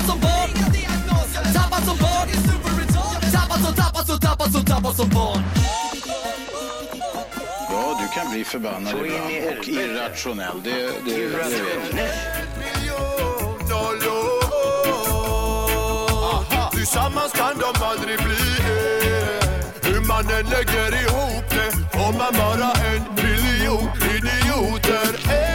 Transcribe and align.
Tappad 0.00 0.12
som 0.12 0.20
barn 0.20 0.50
Tappad 1.54 1.84
som 1.84 1.96
barn 1.98 2.28
Tappad 3.32 3.60
som, 3.64 3.74
tappad 3.74 4.06
som, 4.06 4.18
tappad 4.18 4.52
som, 4.52 4.64
tappad 4.64 4.96
som 4.96 5.08
barn 5.08 5.42
Ja, 7.70 7.98
du 8.00 8.08
kan 8.20 8.30
bli 8.32 8.44
förbannad 8.44 8.94
ibland 8.94 9.58
och 9.58 9.68
irrationell. 9.68 10.62
Det, 10.64 10.70
det, 10.70 10.90
det 11.04 11.26
vet 11.26 11.42
jag. 12.86 13.20
Tillsammans 16.72 17.32
kan 17.32 17.58
de 17.58 17.82
aldrig 17.84 18.18
bli. 18.18 18.36
Hur 19.82 20.00
man 20.08 20.20
än 20.20 20.46
lägger 20.46 21.02
ihop 21.02 21.50
det 21.50 21.72
får 21.98 22.12
man 22.12 22.32
bara 22.32 22.72
en 22.72 23.02
miljon 23.14 23.88
idioter. 24.16 25.49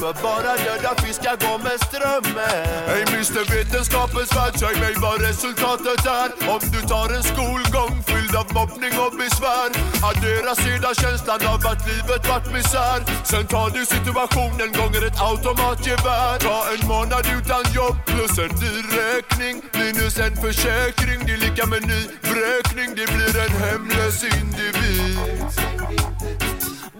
För 0.00 0.14
bara 0.22 0.52
döda 0.64 0.92
fiskar 1.02 1.36
går 1.44 1.58
med 1.66 1.78
strömmen. 1.86 2.66
Hej 2.90 3.04
mister 3.16 3.44
Vetenskapens 3.54 4.32
värld, 4.36 4.54
säg 4.62 4.74
mig 4.84 4.94
vad 5.06 5.16
resultatet 5.28 6.06
är. 6.20 6.28
Om 6.54 6.62
du 6.74 6.80
tar 6.92 7.08
en 7.16 7.24
skolgång 7.32 7.94
fylld 8.08 8.34
av 8.40 8.46
mobbning 8.58 8.94
och 9.04 9.14
besvär. 9.22 9.68
Addera 10.08 10.52
sedan 10.64 10.94
känslan 11.02 11.40
av 11.52 11.60
att 11.70 11.82
livet 11.90 12.22
vart 12.30 12.46
misär. 12.56 12.98
Sen 13.30 13.46
tar 13.54 13.68
du 13.76 13.82
situationen 13.96 14.70
gånger 14.78 15.02
ett 15.08 15.20
automatgevär. 15.28 16.34
Ta 16.46 16.58
en 16.72 16.82
månad 16.92 17.24
utan 17.38 17.62
jobb 17.78 17.96
plus 18.10 18.34
en 18.44 18.52
dyr 18.62 18.84
räkning. 19.00 19.54
Minus 19.78 20.16
en 20.26 20.34
försäkring, 20.44 21.18
det 21.26 21.32
är 21.36 21.42
lika 21.46 21.64
med 21.72 21.82
ny 21.92 22.00
vräkning. 22.30 22.88
Det 22.98 23.06
blir 23.14 23.34
en 23.44 23.54
hemlös 23.64 24.18
individ. 24.38 25.18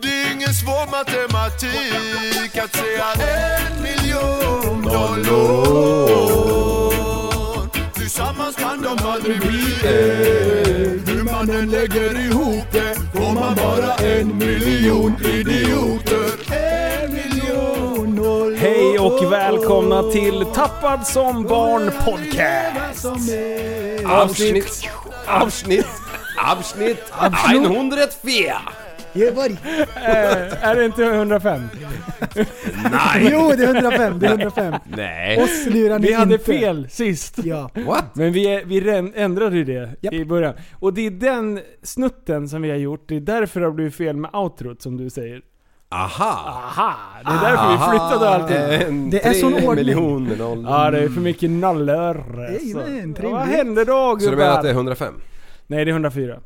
Det 0.02 0.08
är 0.08 0.32
ingen 0.32 0.54
svår 0.54 0.86
matematik 0.90 2.56
att 2.64 2.76
säga 2.76 3.04
en 3.12 3.82
miljon 3.82 4.82
nollor. 4.82 6.10
Tillsammans 7.94 8.56
kan 8.56 8.82
de 8.82 8.98
aldrig 9.06 9.40
bli 9.40 9.74
en. 9.84 11.02
Hur 11.06 11.22
man 11.24 11.50
än 11.50 11.70
lägger 11.70 12.20
ihop 12.20 12.64
det 12.72 12.96
får 13.14 13.32
man 13.32 13.54
bara 13.54 13.94
en 13.94 14.38
miljon 14.38 15.16
idioter. 15.24 16.30
En 16.54 17.14
miljon 17.14 18.14
nollor. 18.14 18.56
Hej 18.56 18.98
och 18.98 19.32
välkomna 19.32 20.02
till 20.02 20.44
Tappad 20.54 21.06
som 21.06 21.44
barn 21.44 21.92
podcast. 22.04 23.06
Avsnitt, 24.06 24.88
avsnitt, 25.26 25.86
avsnitt 26.38 27.12
104. 27.54 28.60
Göteborg. 29.12 29.56
Eh, 29.96 30.68
är 30.68 30.76
det 30.76 30.84
inte 30.84 31.04
105? 31.04 31.60
Nej. 32.90 33.28
Jo, 33.32 33.52
det 33.56 33.64
är 33.64 33.74
105. 33.74 34.18
Det 34.18 34.26
är 34.26 34.30
105. 34.30 34.74
Nej. 34.96 35.42
Oss 35.42 35.66
lurar 35.66 35.98
ni 35.98 36.06
Vi 36.06 36.12
hade 36.14 36.32
inte. 36.32 36.44
fel 36.44 36.88
sist. 36.90 37.38
Ja. 37.44 37.70
What? 37.86 38.04
Men 38.14 38.32
vi, 38.32 38.62
vi 38.66 39.12
ändrade 39.14 39.56
ju 39.56 39.64
det 39.64 39.90
Japp. 40.00 40.14
i 40.14 40.24
början. 40.24 40.54
Och 40.78 40.94
det 40.94 41.06
är 41.06 41.10
den 41.10 41.60
snutten 41.82 42.48
som 42.48 42.62
vi 42.62 42.70
har 42.70 42.76
gjort, 42.76 43.08
det 43.08 43.16
är 43.16 43.20
därför 43.20 43.60
det 43.60 43.66
har 43.66 43.72
blivit 43.72 43.94
fel 43.94 44.16
med 44.16 44.30
outrot 44.34 44.82
som 44.82 44.96
du 44.96 45.10
säger. 45.10 45.40
Aha. 45.92 46.34
Aha! 46.46 46.94
Det 47.24 47.30
är 47.30 47.50
därför 47.50 47.72
vi 47.72 47.78
flyttade 47.90 48.28
allting. 48.28 49.10
Det 49.10 49.26
är 49.26 49.32
sån 49.32 49.54
ordning. 49.54 49.74
miljoner 49.74 50.36
noll. 50.36 50.64
Ja, 50.68 50.90
det 50.90 50.98
är 50.98 51.08
för 51.08 51.20
mycket 51.20 51.50
nollor. 51.50 52.24
Jajamän, 52.36 52.58
Så. 52.72 52.78
Ja, 52.78 52.84
Vad 53.06 53.16
trevligt. 53.16 53.56
hände 53.56 53.84
då 53.84 54.18
Så 54.20 54.30
du 54.30 54.36
menar 54.36 54.50
att 54.52 54.62
det 54.62 54.68
är 54.68 54.72
gubbar? 54.72 54.80
105? 54.80 55.14
Nej, 55.66 55.84
det 55.84 55.90
är 55.90 55.92
104. 55.92 56.36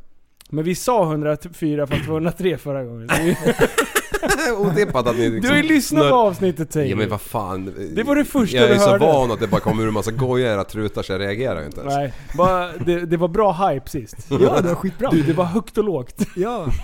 Men 0.55 0.65
vi 0.65 0.75
sa 0.75 1.03
104 1.05 1.87
fast 1.87 2.03
det 2.05 2.09
var 2.11 2.17
103 2.17 2.59
förra 2.59 2.85
gången. 2.85 3.09
Otippat 4.59 5.07
att 5.07 5.17
ni 5.17 5.31
liksom 5.31 5.41
Du 5.41 5.49
har 5.49 5.57
ju 5.57 5.63
lyssnat 5.63 6.11
på 6.11 6.15
avsnittet 6.17 6.73
säger 6.73 6.87
Ja 6.91 6.95
du. 6.97 7.01
men 7.01 7.09
vad 7.09 7.21
fan. 7.21 7.75
Det 7.95 8.03
var 8.03 8.17
det 8.17 8.25
första 8.25 8.57
Jag 8.57 8.69
är 8.71 8.75
du 8.75 8.81
så 8.81 8.89
hörde. 8.91 9.07
van 9.07 9.31
att 9.31 9.41
det 9.41 9.47
bara 9.47 9.61
kommer 9.61 9.83
ur 9.83 9.87
en 9.89 9.95
massa 9.95 10.11
gojar 10.11 10.65
trutar 10.65 11.03
så 11.03 11.13
jag 11.13 11.21
reagerar 11.21 11.61
ju 11.61 11.67
inte 11.67 11.81
ens. 11.81 11.95
Nej, 11.95 12.13
bara, 12.37 12.73
det, 12.87 13.01
det 13.07 13.17
var 13.17 13.29
bra 13.29 13.53
hype 13.69 13.91
sist. 13.91 14.17
Ja, 14.29 14.37
det 14.61 14.69
var 14.69 14.75
skitbra. 14.75 15.11
Du, 15.11 15.23
det 15.23 15.33
var 15.33 15.45
högt 15.45 15.79
och 15.79 15.85
lågt. 15.85 16.27
Ja. 16.37 16.67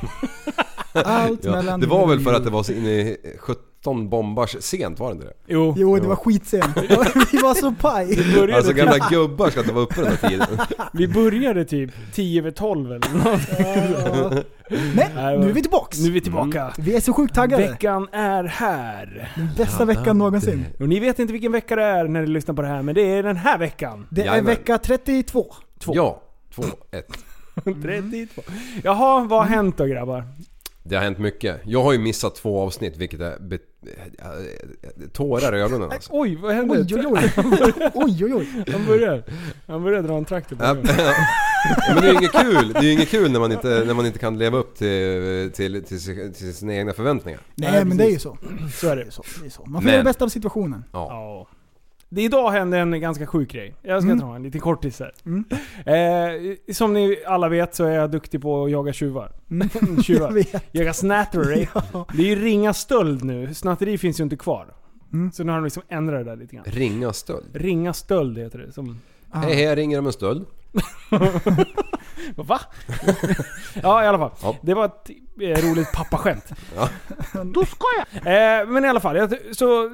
Allt 0.92 1.40
Ja, 1.44 1.50
mellan... 1.52 1.80
det 1.80 1.86
var 1.86 2.06
väl 2.06 2.20
för 2.20 2.34
att 2.34 2.44
det 2.44 2.50
var 2.50 2.62
så 2.62 2.72
inne 2.72 2.90
i 2.90 3.16
17 3.38 4.08
bombars 4.08 4.56
sent, 4.60 4.98
var 4.98 5.08
det 5.08 5.12
inte 5.12 5.26
det? 5.26 5.32
Jo. 5.46 5.74
Jo, 5.76 5.96
det 5.96 6.08
var 6.08 6.16
skitsent. 6.16 6.76
Vi 7.32 7.38
var 7.38 7.54
så 7.54 7.72
paj. 7.72 8.16
började 8.34 8.56
Alltså 8.56 8.72
typ, 8.72 8.78
gamla 8.78 9.08
gubbar 9.10 9.50
ska 9.50 9.60
inte 9.60 9.72
vara 9.72 9.84
uppe 9.84 10.02
den 10.02 10.10
här 10.10 10.28
tiden. 10.28 10.46
vi 10.92 11.08
började 11.08 11.64
typ 11.64 11.90
10 12.12 12.40
över 12.40 12.50
12 12.50 12.86
eller 12.86 13.14
något. 13.14 14.46
Men 14.94 15.40
nu 15.40 15.50
är 15.50 15.52
vi 15.52 15.62
tillbaks. 15.62 15.98
Nu 15.98 16.08
är 16.08 16.12
vi 16.12 16.20
tillbaka. 16.20 16.72
Vi 16.78 16.96
är 16.96 17.00
så 17.00 17.12
sjukt 17.12 17.34
taggade. 17.34 17.62
Veckan 17.62 18.08
är 18.12 18.44
här. 18.44 19.32
Den 19.36 19.48
bästa 19.56 19.84
veckan 19.84 20.18
någonsin. 20.18 20.66
Och 20.80 20.88
ni 20.88 21.00
vet 21.00 21.18
inte 21.18 21.32
vilken 21.32 21.52
vecka 21.52 21.76
det 21.76 21.84
är 21.84 22.08
när 22.08 22.20
ni 22.20 22.26
lyssnar 22.26 22.54
på 22.54 22.62
det 22.62 22.68
här, 22.68 22.82
men 22.82 22.94
det 22.94 23.02
är 23.02 23.22
den 23.22 23.36
här 23.36 23.58
veckan. 23.58 24.06
Det 24.10 24.20
är 24.20 24.26
Jajamän. 24.26 24.44
vecka 24.46 24.78
32. 24.78 25.54
Två. 25.78 25.92
Ja, 25.94 26.22
2, 26.54 26.62
1. 26.90 27.06
32. 27.82 28.42
Jaha, 28.82 29.24
vad 29.24 29.38
har 29.38 29.46
hänt 29.46 29.76
då 29.76 29.84
grabbar? 29.84 30.24
Det 30.82 30.96
har 30.96 31.02
hänt 31.02 31.18
mycket. 31.18 31.60
Jag 31.64 31.82
har 31.82 31.92
ju 31.92 31.98
missat 31.98 32.34
två 32.34 32.60
avsnitt 32.60 32.96
vilket 32.96 33.20
är 33.20 33.38
be- 33.40 33.58
äh, 34.18 35.08
tårar 35.12 35.56
i 35.56 35.60
ögonen 35.60 35.90
alltså. 35.92 36.10
Oj, 36.12 36.36
vad 36.36 36.54
hände? 36.54 36.74
Oj, 36.74 36.94
oj, 36.94 37.06
oj. 37.06 37.32
Oj, 37.94 38.24
oj, 38.24 38.34
oj. 38.34 38.64
Han 38.72 38.86
börjar, 38.86 39.22
han 39.66 39.82
börjar 39.82 40.02
dra 40.02 40.16
en 40.16 40.24
traktor 40.24 40.56
på. 40.56 40.62
Men 41.94 42.02
det 42.02 42.08
är 42.08 42.12
ju 42.12 42.18
inget 42.18 42.32
kul. 42.32 42.72
Det 42.72 42.78
är 42.78 42.82
ju 42.82 42.92
inget 42.92 43.08
kul 43.08 43.30
när 43.32 43.40
man 43.40 43.52
inte, 43.52 43.82
när 43.86 43.94
man 43.94 44.06
inte 44.06 44.18
kan 44.18 44.38
leva 44.38 44.58
upp 44.58 44.74
till, 44.78 45.50
till, 45.54 45.82
till, 45.84 46.32
till 46.34 46.54
sina 46.54 46.74
egna 46.74 46.92
förväntningar. 46.92 47.40
Nej, 47.54 47.84
men 47.84 47.96
det 47.96 48.04
är 48.04 48.10
ju 48.10 48.18
så. 48.18 48.36
Så 48.74 48.88
är 48.88 48.96
det. 48.96 49.02
Det 49.02 49.08
är 49.08 49.10
så. 49.10 49.22
Det 49.40 49.46
är 49.46 49.50
så. 49.50 49.62
Man 49.66 49.72
får 49.72 49.84
Men- 49.84 49.92
göra 49.92 50.02
det 50.02 50.08
bästa 50.08 50.24
av 50.24 50.28
situationen. 50.28 50.84
Ja. 50.92 51.06
Ja. 51.10 51.48
Det 52.12 52.22
idag 52.22 52.50
hände 52.50 52.78
en 52.78 53.00
ganska 53.00 53.26
sjuk 53.26 53.52
grej. 53.52 53.74
Jag 53.82 54.02
ska 54.02 54.10
Mm. 54.12 54.20
ta 54.20 54.34
en 54.36 54.42
liten 54.42 54.60
kortis 54.60 55.00
här. 55.00 55.12
Mm. 55.26 55.44
Eh, 55.86 56.74
som 56.74 56.92
ni 56.92 57.16
alla 57.26 57.48
vet 57.48 57.74
så 57.74 57.84
är 57.84 57.90
jag 57.94 58.10
duktig 58.10 58.42
på 58.42 58.64
att 58.64 58.70
jaga 58.70 58.92
tjuvar. 58.92 59.32
Jag 59.96 60.04
tjuvar. 60.04 60.30
vet. 60.32 60.64
Jaga 60.72 60.92
snatteri. 60.92 61.68
Ja. 61.92 62.06
Det 62.16 62.22
är 62.22 62.26
ju 62.26 62.44
ringa 62.44 62.72
stöld 62.74 63.24
nu. 63.24 63.54
Snatteri 63.54 63.98
finns 63.98 64.20
ju 64.20 64.24
inte 64.24 64.36
kvar. 64.36 64.74
Mm. 65.12 65.32
Så 65.32 65.44
nu 65.44 65.52
har 65.52 65.58
de 65.58 65.64
liksom 65.64 65.82
ändrat 65.88 66.24
det 66.24 66.30
där 66.30 66.36
lite 66.36 66.56
grann. 66.56 66.64
Ringa 66.68 67.12
stöld. 67.12 67.46
Ringa 67.56 67.92
stöld 67.92 68.38
heter 68.38 68.58
det. 68.58 68.72
Som, 68.72 69.00
Ah. 69.32 69.38
Hej 69.38 69.54
hej, 69.54 69.64
jag 69.64 69.78
ringer 69.78 69.98
om 69.98 70.06
en 70.06 70.12
stöld. 70.12 70.46
va? 72.36 72.60
ja 73.82 74.04
i 74.04 74.06
alla 74.06 74.18
fall. 74.18 74.30
Ja. 74.42 74.56
Det 74.62 74.74
var 74.74 74.84
ett 74.84 75.10
eh, 75.40 75.70
roligt 75.70 75.92
pappaskämt. 75.92 76.44
Ja. 76.76 76.88
Då 77.44 77.64
ska 77.64 77.86
jag! 77.98 78.16
Eh, 78.60 78.66
men 78.68 78.84
i 78.84 78.88
alla 78.88 79.00
fall, 79.00 79.16
jag, 79.16 79.34
så 79.56 79.90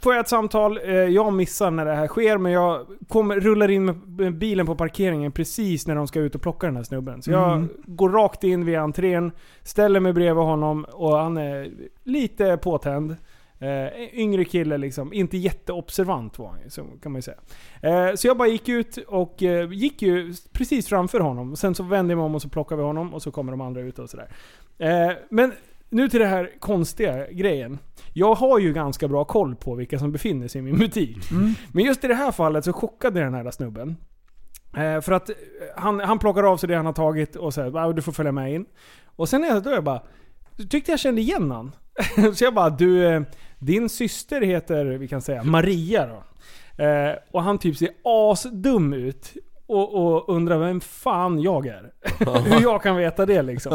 får 0.00 0.14
jag 0.14 0.20
ett 0.20 0.28
samtal. 0.28 0.78
Eh, 0.84 0.94
jag 0.94 1.32
missar 1.32 1.70
när 1.70 1.84
det 1.84 1.94
här 1.94 2.06
sker, 2.06 2.38
men 2.38 2.52
jag 2.52 2.86
kommer, 3.08 3.40
rullar 3.40 3.70
in 3.70 3.84
med 4.06 4.38
bilen 4.38 4.66
på 4.66 4.74
parkeringen 4.74 5.32
precis 5.32 5.86
när 5.86 5.94
de 5.94 6.06
ska 6.06 6.20
ut 6.20 6.34
och 6.34 6.42
plocka 6.42 6.66
den 6.66 6.76
här 6.76 6.82
snubben. 6.82 7.22
Så 7.22 7.30
jag 7.30 7.52
Mm. 7.52 7.68
går 7.86 8.08
rakt 8.10 8.44
in 8.44 8.64
via 8.64 8.80
entrén, 8.82 9.32
ställer 9.62 10.00
mig 10.00 10.12
bredvid 10.12 10.44
honom 10.44 10.84
och 10.92 11.16
han 11.18 11.36
är 11.36 11.70
lite 12.04 12.56
påtänd. 12.56 13.16
Eh, 13.58 14.18
yngre 14.20 14.44
kille 14.44 14.78
liksom, 14.78 15.12
inte 15.12 15.36
jätteobservant 15.36 16.38
var 16.38 16.48
han 16.48 16.60
ju, 16.64 16.70
så 16.70 16.84
kan 17.02 17.12
man 17.12 17.18
ju 17.18 17.22
säga. 17.22 17.38
Eh, 17.82 18.14
så 18.14 18.26
jag 18.26 18.36
bara 18.36 18.48
gick 18.48 18.68
ut 18.68 18.96
och 18.96 19.42
eh, 19.42 19.72
gick 19.72 20.02
ju 20.02 20.34
precis 20.52 20.88
framför 20.88 21.20
honom. 21.20 21.56
Sen 21.56 21.74
så 21.74 21.82
vände 21.82 22.12
jag 22.12 22.18
mig 22.18 22.24
om 22.24 22.34
och 22.34 22.42
så 22.42 22.48
plockade 22.48 22.82
vi 22.82 22.86
honom 22.86 23.14
och 23.14 23.22
så 23.22 23.30
kommer 23.30 23.52
de 23.52 23.60
andra 23.60 23.80
ut 23.80 23.98
och 23.98 24.10
sådär. 24.10 24.28
Eh, 24.78 25.12
men 25.30 25.52
nu 25.90 26.08
till 26.08 26.20
det 26.20 26.26
här 26.26 26.50
konstiga 26.58 27.26
grejen. 27.30 27.78
Jag 28.12 28.34
har 28.34 28.58
ju 28.58 28.72
ganska 28.72 29.08
bra 29.08 29.24
koll 29.24 29.56
på 29.56 29.74
vilka 29.74 29.98
som 29.98 30.12
befinner 30.12 30.48
sig 30.48 30.58
i 30.58 30.62
min 30.62 30.78
butik. 30.78 31.30
Mm. 31.30 31.54
Men 31.72 31.84
just 31.84 32.04
i 32.04 32.08
det 32.08 32.14
här 32.14 32.32
fallet 32.32 32.64
så 32.64 32.72
chockade 32.72 33.20
den 33.20 33.34
här 33.34 33.50
snubben. 33.50 33.96
Eh, 34.76 35.00
för 35.00 35.12
att 35.12 35.28
eh, 35.28 35.36
han, 35.76 36.00
han 36.00 36.18
plockar 36.18 36.42
av 36.42 36.56
sig 36.56 36.68
det 36.68 36.76
han 36.76 36.86
har 36.86 36.92
tagit 36.92 37.36
och 37.36 37.54
säger 37.54 37.90
att 37.90 37.96
du 37.96 38.02
får 38.02 38.12
följa 38.12 38.32
med 38.32 38.54
in. 38.54 38.66
Och 39.16 39.28
sen 39.28 39.44
är 39.44 39.48
jag, 39.48 39.62
då 39.62 39.70
är 39.70 39.74
jag 39.74 39.84
bara, 39.84 40.02
tyckte 40.70 40.90
jag 40.90 41.00
kände 41.00 41.20
igen 41.20 41.50
han. 41.50 41.72
så 42.34 42.44
jag 42.44 42.54
bara, 42.54 42.70
du, 42.70 43.06
eh, 43.06 43.22
din 43.58 43.88
syster 43.88 44.40
heter, 44.40 44.84
vi 44.84 45.08
kan 45.08 45.22
säga, 45.22 45.42
Maria 45.42 46.06
då. 46.06 46.24
Eh, 46.84 47.12
och 47.30 47.42
han 47.42 47.58
typ 47.58 47.76
ser 47.76 47.90
asdum 48.04 48.92
ut 48.92 49.32
och, 49.66 49.94
och 50.16 50.28
undrar 50.36 50.58
vem 50.58 50.80
fan 50.80 51.40
jag 51.42 51.66
är. 51.66 51.90
Hur 52.40 52.60
jag 52.62 52.82
kan 52.82 52.96
veta 52.96 53.26
det 53.26 53.42
liksom. 53.42 53.72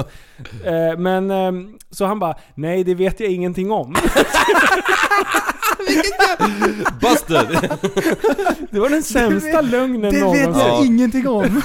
Eh, 0.66 0.98
men, 0.98 1.32
ehm, 1.32 1.78
så 1.90 2.06
han 2.06 2.20
bara, 2.20 2.36
nej 2.56 2.84
det 2.84 2.96
vet 2.96 3.20
jag 3.20 3.30
ingenting 3.32 3.72
om. 3.72 3.96
Busted! 7.02 7.48
Det 8.72 8.80
var 8.80 8.90
den 8.90 9.04
sämsta 9.04 9.62
lögnen 9.62 10.02
Det 10.02 10.10
vet 10.12 10.22
någonsin. 10.22 10.54
jag 10.54 10.68
Ja. 10.70 10.86
ingenting 10.86 11.28
om. 11.28 11.62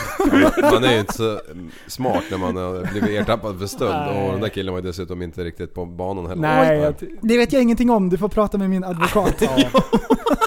Man 0.63 0.85
är 0.85 0.93
ju 0.93 0.99
inte 1.01 1.13
så 1.13 1.41
smart 1.87 2.23
när 2.31 2.39
man 2.39 2.57
har 2.57 2.91
blivit 2.93 3.11
ertappad 3.11 3.59
för 3.59 3.67
stöld 3.67 3.91
Nej. 3.95 4.27
och 4.27 4.33
den 4.33 4.41
där 4.41 4.49
killen 4.49 4.75
var 4.75 4.81
ju 4.81 4.87
dessutom 4.87 5.23
inte 5.23 5.45
riktigt 5.45 5.75
på 5.75 5.85
banan 5.87 6.27
heller. 6.27 6.43
Nej, 6.43 6.79
jag, 6.79 6.95
Det 7.23 7.37
vet 7.39 7.53
jag 7.53 7.63
ingenting 7.63 7.91
om, 7.91 8.09
du 8.11 8.19
får 8.19 8.29
prata 8.29 8.59
med 8.59 8.71
min 8.71 8.85
advokat. 8.85 9.43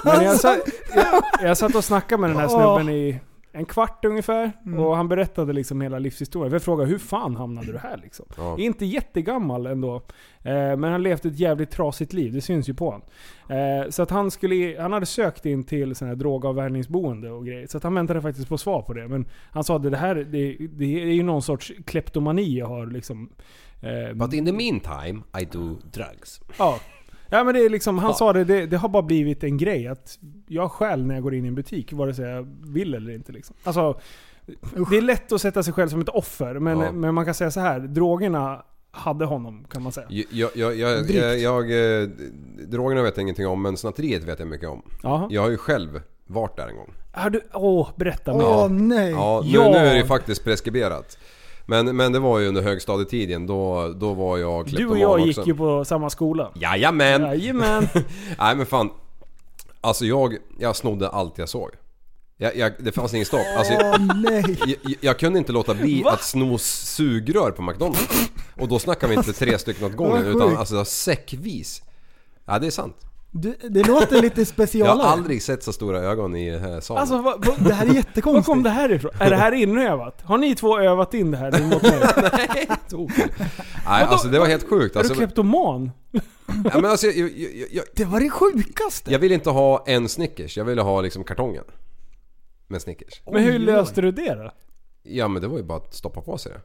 men 0.04 0.24
jag, 0.24 0.36
satt, 0.40 0.58
jag, 0.94 1.22
jag 1.42 1.56
satt 1.58 1.74
och 1.74 1.84
snackade 1.84 2.20
med 2.20 2.30
den 2.30 2.36
här 2.38 2.48
snubben 2.48 2.88
i 2.88 3.20
en 3.52 3.64
kvart 3.64 4.04
ungefär. 4.04 4.52
Mm. 4.66 4.78
Och 4.80 4.96
han 4.96 5.08
berättade 5.08 5.52
liksom 5.52 5.80
hela 5.80 5.98
livshistorien. 5.98 6.52
Jag 6.52 6.62
frågade 6.62 6.90
hur 6.90 6.98
fan 6.98 7.36
hamnade 7.36 7.72
du 7.72 7.78
här 7.78 8.00
liksom? 8.02 8.26
Ja. 8.36 8.58
Inte 8.58 8.86
jättegammal 8.86 9.66
ändå. 9.66 9.94
Eh, 10.42 10.52
men 10.52 10.84
han 10.84 11.02
levt 11.02 11.24
ett 11.24 11.38
jävligt 11.38 11.70
trasigt 11.70 12.12
liv, 12.12 12.32
det 12.32 12.40
syns 12.40 12.68
ju 12.68 12.74
på 12.74 12.84
honom. 12.84 13.02
Eh, 13.48 13.90
så 13.90 14.02
att 14.02 14.10
han, 14.10 14.30
skulle, 14.30 14.80
han 14.80 14.92
hade 14.92 15.06
sökt 15.06 15.46
in 15.46 15.64
till 15.64 15.94
sån 15.94 16.08
här 16.08 16.14
drogavvärjningsboende 16.14 17.30
och 17.30 17.46
grejer. 17.46 17.66
Så 17.66 17.76
att 17.76 17.82
han 17.82 17.94
väntade 17.94 18.22
faktiskt 18.22 18.48
på 18.48 18.58
svar 18.58 18.82
på 18.82 18.92
det. 18.92 19.08
Men 19.08 19.28
han 19.50 19.64
sa 19.64 19.76
att 19.76 19.82
det 19.82 19.96
här 19.96 20.14
det, 20.14 20.56
det 20.70 21.02
är 21.02 21.12
ju 21.12 21.22
någon 21.22 21.42
sorts 21.42 21.72
kleptomani 21.86 22.58
jag 22.58 22.66
har 22.66 22.86
liksom. 22.86 23.30
Eh, 23.80 24.14
But 24.14 24.32
in 24.32 24.46
the 24.46 24.52
meantime, 24.52 25.22
I 25.40 25.44
do 25.44 25.76
drugs. 25.92 26.40
Ja. 26.58 26.78
Ja 27.30 27.44
men 27.44 27.54
det 27.54 27.60
är 27.64 27.68
liksom, 27.70 27.98
han 27.98 28.10
Ja. 28.10 28.14
sa 28.14 28.32
det, 28.32 28.44
det, 28.44 28.66
det 28.66 28.76
har 28.76 28.88
bara 28.88 29.02
blivit 29.02 29.44
en 29.44 29.56
grej 29.56 29.86
att 29.88 30.18
jag 30.46 30.70
stjäl 30.72 31.06
när 31.06 31.14
jag 31.14 31.22
går 31.22 31.34
in 31.34 31.44
i 31.44 31.48
en 31.48 31.54
butik, 31.54 31.92
vare 31.92 32.14
sig 32.14 32.24
jag 32.24 32.48
vill 32.66 32.94
eller 32.94 33.12
inte. 33.14 33.32
Liksom. 33.32 33.56
Alltså, 33.64 34.00
det 34.90 34.96
är 34.96 35.02
lätt 35.02 35.32
att 35.32 35.40
sätta 35.40 35.62
sig 35.62 35.72
själv 35.72 35.88
som 35.88 36.00
ett 36.00 36.08
offer, 36.08 36.54
men, 36.58 36.80
Ja. 36.80 36.92
men 36.92 37.14
man 37.14 37.24
kan 37.24 37.34
säga 37.34 37.50
så 37.50 37.60
här. 37.60 37.80
drogerna 37.80 38.62
hade 38.90 39.24
honom 39.24 39.64
kan 39.70 39.82
man 39.82 39.92
säga. 39.92 40.06
Jag, 40.10 40.50
jag, 40.54 40.76
jag, 40.76 41.10
jag, 41.10 41.38
jag, 41.38 41.62
eh, 42.02 42.08
drogerna 42.68 43.02
vet 43.02 43.16
jag 43.16 43.22
ingenting 43.22 43.46
om 43.46 43.62
men 43.62 43.76
snatteriet 43.76 44.24
vet 44.24 44.38
jag 44.38 44.48
mycket 44.48 44.68
om. 44.68 44.82
Jaha. 45.02 45.28
Jag 45.30 45.42
har 45.42 45.50
ju 45.50 45.56
själv 45.56 46.00
varit 46.26 46.56
där 46.56 46.68
en 46.68 46.76
gång. 46.76 46.92
Har 47.12 47.30
du, 47.30 47.40
åh, 47.54 47.88
berätta 47.96 48.34
mer. 48.34 48.44
Åh 48.44 48.68
nej. 48.68 49.10
Ja, 49.10 49.42
nu, 49.44 49.50
Ja. 49.50 49.70
nu 49.70 49.76
är 49.76 49.94
det 49.94 50.04
faktiskt 50.04 50.44
preskriberat. 50.44 51.18
Men, 51.70 51.96
men 51.96 52.12
det 52.12 52.18
var 52.18 52.38
ju 52.38 52.48
under 52.48 52.62
högstadietiden, 52.62 53.46
då, 53.46 53.92
då 53.96 54.14
var 54.14 54.38
jag 54.38 54.66
Du 54.66 54.86
och 54.86 54.98
jag 54.98 55.10
också. 55.12 55.26
gick 55.26 55.46
ju 55.46 55.54
på 55.54 55.84
samma 55.84 56.10
skola. 56.10 56.52
Jajamän! 56.54 57.22
Jajamän. 57.22 57.88
Nej 58.38 58.56
men 58.56 58.66
fan. 58.66 58.90
Alltså 59.80 60.04
jag, 60.04 60.36
jag 60.58 60.76
snodde 60.76 61.08
allt 61.08 61.38
jag 61.38 61.48
såg. 61.48 61.70
Jag, 62.36 62.56
jag, 62.56 62.72
det 62.78 62.92
fanns 62.92 63.14
ingen 63.14 63.26
stopp. 63.26 63.46
Alltså, 63.56 63.72
jag, 63.72 64.00
jag, 64.66 64.94
jag 65.00 65.18
kunde 65.18 65.38
inte 65.38 65.52
låta 65.52 65.74
bli 65.74 66.02
Va? 66.02 66.10
att 66.10 66.22
sno 66.22 66.58
sugrör 66.58 67.50
på 67.50 67.62
McDonalds. 67.62 68.30
Och 68.56 68.68
då 68.68 68.78
snackar 68.78 69.08
vi 69.08 69.14
inte 69.14 69.32
tre 69.32 69.58
stycken 69.58 69.86
åt 69.86 69.96
gången 69.96 70.24
utan 70.26 70.56
alltså 70.56 70.84
säckvis. 70.84 71.82
Ja 72.44 72.58
det 72.58 72.66
är 72.66 72.70
sant. 72.70 72.96
Du, 73.30 73.54
det 73.70 73.86
låter 73.86 74.22
lite 74.22 74.40
Jag 74.40 74.46
specialare. 74.48 74.96
har 75.06 75.12
aldrig 75.12 75.42
sett 75.42 75.62
så 75.62 75.72
stora 75.72 75.98
ögon 75.98 76.36
i 76.36 76.50
den 76.50 76.60
här 76.62 76.80
salen. 76.80 77.00
Alltså 77.00 77.22
vad, 77.22 77.44
vad, 77.46 77.64
Det 77.64 77.72
här 77.74 77.84
är 77.84 77.88
var 77.88 77.94
jättekonstigt. 77.94 78.46
kom 78.46 78.62
det 78.62 78.70
här 78.70 78.92
ifrån? 78.92 79.10
Är 79.20 79.30
det 79.30 79.36
här 79.36 79.52
inövat? 79.52 80.22
Har 80.22 80.38
ni 80.38 80.54
två 80.54 80.78
övat 80.80 81.14
in 81.14 81.30
det 81.30 81.36
här 81.36 81.62
mot 81.62 81.82
mig? 81.82 82.00
Nej 83.86 84.02
alltså 84.02 84.28
det 84.28 84.38
var 84.38 84.46
helt 84.46 84.68
sjukt. 84.68 84.96
Är 84.96 84.98
du 84.98 84.98
Alltså, 84.98 85.14
kleptoman? 85.14 85.90
ja, 86.64 86.70
men 86.74 86.84
alltså, 86.84 87.06
jag, 87.06 87.30
jag, 87.30 87.50
jag, 87.70 87.84
Det 87.94 88.04
var 88.04 88.20
det 88.20 88.30
sjukaste. 88.30 89.12
jag 89.12 89.18
ville 89.18 89.34
inte 89.34 89.50
ha 89.50 89.84
en 89.86 90.08
Snickers, 90.08 90.56
jag 90.56 90.64
ville 90.64 90.82
ha 90.82 91.00
liksom 91.00 91.24
kartongen. 91.24 91.64
Med 92.68 92.82
Snickers. 92.82 93.22
Men 93.32 93.42
hur 93.44 93.58
löste 93.58 94.00
du 94.00 94.12
det 94.12 94.34
då? 94.34 94.50
Ja 95.02 95.28
men 95.28 95.42
det 95.42 95.48
var 95.48 95.56
ju 95.56 95.64
bara 95.64 95.78
att 95.78 95.94
stoppa 95.94 96.20
på 96.20 96.38
sig 96.38 96.52
det. 96.52 96.60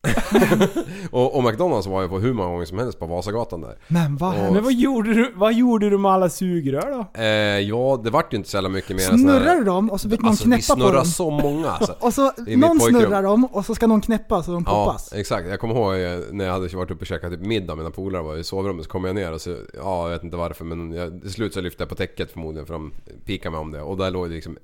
och, 1.10 1.36
och 1.36 1.44
McDonalds 1.44 1.86
var 1.86 2.02
ju 2.02 2.08
på 2.08 2.18
hur 2.18 2.32
många 2.32 2.48
gånger 2.48 2.64
som 2.64 2.78
helst 2.78 2.98
på 2.98 3.06
Vasagatan 3.06 3.60
där. 3.60 3.78
Men 3.88 4.16
vad 4.16 4.34
Och-. 4.46 4.52
Men 4.52 4.64
vad 4.64 4.72
gjorde 4.72 5.14
du, 5.14 5.32
vad 5.34 5.54
gjorde 5.54 5.90
du 5.90 5.98
med 5.98 6.10
alla 6.10 6.28
sugrör 6.28 6.90
då? 7.14 7.20
Eh, 7.22 7.26
ja, 7.60 8.00
det 8.04 8.10
vart 8.10 8.32
ju 8.32 8.36
inte 8.36 8.48
så 8.50 8.56
jävla 8.56 8.68
mycket 8.68 8.90
mer 8.96 8.98
Snurrar 9.02 9.40
här- 9.40 9.56
du 9.58 9.64
dem 9.64 9.90
och 9.90 10.00
så 10.00 10.10
fick 10.10 10.20
någon 10.20 10.28
Alltså 10.30 10.44
vi 10.44 10.50
knäppa 10.56 10.74
på 10.74 10.80
snurrar 10.80 10.94
dem? 10.94 11.04
så 11.04 11.30
många 11.30 11.70
alltså. 11.70 11.96
Och 12.00 12.14
så 12.14 12.32
någon 12.46 12.80
snurrar 12.80 13.22
dem 13.22 13.44
och 13.44 13.64
så 13.64 13.74
ska 13.74 13.86
någon 13.86 14.00
knäppa 14.00 14.42
så 14.42 14.52
de 14.52 14.64
Ja, 14.66 14.84
poppas. 14.84 15.12
exakt. 15.12 15.48
Jag 15.48 15.60
kommer 15.60 15.74
ihåg 15.74 15.94
eh, 16.20 16.24
när 16.32 16.44
jag 16.44 16.52
hade 16.52 16.68
varit 16.76 16.90
uppe 16.90 17.00
och 17.00 17.06
käkat 17.06 17.30
typ 17.32 17.40
middag 17.40 17.74
med 17.74 17.84
mina 17.84 17.90
polare 17.90 18.22
var 18.22 18.36
i 18.36 18.44
sovrummet 18.44 18.84
så 18.84 18.90
kom 18.90 19.04
jag 19.04 19.14
ner 19.14 19.32
och 19.32 19.40
så, 19.40 19.50
ja 19.74 20.02
jag 20.04 20.10
vet 20.10 20.24
inte 20.24 20.36
varför 20.36 20.64
men 20.64 20.92
jag, 20.92 21.20
till 21.22 21.32
slut 21.32 21.54
så 21.54 21.60
lyfte 21.60 21.82
jag 21.82 21.88
på 21.88 21.94
täcket 21.94 22.32
förmodligen 22.32 22.66
för 22.66 22.74
de 22.74 22.92
pikade 23.24 23.50
mig 23.50 23.60
om 23.60 23.70
det 23.72 23.80
och 23.82 23.96
där 23.96 24.10
låg 24.10 24.28
det 24.28 24.34
liksom 24.34 24.58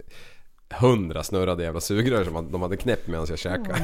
hundra 0.81 1.23
snurrade 1.23 1.63
jävla 1.63 1.81
sugrör 1.81 2.25
som 2.25 2.53
de 2.53 2.63
hade 2.63 2.77
knäppt 2.77 3.07
medan 3.09 3.27
jag 3.29 3.39
käkade. 3.39 3.79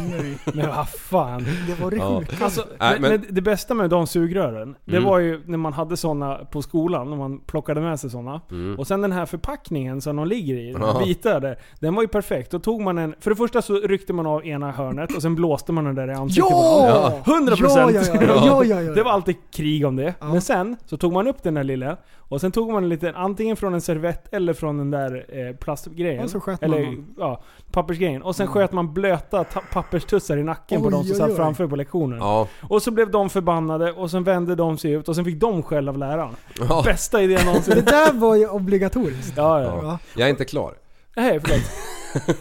Men 0.54 0.68
vad 0.68 0.88
fan. 0.88 1.44
Det 1.66 1.80
var 1.82 1.90
det 1.90 1.96
Ja. 1.96 2.22
Alltså, 2.42 2.64
Nej, 2.80 2.96
men, 3.00 3.10
men- 3.10 3.24
det 3.30 3.40
bästa 3.42 3.74
med 3.74 3.90
de 3.90 4.06
sugrören, 4.06 4.76
det 4.84 4.96
Mm. 4.96 5.08
var 5.08 5.18
ju 5.18 5.40
när 5.46 5.58
man 5.58 5.72
hade 5.72 5.96
såna 5.96 6.34
på 6.34 6.62
skolan, 6.62 7.10
när 7.10 7.16
man 7.16 7.38
plockade 7.40 7.80
med 7.80 8.00
sig 8.00 8.10
såna. 8.10 8.40
Och 8.78 8.86
sen 8.86 9.00
den 9.00 9.12
här 9.12 9.26
förpackningen 9.26 10.00
som 10.00 10.16
de 10.16 10.26
ligger 10.26 10.54
i, 10.54 10.70
Mm. 10.70 10.82
Ja. 10.82 11.02
vita 11.06 11.40
där, 11.40 11.58
den 11.80 11.94
var 11.94 12.02
ju 12.02 12.08
perfekt. 12.08 12.50
Då 12.50 12.58
tog 12.58 12.80
man 12.80 12.98
en, 12.98 13.14
för 13.20 13.30
det 13.30 13.36
första 13.36 13.62
så 13.62 13.74
ryckte 13.74 14.12
man 14.12 14.26
av 14.26 14.46
ena 14.46 14.70
hörnet 14.72 15.16
och 15.16 15.22
sen 15.22 15.34
blåste 15.34 15.72
man 15.72 15.84
den 15.84 15.94
där 15.94 16.08
i 16.10 16.14
ansiktet 16.14 16.50
Ja! 16.50 17.12
dem. 17.24 17.46
100%! 17.48 17.56
Ja, 17.60 17.90
ja, 17.90 18.00
ja, 18.14 18.20
ja, 18.46 18.64
ja, 18.64 18.82
ja. 18.82 18.92
Det 18.92 19.02
var 19.02 19.10
alltid 19.12 19.36
krig 19.52 19.86
om 19.86 19.96
det. 19.96 20.14
Ja. 20.20 20.26
Men 20.32 20.40
sen 20.40 20.76
så 20.86 20.96
tog 20.96 21.12
man 21.12 21.28
upp 21.28 21.42
den 21.42 21.54
där 21.54 21.64
lilla 21.64 21.96
och 22.18 22.40
sen 22.40 22.52
tog 22.52 22.72
man 22.72 22.82
en 22.82 22.88
liten, 22.88 23.14
antingen 23.14 23.56
från 23.56 23.74
en 23.74 23.80
servett 23.80 24.34
eller 24.34 24.52
från 24.52 24.78
den 24.78 24.90
där 24.90 25.24
eh, 25.28 25.56
plastgrejen. 25.56 26.28
Eller 26.60 26.79
dem. 26.84 27.14
ja, 27.18 27.42
pappersgrejen. 27.72 28.22
Och 28.22 28.36
sen 28.36 28.46
sköt 28.46 28.72
man 28.72 28.94
blöta 28.94 29.44
ta- 29.44 29.62
papperstussar 29.72 30.36
i 30.36 30.42
nacken 30.42 30.80
på 30.80 30.86
Oj, 30.86 30.92
de 30.92 31.04
som 31.04 31.16
satt 31.16 31.30
oj. 31.30 31.36
framför 31.36 31.66
på 31.66 31.76
lektionen. 31.76 32.18
Ja, 32.18 32.48
Och 32.68 32.82
så 32.82 32.90
blev 32.90 33.10
de 33.10 33.30
förbannade 33.30 33.92
och 33.92 34.10
sen 34.10 34.24
vände 34.24 34.54
de 34.54 34.78
sig 34.78 34.90
ut 34.92 35.08
och 35.08 35.14
sen 35.16 35.24
fick 35.24 35.40
de 35.40 35.62
skäll 35.62 35.88
av 35.88 35.98
läraren. 35.98 36.36
ja. 36.68 36.82
Bästa 36.84 37.22
idén 37.22 37.38
Det 37.38 37.44
någonsin. 37.44 37.84
där 37.84 38.12
var 38.12 38.34
ju 38.36 38.48
obligatoriskt. 38.48 39.32
Ja, 39.36 39.60
ja. 39.62 39.66
Ja. 39.66 39.80
Ja. 39.82 39.98
Jag 40.16 40.26
är 40.26 40.30
inte 40.30 40.44
klar. 40.44 40.74
Nej, 41.16 41.40
förlåt. 41.44 41.60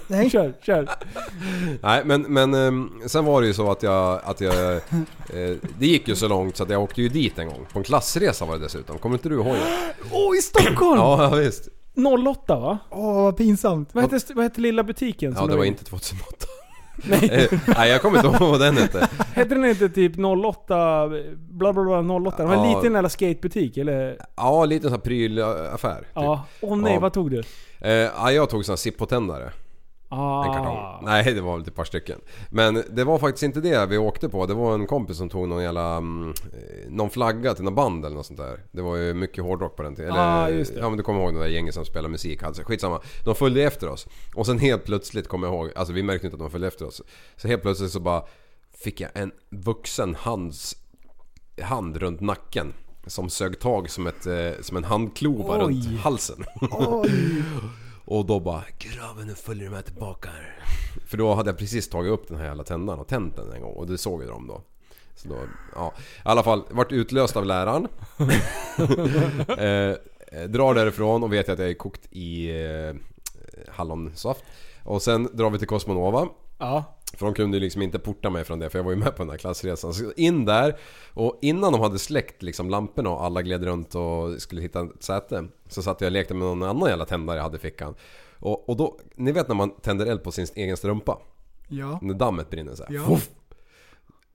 Nej. 0.07 0.29
Kör, 0.29 0.53
kör. 0.61 0.89
Nej 1.81 2.01
men, 2.05 2.21
men 2.21 2.53
ehm, 2.53 2.89
sen 3.07 3.25
var 3.25 3.41
det 3.41 3.47
ju 3.47 3.53
så 3.53 3.71
att 3.71 3.83
jag, 3.83 4.19
att 4.23 4.41
jag... 4.41 4.81
Eh, 5.33 5.55
det 5.79 5.85
gick 5.87 6.07
ju 6.07 6.15
så 6.15 6.27
långt 6.27 6.57
så 6.57 6.63
att 6.63 6.69
jag 6.69 6.83
åkte 6.83 7.01
ju 7.01 7.09
dit 7.09 7.39
en 7.39 7.47
gång. 7.47 7.65
På 7.73 7.79
en 7.79 7.83
klassresa 7.83 8.45
var 8.45 8.53
det 8.57 8.59
dessutom. 8.63 8.97
Kommer 8.97 9.15
inte 9.15 9.29
du 9.29 9.35
ihåg 9.35 9.45
det? 9.45 9.93
Åh, 10.11 10.37
i 10.37 10.41
Stockholm! 10.41 10.99
Ja, 10.99 11.23
ja 11.23 11.29
visst. 11.37 11.67
08 12.07 12.59
va? 12.59 12.77
Åh, 12.89 13.13
vad 13.23 13.37
pinsamt. 13.37 13.89
Vad 13.93 14.11
hette, 14.11 14.33
vad 14.33 14.43
hette 14.43 14.61
lilla 14.61 14.83
butiken? 14.83 15.31
Ja 15.31 15.37
som 15.37 15.47
det 15.47 15.53
låg 15.53 15.57
var 15.59 15.65
inte 15.65 15.83
2008. 15.83 16.45
Nej. 17.03 17.49
Nej 17.77 17.89
jag 17.89 18.01
kommer 18.01 18.17
inte 18.25 18.27
ihåg 18.43 18.51
vad 18.51 18.59
den 18.59 18.77
hette. 18.77 19.07
Hette 19.33 19.55
den 19.55 19.65
inte 19.65 19.89
typ 19.89 20.13
08, 20.45 21.07
bla 21.49 21.73
bla 21.73 22.01
bla 22.01 22.13
08? 22.15 22.37
Det 22.37 22.45
var 22.49 22.55
en 22.55 22.69
Ja. 22.71 22.77
liten 22.77 22.93
jävla 22.93 23.09
skatebutik 23.09 23.77
eller? 23.77 24.17
Ja, 24.35 24.63
en 24.63 24.69
liten 24.69 24.89
sån 24.89 24.91
här 24.99 25.05
prylaffär. 25.05 25.97
Typ. 25.97 26.07
Ja. 26.13 26.45
Åh 26.61 26.77
nej, 26.77 26.93
Ja. 26.93 26.99
vad 26.99 27.13
tog 27.13 27.31
du? 27.31 27.43
Eh, 27.81 27.91
ja, 27.91 28.31
jag 28.31 28.49
tog 28.49 28.65
sån 28.65 28.71
här 28.73 28.77
Zippo-tändare. 28.77 29.51
Ah. 30.11 30.45
En 30.45 30.53
kartong. 30.53 31.05
Nej, 31.05 31.33
det 31.33 31.41
var 31.41 31.57
väl 31.57 31.67
ett 31.67 31.75
par 31.75 31.83
stycken. 31.83 32.19
Men 32.49 32.83
det 32.89 33.03
var 33.03 33.19
faktiskt 33.19 33.43
inte 33.43 33.61
det 33.61 33.85
vi 33.85 33.97
åkte 33.97 34.29
på. 34.29 34.45
Det 34.45 34.53
var 34.53 34.73
en 34.73 34.87
kompis 34.87 35.17
som 35.17 35.29
tog 35.29 35.47
någon 35.47 35.63
jävla... 35.63 35.95
mm, 35.97 36.29
eh, 36.29 36.89
Någon 36.91 37.09
flagga 37.09 37.53
till 37.53 37.63
någon 37.63 37.75
band 37.75 38.05
eller 38.05 38.15
något 38.15 38.25
sånt 38.25 38.39
där. 38.39 38.59
Det 38.71 38.81
var 38.81 38.95
ju 38.95 39.13
mycket 39.13 39.43
hårdrock 39.43 39.75
på 39.75 39.83
den 39.83 39.95
tiden. 39.95 40.11
Eller, 40.11 40.43
Ah, 40.43 40.49
just 40.49 40.73
det. 40.73 40.79
Ja 40.79 40.89
men 40.89 40.97
du 40.97 41.03
kommer 41.03 41.19
ihåg 41.21 41.33
det 41.33 41.39
där 41.39 41.47
gänget 41.47 41.73
som 41.73 41.85
spelar 41.85 42.09
musik. 42.09 42.43
Alltså, 42.43 42.63
skitsamma. 42.63 43.01
De 43.25 43.35
följde 43.35 43.63
efter 43.63 43.89
oss. 43.89 44.07
Och 44.35 44.45
sen 44.45 44.59
helt 44.59 44.85
plötsligt 44.85 45.27
kommer 45.27 45.47
jag 45.47 45.55
ihåg, 45.55 45.71
alltså 45.75 45.93
vi 45.93 46.03
märkte 46.03 46.27
inte 46.27 46.35
att 46.35 46.39
de 46.41 46.51
följde 46.51 46.67
efter 46.67 46.85
oss. 46.87 47.01
Så 47.37 47.47
helt 47.47 47.61
plötsligt 47.61 47.91
så 47.91 47.99
bara 47.99 48.23
fick 48.83 49.01
jag 49.01 49.09
en 49.13 49.31
vuxen 49.49 50.15
hands, 50.15 50.75
hand 51.61 51.97
runt 51.97 52.21
nacken. 52.21 52.73
Som 53.07 53.29
sög 53.29 53.59
tag 53.59 53.89
som, 53.89 54.07
ett, 54.07 54.25
eh, 54.25 54.61
som 54.61 54.77
en 54.77 54.83
handklova 54.83 55.53
Oj. 55.57 55.61
runt 55.63 55.99
halsen. 56.01 56.43
Och 58.09 58.25
då 58.25 58.39
bara 58.39 58.63
Grabben 58.77 59.27
nu 59.27 59.35
följer 59.35 59.69
de 59.69 59.75
här 59.75 59.81
tillbaka 59.81 60.29
här. 60.29 60.55
För 61.05 61.17
då 61.17 61.33
hade 61.33 61.49
jag 61.49 61.57
precis 61.57 61.89
tagit 61.89 62.11
upp 62.11 62.27
den 62.27 62.37
här 62.37 62.45
jävla 62.45 62.63
tändaren 62.63 62.99
och 62.99 63.07
tänt 63.07 63.35
den 63.35 63.51
en 63.51 63.61
gång 63.61 63.73
och 63.73 63.87
det 63.87 63.97
såg 63.97 64.21
ju 64.21 64.27
de 64.27 64.47
då. 64.47 64.61
Så 65.15 65.29
då, 65.29 65.35
ja. 65.75 65.93
I 65.97 66.21
alla 66.23 66.43
fall, 66.43 66.63
vart 66.69 66.91
utlöst 66.91 67.35
av 67.37 67.45
läraren. 67.45 67.87
eh, 69.57 69.95
eh, 70.41 70.49
drar 70.49 70.73
därifrån 70.73 71.23
och 71.23 71.33
vet 71.33 71.49
att 71.49 71.59
jag 71.59 71.69
är 71.69 71.73
kokt 71.73 72.01
i 72.11 72.49
eh, 72.49 72.95
hallonsaft. 73.67 74.43
Och 74.83 75.01
sen 75.01 75.29
drar 75.33 75.49
vi 75.49 75.57
till 75.57 75.67
Cosmonova. 75.67 76.27
Ja. 76.59 76.83
För 77.13 77.25
de 77.25 77.35
kunde 77.35 77.57
ju 77.57 77.61
liksom 77.61 77.81
inte 77.81 77.99
porta 77.99 78.29
mig 78.29 78.43
från 78.43 78.59
det 78.59 78.69
för 78.69 78.79
jag 78.79 78.83
var 78.83 78.91
ju 78.91 78.97
med 78.97 79.15
på 79.15 79.23
den 79.23 79.29
här 79.29 79.37
klassresan. 79.37 79.93
Så 79.93 80.11
in 80.15 80.45
där 80.45 80.77
och 81.13 81.39
innan 81.41 81.71
de 81.71 81.81
hade 81.81 81.99
släckt 81.99 82.43
liksom 82.43 82.69
lamporna 82.69 83.09
och 83.09 83.25
alla 83.25 83.41
gled 83.41 83.63
runt 83.63 83.95
och 83.95 84.41
skulle 84.41 84.61
hitta 84.61 84.81
ett 84.81 85.03
säte. 85.03 85.45
Så 85.67 85.81
satt 85.81 86.01
jag 86.01 86.07
och 86.07 86.11
lekte 86.11 86.33
med 86.33 86.47
någon 86.47 86.63
annan 86.63 86.89
jävla 86.89 87.05
tändare 87.05 87.37
jag 87.37 87.43
hade 87.43 87.57
i 87.57 87.59
fickan. 87.59 87.95
Och, 88.39 88.69
och 88.69 88.77
då, 88.77 88.99
ni 89.15 89.31
vet 89.31 89.47
när 89.47 89.55
man 89.55 89.71
tänder 89.71 90.05
eld 90.05 90.23
på 90.23 90.31
sin 90.31 90.47
egen 90.55 90.77
strumpa? 90.77 91.17
Ja. 91.67 91.99
När 92.01 92.13
dammet 92.13 92.49
brinner 92.49 92.75
så 92.75 92.83
här. 92.83 92.93
Ja. 92.95 93.05
Fuff. 93.05 93.29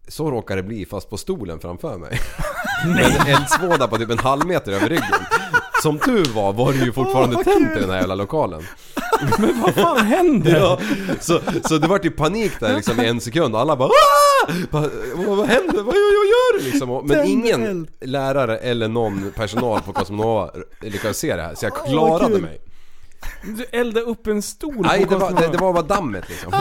Så 0.08 0.30
råkar 0.30 0.56
det 0.56 0.62
bli 0.62 0.86
fast 0.86 1.10
på 1.10 1.16
stolen 1.16 1.60
framför 1.60 1.98
mig. 1.98 2.20
Med 2.86 3.04
en 3.04 3.26
eldsvåda 3.26 3.88
på 3.88 3.98
typ 3.98 4.10
en 4.10 4.18
halv 4.18 4.46
meter 4.46 4.72
över 4.72 4.88
ryggen. 4.88 5.24
Som 5.82 5.98
tur 5.98 6.34
var 6.34 6.52
var 6.52 6.72
det 6.72 6.78
ju 6.78 6.92
fortfarande 6.92 7.36
vad 7.36 7.44
tänt 7.44 7.76
i 7.76 7.80
den 7.80 7.90
här 7.90 7.98
jävla 7.98 8.14
lokalen. 8.14 8.62
Men 9.38 9.60
vad 9.62 9.74
fan 9.74 10.06
händer? 10.06 10.56
Ja, 10.60 10.78
så, 11.20 11.40
så 11.68 11.78
det 11.78 11.88
vart 11.88 12.04
ju 12.04 12.10
panik 12.10 12.52
där 12.60 12.76
liksom 12.76 13.00
i 13.00 13.06
en 13.06 13.20
sekund. 13.20 13.56
Alla 13.56 13.76
bara 13.76 13.88
"Ah!" 13.88 14.52
bara, 14.70 14.88
vad, 15.14 15.46
händer? 15.46 15.82
Vad, 15.82 15.94
gör 15.94 16.58
du 16.58 16.64
liksom? 16.64 16.90
Och- 16.90 17.04
Men 17.06 17.16
Tänd 17.16 17.28
ingen 17.30 17.62
eld. 17.66 17.88
lärare 18.00 18.58
eller 18.58 18.88
någon 18.88 19.32
personal 19.36 19.80
på 19.82 19.92
Cosmonova 19.92 20.50
lyckades 20.80 21.18
se 21.18 21.36
det 21.36 21.42
här. 21.42 21.54
Så 21.54 21.66
jag 21.66 21.74
klarade 21.86 22.34
kul. 22.34 22.42
mig. 22.42 22.60
Du 23.42 23.64
eldade 23.78 24.06
upp 24.06 24.26
en 24.26 24.42
stol 24.42 24.74
Nej, 24.86 25.04
på 25.06 25.10
det 25.10 25.16
var, 25.20 25.30
det, 25.32 25.48
det 25.52 25.58
var 25.58 25.72
bara 25.72 25.82
dammet 25.82 26.24
liksom. 26.28 26.52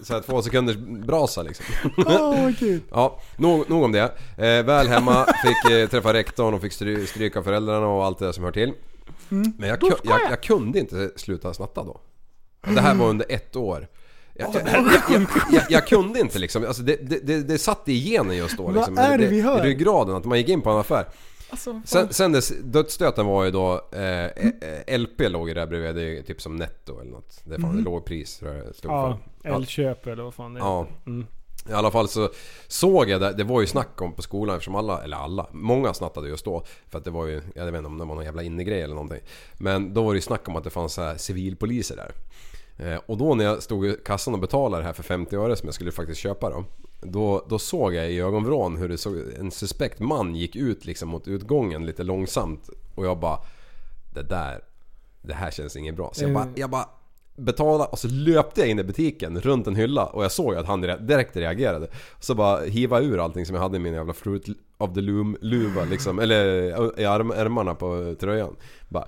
Så 0.00 0.12
här 0.14 0.20
två 0.20 0.42
sekunders 0.42 0.76
brasa 1.06 1.42
liksom. 1.42 1.64
Vad 1.96 2.58
kul. 2.58 2.80
Ja, 2.90 3.20
nog, 3.36 3.70
nog 3.70 3.82
om 3.84 3.92
det. 3.92 4.12
Eh, 4.36 4.64
väl 4.64 4.88
hemma, 4.88 5.26
fick 5.44 5.72
eh, 5.72 5.88
träffa 5.88 6.12
rektorn 6.12 6.54
och 6.54 6.60
fick 6.60 6.72
stry, 6.72 7.06
stryka 7.06 7.42
föräldrarna 7.42 7.86
och 7.86 8.04
allt 8.04 8.18
det 8.18 8.24
där 8.24 8.32
som 8.32 8.44
hör 8.44 8.52
till. 8.52 8.72
Mm. 9.32 9.52
Men 9.58 9.68
jag, 9.68 9.78
ku- 9.80 10.00
jag, 10.02 10.20
jag 10.30 10.42
kunde 10.42 10.78
inte 10.78 11.10
sluta 11.16 11.54
snatta 11.54 11.84
då. 11.84 12.00
Det 12.74 12.80
här 12.80 12.94
var 12.94 13.08
under 13.08 13.26
ett 13.28 13.56
år. 13.56 13.88
Jag, 14.34 14.54
jag, 14.54 14.84
jag, 15.10 15.26
jag, 15.52 15.62
jag 15.70 15.86
kunde 15.86 16.20
inte 16.20 16.38
liksom, 16.38 16.64
alltså 16.66 16.82
det, 16.82 16.96
det, 16.96 17.18
det, 17.26 17.42
det 17.42 17.58
satt 17.58 17.88
i 17.88 17.92
genen 18.10 18.36
just 18.36 18.56
då 18.56 18.62
Vad 18.62 18.74
liksom. 18.74 18.98
är 18.98 19.18
det 19.18 19.26
vi 19.26 19.40
hör? 19.40 19.66
I 19.66 19.68
ryggraden, 19.68 20.16
att 20.16 20.24
man 20.24 20.38
gick 20.38 20.48
in 20.48 20.60
på 20.62 20.70
en 20.70 20.78
affär. 20.78 21.06
Alltså, 21.50 21.82
Sen, 21.84 22.08
sen 22.12 22.32
dess, 22.32 22.52
dödsstöten 22.64 23.26
var 23.26 23.44
ju 23.44 23.50
då, 23.50 23.88
eh, 23.92 24.24
eh, 24.24 24.98
LP 24.98 25.20
låg 25.28 25.48
ju 25.48 25.54
där 25.54 25.66
bredvid, 25.66 25.94
det 25.94 26.18
är 26.18 26.22
typ 26.22 26.42
som 26.42 26.56
netto 26.56 27.00
eller 27.00 27.10
något. 27.10 27.40
Det 27.44 27.54
är 27.54 27.58
fan 27.58 27.70
Mm. 27.70 27.84
lågpris 27.84 28.38
tror 28.38 28.54
jag 28.54 28.66
det 28.66 28.74
stod 28.74 28.90
ja, 28.92 29.18
för. 29.42 29.48
Ja. 29.50 29.56
Älgköp 29.56 30.06
eller 30.06 30.22
vad 30.22 30.34
fan 30.34 30.54
det 30.54 30.60
Ja. 30.60 30.80
heter. 30.82 30.94
Mm. 31.06 31.26
I 31.68 31.72
alla 31.72 31.90
fall 31.90 32.08
så 32.08 32.30
såg 32.68 33.10
jag 33.10 33.20
det, 33.20 33.32
det 33.32 33.44
var 33.44 33.60
ju 33.60 33.66
snack 33.66 34.02
om 34.02 34.12
på 34.12 34.22
skolan 34.22 34.56
eftersom 34.56 34.74
alla, 34.74 35.02
eller 35.02 35.16
alla, 35.16 35.46
många 35.52 35.94
snattade 35.94 36.28
just 36.28 36.44
då. 36.44 36.64
För 36.88 36.98
att 36.98 37.04
det 37.04 37.10
var 37.10 37.26
ju, 37.26 37.42
jag 37.54 37.64
vet 37.64 37.74
inte 37.74 37.86
om 37.86 37.98
det 37.98 38.04
var 38.04 38.14
någon 38.14 38.24
jävla 38.24 38.42
innegrej 38.42 38.82
eller 38.82 38.94
någonting. 38.94 39.20
Men 39.58 39.94
då 39.94 40.02
var 40.02 40.12
det 40.12 40.16
ju 40.16 40.22
snack 40.22 40.48
om 40.48 40.56
att 40.56 40.64
det 40.64 40.70
fanns 40.70 40.92
så 40.92 41.02
här 41.02 41.16
civilpoliser 41.16 41.96
där. 41.96 42.12
Eh, 42.76 43.00
och 43.06 43.18
då 43.18 43.34
när 43.34 43.44
jag 43.44 43.62
stod 43.62 43.86
i 43.86 43.96
kassan 44.04 44.34
och 44.34 44.40
betalade 44.40 44.82
det 44.82 44.86
här 44.86 44.92
för 44.92 45.02
50 45.02 45.36
öre 45.36 45.56
som 45.56 45.66
jag 45.66 45.74
skulle 45.74 45.92
faktiskt 45.92 46.20
köpa 46.20 46.50
då. 46.50 46.64
Då, 47.00 47.46
då 47.48 47.58
såg 47.58 47.94
jag 47.94 48.10
i 48.10 48.20
ögonvrån 48.20 48.76
hur 48.76 48.88
det 48.88 48.98
såg, 48.98 49.16
en 49.38 49.50
suspekt 49.50 50.00
man 50.00 50.34
gick 50.34 50.56
ut 50.56 50.84
liksom 50.84 51.08
mot 51.08 51.28
utgången 51.28 51.86
lite 51.86 52.02
långsamt. 52.02 52.70
Och 52.94 53.06
jag 53.06 53.18
bara, 53.18 53.38
det 54.14 54.22
där, 54.22 54.60
det 55.22 55.34
här 55.34 55.50
känns 55.50 55.76
inget 55.76 55.96
bra. 55.96 56.10
Så 56.14 56.24
jag 56.24 56.32
bara, 56.32 56.48
jag 56.54 56.70
bara 56.70 56.88
betalade 57.36 57.90
och 57.90 57.98
så 57.98 58.08
löpte 58.08 58.60
jag 58.60 58.70
in 58.70 58.78
i 58.78 58.84
butiken 58.84 59.40
runt 59.40 59.66
en 59.66 59.76
hylla 59.76 60.06
och 60.06 60.24
jag 60.24 60.32
såg 60.32 60.52
ju 60.52 60.60
att 60.60 60.66
han 60.66 60.80
direkt 60.80 61.36
reagerade. 61.36 61.88
Så 62.20 62.34
bara 62.34 62.60
hiva 62.60 63.00
ur 63.00 63.24
allting 63.24 63.46
som 63.46 63.54
jag 63.54 63.62
hade 63.62 63.76
i 63.76 63.80
min 63.80 63.94
jävla 63.94 64.12
Fruit 64.12 64.44
of 64.78 64.94
the 64.94 65.00
Loom 65.00 65.36
luva 65.40 65.84
liksom, 65.84 66.18
eller 66.18 67.00
i 67.00 67.04
arm, 67.04 67.30
ärmarna 67.30 67.74
på 67.74 68.14
tröjan. 68.20 68.56
Bara, 68.88 69.04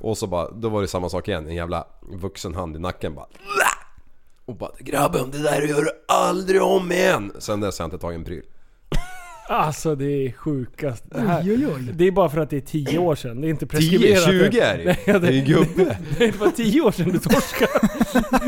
och 0.00 0.18
så 0.18 0.26
bara, 0.26 0.50
då 0.50 0.68
var 0.68 0.80
det 0.80 0.88
samma 0.88 1.08
sak 1.08 1.28
igen, 1.28 1.46
en 1.46 1.54
jävla 1.54 1.86
vuxen 2.02 2.54
hand 2.54 2.76
i 2.76 2.78
nacken 2.78 3.14
bara 3.14 3.26
och 4.44 4.54
bara 4.54 4.70
'Grabben, 4.78 5.30
det 5.30 5.42
där 5.42 5.62
gör 5.62 5.82
du 5.82 5.90
aldrig 6.08 6.62
om 6.62 6.92
igen!' 6.92 7.32
Sen 7.38 7.60
dess 7.60 7.78
har 7.78 7.84
jag 7.84 7.86
inte 7.86 7.98
tagit 7.98 8.18
en 8.18 8.24
pryl. 8.24 8.44
Alltså 9.48 9.94
det 9.94 10.04
är 10.26 10.32
sjukast. 10.32 11.04
Det, 11.06 11.20
här, 11.20 11.42
Oj, 11.42 11.52
oj, 11.54 11.66
oj. 11.76 11.90
det 11.94 12.06
är 12.06 12.10
bara 12.10 12.28
för 12.28 12.40
att 12.40 12.50
det 12.50 12.56
är 12.56 12.60
10 12.60 12.98
år 12.98 13.14
sedan. 13.14 13.40
Det 13.40 13.46
är 13.46 13.50
inte 13.50 13.66
10, 13.66 13.68
preskriberat. 13.68 14.24
20 14.24 14.60
är 14.60 14.78
det 14.78 14.84
Nej, 14.84 15.02
ju! 15.06 15.18
Det 15.18 15.28
är 15.28 15.32
ju 15.32 15.40
gubbe! 15.40 15.96
Det 16.18 16.24
är 16.24 16.32
bara 16.32 16.50
10 16.50 16.80
år 16.80 16.92
sedan 16.92 17.08
du 17.12 17.18
torskade. 17.18 17.88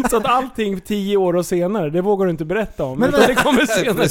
Så 0.11 0.17
att 0.17 0.25
allting 0.27 0.81
10 0.81 1.17
år 1.17 1.37
och 1.37 1.47
senare, 1.47 1.91
det 1.91 2.01
vågar 2.03 2.25
du 2.27 2.31
inte 2.31 2.45
berätta 2.45 2.85
om. 2.85 2.99
Men 2.99 3.09
utan 3.09 3.21
vad- 3.21 3.29
det 3.29 3.35
kommer 3.35 3.67
senare. 3.85 4.09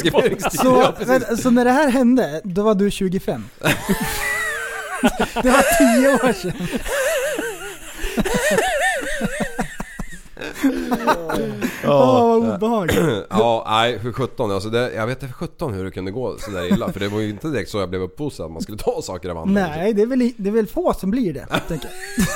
Så, 0.52 0.68
Ja, 0.68 0.94
vänta, 1.06 1.38
så 1.38 1.50
när 1.52 1.66
det 1.66 1.72
här 1.72 1.90
hände, 1.90 2.42
då 2.44 2.64
var 2.64 2.76
du 2.76 2.92
25? 2.92 3.44
det 5.44 5.50
var 5.50 5.98
10 6.02 6.14
år 6.14 6.34
sedan. 6.34 6.68
Åh, 11.86 12.40
vad 12.40 12.56
obehagligt. 12.56 13.00
Ja, 13.30 13.66
nej 13.70 14.00
för 14.00 14.12
17 14.12 14.52
alltså 14.52 14.70
det, 14.70 14.94
Jag 14.94 15.08
vet 15.08 15.24
inte 15.24 15.34
för 15.34 15.46
17 15.48 15.74
hur 15.74 15.84
det 15.86 15.92
kunde 15.92 16.12
gå 16.12 16.38
sådär 16.38 16.74
illa. 16.74 16.92
För 16.92 17.00
det 17.00 17.08
var 17.08 17.20
ju 17.20 17.30
inte 17.30 17.48
direkt 17.48 17.70
så 17.70 17.80
jag 17.80 17.90
blev 17.90 18.02
uppfostrad 18.02 18.46
att 18.46 18.52
man 18.52 18.62
skulle 18.62 18.78
ta 18.78 19.02
saker 19.02 19.30
av 19.30 19.38
andra. 19.38 19.68
Nej, 19.68 19.94
det 19.94 20.02
är, 20.02 20.06
väl, 20.06 20.32
det 20.38 20.50
är 20.50 20.54
väl 20.54 20.68
få 20.68 20.94
som 20.94 21.12
blir 21.12 21.34
det, 21.34 21.48
tänker 21.68 21.90
jag. 21.90 22.28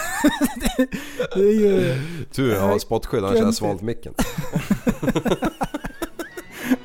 det, 0.78 0.88
det 1.36 1.48
är 1.50 1.54
ju... 1.54 2.02
Tur 2.32 2.54
jag 2.54 2.62
har 2.62 2.80
spottskydd 2.80 3.20
annars 3.20 3.32
hade 3.34 3.46
jag 3.46 3.54
svalt 3.54 3.82
micken. 3.82 4.14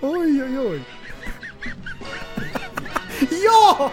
Oj, 0.01 0.43
oj, 0.43 0.59
oj. 0.59 0.81
Ja! 3.45 3.91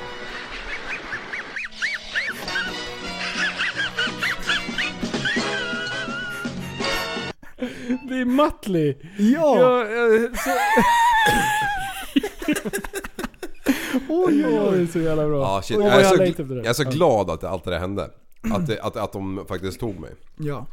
Det 8.10 8.16
är 8.16 8.25
Matley. 8.25 8.96
Ja! 9.18 9.60
Ja, 9.60 9.86
ja, 9.86 10.28
så... 10.36 10.50
Oj, 14.10 14.46
oj, 14.46 14.60
oj. 14.60 14.88
så 14.88 15.00
jävla 15.00 15.28
bra. 15.28 15.39
Ja, 15.42 15.62
shit. 15.62 15.78
Jag, 15.80 15.88
är 15.88 16.04
så, 16.04 16.16
jag 16.16 16.58
jag 16.58 16.66
är 16.66 16.74
så 16.74 16.84
glad 16.84 17.30
att 17.30 17.44
allt 17.44 17.63
det 17.63 17.72
där 17.72 17.80
hände. 17.80 18.10
Att, 18.54 18.68
det, 18.68 18.82
att, 18.82 18.98
att 18.98 19.13
de 19.13 19.46
faktiskt 19.48 19.80
tog 19.80 20.00
mig. 20.00 20.12
Ja. 20.38 20.66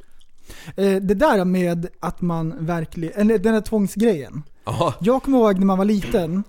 Eh, 0.76 0.96
Det 0.96 1.14
där 1.14 1.44
med 1.44 1.86
att 2.00 2.20
man 2.20 2.66
verkligen, 2.66 3.20
eller 3.20 3.38
den 3.38 3.54
här 3.54 3.60
tvångsgrejen. 3.60 4.42
Ja, 4.64 4.94
Jag 5.00 5.22
kommer 5.22 5.38
ihåg 5.38 5.58
när 5.58 5.66
man 5.66 5.78
var 5.78 5.84
liten, 5.84 6.44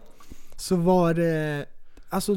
så 0.55 0.75
var 0.75 1.13
det 1.13 1.65
alltså 2.09 2.35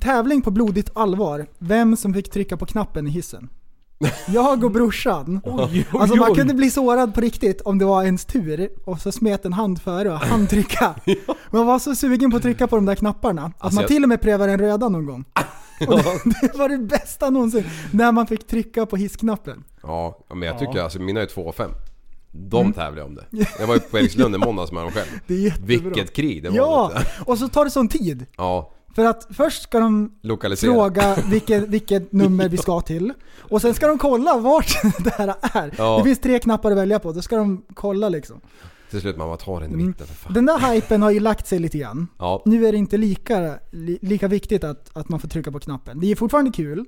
tävling 0.00 0.42
på 0.42 0.50
blodigt 0.50 0.90
allvar. 0.94 1.46
Vem 1.58 1.96
som 1.96 2.14
fick 2.14 2.30
trycka 2.30 2.56
på 2.56 2.66
knappen 2.66 3.06
i 3.06 3.10
hissen. 3.10 3.48
Jag 4.28 4.64
och 4.64 4.70
brorsan. 4.70 5.40
Oj, 5.44 5.64
oj, 5.72 5.86
Alltså 6.00 6.16
man 6.16 6.34
kunde 6.34 6.54
bli 6.54 6.70
sårad 6.70 7.14
på 7.14 7.20
riktigt 7.20 7.60
om 7.60 7.78
det 7.78 7.84
var 7.84 8.02
ens 8.04 8.24
tur 8.24 8.68
och 8.84 9.00
så 9.00 9.12
smet 9.12 9.44
en 9.44 9.52
hand 9.52 9.82
före 9.82 10.10
och 10.12 10.18
han 10.18 10.46
trycka. 10.46 10.94
Man 11.50 11.66
var 11.66 11.78
så 11.78 11.94
sugen 11.94 12.30
på 12.30 12.36
att 12.36 12.42
trycka 12.42 12.66
på 12.66 12.76
de 12.76 12.84
där 12.86 12.94
knapparna 12.94 13.42
att 13.44 13.52
Alltså 13.58 13.74
man 13.74 13.82
jag- 13.82 13.88
till 13.88 14.02
och 14.02 14.08
med 14.08 14.20
prövade 14.20 14.52
den 14.52 14.60
röda 14.60 14.88
någon 14.88 15.06
gång. 15.06 15.24
Och 15.88 15.96
det, 15.98 16.48
det 16.52 16.58
var 16.58 16.68
det 16.68 16.78
bästa 16.78 17.30
någonsin, 17.30 17.64
när 17.90 18.12
man 18.12 18.26
fick 18.26 18.46
trycka 18.46 18.86
på 18.86 18.96
hissknappen. 18.96 19.64
ja 19.82 20.18
men 20.34 20.42
jag 20.42 20.58
tycker 20.58 20.80
alltså 20.82 20.98
mina 20.98 21.20
är 21.20 21.26
2 21.26 21.42
och 21.42 21.54
5. 21.54 21.70
De 22.32 22.60
Mm. 22.60 22.72
tävlar 22.72 23.04
om 23.04 23.14
det. 23.14 23.24
Jag 23.60 23.66
var 23.66 23.74
ju 23.74 23.80
på 23.80 23.98
Erikslund 23.98 24.34
i 24.34 24.38
måndags 24.38 24.72
med 24.72 24.82
dem 24.82 24.92
själv. 24.92 25.06
Det 25.26 25.34
är 25.34 25.38
jättebra. 25.38 25.66
Vilket 25.66 26.12
krig 26.12 26.42
det 26.42 26.48
var. 26.50 26.56
Ja, 26.56 26.92
och 27.26 27.38
så 27.38 27.48
tar 27.48 27.64
det 27.64 27.70
sån 27.70 27.88
tid. 27.88 28.26
Ja, 28.36 28.70
För 28.98 29.04
att 29.04 29.26
först 29.30 29.62
ska 29.62 29.78
de 29.80 30.12
lokalisera. 30.22 30.72
fråga 30.72 31.16
vilket, 31.30 31.68
vilket 31.68 32.12
nummer 32.12 32.48
vi 32.48 32.56
ska 32.56 32.80
till. 32.80 33.12
Och 33.38 33.60
sen 33.62 33.74
ska 33.74 33.86
de 33.86 33.98
kolla 33.98 34.38
vart 34.38 34.82
det 35.04 35.10
här 35.10 35.34
är. 35.42 35.74
Ja. 35.78 35.98
Det 35.98 36.04
finns 36.04 36.18
tre 36.18 36.38
knappar 36.38 36.70
att 36.70 36.76
välja 36.78 36.98
på, 36.98 37.12
då 37.12 37.22
ska 37.22 37.36
de 37.36 37.62
kolla 37.74 38.08
liksom. 38.08 38.40
Till 38.90 39.00
slut 39.00 39.16
man 39.16 39.28
bara 39.28 39.36
tar 39.36 39.60
den 39.60 39.70
i 39.70 39.74
Mm. 39.74 39.86
mitten 39.86 40.06
för 40.06 40.14
fan. 40.14 40.32
Den 40.32 40.46
där 40.46 40.72
hypen 40.74 41.02
har 41.02 41.10
ju 41.10 41.20
lagt 41.20 41.46
sig 41.46 41.58
lite 41.58 41.78
grann. 41.78 42.06
Ja, 42.18 42.42
Nu 42.44 42.66
är 42.66 42.72
det 42.72 42.78
inte 42.78 42.96
lika, 42.96 43.58
li, 43.72 43.98
lika 44.02 44.28
viktigt 44.28 44.64
att, 44.64 44.90
att 44.96 45.08
man 45.08 45.20
får 45.20 45.28
trycka 45.28 45.52
på 45.52 45.58
knappen. 45.60 46.00
Det 46.00 46.10
är 46.12 46.16
fortfarande 46.16 46.50
kul. 46.50 46.84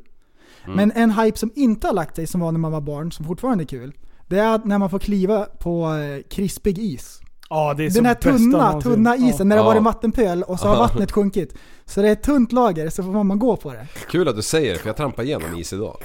Mm. 0.65 0.77
Men 0.77 0.93
en 0.93 1.11
hype 1.11 1.39
som 1.39 1.51
inte 1.55 1.87
har 1.87 1.95
lagt 1.95 2.17
sig, 2.17 2.27
som 2.27 2.41
var 2.41 2.53
när 2.53 2.59
man 2.59 2.73
var 2.73 2.81
barn, 2.81 3.13
som 3.13 3.25
fortfarande 3.27 3.65
är 3.65 3.67
kul. 3.67 3.93
Det 4.29 4.39
är 4.39 4.61
när 4.65 4.79
man 4.79 4.91
får 4.91 4.99
kliva 4.99 5.45
på 5.45 5.95
eh, 5.95 6.23
krispig 6.31 6.79
is. 6.79 7.20
Ja, 7.51 7.75
det 7.75 7.85
är 7.87 7.91
Den 7.91 8.07
här 8.07 8.15
tunna, 8.15 8.81
tunna 8.81 9.17
isen, 9.17 9.49
när 9.49 9.57
det 9.57 9.61
Ja. 9.61 9.65
har 9.65 9.75
varit 9.75 9.83
vattenpöl 9.83 10.43
och 10.43 10.59
så 10.61 10.69
har 10.69 10.75
Ja. 10.75 10.81
vattnet 10.81 11.13
sjunkit. 11.13 11.55
Så 11.85 12.03
det 12.03 12.09
är 12.09 12.13
ett 12.13 12.23
tunt 12.23 12.53
lager, 12.53 12.89
så 12.91 13.03
får 13.03 13.25
man 13.25 13.39
gå 13.39 13.57
på 13.57 13.73
det. 13.73 13.87
kul 14.11 14.29
att 14.29 14.37
du 14.37 14.43
säger 14.43 14.73
det 14.73 14.79
för 14.79 14.89
jag 14.89 14.97
trampade 14.97 15.29
igenom 15.29 15.59
is 15.59 15.73
idag. 15.73 15.97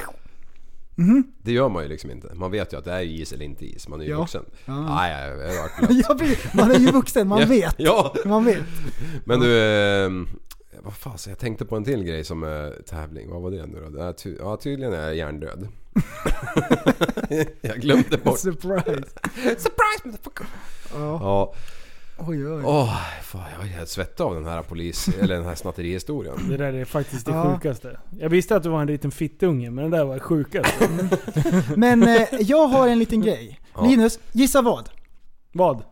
Mhm. 0.96 1.24
Det 1.42 1.52
gör 1.52 1.70
man 1.70 1.84
ju 1.84 1.90
liksom 1.90 2.12
inte. 2.12 2.34
Man 2.34 2.52
vet 2.52 2.74
ju 2.74 2.78
att 2.78 2.86
det 2.86 2.92
är 2.92 3.02
is 3.02 3.32
eller 3.34 3.46
inte 3.46 3.66
is. 3.66 3.88
Man 3.88 4.02
är 4.02 4.06
ju 4.06 4.12
Ja. 4.12 4.18
vuxen. 4.20 4.46
Ja. 4.66 4.96
Nej, 4.96 5.28
jag, 5.30 5.38
jag. 5.56 5.92
Jag 6.20 6.38
man 6.54 6.72
är 6.72 6.80
ju 6.80 6.92
vuxen, 6.92 7.28
man 7.28 7.40
Ja, 7.40 7.46
vet. 7.48 7.76
Ja, 7.78 8.14
Man 8.26 8.46
vet. 8.46 8.64
men 9.26 9.40
du... 9.40 9.48
Eh, 10.76 10.82
vad 10.84 10.94
fasen, 10.94 11.32
jag 11.32 11.40
tänkte 11.40 11.66
på 11.66 11.76
en 11.76 11.84
till 11.84 12.04
grej 12.04 12.24
som 12.24 12.44
är 12.44 12.82
tävling. 12.86 13.30
Vad 13.30 13.42
var 13.42 13.52
det 13.52 13.66
nu 13.66 13.90
då? 13.94 14.14
Ty- 14.14 14.36
ja, 14.40 14.58
tydligen 14.58 14.94
är 14.94 15.02
jag 15.02 15.16
hjärndöd. 15.16 15.68
jag 17.62 17.80
glömde 17.82 18.18
bort. 18.18 18.40
Surprise. 18.40 18.86
Surprise 19.58 20.02
motherfucker! 20.06 20.48
Ja. 20.94 21.20
Ja, 21.22 21.54
Oj, 22.18 22.48
oj. 22.48 22.64
åh, 22.66 22.98
fan, 23.24 23.42
jag 23.58 23.62
är 23.68 23.72
helt 23.72 23.90
svettig 23.90 24.24
av 24.24 24.34
den 24.36 24.46
här 24.46 24.62
polis... 24.64 25.08
Eller 25.08 25.36
den 25.36 25.46
här 25.46 25.56
snatterihistorien. 25.56 26.36
Det 26.50 26.58
där 26.58 26.74
är 26.74 26.86
faktiskt 26.86 27.26
det 27.26 27.32
Ja. 27.32 27.54
sjukaste. 27.54 28.00
Jag 28.20 28.30
visste 28.30 28.56
att 28.56 28.64
du 28.64 28.70
var 28.70 28.82
en 28.82 28.88
liten 28.88 29.12
fittunge, 29.12 29.72
men 29.72 29.92
det 29.92 29.98
där 29.98 30.06
var 30.06 30.14
det 30.14 30.20
sjukaste. 30.20 30.90
Men 31.76 32.04
eh, 32.04 32.22
jag 32.40 32.68
har 32.68 32.88
en 32.88 33.00
liten 33.00 33.22
grej. 33.22 33.60
Ja. 33.76 33.86
Linus, 33.86 34.20
gissa 34.32 34.62
vad? 34.62 34.90
Vad? 35.52 35.84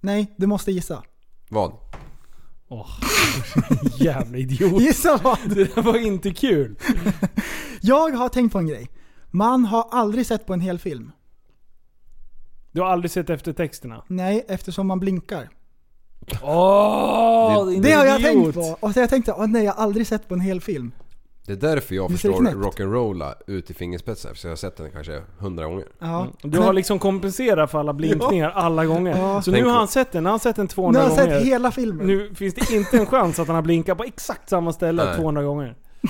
Nej, 0.00 0.34
du 0.36 0.46
måste 0.46 0.72
gissa. 0.72 1.02
Vad? 1.48 1.72
Åh, 2.68 2.86
jävla 3.98 4.38
idiot. 4.38 4.82
Gissa 4.82 5.20
vad? 5.22 5.38
Det 5.46 5.74
där 5.74 5.82
var 5.82 5.96
inte 5.98 6.30
kul. 6.30 6.76
Jag 7.80 8.10
har 8.16 8.28
tänkt 8.28 8.52
på 8.52 8.58
en 8.58 8.66
grej. 8.66 8.88
Man 9.30 9.64
har 9.64 9.86
aldrig 9.90 10.26
sett 10.26 10.46
på 10.46 10.52
en 10.52 10.60
hel 10.60 10.78
film. 10.78 11.12
Du 12.72 12.80
har 12.80 12.88
aldrig 12.88 13.10
sett 13.10 13.30
eftertexterna? 13.30 14.04
Nej, 14.08 14.44
eftersom 14.48 14.86
man 14.86 15.00
blinkar. 15.00 15.48
Åh, 16.42 17.64
Det- 17.66 17.72
din 17.72 17.82
Det 17.82 17.92
har 17.92 18.04
jag 18.04 18.22
tänkt 18.22 18.54
på. 18.54 18.76
Och 18.80 18.92
så 18.92 19.00
jag 19.00 19.10
tänkte, 19.10 19.32
åh 19.32 19.46
nej, 19.46 19.64
jag 19.64 19.72
har 19.72 19.82
aldrig 19.82 20.06
sett 20.06 20.28
på 20.28 20.34
en 20.34 20.40
hel 20.40 20.60
film. 20.60 20.92
Det 21.48 21.54
är 21.54 21.56
därför 21.74 21.94
jag 21.94 22.08
Visst 22.08 22.24
är 22.24 22.28
det 22.28 22.34
förstår 22.36 22.52
knäppt? 22.52 22.78
rock'n'rolla 22.78 23.34
ut 23.46 23.70
i 23.70 23.74
fingerspetsar. 23.74 24.34
För 24.34 24.48
jag 24.48 24.50
har 24.50 24.56
sett 24.56 24.76
den 24.76 24.90
kanske 24.90 25.22
hundra 25.38 25.64
gånger. 25.66 25.84
Ja. 25.98 26.26
Du 26.42 26.58
har 26.58 26.72
liksom 26.72 26.98
kompenserat 26.98 27.70
för 27.70 27.78
alla 27.78 27.92
blinkningar 27.92 28.50
alla 28.50 28.86
gånger. 28.86 29.16
Ja. 29.18 29.42
Så 29.42 29.50
Tänk 29.52 29.62
nu 29.64 29.68
har 29.68 29.74
på- 29.76 29.78
han 29.78 29.88
sett 29.88 30.12
den, 30.12 30.24
han 30.26 30.32
har 30.32 30.38
sett 30.38 30.56
den 30.56 30.64
Nu 30.64 30.68
200 30.68 31.00
har 31.00 31.08
jag 31.08 31.16
gånger. 31.18 31.38
sett 31.38 31.46
hela 31.46 31.70
filmen. 31.70 32.06
Nu 32.06 32.34
finns 32.34 32.54
det 32.54 32.72
inte 32.74 32.98
en 32.98 33.06
chans 33.06 33.38
att 33.38 33.46
han 33.46 33.56
har 33.56 33.62
blinkat 33.62 33.98
på 33.98 34.04
exakt 34.04 34.48
samma 34.48 34.72
ställe 34.72 35.04
Nej. 35.04 35.16
200 35.16 35.42
gånger. 35.42 35.76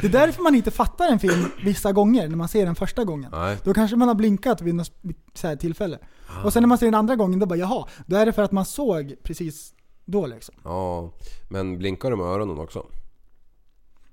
Det 0.00 0.06
är 0.06 0.08
därför 0.08 0.42
man 0.42 0.54
inte 0.54 0.70
fattar 0.70 1.08
en 1.08 1.18
film 1.18 1.44
vissa 1.64 1.92
gånger 1.92 2.28
när 2.28 2.36
man 2.36 2.48
ser 2.48 2.66
den 2.66 2.74
första 2.74 3.04
gången. 3.04 3.30
Nej. 3.32 3.56
Då 3.64 3.74
kanske 3.74 3.96
man 3.96 4.08
har 4.08 4.14
blinkat 4.14 4.60
vid 4.62 4.74
något 4.74 4.92
så 5.34 5.46
här 5.48 5.56
tillfälle. 5.56 5.98
Och 6.44 6.52
sen 6.52 6.62
när 6.62 6.68
man 6.68 6.78
ser 6.78 6.86
den 6.86 6.94
andra 6.94 7.16
gången, 7.16 7.38
då 7.38 7.46
bara 7.46 7.56
jaha. 7.58 7.84
Då 8.06 8.16
är 8.16 8.26
det 8.26 8.32
för 8.32 8.42
att 8.42 8.52
man 8.52 8.64
såg 8.64 9.14
precis 9.22 9.72
då 10.04 10.26
liksom. 10.26 10.54
Ja, 10.64 11.12
men 11.48 11.78
blinkar 11.78 12.10
du 12.10 12.16
med 12.16 12.26
öronen 12.26 12.58
också? 12.58 12.86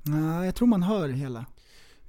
Nej, 0.03 0.45
jag 0.45 0.55
tror 0.55 0.67
man 0.67 0.83
hör 0.83 1.09
hela. 1.09 1.45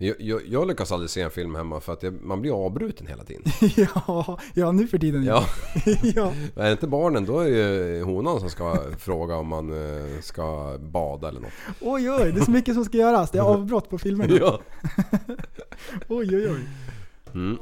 Jag, 0.00 0.16
jag, 0.20 0.40
jag 0.46 0.68
lyckas 0.68 0.92
aldrig 0.92 1.10
se 1.10 1.20
en 1.20 1.30
film 1.30 1.54
hemma 1.54 1.80
för 1.80 1.92
att 1.92 2.02
jag, 2.02 2.22
man 2.22 2.40
blir 2.40 2.66
avbruten 2.66 3.06
hela 3.06 3.24
tiden. 3.24 3.42
ja, 4.06 4.38
ja, 4.54 4.72
nu 4.72 4.86
för 4.86 4.98
tiden 4.98 5.24
Ja. 5.24 5.44
ja. 6.02 6.32
Är 6.56 6.64
det 6.64 6.72
inte 6.72 6.86
barnen 6.86 7.24
då 7.24 7.40
är 7.40 7.50
det 7.50 7.96
ju 7.96 8.02
honan 8.02 8.40
som 8.40 8.50
ska 8.50 8.76
fråga 8.98 9.36
om 9.36 9.48
man 9.48 9.72
eh, 9.72 10.20
ska 10.20 10.78
bada 10.78 11.28
eller 11.28 11.40
något. 11.40 11.52
Oj 11.80 12.10
oj, 12.10 12.32
det 12.32 12.40
är 12.40 12.44
så 12.44 12.50
mycket 12.50 12.74
som 12.74 12.84
ska 12.84 12.98
göras. 12.98 13.30
Det 13.30 13.38
är 13.38 13.42
avbrott 13.42 13.90
på 13.90 13.98
filmerna. 13.98 14.36
Ja. 14.40 14.60
Oj 16.08 16.36
oj 16.36 16.50
oj. 16.50 16.68
Mm. 17.34 17.58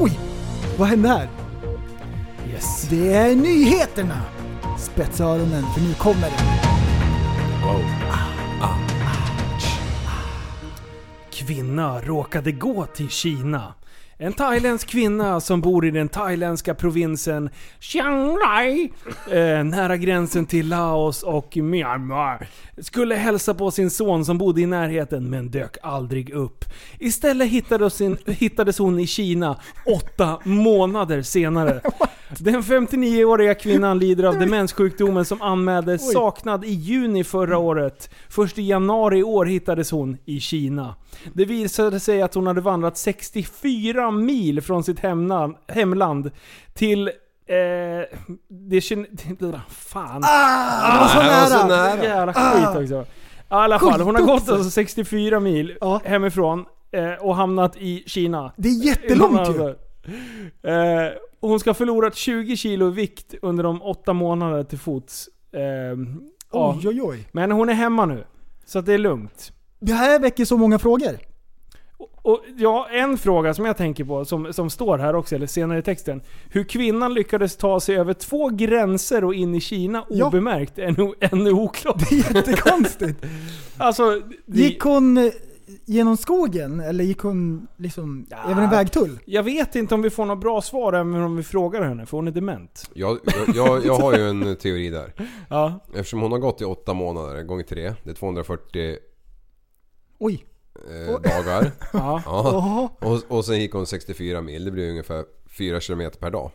Oj! 0.00 0.18
Vad 0.78 0.88
hände 0.88 1.08
här? 1.08 1.28
Yes. 2.52 2.88
Det 2.90 3.12
är 3.12 3.36
nyheterna! 3.36 4.43
Spetsa 4.78 5.24
öronen, 5.24 5.64
för 5.74 5.80
nu 5.80 5.94
kommer 5.94 6.20
det. 6.20 6.44
Wow. 7.66 7.80
Kvinna 11.32 12.00
råkade 12.00 12.52
gå 12.52 12.86
till 12.86 13.08
Kina. 13.08 13.74
En 14.18 14.32
thailändsk 14.32 14.88
kvinna 14.88 15.40
som 15.40 15.60
bor 15.60 15.86
i 15.86 15.90
den 15.90 16.08
thailändska 16.08 16.74
provinsen 16.74 17.50
Chiang 17.80 18.36
Rai, 18.36 18.92
eh, 19.30 19.64
nära 19.64 19.96
gränsen 19.96 20.46
till 20.46 20.68
Laos 20.68 21.22
och 21.22 21.56
Myanmar, 21.56 22.48
skulle 22.78 23.14
hälsa 23.14 23.54
på 23.54 23.70
sin 23.70 23.90
son 23.90 24.24
som 24.24 24.38
bodde 24.38 24.60
i 24.60 24.66
närheten 24.66 25.30
men 25.30 25.50
dök 25.50 25.76
aldrig 25.82 26.30
upp. 26.30 26.64
Istället 26.98 27.48
hittades, 27.48 27.94
sin, 27.94 28.18
hittades 28.26 28.78
hon 28.78 28.98
i 28.98 29.06
Kina 29.06 29.60
åtta 29.86 30.40
månader 30.44 31.22
senare. 31.22 31.80
Den 32.38 32.62
59-åriga 32.62 33.54
kvinnan 33.54 33.98
lider 33.98 34.24
av 34.24 34.38
demenssjukdomen 34.38 35.24
som 35.24 35.42
anmäldes 35.42 36.12
saknad 36.12 36.64
i 36.64 36.70
juni 36.72 37.24
förra 37.24 37.58
året. 37.58 38.10
Först 38.28 38.58
i 38.58 38.62
januari 38.62 39.18
i 39.18 39.22
år 39.22 39.46
hittades 39.46 39.90
hon 39.90 40.16
i 40.24 40.40
Kina. 40.40 40.94
Det 41.32 41.44
visade 41.44 42.00
sig 42.00 42.22
att 42.22 42.34
hon 42.34 42.46
hade 42.46 42.60
vandrat 42.60 42.96
64 42.96 44.10
mil 44.10 44.62
från 44.62 44.84
sitt 44.84 45.00
hemland, 45.00 45.54
hemland 45.68 46.30
till... 46.74 47.08
Eh, 47.08 47.54
det 48.48 48.80
känner... 48.80 49.60
Fan. 49.68 50.22
Ah, 50.24 50.92
det 50.92 50.98
var 51.00 51.08
så 51.08 51.16
var 51.18 51.60
så 51.60 51.66
nära! 51.66 51.94
nära. 51.94 52.04
Jävla 52.04 52.32
skit 52.34 52.82
också. 52.82 53.00
I 53.00 53.06
alla 53.48 53.78
fall, 53.78 54.00
hon 54.00 54.14
har 54.14 54.22
gått 54.22 54.48
alltså 54.48 54.70
64 54.70 55.40
mil 55.40 55.76
Ja. 55.80 56.00
hemifrån 56.04 56.64
eh, 56.92 57.12
och 57.26 57.36
hamnat 57.36 57.76
i 57.76 58.02
Kina. 58.06 58.52
Det 58.56 58.68
är 58.68 58.84
jättelångt 58.86 59.48
ju! 59.48 59.62
Alltså, 59.62 59.74
eh, 61.44 61.48
hon 61.48 61.60
ska 61.60 61.70
ha 61.70 61.74
förlorat 61.74 62.14
20 62.16 62.56
kilo 62.56 62.88
i 62.88 62.90
vikt 62.90 63.34
under 63.42 63.64
de 63.64 63.82
åtta 63.82 64.12
månaderna 64.12 64.64
till 64.64 64.78
fots. 64.78 65.28
Eh, 65.52 65.60
ja. 66.52 66.76
Oj 66.78 66.88
oj 66.88 67.02
oj. 67.02 67.28
Men 67.32 67.52
hon 67.52 67.68
är 67.68 67.74
hemma 67.74 68.06
nu. 68.06 68.24
Så 68.66 68.78
att 68.78 68.86
det 68.86 68.94
är 68.94 68.98
lugnt. 68.98 69.52
Det 69.80 69.92
här 69.92 70.18
väcker 70.20 70.44
så 70.44 70.56
många 70.56 70.78
frågor. 70.78 71.18
Och 72.22 72.40
ja, 72.56 72.88
en 72.92 73.18
fråga 73.18 73.54
som 73.54 73.64
jag 73.64 73.76
tänker 73.76 74.04
på, 74.04 74.24
som, 74.24 74.52
som 74.52 74.70
står 74.70 74.98
här 74.98 75.14
också, 75.14 75.34
eller 75.34 75.46
senare 75.46 75.78
i 75.78 75.82
texten. 75.82 76.20
Hur 76.50 76.64
kvinnan 76.64 77.14
lyckades 77.14 77.56
ta 77.56 77.80
sig 77.80 77.96
över 77.96 78.12
två 78.14 78.48
gränser 78.48 79.24
och 79.24 79.34
in 79.34 79.54
i 79.54 79.60
Kina 79.60 80.04
Ja. 80.10 80.26
obemärkt 80.26 80.78
är 80.78 81.14
ännu 81.32 81.52
oklart. 81.52 82.10
Det 82.10 82.16
är 82.16 82.34
jättekonstigt. 82.34 83.24
Alltså, 83.76 84.20
det, 84.46 84.58
Gick 84.58 84.80
hon 84.80 85.30
genom 85.84 86.16
skogen 86.16 86.80
eller 86.80 87.04
gick 87.04 87.18
hon 87.18 87.66
liksom 87.76 88.26
över 88.48 88.62
en 88.62 88.70
vägtull? 88.70 89.18
jag 89.24 89.42
vet 89.42 89.74
inte 89.74 89.94
om 89.94 90.02
vi 90.02 90.10
får 90.10 90.24
något 90.26 90.40
bra 90.40 90.62
svar 90.62 90.92
även 90.92 91.14
om 91.14 91.36
vi 91.36 91.42
frågar 91.42 91.82
henne, 91.82 92.06
för 92.06 92.16
hon 92.16 92.28
är 92.28 92.32
dement. 92.32 92.90
Jag, 92.94 93.18
jag, 93.24 93.56
jag, 93.56 93.84
jag 93.86 93.94
har 93.96 94.18
ju 94.18 94.28
en 94.28 94.56
teori 94.62 94.90
där. 94.90 95.12
Ja. 95.48 95.80
Eftersom 95.94 96.20
hon 96.20 96.32
har 96.32 96.38
gått 96.38 96.60
i 96.60 96.64
åtta 96.64 96.94
månader 96.94 97.42
gånger 97.42 97.64
tre. 97.64 97.94
Det 98.02 98.10
är 98.10 98.14
240 98.14 98.96
Oj. 100.18 100.44
eh, 100.74 101.20
dagar. 101.20 101.72
ja. 101.92 102.22
Ja. 102.26 102.96
Och, 103.00 103.22
och 103.28 103.44
sen 103.44 103.60
gick 103.60 103.72
hon 103.72 103.86
64 103.86 104.40
mil. 104.40 104.64
Det 104.64 104.70
blir 104.70 104.90
ungefär 104.90 105.24
4 105.58 105.80
km 105.80 106.10
per 106.20 106.30
dag. 106.30 106.50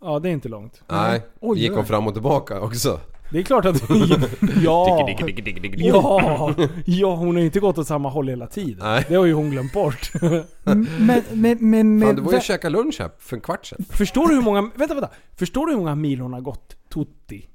Ja, 0.00 0.18
det 0.18 0.28
är 0.28 0.32
inte 0.32 0.48
långt. 0.48 0.82
Nej. 0.88 1.22
Oj, 1.40 1.58
gick 1.58 1.72
hon 1.72 1.86
fram 1.86 2.06
och 2.06 2.12
tillbaka 2.12 2.60
också? 2.60 3.00
Det 3.30 3.38
är 3.38 3.42
klart 3.42 3.64
att... 3.64 3.82
ja! 4.62 5.08
Ja! 5.76 6.54
Ja, 6.84 7.14
hon 7.14 7.34
har 7.34 7.40
ju 7.40 7.46
inte 7.46 7.60
gått 7.60 7.78
åt 7.78 7.86
samma 7.86 8.08
håll 8.08 8.28
hela 8.28 8.46
tiden. 8.46 8.78
Nej. 8.80 9.04
Det 9.08 9.14
har 9.14 9.24
ju 9.24 9.32
hon 9.32 9.50
glömt 9.50 9.72
bort. 9.72 10.10
Men, 10.64 10.86
men, 10.98 11.22
men, 11.30 11.58
Fan, 11.58 11.98
med, 11.98 12.16
du 12.16 12.22
var 12.22 12.32
ju 12.32 12.38
och 12.38 12.42
käkade 12.42 12.76
lunch 12.76 12.96
här 13.00 13.10
för 13.18 13.36
en 13.36 13.40
kvart 13.40 13.66
sedan. 13.66 13.84
Förstår 13.90 14.28
du 14.28 14.34
hur 14.34 14.42
många... 14.42 14.70
Vänta, 14.74 14.94
vänta. 14.94 15.10
Förstår 15.36 15.66
du 15.66 15.72
hur 15.72 15.78
många 15.78 15.94
mil 15.94 16.20
hon 16.20 16.32
har 16.32 16.40
gått? 16.40 16.76
Tutti. 16.94 17.48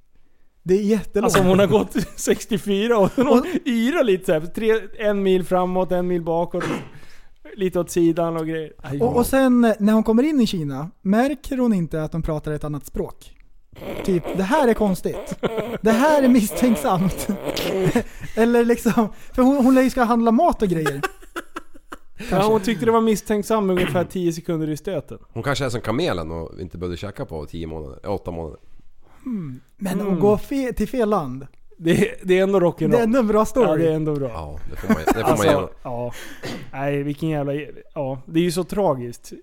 det 0.64 0.74
är 0.74 0.82
jättelångt. 0.82 1.26
Alltså 1.26 1.40
om 1.42 1.48
hon 1.48 1.60
har 1.60 1.68
gått 1.68 1.96
64 2.16 2.98
och 2.98 3.10
hon 3.16 3.46
yrar 3.66 4.04
lite 4.04 4.26
såhär. 4.26 4.42
Tre, 4.42 4.72
en 5.00 5.24
mil 5.24 5.44
framåt, 5.44 5.92
en 5.92 6.08
mil 6.08 6.22
bakåt. 6.22 6.64
Lite 7.56 7.80
åt 7.80 7.92
sidan 7.92 8.38
och 8.38 8.48
grejer. 8.48 8.74
Aj, 8.78 9.02
och, 9.02 9.16
och 9.16 9.26
sen 9.26 9.64
eh, 9.64 9.74
när 9.80 9.94
hon 9.94 10.04
kommer 10.04 10.24
in 10.24 10.42
i 10.42 10.48
Kina, 10.48 10.92
märker 11.02 11.58
hon 11.58 11.74
inte 11.74 12.04
att 12.04 12.12
de 12.12 12.22
pratar 12.22 12.52
ett 12.52 12.64
annat 12.64 12.86
språk? 12.86 13.34
Typ, 14.04 14.24
det 14.38 14.44
här 14.44 14.68
är 14.68 14.74
konstigt. 14.74 15.36
Det 15.82 15.92
här 15.92 16.24
är 16.24 16.28
misstänksamt. 16.28 17.28
Eller 18.36 18.66
liksom, 18.66 19.08
för 19.34 19.42
hon, 19.42 19.66
hon 19.66 19.76
lär 19.76 19.82
ju 19.82 19.90
ska 19.90 20.04
handla 20.04 20.32
mat 20.32 20.62
och 20.62 20.68
grejer. 20.68 21.02
ja, 22.32 22.44
hon 22.48 22.62
tyckte 22.62 22.86
det 22.86 22.92
var 22.92 23.02
misstänksam 23.02 23.70
ungefär 23.70 24.04
10 24.06 24.34
sekunder 24.34 24.70
i 24.70 24.78
stöten. 24.78 25.18
Hon 25.34 25.44
kanske 25.44 25.66
är 25.66 25.70
som 25.70 25.82
kamelen 25.82 26.32
och 26.32 26.62
inte 26.62 26.78
behövde 26.78 26.98
käka 26.98 27.26
på 27.26 27.46
10 27.46 27.68
månader, 27.68 28.10
8 28.10 28.32
månader. 28.32 28.60
Men 29.78 30.00
Mm. 30.02 30.14
att 30.14 30.20
gå 30.20 30.38
fe, 30.38 30.74
till 30.74 30.88
fel 30.88 31.10
land, 31.10 31.48
Det, 31.84 32.16
det 32.24 32.40
är 32.40 32.44
ändå 32.44 32.60
rock'n'roll. 32.60 32.92
det 32.92 32.98
är 32.98 33.04
ändå 33.04 33.20
en 33.20 33.28
bra 33.28 33.40
Ja, 33.40 33.46
story. 33.46 33.84
det 33.84 33.90
är 33.92 33.96
ändå 33.96 34.14
bra. 34.16 34.30
Ja, 34.30 34.60
det 34.72 34.76
får 34.78 34.88
man, 34.88 34.98
det 35.08 35.14
får 35.14 35.22
man 35.22 35.32
Alltså, 35.32 35.70
ja. 35.84 36.12
Nej, 36.74 37.04
vilken 37.04 37.30
jävla... 37.30 37.54
Ja, 37.94 38.22
det 38.26 38.40
är 38.40 38.44
ju 38.44 38.52
så 38.52 38.64
tragiskt. 38.64 39.34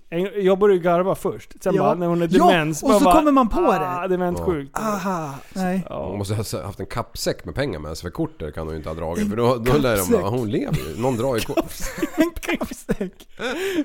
Jag 0.43 0.59
började 0.59 0.77
ju 0.77 0.83
garva 0.83 1.15
först. 1.15 1.63
Sen 1.63 1.75
Ja. 1.75 1.83
bara 1.83 1.95
när 1.95 2.07
hon 2.07 2.23
är 2.23 2.29
Ja, 2.33 2.47
demens. 2.47 2.83
och 2.83 2.89
man 2.89 2.99
så 2.99 3.05
bara, 3.05 3.15
kommer 3.15 3.33
man 3.33 3.49
på 3.49 3.61
ah, 3.61 4.01
det. 4.03 4.09
demenssjukt. 4.09 4.79
Aha, 4.79 5.35
nej. 5.55 5.83
Hon 5.89 5.97
Ja. 6.13 6.17
måste 6.19 6.35
ha 6.59 6.65
haft 6.67 6.81
en 6.81 6.87
kappsäck 6.87 7.45
med 7.45 7.55
pengar 7.55 7.79
med 7.79 7.97
sig 7.97 8.03
för 8.03 8.11
kortet 8.11 8.55
kan 8.55 8.63
hon 8.63 8.71
ju 8.71 8.77
inte 8.77 8.89
ha 8.89 8.95
dragit 8.97 9.29
för 9.29 9.37
då, 9.37 9.57
då 9.57 9.73
lär 9.79 9.97
de 9.97 10.13
bara, 10.23 10.31
hon 10.31 10.51
lever 10.51 10.77
ju. 10.97 11.03
Någon 11.03 11.17
drar 11.17 11.35
ju 11.35 11.41
kort. 11.41 11.59
En 12.17 12.31
kappsäck. 12.57 13.29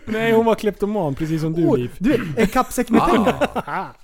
Nej, 0.05 0.33
hon 0.33 0.45
var 0.45 0.55
kleptoman 0.55 1.15
precis 1.15 1.41
som 1.41 1.53
du 1.53 1.67
Oj, 1.67 1.79
Liv. 1.81 1.91
du, 1.97 2.27
en 2.37 2.47
kappsäck 2.47 2.89
med 2.89 3.01
Ah. 3.01 3.05
pengar. 3.09 3.49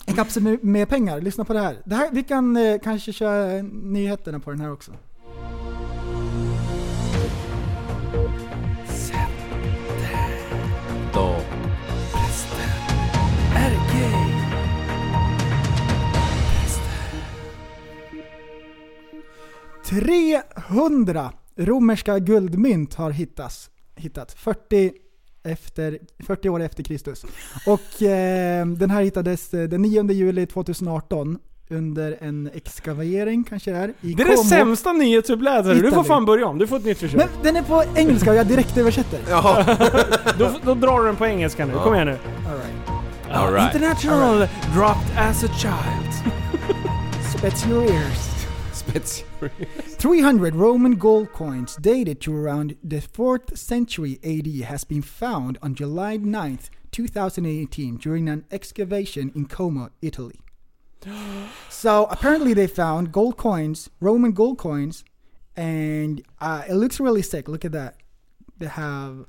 En 0.06 0.14
kappsäck 0.16 0.44
med, 0.44 0.64
med 0.64 0.90
pengar. 0.90 1.22
Lyssna 1.22 1.46
på 1.46 1.54
det 1.54 1.60
här. 1.60 1.76
det 1.86 1.96
här. 1.96 2.10
Vi 2.12 2.24
kan 2.24 2.58
eh, 2.58 2.80
kanske 2.84 3.14
köra 3.14 3.62
nyheterna 3.84 4.40
på 4.41 4.51
den 4.51 4.60
här 4.60 4.71
också. 4.71 4.91
Då. 11.13 11.38
Tre 19.86 20.41
300 20.71 21.32
romerska 21.56 22.19
guldmynt 22.19 22.93
har 22.93 23.12
hittats. 23.12 23.69
Hittat 23.95 24.32
40, 24.32 24.91
efter, 25.43 25.99
40 26.19 26.49
år 26.49 26.60
efter 26.62 26.84
Kristus. 26.84 27.25
Och 27.67 28.01
eh, 28.01 28.65
den 28.67 28.89
här 28.89 29.04
hittades 29.04 29.54
eh, 29.54 29.69
den 29.69 29.82
9 29.82 30.12
juli 30.12 30.45
2018 30.45 31.39
under 31.71 32.17
en 32.21 32.49
exkavering 32.53 33.43
kanske 33.43 33.71
det 33.71 33.77
är. 33.77 33.93
I 34.01 34.13
Det 34.13 34.23
är 34.23 34.27
det 34.27 34.36
Como. 34.36 34.49
sämsta 34.49 34.93
nyhetsuppläsare. 34.93 35.73
Du 35.73 35.91
får 35.91 36.03
fan 36.03 36.25
börja 36.25 36.47
om. 36.47 36.57
Du 36.57 36.67
får 36.67 36.77
ett 36.77 36.86
nytt 36.86 36.97
försök. 36.97 37.17
Men 37.17 37.27
den 37.43 37.55
är 37.55 37.62
på 37.63 37.84
engelska 37.95 38.29
och 38.31 38.36
jag 38.38 38.47
direkt 38.47 38.77
översätter. 38.77 39.19
Jaha. 39.29 39.77
Då, 40.39 40.51
då 40.65 40.73
drar 40.75 40.99
du 40.99 41.05
den 41.05 41.15
på 41.15 41.25
engelska 41.25 41.65
nu. 41.65 41.73
Ja. 41.73 41.84
Kom 41.84 41.93
igen 41.95 42.07
nu. 42.07 42.17
All 42.47 42.55
right. 42.57 43.36
All 43.36 43.53
right. 43.53 43.75
International 43.75 44.47
dropped 44.75 45.17
as 45.17 45.43
a 45.43 45.47
child. 45.57 46.34
Spets 47.38 47.67
your 47.67 47.84
ears. 47.84 48.27
Spets. 48.73 49.23
300 49.97 50.55
Roman 50.55 50.97
gold 50.97 51.27
coins 51.34 51.75
dated 51.75 52.19
to 52.21 52.31
around 52.45 52.73
the 52.89 52.99
4th 52.99 53.57
century 53.57 54.19
AD 54.23 54.65
has 54.69 54.88
been 54.88 55.01
found 55.03 55.57
on 55.62 55.75
July 55.75 56.17
9th, 56.17 56.69
2018 56.91 57.97
during 57.97 58.29
an 58.29 58.43
excavation 58.51 59.31
in 59.36 59.45
Como, 59.45 59.89
Italy. 60.01 60.39
So 61.70 62.06
apparently 62.10 62.54
they 62.54 62.68
found 62.68 63.12
gold 63.12 63.38
coins, 63.38 63.90
Roman 64.00 64.32
gold 64.34 64.58
coins, 64.58 65.04
and 65.58 66.22
uh, 66.42 66.62
it 66.70 66.76
looks 66.76 67.00
really 67.00 67.22
sick. 67.24 67.48
Look 67.48 67.66
at 67.66 67.72
that. 67.72 67.94
They 68.60 68.68
have, 68.68 69.26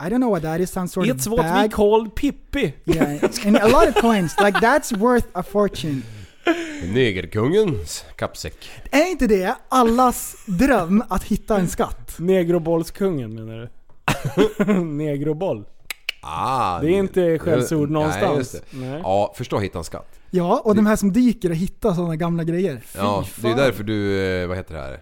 I 0.00 0.08
don't 0.08 0.20
know 0.20 0.30
what 0.30 0.42
that 0.42 0.60
is. 0.60 0.70
Some 0.70 0.88
sort 0.88 1.06
It's 1.08 1.26
of 1.26 1.32
what 1.32 1.42
bag. 1.42 1.62
we 1.62 1.68
call 1.76 2.08
Pippi. 2.10 2.74
yeah, 2.86 3.18
and 3.46 3.56
a 3.56 3.68
lot 3.68 3.88
of 3.88 3.94
coins. 3.94 4.34
Like 4.40 4.58
that's 4.60 4.92
worth 4.92 5.26
a 5.34 5.42
fortune. 5.42 6.02
Negerkungens 6.92 8.04
kappsäck. 8.16 8.54
Är 8.90 9.10
inte 9.10 9.26
det 9.26 9.54
allas 9.68 10.36
dröm 10.46 11.02
att 11.08 11.24
hitta 11.24 11.58
en 11.58 11.68
skatt? 11.68 12.14
Negrobollskungen 12.18 13.34
menar 13.34 13.70
du? 14.66 14.74
Negroboll. 14.84 15.64
Ah, 16.20 16.80
Det 16.80 16.86
är 16.88 16.98
inte 16.98 17.38
skällsord 17.38 17.90
någonstans. 17.90 18.56
Nej. 18.70 19.00
Ja, 19.02 19.32
förstå 19.36 19.58
hitta 19.58 19.78
en 19.78 19.84
skatt. 19.84 20.08
Ja, 20.34 20.60
och 20.64 20.74
de 20.74 20.86
här 20.86 20.96
som 20.96 21.12
dyker 21.12 21.50
och 21.50 21.56
hittar 21.56 21.92
sådana 21.94 22.16
gamla 22.16 22.44
grejer. 22.44 22.82
Ja, 22.96 23.24
det 23.42 23.48
är 23.50 23.56
därför 23.56 23.84
du, 23.84 24.20
eh, 24.42 24.48
vad 24.48 24.56
heter 24.56 24.74
det 24.74 24.80
här? 24.80 25.00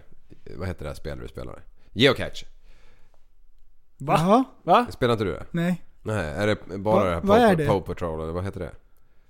Vad 0.57 0.67
heter 0.67 0.83
det 0.83 0.89
här 0.89 0.95
spelet 0.95 1.21
du 1.21 1.27
spelar? 1.27 1.63
Geocache. 1.93 2.45
Va? 3.97 4.15
Jaha, 4.19 4.43
Va? 4.63 4.85
Spelar 4.89 5.13
inte 5.13 5.23
du 5.23 5.31
det? 5.31 5.45
nej. 5.51 5.81
Nej, 6.03 6.25
är 6.37 6.47
det 6.47 6.77
bara 6.77 7.03
Va- 7.03 7.09
det 7.09 7.13
här 7.15 7.21
vad 7.23 7.37
är 7.37 7.47
Paw, 7.47 7.63
det? 7.63 7.67
Paw 7.69 7.81
Patrol 7.85 8.21
eller 8.23 8.33
vad 8.33 8.43
heter 8.43 8.59
det? 8.59 8.71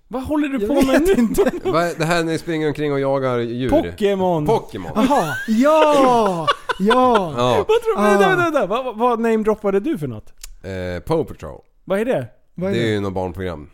Vad 0.07 0.23
håller 0.23 0.47
du 0.47 0.57
Jag 0.59 0.67
på 0.67 0.87
med 0.91 1.01
nu? 1.01 1.13
inte. 1.13 1.51
Vad 1.69 1.83
är 1.83 1.95
det 1.97 2.05
här 2.05 2.23
när 2.23 2.31
ni 2.31 2.37
springer 2.37 2.67
omkring 2.67 2.93
och 2.93 2.99
jagar 2.99 3.37
djur? 3.39 3.69
Pokémon! 3.69 4.45
Pokémon! 4.45 4.91
Jaha, 4.95 5.35
ja! 5.47 6.47
Ja! 6.79 7.33
Ja, 7.37 7.65
Vad 7.67 7.81
tror 7.81 7.97
Ah. 7.97 8.01
vänta, 8.03 8.27
vänta, 8.27 8.43
vänta. 8.43 8.65
Vad, 8.65 8.97
vad 8.97 9.19
namedroppade 9.19 9.79
du 9.79 9.97
för 9.97 10.07
något? 10.07 10.33
eh, 10.63 11.03
Paw 11.03 11.23
Patrol. 11.33 11.61
Vad 11.83 11.99
är 11.99 12.05
det? 12.05 12.27
Vad 12.55 12.71
Det 12.71 12.77
är 12.77 12.81
är 12.81 12.85
det? 12.85 12.91
ju 12.93 12.99
något 12.99 13.13
barnprogram. 13.13 13.69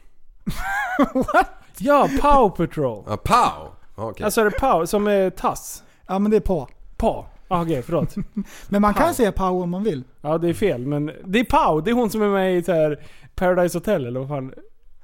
Ja, 1.80 2.10
Pow 2.22 2.50
Patrol. 2.50 3.04
Ja, 3.08 3.18
Pow! 3.18 3.70
Ja, 3.96 4.10
Okej. 4.10 4.24
Alltså 4.26 4.42
är 4.42 4.46
det 4.46 4.52
Pow 4.60 4.86
som 4.86 5.08
är 5.08 5.30
tass? 5.30 5.84
Ja 6.08 6.20
men 6.20 6.32
det 6.32 6.38
är 6.38 6.42
på. 6.42 6.68
Pa? 6.98 7.26
Ah, 7.48 7.62
Okej, 7.62 7.82
förlåt. 7.82 8.16
Men 8.70 8.82
man 8.82 8.94
kan 8.94 9.06
Pow. 9.08 9.14
säga 9.14 9.32
pow 9.32 9.62
om 9.64 9.70
man 9.70 9.84
vill. 9.84 10.04
Ja, 10.22 10.38
det 10.38 10.50
är 10.50 10.54
fel. 10.54 10.88
Men 10.88 11.12
det 11.26 11.40
är 11.40 11.44
Pow. 11.44 11.84
Det 11.84 11.92
är 11.92 11.94
hon 11.96 12.10
som 12.10 12.22
är 12.22 12.28
med 12.30 12.58
i 12.58 12.64
så 12.64 12.72
här 12.74 13.00
Paradise 13.36 13.78
Hotel 13.78 14.06
eller 14.06 14.20
vad 14.20 14.30
fan. 14.30 14.54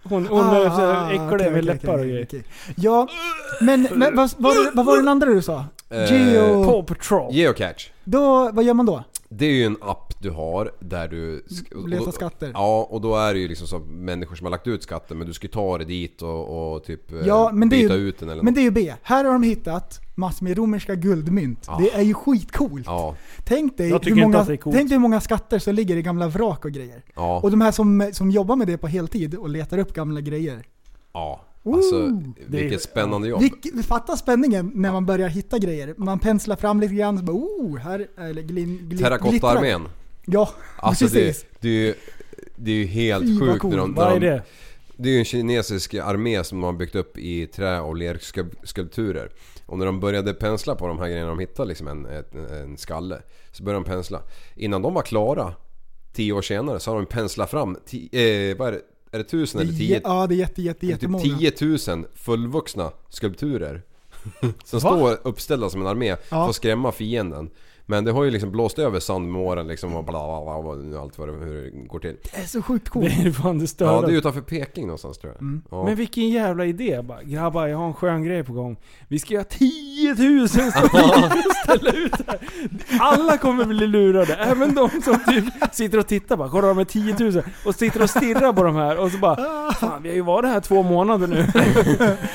Hon, 0.03 0.27
hon 0.27 0.39
är 0.45 0.69
så 0.69 0.75
här 0.75 1.05
äcklig 1.07 1.19
Ah, 1.21 1.27
okej, 1.36 1.38
med 1.38 1.47
okej, 1.49 1.62
läppar 1.62 1.88
och 1.93 1.99
okej, 1.99 2.09
grejer. 2.09 2.25
okej. 2.25 2.43
Ja, 2.75 3.07
men, 3.62 3.81
men 3.91 4.15
vad, 4.15 4.31
vad, 4.38 4.55
vad 4.73 4.86
var 4.86 4.97
den 4.97 5.07
andra 5.07 5.27
du 5.27 5.41
sa? 5.41 5.65
Eh, 5.89 6.13
Geo... 6.13 6.63
Paw 6.63 6.83
Patrol. 6.93 7.33
Geocache. 7.33 7.91
Då, 8.03 8.49
vad 8.51 8.63
gör 8.63 8.73
man 8.73 8.86
då? 8.86 9.03
Det 9.37 9.45
är 9.45 9.51
ju 9.51 9.63
en 9.65 9.77
app 9.81 10.13
du 10.19 10.29
har 10.29 10.71
där 10.79 11.07
du... 11.07 11.39
sk- 11.49 11.73
och 11.73 11.89
Leta 11.89 12.05
då- 12.05 12.11
skatter. 12.11 12.51
Ja, 12.53 12.87
och 12.89 13.01
då 13.01 13.15
är 13.15 13.33
det 13.33 13.39
ju 13.39 13.47
liksom 13.47 13.67
så 13.67 13.79
människor 13.79 14.35
som 14.35 14.45
har 14.45 14.51
lagt 14.51 14.67
ut 14.67 14.83
skatten 14.83 15.17
men 15.17 15.27
du 15.27 15.33
ska 15.33 15.47
ju 15.47 15.51
ta 15.51 15.77
det 15.77 15.85
dit 15.85 16.21
och, 16.21 16.73
och 16.73 16.83
typ 16.83 17.11
eh, 17.11 17.19
Ja, 17.19 17.49
men 17.53 17.69
det 17.69 17.75
är 17.75 17.81
byta 17.83 17.95
ju- 17.95 18.07
ut 18.07 18.19
den 18.19 18.29
eller 18.29 18.43
Men 18.43 18.45
något. 18.53 18.55
det 18.55 18.61
är 18.61 18.63
ju 18.63 18.71
B. 18.71 18.93
Här 19.03 19.23
har 19.25 19.33
de 19.33 19.43
hittat 19.43 19.99
massor 20.15 20.43
med 20.45 20.57
romerska 20.57 20.95
guldmynt. 20.95 21.63
Ja. 21.67 21.77
Det 21.81 21.93
är 21.93 22.01
ju 22.01 22.13
skitcoolt. 22.13 22.85
Ja, 22.85 23.15
Tänk 23.45 23.77
dig, 23.77 23.87
hur 24.03 24.15
många, 24.21 24.45
tänk 24.45 24.63
dig 24.73 24.87
hur 24.89 24.99
många 24.99 25.21
skatter 25.21 25.59
som 25.59 25.75
ligger 25.75 25.95
i 25.97 26.01
gamla 26.01 26.27
vrak 26.27 26.65
och 26.65 26.71
grejer. 26.71 27.03
ja, 27.15 27.39
Och 27.43 27.51
de 27.51 27.61
här 27.61 27.71
som, 27.71 28.09
som 28.13 28.31
jobbar 28.31 28.55
med 28.55 28.67
det 28.67 28.77
på 28.77 28.87
heltid 28.87 29.35
och 29.35 29.49
letar 29.49 29.77
upp 29.77 29.93
gamla 29.93 30.21
grejer. 30.21 30.63
ja. 31.13 31.41
Alltså, 31.65 32.21
vilket 32.47 32.82
spännande 32.82 33.28
jobb. 33.28 33.41
Vilk, 33.41 33.86
fatta 33.88 34.17
spänningen 34.17 34.71
när 34.76 34.91
man 34.91 35.06
börjar 35.06 35.30
hitta 35.30 35.58
grejer. 35.60 35.93
Man 35.97 36.19
penslar 36.19 36.56
fram 36.56 36.80
lite 36.80 36.93
grann 36.93 37.17
och 37.17 37.23
bara 37.23 37.36
oh, 37.38 37.78
här 37.78 38.08
är 38.17 38.34
det 38.34 38.41
glin, 38.43 38.78
glin, 38.89 38.99
Terrakottaarmén. 39.04 39.88
Ja, 40.26 40.49
Alltså 40.78 41.06
precis. 41.06 41.45
det, 41.52 41.58
det, 41.62 41.67
är 41.69 41.73
ju, 41.88 41.93
det 42.56 42.71
är 42.71 42.76
ju 42.76 42.86
helt 42.86 43.26
Fy, 43.26 43.39
vad 43.39 43.49
sjukt 43.49 43.62
coolt. 43.62 43.71
när 43.76 43.82
de, 43.82 43.93
Vad 43.93 44.08
när 44.08 44.15
är 44.15 44.19
de, 44.19 44.28
det? 44.28 44.43
Det 44.97 45.10
är 45.10 45.13
ju 45.13 45.19
en 45.19 45.26
kinesisk 45.26 45.93
armé 45.93 46.43
som 46.43 46.58
de 46.62 46.63
har 46.65 46.73
byggt 46.73 46.95
upp 46.95 47.17
i 47.17 47.47
trä 47.47 47.80
och 47.80 47.95
lerskulpturer. 47.95 49.30
Och 49.65 49.78
när 49.78 49.86
de 49.86 49.99
började 49.99 50.34
pensla 50.34 50.76
på 50.76 50.88
de 50.88 50.99
här 50.99 51.08
grejerna, 51.08 51.30
de 51.30 51.39
hittade 51.39 51.69
liksom 51.69 51.88
en, 51.88 52.06
ett- 52.06 52.36
en 52.36 52.78
skalle. 52.78 53.21
Så 53.52 53.63
började 53.63 53.86
de 53.86 53.89
pensla. 53.89 54.21
Innan 54.56 54.82
de 54.82 54.93
var 54.93 55.02
klara, 55.02 55.54
tio 56.13 56.34
år 56.34 56.41
senare, 56.41 56.80
så 56.80 56.91
har 56.91 56.95
de 56.97 57.06
penslat 57.06 57.49
fram, 57.52 57.78
ti, 57.86 58.10
eh, 58.12 58.58
vad 58.58 58.67
är 58.67 58.71
det? 58.71 58.82
Är 59.13 59.17
det 59.17 59.23
tusen 59.23 59.62
eller 59.62 59.73
tio? 59.73 60.02
Ja, 60.04 60.28
det 60.28 60.36
är 60.36 60.38
jätte, 60.38 60.62
jätte, 60.62 60.80
Typ 60.80 60.89
jättemånga. 60.89 61.23
10 61.23 61.52
000 61.95 62.06
fullvuxna 62.15 62.91
skulpturer. 63.10 63.82
Som 64.63 64.80
Va? 64.80 64.80
står 64.80 65.17
uppställda 65.28 65.69
som 65.69 65.82
en 65.82 65.88
armé 65.88 66.08
Ja. 66.10 66.15
för 66.30 66.49
att 66.49 66.56
skrämma 66.56 66.91
fienden. 66.91 67.49
Men 67.85 68.05
det 68.05 68.11
har 68.11 68.23
ju 68.23 68.31
liksom 68.31 68.51
blåst 68.51 68.79
över 68.79 68.99
sand 68.99 69.31
med 69.31 69.41
åren 69.41 69.67
liksom 69.67 69.95
och 69.95 70.03
bla 70.03 70.11
bla 70.43 70.61
bla 70.61 70.71
och 70.97 71.03
allt 71.03 71.17
vad 71.17 71.27
det, 71.27 71.33
hur 71.33 71.61
det 71.63 71.87
går 71.87 71.99
till. 71.99 72.15
Det 72.35 72.41
är 72.41 72.45
så 72.45 72.61
sjukt 72.61 72.85
Det 72.85 72.89
coolt. 72.89 73.05
är 73.25 73.31
fan 73.31 73.59
det 73.59 73.79
Ja, 73.79 74.01
det 74.01 74.13
är 74.13 74.17
utanför 74.17 74.41
Peking 74.41 74.85
någonstans 74.85 75.17
tror 75.17 75.33
jag. 75.33 75.41
Mm. 75.41 75.61
Ja. 75.71 75.83
Men 75.83 75.95
vilken 75.95 76.29
jävla 76.29 76.65
idé. 76.65 77.01
Bara, 77.03 77.23
grabbar, 77.23 77.67
jag 77.67 77.77
har 77.77 77.87
en 77.87 77.93
skön 77.93 78.23
grej 78.23 78.43
på 78.43 78.53
gång. 78.53 78.77
Vi 79.07 79.19
ska 79.19 79.33
göra 79.33 79.43
10 79.43 80.15
000 80.15 80.49
statyer 80.49 81.25
och 81.25 81.55
ställa 81.63 81.91
ut 81.91 82.15
här. 82.27 82.39
Alla 82.99 83.37
kommer 83.37 83.65
bli 83.65 83.87
lurade. 83.87 84.35
Även 84.35 84.75
de 84.75 84.89
som 84.89 85.19
typ 85.27 85.45
sitter 85.71 85.97
och 85.97 86.07
tittar 86.07 86.37
bara. 86.37 86.49
Kolla 86.49 86.67
de 86.67 86.77
är 86.79 86.85
10 86.85 87.15
000. 87.19 87.43
Och 87.65 87.75
sitter 87.75 88.01
och 88.01 88.09
stirrar 88.09 88.53
på 88.53 88.63
de 88.63 88.75
här. 88.75 88.97
Och 88.97 89.11
så 89.11 89.17
bara. 89.17 89.35
Fan 89.73 90.03
vi 90.03 90.09
har 90.09 90.15
ju 90.15 90.21
varit 90.21 90.49
här 90.49 90.59
två 90.59 90.83
månader 90.83 91.27
nu. 91.27 91.47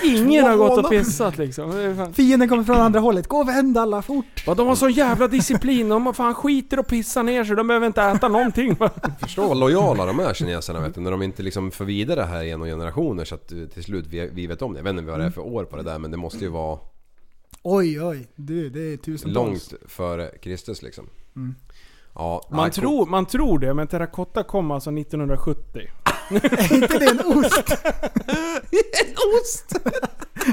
Ingen 0.16 0.44
har 0.44 0.56
gått 0.56 0.84
och 0.84 0.90
pissat 0.90 1.38
liksom. 1.38 1.70
Det 1.70 2.12
Fienden 2.14 2.48
kommer 2.48 2.64
från 2.64 2.76
andra 2.76 3.00
hållet. 3.00 3.26
Gå 3.28 3.38
och 3.38 3.48
vänd 3.48 3.78
alla 3.78 4.02
fort. 4.02 4.46
Va, 4.46 4.54
de 4.54 4.66
har 4.68 4.74
sån 4.74 4.92
jävla 4.92 5.28
disciplin. 5.38 5.88
De 5.88 6.14
fan 6.14 6.35
skiter 6.35 6.79
och 6.79 6.87
pissar 6.87 7.22
ner 7.22 7.44
sig. 7.44 7.57
De 7.57 7.66
behöver 7.66 7.87
inte 7.87 8.03
äta 8.03 8.29
någonting. 8.29 8.77
Förstå 9.20 9.48
vad 9.48 9.57
lojala 9.57 10.07
de 10.07 10.20
är 10.20 10.35
kineserna 10.35 10.81
vet 10.81 10.94
du, 10.94 11.01
när 11.01 11.11
de 11.11 11.22
inte 11.22 11.42
liksom 11.42 11.70
för 11.70 11.85
vidare 11.85 12.20
det 12.20 12.27
här 12.27 12.42
genom 12.42 12.66
generationer 12.66 13.24
så 13.24 13.35
att 13.35 13.53
eh, 13.53 13.59
till 13.74 13.85
slut 13.85 14.07
vi, 14.07 14.31
vi 14.33 14.46
vet 14.46 14.62
om 14.62 14.72
det. 14.72 14.79
Jag 14.79 14.85
vet 14.85 14.90
inte 14.90 15.11
vad 15.11 15.20
det 15.20 15.27
är 15.27 15.31
för 15.31 15.40
år 15.40 15.64
på 15.64 15.77
det 15.77 15.83
där 15.83 15.98
men 15.98 16.11
det 16.11 16.16
måste 16.16 16.38
ju 16.38 16.48
vara 16.48 16.79
Oj, 17.62 18.03
oj. 18.03 18.29
Du, 18.37 18.70
det 18.70 18.81
är 18.81 18.96
tusentals. 18.96 19.35
långt 19.35 19.72
före 19.87 20.31
Kristus 20.42 20.83
liksom. 20.83 21.07
Mm. 21.37 21.55
Ja, 22.14 22.48
Man, 22.51 22.61
nej, 22.62 22.70
tror, 22.72 23.07
man 23.07 23.27
tror 23.27 23.59
det, 23.59 23.74
men 23.74 23.87
terrakotta 23.87 24.42
kom 24.42 24.70
alltså 24.70 24.90
1970. 24.90 25.90
Är 26.31 26.74
inte 26.74 26.98
det 26.98 27.11
en 27.11 27.20
ost? 27.20 27.70
en 29.05 29.14
ost? 29.40 29.77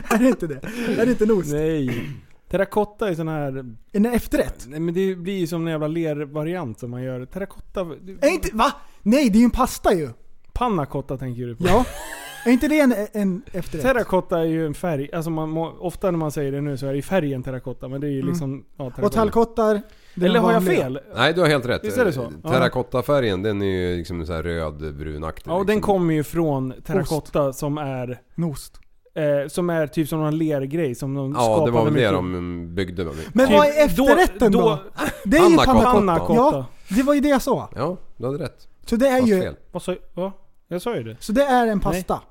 är 0.10 0.18
det 0.18 0.28
inte 0.28 0.48
det? 0.48 0.60
Är 1.02 1.06
det 1.06 1.12
inte 1.12 1.24
en 1.24 1.32
ost? 1.32 1.52
Nej. 1.52 2.10
Terrakotta 2.50 3.10
är 3.10 3.14
sån 3.16 3.28
här... 3.28 3.76
En 3.92 4.06
efterrätt? 4.06 4.66
Nej 4.68 4.80
men 4.80 4.94
det 4.94 5.16
blir 5.16 5.38
ju 5.40 5.48
som 5.48 5.62
en 5.62 5.72
jävla 5.72 5.88
lervariant 5.88 6.80
som 6.80 6.92
man 6.92 7.04
gör. 7.04 7.26
Terrakotta... 7.26 7.82
Är 8.22 8.30
inte, 8.30 8.50
va? 8.54 8.74
Nej, 9.02 9.30
det 9.30 9.38
är 9.38 9.40
ju 9.40 9.46
en 9.46 9.52
pasta 9.52 9.94
ju. 9.94 10.10
Pannacotta 10.54 11.18
tänker 11.18 11.46
du 11.46 11.56
på. 11.56 11.64
Ja. 11.68 11.86
Är 12.46 12.52
inte 12.52 12.68
det 12.68 12.80
en, 12.80 12.96
en 13.14 13.42
efterrätt? 13.52 13.84
Terrakotta 13.86 14.40
är 14.40 14.46
ju 14.46 14.66
en 14.66 14.74
färg. 14.74 15.10
Alltså 15.14 15.30
man 15.30 15.50
må, 15.50 15.68
ofta 15.80 16.12
när 16.12 16.18
man 16.18 16.32
säger 16.32 16.52
det 16.52 16.62
nu 16.62 16.78
så 16.78 16.86
är 16.86 16.90
det 16.90 16.96
ju 16.96 17.02
färgen 17.02 17.44
terrakotta. 17.44 17.88
Men 17.88 18.02
det 18.02 18.08
är 18.08 18.12
ju 18.12 18.20
Mm. 18.20 18.30
liksom... 18.30 18.66
Ja, 18.78 18.92
Och 19.02 19.12
tallkottar? 19.12 19.82
Eller 20.22 20.40
har 20.40 20.54
jag 20.54 20.66
fel? 20.66 21.00
Nej 21.16 21.34
du 21.34 21.42
har 21.42 21.48
helt 21.48 21.66
rätt. 21.66 21.84
Visst 21.84 21.98
är 21.98 22.06
det 22.06 22.14
så? 22.14 22.34
Ja. 22.44 22.50
Terrakottafärgen 22.50 23.42
den 23.44 23.62
är 23.62 23.66
ju 23.66 23.98
liksom 23.98 24.26
så 24.26 24.34
här 24.34 24.44
röd 24.44 24.96
brunaktig. 24.96 25.52
Ja, 25.52 25.56
och 25.56 25.66
den 25.66 25.76
liksom. 25.76 25.94
kommer 25.94 26.14
ju 26.14 26.24
från 26.24 26.74
terrakotta 26.86 27.54
som 27.54 27.78
är... 27.78 28.20
En 28.36 28.44
ost. 28.44 28.80
Eh, 29.16 29.48
som 29.48 29.70
är 29.70 29.88
typ 29.88 30.10
som 30.10 30.20
någon 30.20 30.38
lergrej 30.38 30.96
som 30.96 31.14
de 31.14 31.34
Ja 31.34 31.40
skapade 31.40 31.66
det 31.66 31.72
var 31.72 31.86
väl 31.86 31.94
det 31.94 32.12
de 32.12 32.76
byggde 32.76 33.04
med. 33.06 33.16
Men 33.34 33.48
Typ, 33.48 33.58
vad 33.58 33.68
är 33.68 33.86
efterrätten 33.86 34.52
då? 34.52 34.80
Det 35.24 35.38
är 35.38 35.50
ju 35.50 35.58
Pannacotta. 35.58 36.34
Ja, 36.36 36.66
det 36.90 37.04
var 37.04 37.14
ju 37.14 37.20
det 37.20 37.30
jag 37.30 37.42
sa. 37.42 37.70
Ja, 37.76 37.98
du 38.18 38.26
hade 38.26 38.38
rätt. 38.38 38.68
Så 38.86 38.96
det 38.96 39.08
är 39.08 39.20
Fast 39.20 39.32
ju... 39.32 39.42
fel. 39.42 39.56
Vad 39.72 39.82
sa 39.82 39.96
Va? 40.14 40.32
Jag 40.68 40.82
sa 40.82 40.96
ju 40.96 41.04
det. 41.04 41.16
Så 41.20 41.32
det 41.32 41.44
är 41.44 41.68
en 41.68 41.80
pasta. 41.80 42.22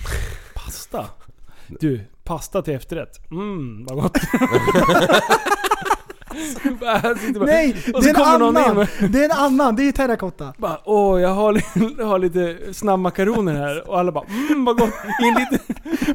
Pasta? 0.54 1.06
Du, 1.80 2.00
pasta 2.24 2.62
till 2.62 2.74
efterrätt. 2.74 3.30
Mm, 3.30 3.84
vad 3.84 4.02
gott. 4.02 4.16
Sitter 6.34 7.38
man- 7.38 7.48
Nej, 7.48 7.76
det 7.86 7.90
är 7.90 8.02
en 8.02 8.08
in 8.08 8.16
annan! 8.16 8.76
med- 8.76 8.88
Det 9.12 9.20
är 9.20 9.24
en 9.24 9.30
annan, 9.32 9.76
det 9.76 9.88
är 9.88 9.92
terrakotta. 9.92 10.52
Bara, 10.58 10.78
åh, 10.84 11.20
jag 11.20 11.28
har, 11.28 11.62
jag 11.98 12.06
har 12.06 12.18
lite 12.18 12.56
snabbmakaroner 12.72 13.54
här. 13.54 13.88
Och 13.90 13.98
alla 13.98 14.12
bara, 14.12 14.24
mm 14.50 14.64
vad 14.64 14.78
gott. 14.78 14.90
I 15.22 15.28
en 15.28 15.34
liten, 15.34 15.58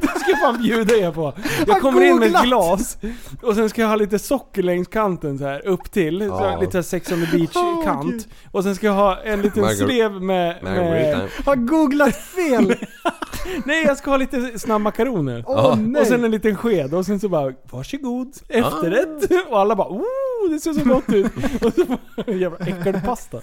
det 0.00 0.20
ska 0.20 0.30
jag 0.30 0.40
fan 0.40 0.62
bjuda 0.62 0.94
er 0.96 1.10
på. 1.10 1.32
Jag 1.66 1.80
kommer 1.80 2.02
in 2.02 2.16
med 2.18 2.34
ett 2.34 2.42
glas. 2.42 2.98
Och 3.42 3.54
sen 3.54 3.68
ska 3.70 3.80
jag 3.80 3.88
ha 3.88 3.96
lite 3.96 4.18
socker 4.18 4.62
längs 4.62 4.88
kanten 4.88 5.38
så 5.38 5.44
här 5.44 5.66
upp 5.66 5.90
till. 5.92 6.18
Så 6.18 6.24
Ja. 6.26 6.58
lite 6.60 6.82
Sex 6.82 7.12
on 7.12 7.26
the 7.26 7.36
beach 7.36 7.50
Åh, 7.56 7.84
kant. 7.84 8.10
Gud. 8.12 8.24
och 8.52 8.62
sen 8.64 8.74
ska 8.74 8.86
jag 8.86 8.94
ha 8.94 9.16
en 9.24 9.42
liten 9.42 9.62
Margar- 9.64 9.74
slev 9.86 10.12
med, 10.22 10.56
med... 10.62 11.28
Har 11.46 11.56
googlat 11.56 12.16
fel! 12.16 12.74
Nej, 13.64 13.84
jag 13.86 13.96
ska 13.98 14.10
ha 14.10 14.16
lite 14.16 14.58
snabbmakaroner. 14.58 15.44
Nej! 15.76 16.00
Och 16.00 16.06
sen 16.06 16.24
en 16.24 16.30
liten 16.30 16.56
sked 16.56 16.94
och 16.94 17.06
sen 17.06 17.20
så 17.20 17.28
bara 17.28 17.52
varsågod, 17.70 18.32
efterrätt. 18.48 19.46
Och 19.50 19.60
alla 19.60 19.76
bara 19.76 19.88
oh, 19.88 20.02
det 20.48 20.60
ser 20.60 20.72
så 20.72 20.84
gott 20.88 21.08
ut. 21.08 21.32
Och 21.64 21.72
så 22.24 22.32
jävla 22.32 22.58
äckelpasta. 22.58 23.40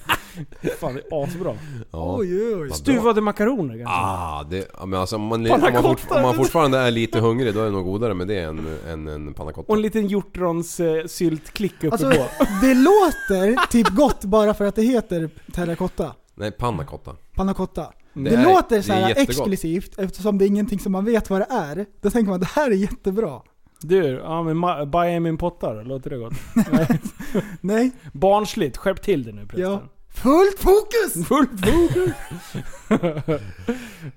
Fan 0.79 0.93
det 0.95 1.01
är 1.15 1.23
asbra. 1.23 1.53
Ja. 1.91 2.15
Oj, 2.19 2.55
oj. 2.55 2.71
Stuvade 2.71 3.21
makaroner 3.21 3.73
kanske. 3.77 3.93
Ah, 3.95 4.43
det, 4.43 4.71
ja, 4.79 4.85
men 4.85 4.99
alltså 4.99 5.15
om 5.15 5.21
man, 5.21 5.51
om, 5.51 5.61
man 5.61 5.83
fort, 5.83 6.01
om 6.09 6.21
man 6.21 6.35
fortfarande 6.35 6.77
är 6.79 6.91
lite 6.91 7.19
hungrig 7.19 7.53
då 7.53 7.59
är 7.61 7.65
det 7.65 7.71
nog 7.71 7.85
godare 7.85 8.13
med 8.13 8.27
det 8.27 8.39
än, 8.39 8.77
än 8.89 9.07
en 9.07 9.33
pannacotta. 9.33 9.71
Och 9.71 9.75
en 9.75 9.81
liten 9.81 10.07
hjortrons-syltklick 10.07 11.73
uppe 11.83 11.91
Alltså, 11.91 12.11
på. 12.11 12.25
det 12.61 12.73
låter 12.73 13.67
typ 13.71 13.87
gott 13.89 14.23
bara 14.25 14.53
för 14.53 14.65
att 14.65 14.75
det 14.75 14.81
heter 14.83 15.29
terrakotta. 15.53 16.13
Nej, 16.35 16.51
pannacotta. 16.51 17.15
Pannacotta. 17.35 17.93
Det, 18.13 18.23
Det 18.29 18.35
är- 18.35 18.43
låter 18.43 18.81
så 18.81 18.93
är 18.93 18.95
här 19.01 19.13
exklusivt 19.17 19.99
eftersom 19.99 20.37
det 20.37 20.45
är 20.45 20.47
ingenting 20.47 20.79
som 20.79 20.91
man 20.91 21.05
vet 21.05 21.29
vad 21.29 21.41
det 21.41 21.47
är. 21.49 21.85
Då 22.01 22.09
tänker 22.09 22.29
man 22.31 22.39
det 22.39 22.45
här 22.45 22.71
är 22.71 22.75
jättebra. 22.75 23.41
Du, 23.81 24.03
ja 24.05 24.43
men 24.43 24.61
baja 24.91 25.19
min 25.19 25.37
pottar, 25.37 25.83
låter 25.83 26.09
det 26.09 26.17
gott? 26.17 26.33
Nej. 27.61 27.91
Barnsligt, 28.13 28.77
skärp 28.77 29.01
till 29.01 29.23
det 29.23 29.31
nu 29.31 29.41
Ja. 29.41 29.47
prästen. 29.47 29.89
Fullt 30.09 30.59
fokus! 30.59 31.27
Fullt 31.27 31.65
fokus! 31.65 32.13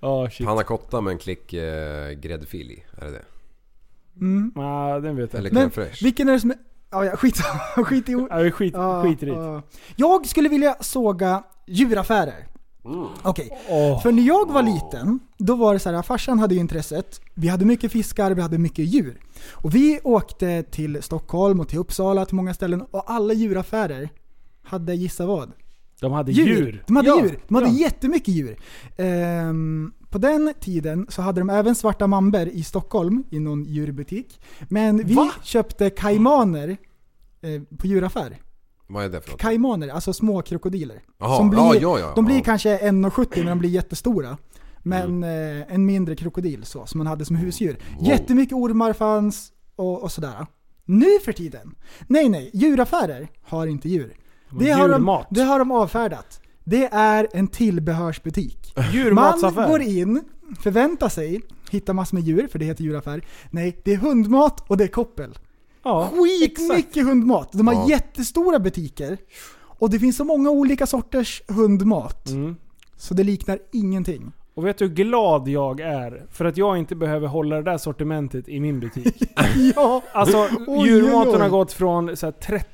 Ja, 0.00 0.30
shit. 0.30 0.46
Panna 0.46 0.62
cotta 0.62 1.00
med 1.00 1.10
en 1.12 1.18
klick 1.18 1.52
eh, 1.52 2.10
gräddfil 2.10 2.70
i. 2.70 2.84
Är 3.00 3.04
det 3.06 3.10
det? 3.12 3.24
Mm. 4.20 4.52
Ja, 4.54 5.00
den 5.02 5.16
vet 5.16 5.32
jag 5.32 5.40
Eller 5.40 5.50
crème 5.50 5.70
fraîche? 5.70 6.02
vilken 6.04 6.28
är 6.28 6.32
det 6.32 6.40
som 6.40 6.50
är... 6.50 6.56
Ja, 6.90 7.04
ja 7.04 7.16
skit, 7.16 7.36
skit 7.76 8.08
i... 8.08 8.12
Ja, 8.30 8.36
vi 8.38 8.50
skit, 8.50 8.74
Ja, 8.74 9.02
skiter 9.02 9.26
i 9.26 9.30
det. 9.30 9.36
ja. 9.36 9.62
Jag 9.96 10.26
skulle 10.26 10.48
vilja 10.48 10.76
såga 10.80 11.42
djuraffärer. 11.66 12.46
Okej. 13.22 13.58
Åh. 13.68 14.02
För 14.02 14.12
när 14.12 14.22
jag 14.22 14.52
var 14.52 14.62
liten, 14.62 15.20
då 15.38 15.54
var 15.54 15.72
det 15.72 15.78
så 15.80 15.90
här, 15.90 16.02
farsan 16.02 16.38
hade 16.38 16.54
ju 16.54 16.60
intresset. 16.60 17.20
Vi 17.34 17.48
hade 17.48 17.64
mycket 17.64 17.92
fiskar, 17.92 18.30
vi 18.34 18.42
hade 18.42 18.58
mycket 18.58 18.84
djur. 18.84 19.20
Och 19.52 19.74
vi 19.74 20.00
åkte 20.04 20.62
till 20.62 21.02
Stockholm 21.02 21.60
och 21.60 21.68
till 21.68 21.78
Uppsala, 21.78 22.26
till 22.26 22.36
många 22.36 22.54
ställen. 22.54 22.82
Och 22.90 23.10
alla 23.10 23.34
djuraffärer 23.34 24.08
hade, 24.62 24.94
gissa 24.94 25.26
vad? 25.26 25.52
De 26.00 26.12
hade 26.12 26.32
djur. 26.32 26.84
De 26.86 26.96
hade 26.96 27.08
Ja, 27.08 27.20
djur. 27.22 27.38
De 27.48 27.54
hade 27.54 27.66
ja. 27.66 27.72
jättemycket 27.72 28.34
djur. 28.34 28.56
Ehm, 28.96 29.92
på 30.10 30.18
den 30.18 30.54
tiden 30.60 31.06
så 31.08 31.22
hade 31.22 31.40
de 31.40 31.50
även 31.50 31.74
svarta 31.74 32.06
mamber 32.06 32.46
i 32.46 32.62
Stockholm 32.62 33.24
i 33.30 33.38
någon 33.38 33.64
djurbutik. 33.64 34.40
Men 34.68 34.96
vi 35.06 35.14
Va? 35.14 35.30
köpte 35.42 35.90
kaimaner 35.90 36.76
eh, 37.40 37.62
på 37.78 37.86
djuraffär. 37.86 38.38
Vad 38.90 39.04
är 39.04 39.08
det 39.08 39.20
för 39.20 39.30
något? 39.30 39.40
Kaimaner, 39.40 39.88
alltså 39.88 40.12
små 40.12 40.42
krokodiler. 40.42 41.02
Jaha, 41.18 41.36
som 41.36 41.50
blir, 41.50 41.60
ja, 41.60 41.74
ja, 41.80 41.98
ja. 41.98 42.12
de 42.14 42.24
blir 42.24 42.36
ja. 42.36 42.42
kanske 42.44 42.78
1,70 42.78 43.42
när 43.42 43.50
de 43.50 43.58
blir 43.58 43.70
jättestora. 43.70 44.38
Men 44.82 45.02
Mm. 45.24 45.60
eh, 45.62 45.74
en 45.74 45.86
mindre 45.86 46.16
krokodil 46.16 46.64
så, 46.64 46.86
som 46.86 46.98
man 46.98 47.06
hade 47.06 47.24
som 47.24 47.36
husdjur. 47.36 47.76
Wow. 47.98 48.08
Jättemycket 48.08 48.52
ormar 48.54 48.92
fanns 48.92 49.52
och, 49.76 50.02
och 50.02 50.12
sådär. 50.12 50.46
Nu 50.84 51.06
för 51.24 51.32
tiden, 51.32 51.74
nej 52.06 52.28
nej, 52.28 52.50
djuraffärer 52.54 53.28
har 53.42 53.66
inte 53.66 53.88
djur. 53.88 54.14
Det 54.58 54.70
har, 54.70 54.88
de, 54.88 54.92
Djurmat. 54.94 55.26
det 55.30 55.42
har 55.42 55.58
de 55.58 55.70
avfärdat. 55.70 56.40
Det 56.64 56.84
är 56.92 57.28
en 57.32 57.48
tillbehörsbutik. 57.48 58.72
Man 58.76 58.92
Djurmatsaffär. 58.92 59.68
går 59.68 59.80
in, 59.80 60.22
förväntar 60.60 61.08
sig, 61.08 61.40
hitta 61.70 61.92
massor 61.92 62.16
med 62.16 62.24
djur, 62.26 62.48
för 62.52 62.58
det 62.58 62.64
heter 62.64 62.84
djuraffär. 62.84 63.24
Nej, 63.50 63.80
det 63.84 63.92
är 63.92 63.96
hundmat 63.96 64.64
och 64.70 64.76
det 64.76 64.84
är 64.84 64.88
koppel. 64.88 65.38
Ja, 65.82 66.10
Skitmycket 66.14 67.04
hundmat. 67.06 67.48
De 67.52 67.66
har 67.66 67.74
Ja. 67.74 67.86
jättestora 67.88 68.58
butiker. 68.58 69.18
Och 69.78 69.90
det 69.90 69.98
finns 69.98 70.16
så 70.16 70.24
många 70.24 70.50
olika 70.50 70.86
sorters 70.86 71.42
hundmat. 71.48 72.28
Mm. 72.28 72.56
Så 72.96 73.14
det 73.14 73.24
liknar 73.24 73.58
ingenting. 73.72 74.32
Och 74.54 74.66
vet 74.66 74.78
du 74.78 74.84
hur 74.86 74.94
glad 74.94 75.48
jag 75.48 75.80
är 75.80 76.26
för 76.30 76.44
att 76.44 76.56
jag 76.56 76.78
inte 76.78 76.96
behöver 76.96 77.26
hålla 77.28 77.56
det 77.56 77.62
där 77.62 77.78
sortimentet 77.78 78.48
i 78.48 78.60
min 78.60 78.80
butik? 78.80 79.22
ja! 79.76 80.02
Alltså 80.12 80.48
oj, 80.66 80.88
djurmaten 80.88 81.34
oj. 81.34 81.40
har 81.40 81.48
gått 81.48 81.72
från 81.72 82.16
så 82.16 82.26
här 82.26 82.32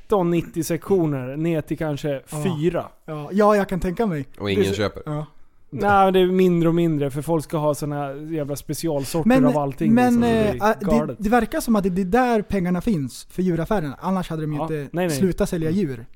13-90 0.09 0.63
sektioner 0.63 1.37
ner 1.37 1.61
till 1.61 1.79
kanske 1.79 2.23
Ja. 2.31 2.45
4. 2.61 2.85
Ja, 3.05 3.29
ja, 3.33 3.57
jag 3.57 3.69
kan 3.69 3.81
tänka 3.81 4.07
mig. 4.07 4.27
Och 4.39 4.51
ingen 4.51 4.65
det 4.65 4.75
köper. 4.75 5.03
Ja. 5.07 5.27
Nej, 5.71 6.13
det 6.13 6.21
är 6.21 6.27
mindre 6.27 6.69
och 6.69 6.75
mindre 6.75 7.11
för 7.11 7.23
folk 7.23 7.45
ska 7.45 7.57
ha 7.59 7.75
såna 7.75 8.13
jävla 8.15 8.57
specialsorter 8.57 9.29
Men, 9.29 9.45
av 9.47 9.59
allting. 9.59 9.95
men 9.95 10.21
liksom, 10.21 10.23
så 10.23 10.67
eh, 10.67 10.75
det, 10.81 10.97
är 10.97 11.07
det, 11.07 11.17
det 11.19 11.29
verkar 11.29 11.61
som 11.61 11.77
att 11.77 11.83
det 11.95 12.01
är 12.03 12.05
där 12.05 12.43
pengarna 12.43 12.81
finns 12.81 13.27
för 13.31 13.43
djuraffärerna. 13.43 13.97
Annars 14.01 14.31
hade 14.31 14.43
de 14.43 14.53
ju 14.53 14.59
Ja, 14.59 14.63
inte 14.63 14.75
nej, 14.75 14.89
nej. 14.93 15.11
slutat 15.11 15.49
sälja 15.49 15.71
djur. 15.71 16.07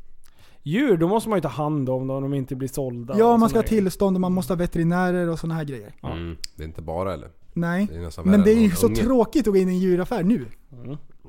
Djur, 0.63 0.97
då 0.97 1.09
måste 1.09 1.29
man 1.29 1.37
ju 1.37 1.41
ta 1.41 1.49
hand 1.49 1.89
om 1.89 2.07
dem 2.07 2.17
om 2.17 2.23
de 2.31 2.35
inte 2.37 2.57
blir 2.57 2.69
sålda. 2.69 3.19
Ja, 3.19 3.37
man 3.37 3.49
ska 3.49 3.55
såna 3.59 3.63
ha 3.63 3.69
tillstånd 3.69 4.17
och 4.17 4.21
man 4.21 4.33
måste 4.33 4.53
ha 4.53 4.59
veterinärer 4.59 5.29
och 5.29 5.39
sådana 5.39 5.55
här 5.55 5.65
grejer. 5.65 5.95
Mm. 6.03 6.37
Det 6.57 6.63
är 6.63 6.67
inte 6.67 6.83
bara 6.83 7.15
eller? 7.15 7.29
Nej. 7.53 7.89
Det 8.17 8.25
Men 8.25 8.43
det 8.43 8.51
är 8.51 8.61
ju 8.61 8.71
så 8.71 8.87
unge. 8.87 8.97
tråkigt 8.97 9.47
att 9.47 9.53
gå 9.53 9.59
in 9.59 9.69
i 9.69 9.73
en 9.73 9.79
djuraffär 9.79 10.23
nu. 10.23 10.47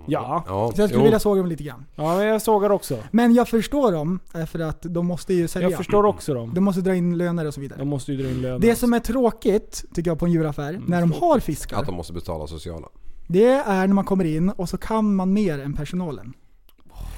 Ja. 0.07 0.43
Ja, 0.47 0.71
Så 0.75 0.81
jag 0.81 0.89
skulle 0.89 1.01
jo. 1.01 1.03
vilja 1.03 1.19
såga 1.19 1.41
dem 1.41 1.49
lite 1.49 1.63
grann. 1.63 1.85
ja, 1.95 2.17
men 2.17 2.27
jag 2.27 2.41
sågar 2.41 2.69
också. 2.69 2.97
Men 3.11 3.33
jag 3.33 3.47
förstår 3.47 3.91
dem, 3.91 4.19
eh, 4.35 4.45
för 4.45 4.59
att 4.59 4.81
de 4.81 5.05
måste 5.05 5.33
ju 5.33 5.47
sälja. 5.47 5.69
Jag 5.69 5.77
förstår 5.77 6.03
också 6.05 6.33
dem. 6.33 6.51
De 6.53 6.61
måste 6.63 6.81
dra 6.81 6.95
in 6.95 7.17
löner 7.17 7.45
och 7.47 7.53
så 7.53 7.61
vidare. 7.61 7.79
De 7.79 7.87
måste 7.87 8.11
ju 8.11 8.17
dra 8.23 8.29
in 8.29 8.41
löner. 8.41 8.59
Det 8.59 8.75
som 8.75 8.93
är 8.93 8.99
tråkigt, 8.99 9.83
tycker 9.93 10.11
jag, 10.11 10.19
på 10.19 10.25
en 10.25 10.31
djuraffär, 10.31 10.81
när 10.87 11.01
de 11.01 11.11
har 11.11 11.39
fiskar, 11.39 11.77
Att 11.79 11.85
de 11.85 11.95
måste 11.95 12.13
betala 12.13 12.47
sociala. 12.47 12.87
det 13.27 13.45
är 13.47 13.87
när 13.87 13.93
man 13.93 14.05
kommer 14.05 14.25
in 14.25 14.49
och 14.49 14.69
så 14.69 14.77
kan 14.77 15.15
man 15.15 15.33
mer 15.33 15.59
än 15.59 15.73
personalen. 15.73 16.33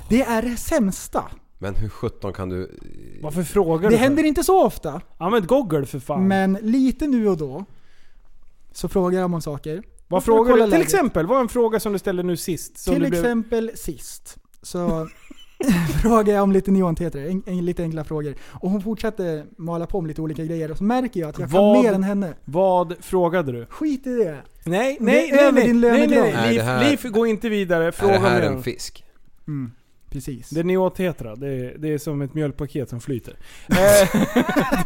Det 0.10 0.22
är 0.22 0.42
det 0.42 0.58
sämsta. 0.58 1.24
Men 1.60 1.76
hur 1.76 1.90
sjutton 1.90 2.34
kan 2.34 2.50
du... 2.50 2.80
Varför 3.22 3.44
frågar 3.44 3.90
Det 3.90 3.96
du? 3.96 4.00
händer 4.00 4.24
inte 4.24 4.44
så 4.44 4.66
ofta, 4.66 5.02
Använd 5.18 5.48
Google 5.48 5.86
för 5.86 6.00
fan. 6.00 6.28
men 6.28 6.54
lite 6.62 7.08
nu 7.08 7.28
och 7.30 7.38
då 7.38 7.66
så 8.72 8.88
frågar 8.88 9.20
jag 9.20 9.34
om 9.34 9.42
saker. 9.42 9.84
Vad 10.14 10.24
frågar 10.24 10.54
du? 10.56 10.62
Till 10.62 10.70
läget. 10.70 10.86
exempel, 10.86 11.28
vad 11.28 11.38
är 11.38 11.42
en 11.42 11.50
fråga 11.50 11.80
som 11.80 11.94
du 11.94 12.00
ställde 12.00 12.24
nu 12.24 12.38
sist? 12.38 12.78
Som 12.78 12.94
Till 12.94 13.04
du 13.04 13.10
blev- 13.10 13.22
exempel 13.24 13.72
sist, 13.76 14.38
så 14.62 15.08
frågar 16.02 16.34
jag 16.34 16.44
om 16.44 16.52
lite 16.52 16.72
neontetrar, 16.72 17.22
en, 17.22 17.44
en, 17.46 17.66
lite 17.66 17.84
enkla 17.84 18.04
frågor. 18.04 18.36
Och 18.50 18.70
hon 18.70 18.82
fortsätter 18.82 19.46
mala 19.58 19.86
på 19.86 19.98
om 19.98 20.08
lite 20.08 20.22
olika 20.22 20.44
grejer 20.46 20.72
och 20.72 20.78
så 20.78 20.84
märker 20.84 21.20
jag 21.20 21.30
att 21.30 21.40
jag 21.40 21.48
Vad- 21.48 21.76
kan 21.76 21.84
mer 21.84 21.94
än 21.94 22.04
henne. 22.04 22.34
Vad 22.46 22.94
frågade 23.00 23.52
du? 23.52 23.66
Skit 23.66 24.08
i 24.08 24.16
det. 24.16 24.38
Nej, 24.66 24.98
Det 25.00 25.06
nej, 25.06 25.30
är 25.30 25.52
nej, 25.52 25.74
nej, 25.74 25.74
nej, 25.74 26.08
nej, 26.08 26.08
nej. 26.08 26.50
Liv, 26.50 26.58
det 26.60 26.64
här- 26.66 26.90
Liv, 26.90 27.00
gå 27.12 27.26
inte 27.28 27.50
vidare. 27.50 27.92
Fråga 27.92 28.14
är 28.14 28.20
det 28.20 28.28
här 28.28 28.40
mer. 28.42 28.48
en 28.58 28.64
fisk? 28.64 29.04
Mm, 29.48 29.72
precis. 30.14 30.50
Det 30.50 30.60
är 30.60 30.64
neotetra. 30.64 31.36
Det 31.36 31.48
är, 31.48 31.78
det 31.78 31.94
är 31.94 31.98
som 31.98 32.22
ett 32.22 32.34
mjölkpaket 32.34 32.90
som 32.90 33.02
flyter. 33.02 33.36
Eh, 33.70 34.22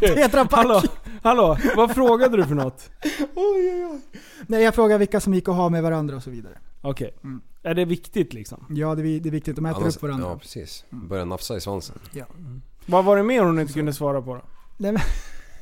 Tetrapack! 0.00 0.52
hallå, 0.58 0.82
hallå, 1.22 1.58
vad 1.76 1.94
frågade 1.94 2.36
du 2.36 2.44
för 2.44 2.54
något? 2.54 2.90
Oj, 3.34 3.72
oj, 3.74 3.86
oj. 3.90 4.00
Nej, 4.46 4.62
jag 4.62 4.74
frågar 4.74 4.98
vilka 4.98 5.20
som 5.20 5.34
gick 5.34 5.48
att 5.48 5.54
ha 5.54 5.68
med 5.68 5.82
varandra 5.82 6.16
och 6.16 6.22
så 6.22 6.30
vidare. 6.30 6.58
Okej. 6.80 7.14
Mm. 7.24 7.40
Är 7.62 7.74
det 7.74 7.84
viktigt 7.84 8.32
liksom? 8.34 8.66
Ja, 8.70 8.94
det 8.94 9.02
är, 9.02 9.20
det 9.20 9.28
är 9.28 9.30
viktigt. 9.30 9.56
De 9.56 9.66
äter 9.66 9.82
Annars- 9.82 9.96
upp 9.96 10.02
varandra. 10.02 10.26
Ja, 10.28 10.38
precis. 10.38 10.84
Börja 10.90 11.24
nafsa 11.24 11.56
i 11.56 11.60
svansen. 11.60 11.98
Vad 12.86 13.04
var 13.04 13.16
det 13.16 13.22
mer 13.22 13.42
hon 13.42 13.60
inte 13.60 13.72
kunde 13.72 13.92
svara 13.92 14.22
på 14.22 14.34
då? 14.34 14.42
Nej, 14.76 14.92
men, 14.92 15.02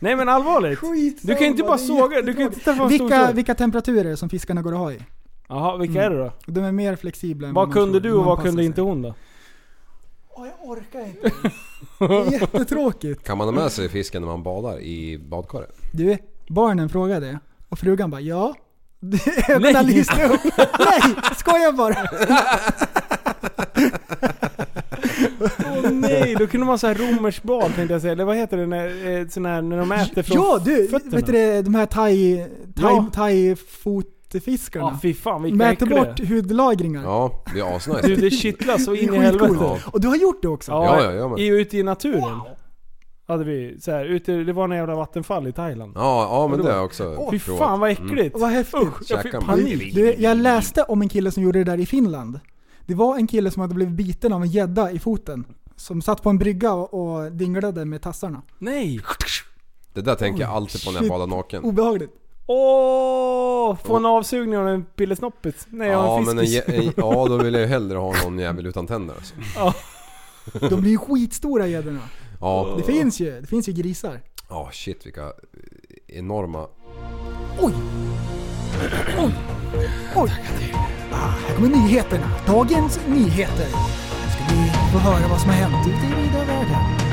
Nej 0.00 0.16
men 0.16 0.28
allvarligt. 0.28 0.78
skit 0.78 1.18
Du 1.22 1.32
kan 1.34 1.42
ju 1.42 1.46
inte 1.48 1.62
bara 1.62 1.78
såga, 1.78 2.22
du 2.22 2.34
kan 2.34 2.42
inte 2.42 2.60
träffa 2.60 2.82
en 2.82 2.88
vilka, 2.88 3.32
vilka 3.32 3.54
temperaturer 3.54 4.16
som 4.16 4.28
fiskarna 4.28 4.62
går 4.62 4.72
att 4.72 4.78
ha 4.78 4.92
i? 4.92 4.98
Jaha, 5.48 5.76
vilka 5.76 6.02
är 6.04 6.10
det 6.10 6.16
då? 6.18 6.32
De 6.46 6.64
är 6.64 6.72
mer 6.72 6.96
flexibla 6.96 7.48
än 7.48 7.54
Vad 7.54 7.68
man 7.68 7.74
kunde 7.74 8.00
tror. 8.00 8.10
du 8.10 8.16
och 8.16 8.24
vad 8.24 8.38
kunde 8.42 8.56
sig. 8.56 8.64
inte 8.66 8.80
hon 8.80 9.02
då? 9.02 9.14
Åh, 10.38 10.46
jag 10.46 10.70
orkar 10.70 11.00
inte. 11.06 11.30
Det 11.98 12.04
är 12.36 12.40
jättetråkigt. 12.40 13.24
Kan 13.26 13.38
man 13.38 13.46
ha 13.46 13.52
med 13.52 13.72
sig 13.72 13.88
fisken 13.88 14.22
när 14.22 14.28
man 14.28 14.42
badar 14.42 14.80
i 14.80 15.18
badkaret? 15.18 15.76
Du, 15.92 16.18
barnen 16.48 16.88
frågade 16.88 17.38
och 17.68 17.78
frugan 17.78 18.10
bara 18.10 18.20
ja. 18.20 18.54
Ögonen 19.48 19.72
Nej. 19.72 19.84
lyste 19.84 20.24
upp. 20.28 20.40
Nej, 20.78 21.14
skojar 21.36 21.72
bara. 21.72 22.08
Åh 25.64 25.90
nej, 25.90 26.34
då 26.38 26.46
kunde 26.46 26.66
man 26.66 26.78
så 26.78 26.86
här 26.86 26.94
romersk 26.94 27.42
bad 27.42 27.74
tänkte 27.74 27.94
jag 27.94 28.00
säga. 28.00 28.12
Eller 28.12 28.24
vad 28.24 28.36
heter 28.36 28.56
det 28.56 28.66
när, 28.66 29.18
eh, 29.20 29.28
sån 29.28 29.46
här, 29.46 29.62
när 29.62 29.76
de 29.78 29.92
äter 29.92 30.22
från 30.22 30.36
Ja 30.36 30.60
du, 30.64 30.88
fötterna? 30.88 31.16
vet 31.16 31.26
du 31.26 31.32
det, 31.32 31.62
de 31.62 31.74
här 31.74 31.86
thai, 31.86 32.36
thai, 32.76 32.84
Ja. 32.94 33.06
thai 33.14 33.56
fotfiskarna. 34.32 34.90
Ja 34.92 34.98
fy 35.02 35.14
fan 35.14 35.42
vilka 35.42 35.56
Mäter 35.56 35.86
äckliga. 35.86 36.04
bort 36.04 36.20
hudlagringar. 36.28 37.02
Ja, 37.02 37.42
det 37.54 37.60
är 37.60 37.76
asnice. 37.76 38.06
Du 38.06 38.16
det 38.16 38.30
kittlar 38.30 38.78
så 38.78 38.94
in 38.94 39.14
i 39.14 39.18
helvete. 39.18 39.48
skitcoolt. 39.48 39.86
Och 39.86 40.00
du 40.00 40.08
har 40.08 40.16
gjort 40.16 40.42
det 40.42 40.48
också? 40.48 40.72
Ja, 40.72 41.02
ja, 41.02 41.12
ja, 41.12 41.28
men. 41.28 41.38
i, 41.38 41.46
ute 41.46 41.78
i 41.78 41.82
naturen. 41.82 42.40
Hade 43.28 43.44
vi 43.44 43.80
så 43.80 43.90
här, 43.90 44.04
ute, 44.04 44.32
det 44.32 44.52
var 44.52 44.64
en 44.64 44.76
jävla 44.76 44.94
vattenfall 44.94 45.46
i 45.46 45.52
Thailand. 45.52 45.92
Ja, 45.94 46.28
ja 46.30 46.48
men 46.48 46.58
det 46.58 46.64
har 46.64 46.76
jag 46.76 46.84
också 46.84 47.28
Fy 47.30 47.38
provat. 47.38 47.58
fan 47.58 47.80
vad 47.80 47.90
äckligt. 47.90 48.38
Vad 48.38 48.50
häftigt. 48.50 48.82
Usch, 48.82 49.10
jag 49.10 49.22
fick 49.22 49.32
panik. 49.32 49.94
Du, 49.94 50.14
jag 50.18 50.36
läste 50.36 50.82
om 50.82 51.02
en 51.02 51.08
kille 51.08 51.30
som 51.30 51.42
gjorde 51.42 51.58
det 51.58 51.64
där 51.64 51.78
i 51.78 51.86
Finland. 51.86 52.40
Det 52.86 52.94
var 52.94 53.16
en 53.16 53.26
kille 53.26 53.50
som 53.50 53.60
hade 53.60 53.74
blivit 53.74 53.94
biten 53.94 54.32
av 54.32 54.42
en 54.42 54.48
gädda 54.48 54.90
i 54.90 54.98
foten. 54.98 55.44
Som 55.76 56.02
satt 56.02 56.22
på 56.22 56.30
en 56.30 56.38
brygga 56.38 56.72
och, 56.72 57.32
dinglade 57.32 57.84
med 57.84 58.02
tassarna. 58.02 58.42
Nej! 58.58 59.00
Det 59.94 60.02
där 60.02 60.14
tänker 60.14 60.42
jag 60.42 60.50
alltid 60.50 60.84
på 60.84 60.90
när 60.90 61.00
jag 61.00 61.08
badar 61.08 61.26
naken. 61.26 61.64
Obehagligt. 61.64 62.12
Åh! 62.46 63.76
Få 63.84 63.96
en 63.96 64.06
avsugning 64.06 64.58
av 64.58 64.68
en 64.68 64.84
pillesnoppet. 64.84 65.66
Nej, 65.70 65.94
av 65.94 66.04
Ja, 66.06 66.18
en 66.18 66.24
men 66.24 66.38
en, 66.38 66.44
fiskis. 66.44 66.64
jä- 66.66 66.78
en, 66.78 66.92
ja, 66.96 67.26
då 67.28 67.36
vill 67.36 67.54
jag 67.54 67.60
ju 67.62 67.66
hellre 67.76 67.98
ha 67.98 68.14
någon 68.24 68.38
jävel 68.38 68.66
utan 68.66 68.86
tänder 68.86 69.14
alltså. 69.14 69.34
De 70.68 70.80
blir 70.80 70.90
ju 70.90 70.98
skitstora 70.98 71.66
gäddorna. 71.66 72.00
Ja, 72.40 72.74
Det 72.76 72.82
finns 72.82 73.20
ju, 73.20 73.40
det 73.40 73.46
finns 73.46 73.68
ju 73.68 73.72
grisar. 73.72 74.20
ja 74.48 74.70
shit 74.72 75.06
vilka 75.06 75.32
enorma... 76.08 76.66
Oj! 77.60 77.72
Oj! 79.18 79.32
Oj! 80.16 80.30
Ah, 81.12 81.16
här 81.16 81.54
kommer 81.56 81.68
nyheterna. 81.68 82.26
Dagens 82.46 83.00
nyheter. 83.08 83.66
Nu 84.24 84.30
ska 84.30 84.54
vi 84.54 84.70
få 84.92 84.98
höra 84.98 85.28
vad 85.28 85.40
som 85.40 85.50
har 85.50 85.56
hänt 85.56 85.86
ute 85.86 86.06
i 86.06 86.22
vida 86.22 86.38
världen. 86.44 87.05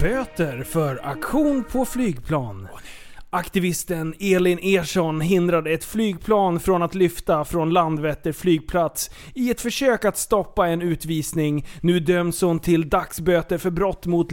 Böter 0.00 0.64
för 0.64 1.06
aktion 1.06 1.64
på 1.64 1.84
flygplan. 1.84 2.68
Aktivisten 3.30 4.14
Elin 4.20 4.58
Ersson 4.62 5.20
hindrade 5.20 5.70
ett 5.70 5.84
flygplan 5.84 6.60
från 6.60 6.82
att 6.82 6.94
lyfta 6.94 7.44
från 7.44 7.70
Landvetter 7.70 8.32
flygplats 8.32 9.10
i 9.34 9.50
ett 9.50 9.60
försök 9.60 10.04
att 10.04 10.18
stoppa 10.18 10.68
en 10.68 10.82
utvisning. 10.82 11.66
Nu 11.80 12.00
döms 12.00 12.40
hon 12.40 12.58
till 12.58 12.88
dagsböter 12.88 13.58
för 13.58 13.70
brott 13.70 14.06
mot 14.06 14.32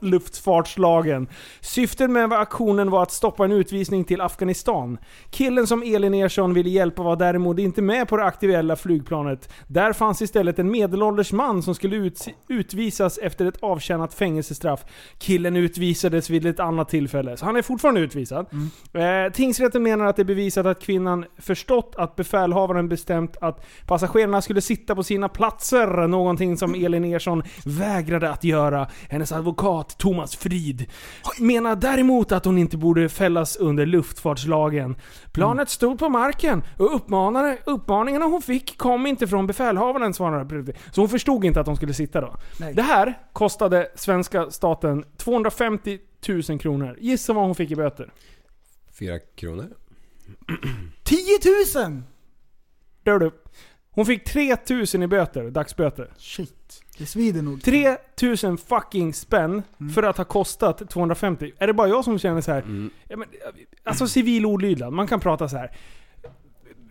luftfartslagen. 0.00 1.28
Syftet 1.60 2.10
med 2.10 2.32
aktionen 2.32 2.90
var 2.90 3.02
att 3.02 3.12
stoppa 3.12 3.44
en 3.44 3.52
utvisning 3.52 4.04
till 4.04 4.20
Afghanistan. 4.20 4.98
Killen 5.30 5.66
som 5.66 5.82
Elin 5.82 6.14
Ersson 6.14 6.54
ville 6.54 6.70
hjälpa 6.70 7.02
var 7.02 7.16
däremot 7.16 7.58
inte 7.58 7.82
med 7.82 8.08
på 8.08 8.16
det 8.16 8.24
aktuella 8.24 8.76
flygplanet. 8.76 9.52
Där 9.66 9.92
fanns 9.92 10.22
istället 10.22 10.58
en 10.58 10.70
medelålders 10.70 11.32
man 11.32 11.62
som 11.62 11.74
skulle 11.74 11.96
ut, 11.96 12.28
utvisas 12.48 13.18
efter 13.18 13.46
ett 13.46 13.62
avtjänat 13.62 14.14
fängelsestraff. 14.14 14.84
Killen 15.18 15.56
utvisades 15.56 16.30
vid 16.30 16.46
ett 16.46 16.60
annat 16.60 16.88
tillfälle, 16.88 17.36
så 17.36 17.44
han 17.44 17.56
är 17.56 17.62
fortfarande 17.62 18.00
utvisad. 18.00 18.25
Eh, 18.92 19.32
tingsrätten 19.32 19.82
menar 19.82 20.04
att 20.04 20.16
det 20.16 20.22
är 20.22 20.24
bevisat 20.24 20.66
att 20.66 20.82
kvinnan 20.82 21.24
förstått 21.38 21.94
att 21.96 22.16
befälhavaren 22.16 22.88
bestämt 22.88 23.36
att 23.40 23.66
passagerarna 23.86 24.42
skulle 24.42 24.60
sitta 24.60 24.94
på 24.94 25.02
sina 25.02 25.28
platser. 25.28 26.06
Någonting 26.06 26.56
som 26.56 26.74
Elin 26.74 27.04
Ersson 27.04 27.42
vägrade 27.64 28.30
att 28.30 28.44
göra. 28.44 28.88
Hennes 29.08 29.32
advokat 29.32 29.98
Thomas 29.98 30.36
Frid 30.36 30.86
menar 31.40 31.76
däremot 31.76 32.32
att 32.32 32.44
hon 32.44 32.58
inte 32.58 32.76
borde 32.76 33.08
fällas 33.08 33.56
under 33.56 33.86
luftfartslagen. 33.86 34.96
Planet 35.32 35.70
stod 35.70 35.98
på 35.98 36.08
marken 36.08 36.62
och 36.78 36.94
uppmanade, 36.94 37.58
uppmaningarna 37.66 38.24
hon 38.24 38.42
fick 38.42 38.78
kom 38.78 39.06
inte 39.06 39.26
från 39.26 39.46
befälhavaren 39.46 40.14
svarade. 40.14 40.72
Så 40.92 41.00
hon 41.00 41.08
förstod 41.08 41.44
inte 41.44 41.60
att 41.60 41.66
hon 41.66 41.76
skulle 41.76 41.94
sitta 41.94 42.20
då. 42.20 42.34
Nej. 42.60 42.74
Det 42.74 42.82
här 42.82 43.18
kostade 43.32 43.88
svenska 43.94 44.50
staten 44.50 45.04
250 45.16 45.98
000 46.28 46.58
kronor. 46.58 46.96
Gissa 47.00 47.32
vad 47.32 47.44
hon 47.44 47.54
fick 47.54 47.70
i 47.70 47.76
böter? 47.76 48.12
Fyra 48.98 49.18
kronor. 49.18 49.68
10 51.02 51.18
000! 51.86 52.02
Dör 53.02 53.18
du. 53.18 53.30
Hon 53.90 54.06
fick 54.06 54.24
3000 54.24 55.02
i 55.02 55.06
böter, 55.06 55.50
dagsböter. 55.50 56.10
Shit. 56.18 56.82
Det 56.98 57.06
svider 57.06 57.42
nog. 57.42 57.62
3000 57.62 58.58
fucking 58.58 59.14
spänn 59.14 59.62
för 59.94 60.02
att 60.02 60.16
ha 60.16 60.24
kostat 60.24 60.90
250. 60.90 61.52
Är 61.58 61.66
det 61.66 61.72
bara 61.72 61.88
jag 61.88 62.04
som 62.04 62.18
känner 62.18 62.40
så 62.40 62.52
här? 62.52 62.62
Mm. 62.62 62.90
Ja, 63.08 63.16
men, 63.16 63.28
alltså 63.84 64.06
civil 64.06 64.46
olydnad, 64.46 64.92
man 64.92 65.06
kan 65.06 65.20
prata 65.20 65.48
så 65.48 65.56
här. 65.56 65.76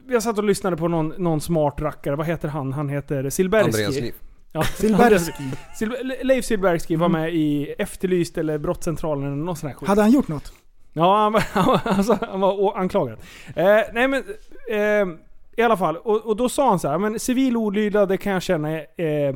Jag 0.07 0.23
satt 0.23 0.37
och 0.37 0.43
lyssnade 0.43 0.77
på 0.77 0.87
någon, 0.87 1.07
någon 1.07 1.41
smart 1.41 1.81
rackare, 1.81 2.15
vad 2.15 2.25
heter 2.25 2.47
han? 2.47 2.73
Han 2.73 2.89
heter 2.89 3.29
Silbersky. 3.29 3.65
Andreas 3.65 3.95
Liv. 3.95 4.13
Ja, 4.55 4.63
Silbersky. 4.63 5.43
Sil- 5.79 6.23
Leif 6.23 6.45
Silbersky 6.45 6.95
var 6.95 7.09
med 7.09 7.33
i 7.33 7.75
Efterlyst 7.77 8.37
eller 8.37 8.57
Brottscentralen 8.57 9.25
eller 9.25 9.35
något 9.43 9.57
sånt 9.59 9.73
här 9.73 9.79
skit. 9.79 9.87
Hade 9.89 10.01
han 10.01 10.11
gjort 10.11 10.27
något? 10.27 10.53
Ja, 10.93 11.17
han 11.17 11.33
var, 11.33 11.43
han 11.53 11.65
var, 11.65 11.81
alltså, 11.85 12.17
han 12.29 12.39
var 12.41 12.77
anklagad. 12.77 13.17
Eh, 13.55 13.65
nej 13.93 14.07
men, 14.07 14.23
eh, 14.71 15.07
i 15.57 15.61
alla 15.61 15.77
fall. 15.77 15.97
Och, 15.97 16.25
och 16.25 16.35
då 16.35 16.49
sa 16.49 16.69
han 16.69 16.79
så 16.79 16.87
här, 16.87 16.97
men 16.97 17.19
civil 17.19 17.57
olydnad 17.57 18.09
det 18.09 18.17
kan 18.17 18.33
jag 18.33 18.41
känna 18.41 18.77
eh, 18.77 19.35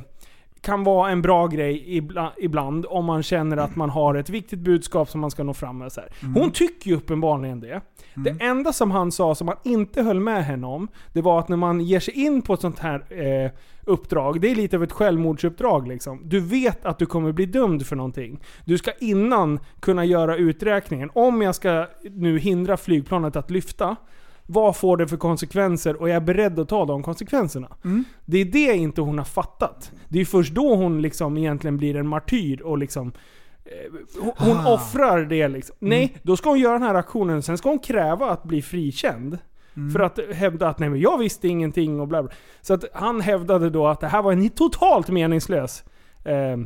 kan 0.62 0.84
vara 0.84 1.12
en 1.12 1.22
bra 1.22 1.48
grej 1.48 1.84
ibla, 1.98 2.34
ibland 2.38 2.86
om 2.90 3.06
man 3.06 3.24
känner 3.24 3.58
att 3.58 3.76
man 3.76 3.90
har 3.90 4.16
ett 4.16 4.30
viktigt 4.30 4.60
budskap 4.60 5.10
som 5.10 5.22
man 5.22 5.32
ska 5.32 5.44
nå 5.44 5.54
fram 5.54 5.78
med. 5.78 5.92
Så 5.92 6.02
här. 6.02 6.10
Hon 6.36 6.52
tycker 6.52 6.90
ju 6.90 6.96
uppenbarligen 6.96 7.60
det. 7.60 7.82
Det 8.16 8.38
enda 8.40 8.74
som 8.74 8.92
han 8.92 9.12
sa 9.12 9.36
som 9.36 9.48
han 9.48 9.58
inte 9.64 10.02
höll 10.02 10.20
med 10.20 10.46
henne 10.46 10.68
om, 10.68 10.88
det 11.14 11.22
var 11.22 11.40
att 11.40 11.50
när 11.50 11.58
man 11.58 11.82
ger 11.82 12.00
sig 12.00 12.14
in 12.14 12.42
på 12.42 12.54
ett 12.54 12.62
sånt 12.62 12.80
här 12.80 13.04
eh, 13.10 13.52
uppdrag, 13.84 14.42
det 14.42 14.52
är 14.52 14.56
lite 14.56 14.76
av 14.76 14.84
ett 14.84 14.92
självmordsuppdrag 14.92 15.88
liksom. 15.88 16.22
Du 16.24 16.40
vet 16.40 16.86
att 16.86 17.00
du 17.00 17.06
kommer 17.06 17.32
bli 17.32 17.46
dömd 17.46 17.86
för 17.86 17.96
någonting. 17.96 18.40
Du 18.66 18.78
ska 18.78 18.92
innan 19.00 19.60
kunna 19.80 20.06
göra 20.06 20.36
uträkningen. 20.36 21.10
Om 21.14 21.42
jag 21.42 21.56
ska 21.56 21.88
nu 22.12 22.40
hindra 22.40 22.78
flygplanet 22.78 23.36
att 23.36 23.52
lyfta, 23.52 23.96
vad 24.52 24.76
får 24.78 24.98
det 24.98 25.08
för 25.08 25.18
konsekvenser 25.18 26.02
och 26.02 26.10
är 26.10 26.14
jag 26.14 26.24
beredd 26.24 26.60
att 26.60 26.70
ta 26.70 26.86
de 26.86 27.04
konsekvenserna? 27.04 27.68
Det 28.26 28.38
är 28.38 28.46
det 28.46 28.74
inte 28.78 29.02
hon 29.02 29.18
har 29.18 29.26
fattat. 29.26 29.92
Det 30.08 30.20
är 30.22 30.26
först 30.26 30.54
då 30.54 30.76
hon 30.76 31.02
liksom 31.02 31.38
egentligen 31.38 31.78
blir 31.78 31.96
en 31.96 32.08
martyr 32.08 32.62
och 32.62 32.78
liksom 32.78 33.12
eh, 33.66 34.32
hon- 34.38 34.58
Ah. 34.58 34.74
offrar 34.74 35.22
det 35.26 35.48
liksom. 35.48 35.76
Nej, 35.80 36.16
då 36.24 36.38
ska 36.38 36.50
hon 36.50 36.60
göra 36.60 36.74
den 36.74 36.82
här 36.88 36.96
aktionen, 36.96 37.42
sen 37.44 37.58
ska 37.58 37.70
hon 37.70 37.80
kräva 37.80 38.30
att 38.32 38.44
bli 38.44 38.62
frikänd. 38.62 39.38
För 39.94 40.00
att 40.00 40.20
hävda 40.34 40.68
att 40.70 40.80
nej 40.80 40.90
men 40.90 41.00
jag 41.00 41.18
visste 41.18 41.48
ingenting 41.48 42.00
och 42.00 42.08
bla 42.08 42.24
bla. 42.24 42.32
Så 42.62 42.74
att 42.74 42.84
han 42.94 43.22
hävdade 43.22 43.70
då 43.70 43.88
att 43.88 44.00
det 44.00 44.08
här 44.08 44.22
var 44.22 44.32
en 44.32 44.50
totalt 44.50 45.10
meningslös 45.10 45.84
eh, 46.26 46.58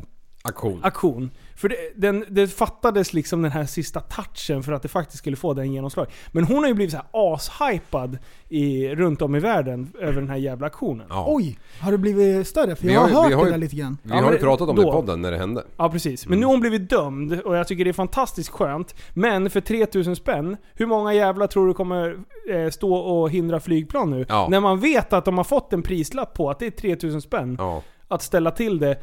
Aktion. 0.45 0.79
aktion. 0.83 1.31
För 1.55 1.69
det, 1.69 1.75
den, 1.95 2.25
det 2.29 2.47
fattades 2.47 3.13
liksom 3.13 3.41
den 3.41 3.51
här 3.51 3.65
sista 3.65 3.99
touchen 3.99 4.63
för 4.63 4.71
att 4.71 4.81
det 4.81 4.87
faktiskt 4.87 5.17
skulle 5.17 5.35
få 5.35 5.53
den 5.53 5.73
genomslag. 5.73 6.07
Men 6.31 6.43
hon 6.43 6.57
har 6.57 6.67
ju 6.67 6.73
blivit 6.73 6.91
så 6.91 6.97
här 6.97 7.05
ashypad 7.11 8.17
i, 8.49 8.87
runt 8.95 9.21
om 9.21 9.35
i 9.35 9.39
världen 9.39 9.91
över 9.99 10.13
den 10.21 10.29
här 10.29 10.37
jävla 10.37 10.67
aktionen. 10.67 11.07
Ja. 11.09 11.25
Oj, 11.27 11.59
har 11.79 11.91
det 11.91 11.97
blivit 11.97 12.47
större? 12.47 12.75
För 12.75 12.87
Vi 12.87 12.93
jag 12.93 13.01
har, 13.01 13.09
har 13.09 13.21
hört 13.21 13.29
vi 13.31 13.33
har 13.35 13.45
det 13.45 13.51
där 13.51 13.57
lite 13.57 13.75
grann. 13.75 13.97
Vi 14.03 14.09
Ja, 14.09 14.21
har 14.21 14.31
ju 14.31 14.37
pratat 14.39 14.69
om 14.69 14.75
det 14.75 14.81
i 14.81 14.85
då- 14.85 14.91
podden 14.91 15.21
när 15.21 15.31
det 15.31 15.37
hände. 15.37 15.63
Ja 15.77 15.89
precis. 15.89 16.27
Men 16.27 16.39
nu 16.39 16.45
har 16.45 16.53
hon 16.53 16.61
blivit 16.61 16.89
dömd 16.89 17.41
och 17.41 17.55
jag 17.57 17.67
tycker 17.67 17.83
det 17.83 17.91
är 17.91 17.93
fantastiskt 17.93 18.49
skönt. 18.49 18.95
Men 19.13 19.49
för 19.49 19.61
3000 19.61 20.15
spänn, 20.15 20.57
hur 20.75 20.85
många 20.85 21.13
jävlar 21.13 21.47
tror 21.47 21.67
du 21.67 21.73
kommer 21.73 22.17
eh, 22.53 22.69
stå 22.69 22.93
och 22.95 23.29
hindra 23.29 23.59
flygplan 23.59 24.09
nu? 24.09 24.25
Ja. 24.29 24.47
När 24.49 24.59
man 24.59 24.79
vet 24.79 25.13
att 25.13 25.25
de 25.25 25.37
har 25.37 25.43
fått 25.43 25.73
en 25.73 25.81
prislapp 25.83 26.33
på 26.33 26.49
att 26.49 26.59
det 26.59 26.65
är 26.65 26.71
3000 26.71 27.21
spänn 27.21 27.55
Ja. 27.59 27.81
att 28.07 28.21
ställa 28.21 28.51
till 28.51 28.79
det 28.79 28.97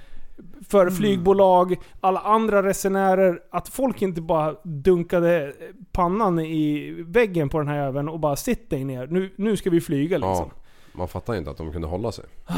för 0.68 0.90
flygbolag, 0.90 1.76
alla 2.00 2.20
andra 2.20 2.62
resenärer, 2.62 3.40
att 3.50 3.68
folk 3.68 4.03
inte 4.03 4.20
bara 4.20 4.55
dunkade 4.62 5.53
pannan 5.92 6.38
i 6.38 6.90
väggen 7.07 7.48
på 7.48 7.59
den 7.59 7.68
här 7.68 7.79
öven 7.87 8.09
och 8.09 8.20
bara 8.20 8.37
sitt 8.37 8.70
dig 8.70 8.85
ner. 8.85 9.07
Nu, 9.07 9.31
nu 9.37 9.57
ska 9.57 9.70
vi 9.70 9.81
flyga 9.81 10.18
liksom. 10.18 10.50
ja. 10.55 10.61
Man 10.92 11.09
fattar 11.09 11.33
ju 11.33 11.38
inte 11.38 11.50
att 11.50 11.57
de 11.57 11.72
kunde 11.72 11.88
hålla 11.88 12.12
sig. 12.12 12.24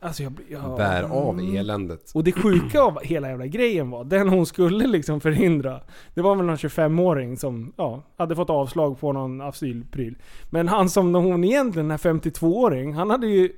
Alltså 0.00 0.22
jag, 0.22 0.32
blir- 0.32 0.46
ja. 0.48 0.76
Bär 0.76 1.02
av 1.02 1.40
eländet. 1.40 2.10
Och 2.14 2.24
det 2.24 2.32
sjuka 2.32 2.80
av 2.82 2.98
hela 3.02 3.28
jävla 3.28 3.46
grejen 3.46 3.90
var, 3.90 4.04
den 4.04 4.28
hon 4.28 4.46
skulle 4.46 4.86
liksom 4.86 5.20
förhindra, 5.20 5.80
det 6.14 6.22
var 6.22 6.34
väl 6.36 6.46
någon 6.46 6.56
25-åring 6.56 7.36
som 7.36 7.72
ja, 7.76 8.02
hade 8.16 8.36
fått 8.36 8.50
avslag 8.50 9.00
på 9.00 9.12
någon 9.12 9.40
asylpryl. 9.40 10.16
Men 10.50 10.68
han 10.68 10.88
som 10.90 11.14
hon 11.14 11.44
egentligen, 11.44 11.88
den 11.88 11.98
här 12.02 12.12
52-åring, 12.12 12.92
han 12.94 13.10
hade 13.10 13.26
ju 13.26 13.52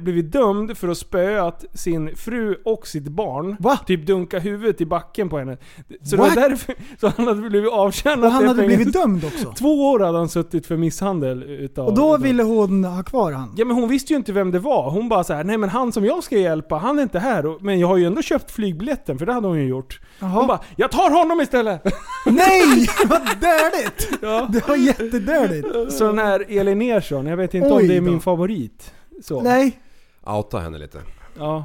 blivit 0.00 0.32
dömd 0.32 0.78
för 0.78 0.88
att 0.88 0.98
spöat 0.98 1.64
sin 1.74 2.16
fru 2.16 2.56
och 2.64 2.86
sitt 2.86 3.08
barn. 3.08 3.56
Va? 3.60 3.78
Typ 3.86 4.06
dunka 4.06 4.38
huvudet 4.38 4.80
i 4.80 4.86
backen 4.86 5.28
på 5.28 5.38
henne. 5.38 5.56
Så 6.02 6.16
What? 6.16 6.34
det 6.34 6.40
var 6.40 6.48
därför 6.48 6.74
så 7.00 7.12
han 7.16 7.26
hade 7.26 7.48
blivit 7.48 7.72
avtjänad 7.72 8.24
Och 8.24 8.30
han 8.32 8.48
hade 8.48 8.66
blivit 8.66 8.92
dömd 8.92 9.24
också. 9.24 9.52
Två 9.58 9.90
år 9.90 10.00
hade 10.00 10.18
han 10.18 10.28
suttit 10.28 10.66
för 10.66 10.76
misshandel 10.76 11.42
utav... 11.42 11.86
Och 11.86 11.94
då 11.94 12.16
ville 12.16 12.42
hon 12.42 12.84
ha 12.84 13.02
kvar 13.02 13.32
han. 13.32 13.54
Ja 13.56 13.64
men 13.64 13.76
hon 13.76 13.88
visste 13.88 14.12
ju 14.12 14.16
inte 14.16 14.32
vem 14.32 14.50
det 14.50 14.58
var. 14.58 14.90
Hon 14.90 15.08
bara 15.08 15.24
så 15.24 15.32
här: 15.34 15.44
nej 15.44 15.58
men 15.58 15.68
han 15.68 15.92
som 15.92 16.04
jag 16.04 16.24
ska 16.24 16.38
hjälpa, 16.38 16.76
han 16.76 16.98
är 16.98 17.02
inte 17.02 17.18
här. 17.18 17.64
Men 17.64 17.78
jag 17.78 17.88
har 17.88 17.96
ju 17.96 18.04
ändå 18.04 18.22
köpt 18.22 18.50
flygbiljetten, 18.50 19.18
för 19.18 19.26
det 19.26 19.32
hade 19.32 19.46
hon 19.48 19.58
ju 19.58 19.66
gjort. 19.68 20.00
Hon 20.20 20.30
Jaha. 20.30 20.46
bara, 20.46 20.60
jag 20.76 20.90
tar 20.90 21.10
honom 21.10 21.40
istället! 21.40 21.84
Nej! 22.26 22.86
Vad 23.08 23.20
dördigt! 23.40 24.08
ja. 24.22 24.48
Det 24.52 24.68
var 24.68 24.76
jättedördigt. 24.76 25.92
Så 25.92 26.04
den 26.06 26.18
här 26.18 26.44
Elin 26.48 26.82
Ersson, 26.82 27.26
jag 27.26 27.36
vet 27.36 27.54
inte 27.54 27.68
om 27.68 27.76
Oj 27.76 27.88
det 27.88 27.96
är 27.96 28.00
då. 28.00 28.06
min 28.10 28.20
favorit. 28.20 28.92
Så. 29.22 29.42
Nej. 29.42 29.80
Outa 30.26 30.58
henne 30.58 30.78
lite. 30.78 31.02
Ja. 31.38 31.64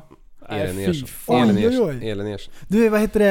Nej, 0.49 0.61
Elin 0.61 0.75
fy 0.75 0.91
Ersson. 0.91 1.07
fan. 1.07 1.49
Elin 1.49 1.57
Oj, 1.57 1.67
oj, 1.67 1.73
Ersson. 1.73 1.89
oj. 2.01 2.09
Elin 2.09 2.27
Ersson. 2.27 2.53
Du, 2.67 2.89
vad 2.89 2.99
heter 3.01 3.19
det? 3.19 3.25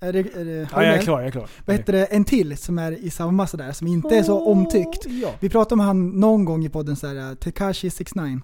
Är 0.00 0.12
det, 0.12 0.18
är 0.18 0.44
det 0.44 0.68
Ja, 0.74 0.84
jag 0.84 0.94
är 0.94 1.02
klar, 1.02 1.18
jag 1.18 1.26
är 1.26 1.30
klar. 1.30 1.48
Vad 1.66 1.76
heter 1.76 1.92
det? 1.92 2.04
En 2.04 2.24
till 2.24 2.56
som 2.56 2.78
är 2.78 2.92
i 2.92 3.10
samma 3.10 3.46
sådär, 3.46 3.72
som 3.72 3.86
inte 3.86 4.16
är 4.16 4.22
så 4.22 4.46
omtyckt. 4.46 5.06
Ja. 5.06 5.30
Vi 5.40 5.48
pratade 5.48 5.74
om 5.74 5.80
han 5.80 6.08
någon 6.10 6.44
gång 6.44 6.64
i 6.64 6.68
podden 6.68 6.96
såhär, 6.96 7.34
Tekashi 7.34 7.90
69 7.90 8.40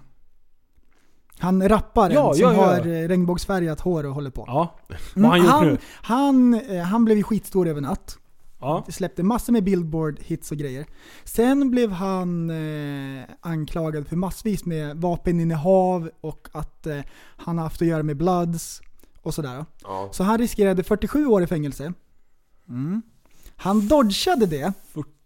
Han 1.38 1.68
rapparen 1.68 2.12
Ja, 2.12 2.34
som 2.34 2.42
ja, 2.42 2.52
ja. 2.52 2.64
har 2.66 2.78
eh, 2.78 3.08
regnbågsfärgat 3.08 3.80
hår 3.80 4.06
och 4.06 4.14
håller 4.14 4.30
på. 4.30 4.44
Ja. 4.46 4.78
Mm, 4.88 5.30
Vad 5.30 5.40
har 5.40 5.48
han 5.48 5.66
gjort 5.68 5.78
han, 6.02 6.52
nu? 6.52 6.58
Han, 6.62 6.76
eh, 6.76 6.82
han 6.82 7.04
blev 7.04 7.16
ju 7.16 7.22
skitstor 7.22 7.68
över 7.68 7.80
natt. 7.80 8.18
Ja. 8.60 8.84
Släppte 8.88 9.22
massor 9.22 9.52
med 9.52 9.64
billboard-hits 9.64 10.52
och 10.52 10.58
grejer. 10.58 10.86
Sen 11.24 11.70
blev 11.70 11.90
han 11.90 12.50
eh, 12.50 13.24
anklagad 13.40 14.08
för 14.08 14.16
massvis 14.16 14.64
med 14.64 14.96
vapeninnehav 14.96 16.10
och 16.20 16.48
att 16.52 16.86
eh, 16.86 17.00
han 17.36 17.58
har 17.58 17.64
haft 17.64 17.82
att 17.82 17.88
göra 17.88 18.02
med 18.02 18.16
Bloods 18.16 18.80
och 19.22 19.34
sådär. 19.34 19.64
Ja. 19.82 20.08
Så 20.12 20.22
han 20.22 20.38
riskerade 20.38 20.84
47 20.84 21.26
år 21.26 21.42
i 21.42 21.46
fängelse. 21.46 21.92
Mm. 22.68 23.02
Han 23.56 23.88
dodgade 23.88 24.46
det. 24.46 24.72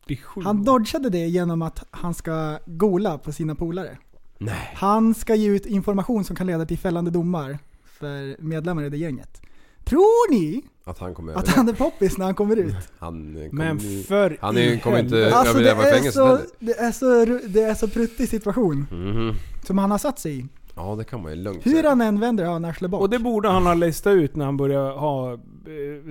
47. 0.07 0.40
Han 0.45 0.64
dodgade 0.64 1.11
det 1.11 1.27
genom 1.27 1.62
att 1.62 1.85
han 1.90 2.15
ska 2.15 2.59
gola 2.67 3.19
på 3.19 3.33
sina 3.33 3.54
polare. 3.54 3.98
Nej. 4.38 4.73
Han 4.75 5.15
ska 5.15 5.35
ge 5.35 5.48
ut 5.48 5.67
information 5.67 6.25
som 6.25 6.37
kan 6.37 6.46
leda 6.46 6.67
till 6.67 6.79
fällande 6.79 7.11
domar 7.11 7.59
för 7.85 8.42
medlemmar 8.42 8.85
i 8.85 8.90
det 8.90 8.96
gänget. 8.96 9.42
Tror 9.85 10.31
ni 10.31 10.63
Att 10.85 10.99
han 10.99 11.15
kommer 11.15 11.33
att 11.35 11.49
han 11.49 11.69
är 11.69 11.73
poppis 11.73 12.19
när 12.19 12.25
han 12.25 12.35
kommer 12.35 12.57
ut? 12.57 12.75
Han 12.99 13.37
eh, 13.37 13.49
Men 13.53 13.81
för 14.09 14.37
Han 14.41 14.57
är 14.57 14.61
i 14.61 14.81
kommer 14.81 14.99
inte- 14.99 15.17
helvete. 15.17 15.37
Alltså 15.37 15.59
det 15.59 15.71
överleva 15.71 15.89
är, 15.89 15.93
fängelset 15.95 16.15
så, 16.15 16.27
heller. 16.27 16.47
det, 16.59 16.73
är 16.73 16.93
så, 16.93 17.25
ru- 17.25 17.47
det 17.49 17.63
är 17.63 17.75
så 17.75 17.89
pruttig 17.89 18.29
situation 18.29 18.87
Mhm. 18.91 19.35
som 19.67 19.79
han 19.79 19.91
har 19.91 19.99
satt 19.99 20.19
sig 20.19 20.39
i. 20.39 20.47
Ja, 20.75 20.95
det 20.99 21.05
kan 21.05 21.23
man 21.23 21.33
ju 21.33 21.37
lugnt 21.43 21.67
Hur 21.67 21.71
säga. 21.73 21.89
han 21.89 22.01
än 22.01 22.21
vänder 22.21 22.45
har 22.45 22.53
han 22.53 22.65
arslet 22.65 22.91
bak. 22.91 23.01
Och 23.01 23.11
det 23.11 23.19
borde 23.19 23.49
han 23.49 23.67
ha 23.67 23.75
listat 23.75 24.11
ut 24.15 24.37
när 24.37 24.45
han 24.45 24.57
började 24.57 24.91
ha, 24.99 25.33
eh, 25.33 25.39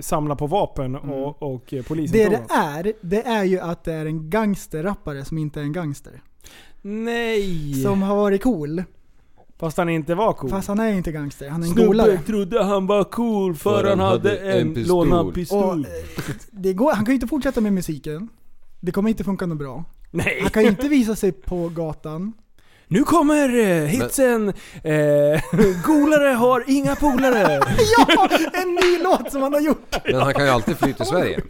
samla 0.00 0.36
på 0.36 0.46
vapen 0.46 0.96
och, 0.96 1.42
och 1.42 1.72
eh, 1.74 1.82
polisen 1.84 2.18
det 2.18 2.24
tog 2.24 2.32
det 2.48 2.54
honom. 2.54 2.74
är, 2.78 2.92
det 3.00 3.22
är 3.26 3.44
ju 3.44 3.60
att 3.60 3.84
det 3.84 3.92
är 3.92 4.06
en 4.06 4.30
gangsterrappare 4.30 5.24
som 5.24 5.38
inte 5.38 5.60
är 5.60 5.64
en 5.64 5.72
gangster. 5.72 6.22
Nej! 6.82 7.74
Som 7.82 8.02
har 8.02 8.16
varit 8.16 8.42
cool. 8.42 8.82
Fast 9.62 9.76
han 9.76 9.88
inte 9.88 10.14
var 10.14 10.32
cool. 10.32 10.50
Fast 10.50 10.68
han 10.68 10.80
är 10.80 10.92
inte 10.92 11.12
gangster, 11.12 11.48
han 11.48 11.62
är 11.62 11.66
en 11.66 11.72
Snubben 11.72 11.86
golare. 11.86 12.18
trodde 12.26 12.64
han 12.64 12.86
var 12.86 13.04
cool 13.04 13.54
för, 13.54 13.84
han 13.84 13.98
hade 14.00 14.36
en, 14.38 14.74
pistol. 14.74 15.08
lånad 15.08 15.26
Och, 15.26 15.34
pistol. 15.34 15.84
eh, 15.84 16.22
det 16.50 16.72
går, 16.72 16.92
han 16.92 17.04
kan 17.04 17.12
ju 17.12 17.14
inte 17.14 17.26
fortsätta 17.26 17.60
med 17.60 17.72
musiken. 17.72 18.28
Det 18.80 18.92
kommer 18.92 19.10
inte 19.10 19.24
funka 19.24 19.46
något 19.46 19.58
bra. 19.58 19.84
Nej! 20.10 20.38
Han 20.42 20.50
kan 20.50 20.62
ju 20.62 20.68
inte 20.68 20.88
visa 20.88 21.16
sig 21.16 21.32
på 21.32 21.68
gatan. 21.68 22.32
Nu 22.88 23.04
kommer 23.04 23.58
eh, 23.58 23.84
hitsen 23.86 24.48
eh, 24.84 25.40
Golare 25.84 26.28
har 26.34 26.64
inga 26.66 26.94
polare. 26.96 27.60
Ja! 27.98 28.28
En 28.52 28.74
ny 28.74 29.02
låt 29.02 29.32
som 29.32 29.42
han 29.42 29.52
har 29.52 29.60
gjort! 29.60 29.96
Men 30.04 30.20
han 30.20 30.34
kan 30.34 30.44
ju 30.44 30.50
alltid 30.50 30.76
fly 30.76 30.92
till 30.92 31.06
Sverige. 31.06 31.40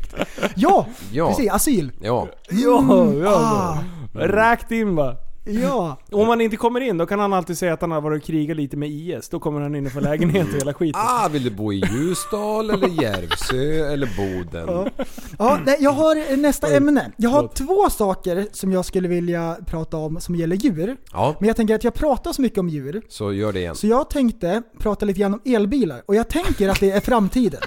Ja! 0.57 0.87
Ja. 1.13 1.29
Precis, 1.29 1.51
asyl. 1.53 1.93
Ja. 2.03 2.29
ja, 2.51 3.13
ja. 3.23 3.35
Ah, 3.35 3.79
Räkt 4.15 4.71
in 4.71 4.95
va. 4.97 5.17
Ja. 5.45 5.97
Om 6.11 6.29
han 6.29 6.41
inte 6.41 6.57
kommer 6.57 6.81
in, 6.81 6.99
då 6.99 7.07
kan 7.07 7.19
han 7.21 7.33
alltid 7.33 7.59
säga 7.59 7.73
att 7.75 7.81
han 7.81 7.91
har 7.91 8.01
varit 8.01 8.23
och 8.23 8.27
krigat 8.27 8.57
lite 8.57 8.77
med 8.77 8.89
IS. 8.91 9.29
Då 9.29 9.41
kommer 9.41 9.61
han 9.61 9.75
in 9.75 9.87
och 9.87 9.93
får 9.93 10.01
lägenhet 10.01 10.47
och 10.49 10.55
hela 10.55 10.75
skiten. 10.75 11.01
Ah, 11.05 11.29
vill 11.29 11.43
du 11.45 11.51
bo 11.51 11.73
i 11.73 11.83
Ljusdal 11.93 12.71
eller 12.71 12.89
Järvsö 13.03 13.93
eller 13.93 14.09
Boden? 14.17 14.91
ja 15.39 15.59
nej, 15.67 15.77
jag 15.81 15.91
har 15.91 16.37
nästa 16.37 16.67
Oj, 16.67 16.75
ämne. 16.77 17.13
Jag 17.17 17.31
har 17.31 17.49
två 17.49 17.91
saker 17.91 18.47
som 18.53 18.73
jag 18.73 18.85
skulle 18.85 19.09
vilja 19.09 19.57
prata 19.67 19.97
om 19.97 20.21
som 20.21 20.35
gäller 20.35 20.57
djur. 20.57 20.97
Ja, 21.13 21.37
Men 21.39 21.47
jag 21.47 21.57
tänker 21.57 21.75
att 21.75 21.85
jag 21.85 21.95
pratar 21.95 22.33
så 22.33 22.43
mycket 22.43 22.59
om 22.59 22.69
djur, 22.69 23.03
så 23.09 23.33
gör 23.33 23.53
det 23.53 23.59
igen. 23.61 23.75
så 23.75 23.87
jag 23.87 24.11
tänkte 24.11 24.63
prata 24.79 25.07
lite 25.07 25.21
grann 25.21 25.35
om 25.35 25.41
elbilar. 25.45 26.03
Och 26.07 26.15
jag 26.15 26.29
tänker 26.29 26.69
att 26.69 26.81
det 26.81 26.91
är 26.91 27.01
framtiden. 27.01 27.61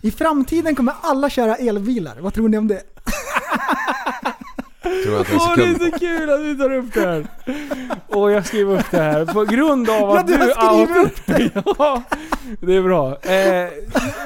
I 0.00 0.10
framtiden 0.10 0.74
kommer 0.74 0.94
alla 1.02 1.30
köra 1.30 1.56
elbilar. 1.56 2.16
Vad 2.20 2.34
tror 2.34 2.48
ni 2.48 2.58
om 2.58 2.68
det? 2.68 2.82
Tror 4.82 5.14
jag 5.14 5.20
inte 5.20 5.32
en 5.32 5.38
Åh 5.40 5.56
det 5.56 5.62
är 5.64 5.90
så 5.90 5.98
kul 5.98 6.30
att 6.30 6.40
du 6.40 6.54
tar 6.56 6.72
upp 6.72 6.94
det 6.94 7.00
här. 7.00 7.26
Och 8.08 8.30
jag 8.30 8.46
skriver 8.46 8.78
upp 8.78 8.90
det 8.90 8.98
här 9.02 9.26
på 9.26 9.44
grund 9.44 9.90
av 9.90 9.96
Ja, 10.00 10.18
att 10.18 10.26
du 10.26 10.36
du... 10.36 10.42
har 10.56 10.86
skrivit 10.86 11.06
upp 11.06 11.26
det! 11.26 11.50
ja, 11.78 12.02
det 12.60 12.74
är 12.76 12.82
bra. 12.82 13.18
Eh, 13.22 13.68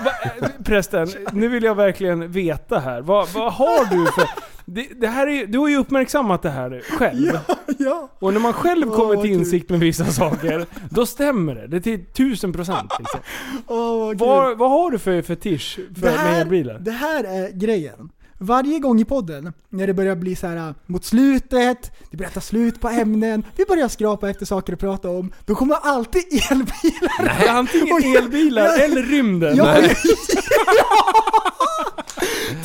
va- 0.04 0.48
prästen, 0.64 1.08
nu 1.32 1.48
vill 1.48 1.62
jag 1.64 1.74
verkligen 1.74 2.32
veta 2.32 2.78
här. 2.78 3.00
Vad, 3.00 3.28
vad 3.28 3.52
har 3.52 3.84
du 3.96 4.06
för... 4.12 4.28
Det, 4.66 4.88
det 5.00 5.06
här 5.06 5.26
är, 5.26 5.46
du 5.46 5.58
har 5.58 5.68
ju 5.68 5.76
uppmärksammat 5.76 6.42
det 6.42 6.50
här 6.50 6.82
själv. 6.98 7.38
Ja. 7.78 8.08
Och 8.18 8.32
när 8.32 8.40
man 8.40 8.52
själv 8.52 8.88
Åh, 8.88 8.96
kommer 8.96 9.14
vad 9.14 9.24
till 9.24 9.30
kul. 9.30 9.38
insikt 9.40 9.70
med 9.70 9.80
vissa 9.80 10.04
saker, 10.04 10.66
då 10.90 11.06
stämmer 11.06 11.54
det. 11.54 11.66
Det 11.66 11.76
är 11.76 11.80
till 11.80 12.04
tusen 12.06 12.52
procent. 12.52 12.92
Liksom. 12.98 13.20
Åh, 13.66 13.98
vad 13.98 14.18
kul. 14.18 14.26
Vad, 14.28 14.58
vad 14.58 14.70
har 14.70 14.90
du 14.90 14.98
för 14.98 15.22
fetisch 15.22 15.74
för, 15.74 16.00
det, 16.00 16.00
med 16.00 16.12
här, 16.18 16.40
elbilar? 16.40 16.78
det 16.78 16.90
här 16.90 17.24
är 17.24 17.50
grejen. 17.52 18.10
Varje 18.38 18.78
gång 18.78 19.00
i 19.00 19.04
podden, 19.04 19.52
när 19.68 19.86
det 19.86 19.94
börjar 19.94 20.16
bli 20.16 20.36
så 20.36 20.46
här 20.46 20.56
äh, 20.56 20.74
mot 20.86 21.04
slutet, 21.04 21.92
det 22.10 22.16
börjar 22.16 22.30
ta 22.30 22.40
slut 22.40 22.80
på 22.80 22.88
ämnen, 22.88 23.44
vi 23.56 23.64
börjar 23.64 23.88
skrapa 23.88 24.30
efter 24.30 24.46
saker 24.46 24.72
att 24.72 24.78
prata 24.78 25.10
om, 25.10 25.32
då 25.44 25.54
kommer 25.54 25.74
alltid 25.82 26.22
elbilar. 26.50 27.24
Nej, 27.38 27.48
antingen 27.48 28.16
elbilar 28.16 28.64
Ja. 28.64 28.72
eller 28.76 29.02
rymden. 29.02 29.56
Ja, 29.56 29.64
Nej. 29.64 29.94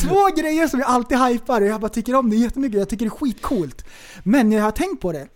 Två 0.02 0.28
grejer 0.42 0.68
som 0.68 0.80
jag 0.80 0.90
alltid 0.90 1.18
hypar 1.20 1.62
och 1.62 1.68
jag 1.68 1.82
bara 1.82 1.90
tycker 1.90 2.16
om 2.16 2.30
det 2.30 2.36
jättemycket, 2.36 2.80
jag 2.80 2.90
tycker 2.90 3.06
det 3.06 3.10
är 3.10 3.18
skitcoolt. 3.18 3.86
Men 4.24 4.50
när 4.50 4.58
jag 4.58 4.64
har 4.64 4.72
tänkt 4.72 5.02
på 5.02 5.12
det, 5.12 5.28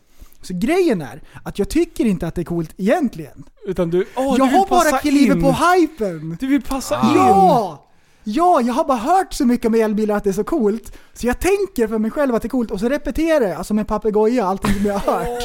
så 0.42 0.54
grejen 0.54 1.02
är 1.02 1.22
att 1.44 1.60
jag 1.60 1.70
tycker 1.70 2.06
inte 2.06 2.28
att 2.28 2.36
det 2.36 2.42
är 2.42 2.46
coolt 2.46 2.74
egentligen. 2.78 3.44
Utan 3.66 3.90
du, 3.90 4.06
åh, 4.16 4.24
jag 4.26 4.38
du 4.38 4.44
vill 4.52 4.60
har 4.60 4.68
bara 4.68 4.98
klivit 5.00 5.42
på 5.42 5.52
hypen. 5.52 6.38
Du 6.40 6.48
vill 6.48 6.62
passa 6.62 6.96
Ah. 7.02 7.10
in. 7.12 7.16
Ja! 7.16 7.90
Ja, 8.24 8.62
jag 8.62 8.74
har 8.74 8.84
bara 8.84 8.98
hört 8.98 9.34
så 9.34 9.46
mycket 9.46 9.66
om 9.66 9.74
elbilar 9.74 10.16
att 10.16 10.24
det 10.24 10.30
är 10.30 10.34
så 10.34 10.44
coolt. 10.44 10.98
Så 11.14 11.28
jag 11.28 11.40
tänker 11.40 11.88
för 11.88 11.98
mig 11.98 12.12
själv 12.12 12.36
att 12.36 12.42
det 12.42 12.46
är 12.46 12.50
coolt 12.50 12.72
och 12.72 12.80
så 12.80 12.90
repeterar 12.90 13.48
jag, 13.48 13.58
alltså 13.58 13.74
med 13.74 13.88
papegoja, 13.88 14.46
allting 14.46 14.74
som 14.74 14.86
jag 14.86 15.00
har 15.00 15.14
hört. 15.14 15.44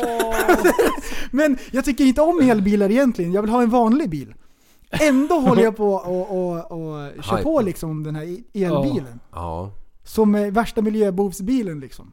Men 1.31 1.59
jag 1.71 1.85
tycker 1.85 2.05
inte 2.05 2.23
om 2.23 2.41
elbilar 2.41 2.91
egentligen, 2.91 3.33
jag 3.33 3.43
vill 3.43 3.51
ha 3.51 3.63
en 3.63 3.71
vanlig 3.71 4.11
bil. 4.11 4.35
Ändå 4.91 5.35
håller 5.35 5.63
jag 5.63 5.77
på 5.77 5.93
och, 5.93 6.31
och, 6.31 6.73
och 6.73 7.25
kör 7.25 7.43
på 7.43 7.61
liksom 7.61 8.03
den 8.03 8.15
här 8.15 8.23
elbilen. 8.55 9.21
Ja. 9.33 9.73
Som 10.05 10.35
är 10.35 10.51
värsta 10.51 10.83
miljöbovsbilen 10.83 11.81
liksom. 11.81 12.13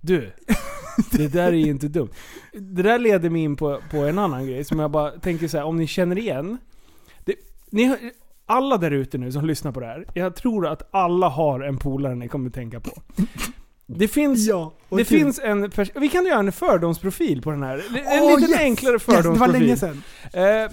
Du, 0.00 0.32
det 1.10 1.28
där 1.28 1.46
är 1.46 1.52
ju 1.52 1.70
inte 1.70 1.88
dumt. 1.88 2.10
Det 2.52 2.82
där 2.82 2.98
leder 2.98 3.30
mig 3.30 3.42
in 3.42 3.56
på, 3.56 3.80
på 3.90 3.96
en 3.96 4.18
annan 4.18 4.46
grej 4.46 4.64
som 4.64 4.78
jag 4.78 4.90
bara 4.90 5.10
tänker 5.10 5.48
så 5.48 5.56
här, 5.56 5.64
om 5.64 5.76
ni 5.76 5.86
känner 5.86 6.18
igen. 6.18 6.58
Det, 7.24 7.34
ni, 7.70 8.12
alla 8.50 8.76
där 8.76 8.90
ute 8.90 9.18
nu 9.18 9.32
som 9.32 9.44
lyssnar 9.46 9.72
på 9.72 9.80
det 9.80 9.86
här, 9.86 10.04
jag 10.14 10.36
tror 10.36 10.66
att 10.66 10.88
alla 10.94 11.28
har 11.28 11.60
en 11.60 11.78
polare 11.78 12.14
ni 12.14 12.28
kommer 12.28 12.50
tänka 12.50 12.80
på. 12.80 13.02
Det 13.86 14.08
finns, 14.08 14.48
Ja, 14.48 14.72
det 14.88 14.96
kul. 14.96 15.04
finns 15.04 15.38
en 15.44 15.70
Vi 15.94 16.08
kan 16.08 16.26
göra 16.26 16.38
en 16.38 16.52
fördomsprofil 16.52 17.42
på 17.42 17.50
den 17.50 17.62
här. 17.62 17.82
En 18.06 18.22
Åh, 18.22 18.40
lite 18.40 18.50
yes! 18.52 18.60
enklare 18.60 18.92
Yes, 18.94 19.04
det 19.06 19.12
var 19.12 19.16
fördomsprofil. 19.22 19.60
länge 19.62 19.76
sedan. 19.76 20.02
Eh, 20.32 20.70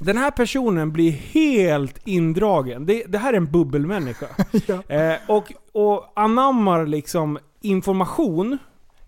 den 0.00 0.16
här 0.16 0.30
personen 0.30 0.92
blir 0.92 1.10
helt 1.12 2.06
indragen. 2.06 2.86
Det, 2.86 3.04
det 3.08 3.18
här 3.18 3.32
är 3.32 3.36
en 3.36 3.52
bubbelmänniska. 3.52 4.26
Ja. 4.66 4.82
Eh, 4.96 5.16
och, 5.28 5.52
och 5.72 6.12
anammar 6.16 6.86
liksom 6.86 7.38
information. 7.60 8.58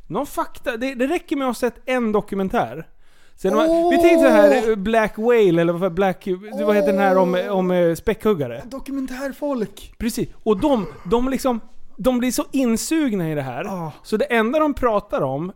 Någon 0.06 0.26
fakta. 0.26 0.76
Det, 0.76 0.94
det 0.94 1.06
räcker 1.06 1.36
med 1.36 1.44
att 1.48 1.56
ha 1.56 1.68
sett 1.70 1.74
en 1.86 2.12
dokumentär. 2.12 2.86
Sen, 3.36 3.54
Åh! 3.54 3.90
Vi 3.90 3.98
tänkte 3.98 4.24
så 4.24 4.28
här 4.28 4.76
Black 4.76 5.18
Whale, 5.18 5.60
eller 5.60 5.72
vad, 5.72 5.94
Black, 5.94 6.28
vad 6.64 6.76
heter 6.76 6.92
den 6.92 7.00
här 7.00 7.18
om, 7.18 7.42
om 7.50 7.70
eh, 7.70 7.94
späckhuggare? 7.94 8.62
Dokumentärfolk. 8.64 9.94
Precis. 9.98 10.28
Och 10.42 10.60
de, 10.60 10.86
de 11.10 11.28
liksom, 11.28 11.60
de 11.96 12.18
blir 12.18 12.30
så 12.30 12.44
insugna 12.52 13.30
i 13.32 13.34
det 13.34 13.42
här. 13.42 13.64
Ah. 13.64 13.92
Så 14.02 14.16
det 14.16 14.24
enda 14.24 14.58
de 14.58 14.74
pratar 14.74 15.20
om 15.20 15.52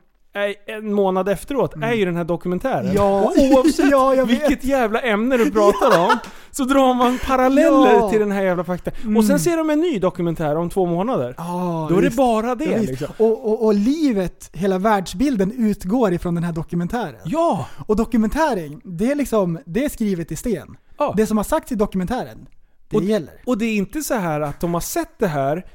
en 0.66 0.92
månad 0.94 1.28
efteråt 1.28 1.74
är 1.82 1.92
ju 1.92 2.04
den 2.04 2.16
här 2.16 2.24
dokumentären. 2.24 2.80
Mm. 2.84 2.94
Ja. 2.96 3.20
Och 3.22 3.32
oavsett 3.38 3.90
Ja, 3.90 4.24
vilket 4.24 4.64
jävla 4.64 5.00
ämne 5.00 5.36
du 5.36 5.50
pratar 5.50 6.00
om, 6.00 6.18
så 6.50 6.64
drar 6.64 6.94
man 6.94 7.18
paralleller 7.26 7.92
Ja. 7.92 8.10
till 8.10 8.20
den 8.20 8.32
här 8.32 8.42
jävla 8.42 8.64
fakta. 8.64 8.90
Och 9.16 9.24
sen 9.24 9.40
ser 9.40 9.56
de 9.56 9.70
en 9.70 9.80
ny 9.80 9.98
dokumentär 9.98 10.56
om 10.56 10.70
två 10.70 10.86
månader. 10.86 11.34
Ja, 11.38 11.86
Då 11.90 11.96
är 11.96 12.00
det 12.02 12.06
visst. 12.08 12.16
bara 12.16 12.54
det 12.54 12.64
Ja, 12.64 12.78
liksom. 12.78 13.06
och, 13.16 13.44
och, 13.52 13.64
och 13.64 13.74
livet, 13.74 14.50
hela 14.52 14.78
världsbilden 14.78 15.52
utgår 15.52 16.12
ifrån 16.12 16.34
den 16.34 16.44
här 16.44 16.52
dokumentären. 16.52 17.20
Ja! 17.24 17.66
Och 17.86 17.96
dokumentären, 17.96 18.80
det 18.84 19.10
är 19.10 19.14
liksom, 19.14 19.58
det 19.66 19.84
är 19.84 19.88
skrivet 19.88 20.32
i 20.32 20.36
sten. 20.36 20.76
ja. 20.98 21.14
Det 21.16 21.26
som 21.26 21.36
har 21.36 21.44
sagts 21.44 21.72
i 21.72 21.74
dokumentären, 21.74 22.46
det 22.90 22.96
Och- 22.96 23.02
gäller. 23.02 23.34
Och 23.46 23.58
det 23.58 23.64
är 23.64 23.76
inte 23.76 24.02
så 24.02 24.14
här 24.14 24.40
att 24.40 24.60
de 24.60 24.74
har 24.74 24.80
sett 24.80 25.18
det 25.18 25.26
här, 25.26 25.66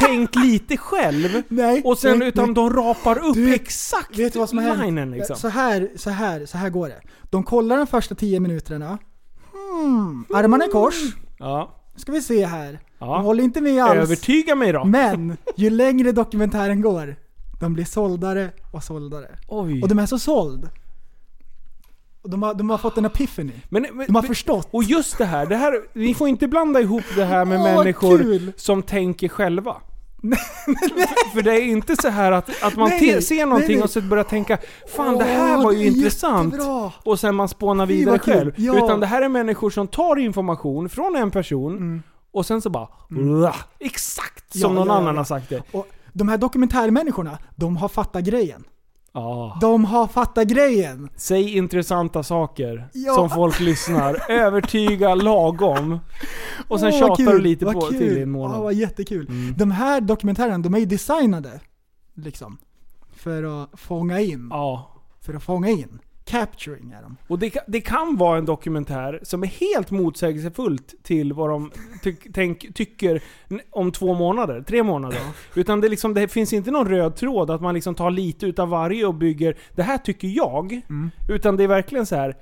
tänkt 0.00 0.36
lite 0.36 0.76
själv, 0.76 1.42
Nej, 1.48 1.82
och 1.84 1.98
sen 1.98 2.18
nej, 2.18 2.28
utan 2.28 2.44
nej. 2.44 2.54
de 2.54 2.72
rapar 2.72 3.18
upp 3.18 3.34
Du, 3.34 3.54
exakt 3.54 4.18
Vet 4.18 4.32
du 4.32 4.38
vad 4.38 4.48
som 4.48 4.58
linen 4.58 5.10
liksom. 5.10 5.36
Så 5.36 5.48
här, 5.48 5.90
så 5.96 6.10
här, 6.10 6.46
så 6.46 6.58
här 6.58 6.70
går 6.70 6.88
det. 6.88 7.00
De 7.22 7.42
kollar 7.42 7.76
de 7.76 7.86
första 7.86 8.14
10 8.14 8.40
minuterna. 8.40 8.98
Hmm, 9.52 10.24
armarna 10.34 10.64
i 10.64 10.68
kors. 10.68 10.94
Ja. 11.38 11.74
Nu 11.94 12.00
ska 12.00 12.12
vi 12.12 12.22
se 12.22 12.46
här. 12.46 12.72
De 12.72 13.08
ja. 13.08 13.18
håller 13.18 13.44
inte 13.44 13.60
med 13.60 13.84
alls. 13.84 13.98
Övertyga 13.98 14.54
mig 14.54 14.72
då. 14.72 14.84
Men 14.84 15.36
ju 15.56 15.70
längre 15.70 16.12
dokumentären 16.12 16.80
går, 16.80 17.16
de 17.60 17.74
blir 17.74 17.84
såldare 17.84 18.50
och 18.72 18.82
såldare. 18.82 19.26
Oj. 19.48 19.82
Och 19.82 19.88
de 19.88 19.98
är 19.98 20.06
så 20.06 20.18
såld. 20.18 20.68
De 22.30 22.42
har, 22.42 22.54
de 22.54 22.70
har 22.70 22.78
fått 22.78 22.98
en 22.98 23.04
epiphany. 23.04 23.52
Men, 23.68 23.86
men, 23.92 24.06
De 24.06 24.14
har 24.14 24.22
förstått. 24.22 24.68
Och 24.70 24.84
just 24.84 25.18
det 25.18 25.24
här, 25.24 25.46
det 25.46 25.56
här, 25.56 25.74
vi 25.92 26.14
får 26.14 26.28
inte 26.28 26.48
blanda 26.48 26.80
ihop 26.80 27.04
det 27.16 27.24
här 27.24 27.44
med 27.44 27.58
Åh, 27.60 27.64
människor 27.64 28.18
kul. 28.18 28.52
som 28.56 28.82
tänker 28.82 29.28
själva. 29.28 29.76
för, 31.34 31.42
det 31.42 31.52
är 31.52 31.60
inte 31.62 31.96
så 32.02 32.08
här 32.08 32.32
att, 32.32 32.62
att 32.62 32.76
man 32.76 32.88
Nej, 32.88 33.22
ser 33.22 33.46
någonting 33.46 33.66
nej, 33.68 33.76
nej. 33.76 33.84
och 33.84 33.90
så 33.90 34.00
börjar 34.00 34.24
tänka 34.24 34.58
Fan 34.96 35.18
det 35.18 35.24
här 35.24 35.56
Åh, 35.56 35.64
var 35.64 35.72
ju 35.72 35.86
intressant. 35.86 36.52
jättebra. 36.54 36.92
Och 37.02 37.20
sen 37.20 37.34
man 37.34 37.48
spånar 37.48 37.86
vidare 37.86 38.18
själv. 38.18 38.52
Ja. 38.56 38.76
Utan 38.84 39.00
det 39.00 39.06
här 39.06 39.22
är 39.22 39.28
människor 39.28 39.70
som 39.70 39.86
tar 39.86 40.16
information 40.18 40.88
från 40.88 41.16
en 41.16 41.30
person 41.30 41.76
Mm. 41.76 42.02
och 42.32 42.46
sen 42.46 42.60
så 42.62 42.70
bara 42.70 42.88
"Uah", 43.10 43.56
Exakt 43.80 44.52
som 44.52 44.60
Ja, 44.60 44.68
någon 44.68 44.86
ja, 44.86 44.94
annan 44.94 45.16
har 45.16 45.24
sagt 45.24 45.48
det. 45.48 45.62
Och 45.72 45.88
de 46.12 46.28
här 46.28 46.38
dokumentärmänniskorna, 46.38 47.38
de 47.56 47.76
har 47.76 47.88
fattat 47.88 48.24
grejen. 48.24 48.64
Ah. 49.12 49.58
De 49.60 49.84
har 49.84 50.06
fattat 50.06 50.48
grejen. 50.48 51.08
Säg 51.16 51.56
intressanta 51.56 52.22
saker 52.22 52.88
Ja. 52.92 53.14
som 53.14 53.30
folk 53.30 53.60
lyssnar. 53.60 54.30
Övertyga 54.30 55.14
lagom. 55.14 55.98
Och 56.68 56.80
sen 56.80 56.90
vad 56.90 56.98
tjatar 57.00 57.16
kul, 57.16 57.26
du 57.26 57.38
lite 57.38 57.64
vad 57.64 57.74
på 57.74 57.80
kul. 57.80 57.98
till 57.98 58.18
i 58.18 58.22
en 58.22 58.30
månad. 58.30 58.56
Ja, 58.56 58.62
vad 58.62 58.74
jättekul. 58.74 59.26
Mm. 59.28 59.54
De 59.56 59.70
här 59.70 60.00
dokumentärerna, 60.00 60.58
de 60.58 60.74
är 60.74 60.78
ju 60.78 60.86
designade 60.86 61.60
liksom. 62.14 62.58
För 63.16 63.62
att 63.62 63.80
fånga 63.80 64.20
in. 64.20 64.48
Ja. 64.50 64.90
För 65.20 65.34
att 65.34 65.42
fånga 65.42 65.68
in. 65.68 65.98
Capturing 66.28 66.92
är 66.92 67.02
de. 67.02 67.16
Och 67.28 67.38
det, 67.38 67.50
kan- 67.50 67.62
det 67.66 67.80
kan 67.80 68.16
vara 68.16 68.38
en 68.38 68.44
dokumentär 68.44 69.20
som 69.22 69.42
är 69.42 69.46
helt 69.46 69.90
motsägelsefullt 69.90 70.94
till 71.02 71.32
vad 71.32 71.50
de 71.50 71.70
ty 72.02 72.14
tänk, 72.34 72.74
tycker 72.74 73.22
om 73.70 73.92
två 73.92 74.14
månader, 74.14 74.62
tre 74.62 74.82
månader. 74.82 75.18
Utan 75.54 75.80
det, 75.80 75.88
liksom, 75.88 76.14
det 76.14 76.28
finns 76.28 76.52
inte 76.52 76.70
någon 76.70 76.88
röd 76.88 77.16
tråd 77.16 77.50
att 77.50 77.60
man 77.60 77.74
liksom 77.74 77.94
tar 77.94 78.10
lite 78.10 78.46
utav 78.46 78.68
varje 78.68 79.06
och 79.06 79.14
bygger 79.14 79.56
det 79.74 79.82
här 79.82 79.98
tycker 79.98 80.28
jag. 80.28 80.80
Utan 81.28 81.56
det 81.56 81.64
är 81.64 81.68
verkligen 81.68 82.06
så 82.06 82.16
här. 82.16 82.36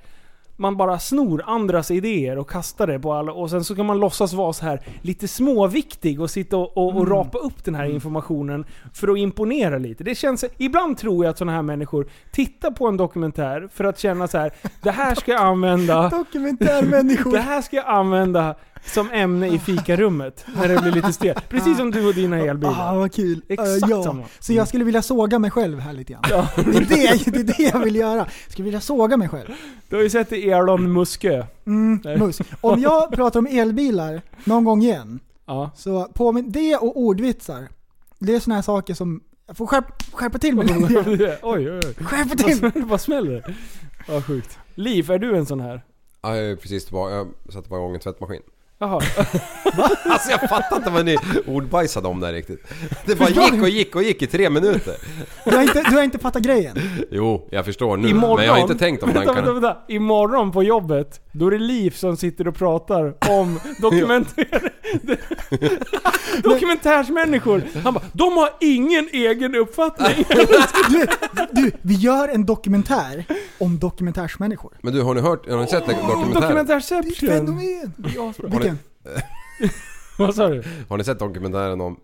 Man 0.59 0.77
bara 0.77 0.99
snor 0.99 1.43
andras 1.45 1.91
idéer 1.91 2.37
och 2.37 2.49
kastar 2.49 2.87
det 2.87 2.99
på 2.99 3.13
alla 3.13 3.31
och 3.31 3.49
sen 3.49 3.63
så 3.63 3.75
kan 3.75 3.85
man 3.85 3.99
låtsas 3.99 4.33
vara 4.33 4.53
så 4.53 4.65
här 4.65 4.81
lite 5.01 5.27
småviktig 5.27 6.21
och 6.21 6.29
sitta 6.29 6.57
och, 6.57 6.77
och, 6.77 6.95
och 6.95 7.07
rapa 7.07 7.37
upp 7.37 7.63
den 7.65 7.75
här 7.75 7.85
informationen 7.85 8.65
för 8.93 9.07
att 9.07 9.17
imponera 9.17 9.77
lite. 9.77 10.03
Det 10.03 10.15
känns, 10.15 10.45
ibland 10.57 10.97
tror 10.97 11.25
jag 11.25 11.31
att 11.31 11.37
sådana 11.37 11.55
här 11.55 11.61
människor 11.61 12.07
tittar 12.31 12.71
på 12.71 12.87
en 12.87 12.97
dokumentär 12.97 13.69
för 13.73 13.83
att 13.83 13.99
känna 13.99 14.27
så 14.27 14.37
här: 14.37 14.51
det 14.81 14.91
här 14.91 15.15
ska 15.15 15.31
jag 15.31 15.41
använda 15.41 16.09
Dokumentärmänniskor. 16.11 17.31
det 17.37 17.39
här 17.39 17.61
ska 17.61 17.75
jag 17.75 17.87
använda 17.87 18.55
som 18.85 19.11
ämne 19.11 19.47
i 19.47 19.59
fikarummet 19.59 20.45
när 20.55 20.67
det 20.67 20.81
blir 20.81 20.91
lite 20.91 21.13
stelt. 21.13 21.49
Precis 21.49 21.77
som 21.77 21.91
du 21.91 22.07
och 22.07 22.13
dina 22.13 22.35
Ah, 22.35 22.39
elbilar. 22.45 22.95
vad 22.95 23.13
kul. 23.13 23.41
Exakt 23.49 23.83
Eh, 23.83 23.89
ja. 23.89 24.03
samma. 24.03 24.23
Så 24.39 24.53
jag 24.53 24.67
skulle 24.67 24.83
vilja 24.85 25.01
såga 25.01 25.39
mig 25.39 25.51
själv 25.51 25.79
här 25.79 25.93
lite 25.93 26.13
grann. 26.13 26.21
Det, 26.55 26.71
är 26.73 27.25
det, 27.25 27.31
det 27.31 27.39
är 27.39 27.43
det 27.43 27.63
jag 27.63 27.79
vill 27.79 27.95
göra. 27.95 28.17
Jag 28.17 28.51
skulle 28.51 28.63
vilja 28.65 28.81
såga 28.81 29.17
mig 29.17 29.29
själv. 29.29 29.47
Du 29.89 29.95
har 29.95 30.03
ju 30.03 30.09
sett 30.09 30.31
Elon 30.31 30.93
Muskö. 30.93 31.45
Mm, 31.65 31.99
Nej. 32.03 32.17
mus. 32.17 32.39
Om 32.61 32.79
jag 32.81 33.11
pratar 33.11 33.39
om 33.39 33.47
elbilar 33.47 34.21
någon 34.43 34.63
gång 34.63 34.81
igen, 34.81 35.19
Ja. 35.45 35.71
så 35.75 36.03
påminn, 36.13 36.51
det 36.51 36.75
och 36.77 36.97
ordvitsar, 36.99 37.67
det 38.19 38.35
är 38.35 38.39
såna 38.39 38.55
här 38.55 38.61
saker 38.61 38.93
som, 38.93 39.21
jag 39.47 39.57
får 39.57 39.67
skärp, 39.67 40.13
skärpa 40.13 40.37
till 40.37 40.55
mig 40.55 40.65
lite 40.65 40.83
oj, 41.09 41.37
oj, 41.41 41.69
oj. 41.71 41.93
Skärpa 42.05 42.35
till! 42.35 42.81
Vad 42.85 43.01
smäller 43.01 43.31
det? 43.31 43.53
Vad 44.07 44.25
sjukt. 44.25 44.57
Liv, 44.75 45.11
är 45.11 45.19
du 45.19 45.37
en 45.37 45.45
sån 45.45 45.59
här? 45.59 45.81
Ja, 46.21 46.35
jag 46.35 46.45
är 46.51 46.55
precis 46.55 46.85
tillbaka. 46.85 47.13
Jag 47.15 47.27
satte 47.53 47.69
bara 47.69 47.79
igång 47.79 47.93
en 47.93 47.99
tvättmaskin. 47.99 48.41
Jaha. 48.79 48.99
Alltså 50.05 50.31
jag 50.31 50.49
fattar 50.49 50.75
inte 50.77 50.89
vad 50.89 51.05
ni 51.05 51.17
ordbajsade 51.47 52.07
om 52.07 52.19
där 52.19 52.33
riktigt. 52.33 52.67
Det 53.05 53.15
bara 53.15 53.25
Förstår 53.25 53.43
gick 53.43 53.61
och 53.61 53.69
gick 53.69 53.95
och 53.95 54.03
gick 54.03 54.21
i 54.21 54.27
tre 54.27 54.49
minuter. 54.49 54.95
Du 55.45 55.55
har 55.55 55.61
inte, 55.63 55.81
du 55.89 55.95
har 55.95 56.03
inte 56.03 56.19
fattat 56.19 56.41
grejen. 56.43 56.77
Jo, 57.11 57.47
jag 57.51 57.65
förstår 57.65 57.97
nu. 57.97 58.09
Imorgon, 58.09 58.35
Men 58.35 58.45
jag 58.45 58.53
har 58.53 58.59
inte 58.59 58.75
tänkt 58.75 59.03
om 59.03 59.07
vänta, 59.07 59.19
vänta, 59.19 59.33
tankarna. 59.33 59.59
vänta. 59.59 59.77
Imorgon 59.87 60.51
på 60.51 60.63
jobbet, 60.63 61.21
då 61.37 61.47
är 61.47 61.51
det 61.51 61.57
Liv 61.57 61.91
som 61.91 62.17
sitter 62.17 62.47
och 62.47 62.55
pratar 62.55 63.13
om 63.29 63.59
dokumentär... 63.81 64.71
dokumentärsmänniskor. 66.43 67.63
Han 67.83 67.93
bara, 67.93 68.03
de 68.13 68.37
har 68.37 68.49
ingen 68.59 69.09
egen 69.13 69.55
uppfattning. 69.55 70.25
Du, 70.89 71.07
du, 71.51 71.71
vi 71.81 71.93
gör 71.93 72.27
en 72.27 72.45
dokumentär 72.45 73.25
om 73.57 73.79
dokumentärsmänniskor. 73.79 74.77
Men 74.81 74.93
du, 74.93 75.01
har 75.01 75.15
ni 75.15 75.21
hört, 75.21 75.49
har 75.49 75.61
ni 75.61 75.67
sett 75.67 75.85
den 75.85 76.07
dokumentären? 76.07 76.41
Dokumentärception. 76.41 77.29
Fenomen! 77.29 77.93
Ja. 78.15 78.33
Vilken? 78.43 78.79
Vad 80.17 80.35
sa 80.35 80.47
du? 80.47 80.63
Har 80.89 80.97
ni 80.97 81.03
sett 81.03 81.19
dokumentären 81.19 81.81
om... 81.81 81.99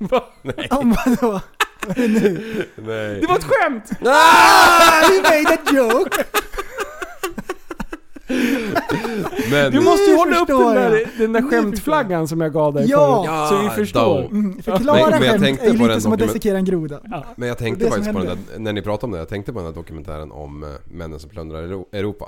Va? 0.00 0.24
Om 0.70 0.96
vadå? 1.06 1.40
Vad 1.86 1.98
är 1.98 2.08
det 2.08 2.20
nu? 2.20 2.66
Nej. 2.76 3.20
Det 3.20 3.26
var 3.26 3.36
ett 3.36 3.44
skämt! 3.44 3.90
Ah, 4.04 5.10
you 5.10 5.22
made 5.22 5.54
a 5.54 5.58
joke! 5.72 6.24
Men... 9.50 9.72
Du 9.72 9.80
måste 9.80 10.10
ju 10.10 10.16
hålla 10.16 10.40
upp 10.40 10.46
den 10.48 10.74
där, 10.74 10.90
jag. 10.96 11.08
den 11.18 11.32
där 11.32 11.42
skämtflaggan 11.50 12.28
som 12.28 12.40
jag 12.40 12.52
gav 12.52 12.74
dig 12.74 12.86
Ja. 12.88 13.24
förut. 13.24 13.48
Så 13.48 13.58
vi 13.58 13.64
Ja, 13.66 13.70
förstår. 13.70 14.20
Mm, 14.24 14.62
förklara 14.62 14.96
Men- 15.10 15.10
men 15.10 15.22
jag 15.22 15.30
skämt 15.32 15.42
tänkte 15.44 15.66
är 15.66 15.72
ju 15.72 15.78
på 15.78 15.86
lite 15.86 16.00
som 16.00 16.12
att 16.12 16.18
dissekera 16.18 16.58
en 16.58 16.64
groda. 16.64 17.00
Men 17.36 17.48
jag 17.48 17.58
tänkte 17.58 17.84
Det 17.84 17.90
faktiskt 17.90 18.12
på 18.12 18.18
den 18.18 18.26
där, 18.28 18.58
när 18.58 18.72
ni 18.72 18.82
pratade 18.82 19.04
om 19.06 19.12
det, 19.12 19.18
jag 19.18 19.28
tänkte 19.28 19.52
på 19.52 19.58
den 19.58 19.66
där 19.68 19.74
dokumentären 19.74 20.32
om 20.32 20.62
eh, 20.62 20.68
männen 20.84 21.20
som 21.20 21.30
plundrar 21.30 21.62
Euro- 21.62 21.86
Europa. 21.92 22.26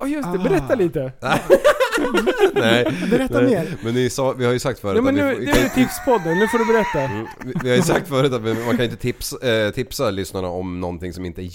Ja 0.00 0.06
just 0.06 0.32
det, 0.32 0.38
berätta 0.38 0.72
Ah. 0.72 0.76
lite. 0.76 1.12
Nej, 2.54 2.84
Berätta 3.10 3.40
nej. 3.40 3.50
mer. 3.50 3.76
Men 3.84 3.94
ni 3.94 4.10
sa, 4.10 4.32
vi 4.32 4.44
har 4.44 4.52
ju 4.52 4.58
sagt 4.58 4.80
förut 4.80 4.96
Ja, 4.96 5.02
men 5.02 5.20
att 5.20 5.26
nu, 5.26 5.34
vi, 5.38 5.44
det 5.46 5.52
är 5.52 5.62
ju 5.62 5.68
tipspodden, 5.68 6.38
nu 6.38 6.48
får 6.48 6.58
du 6.58 6.64
berätta. 6.72 6.98
Mm, 7.00 7.26
vi, 7.44 7.52
vi 7.62 7.68
har 7.70 7.76
ju 7.76 7.82
sagt 7.82 8.08
förut 8.08 8.32
att 8.32 8.42
man 8.66 8.76
kan 8.76 8.84
inte 8.84 8.96
tipsa, 8.96 9.64
eh, 9.66 9.70
tipsa 9.70 10.10
lyssnarna 10.10 10.48
om 10.48 10.80
någonting 10.80 11.12
som 11.12 11.24
inte 11.24 11.42
är 11.42 11.50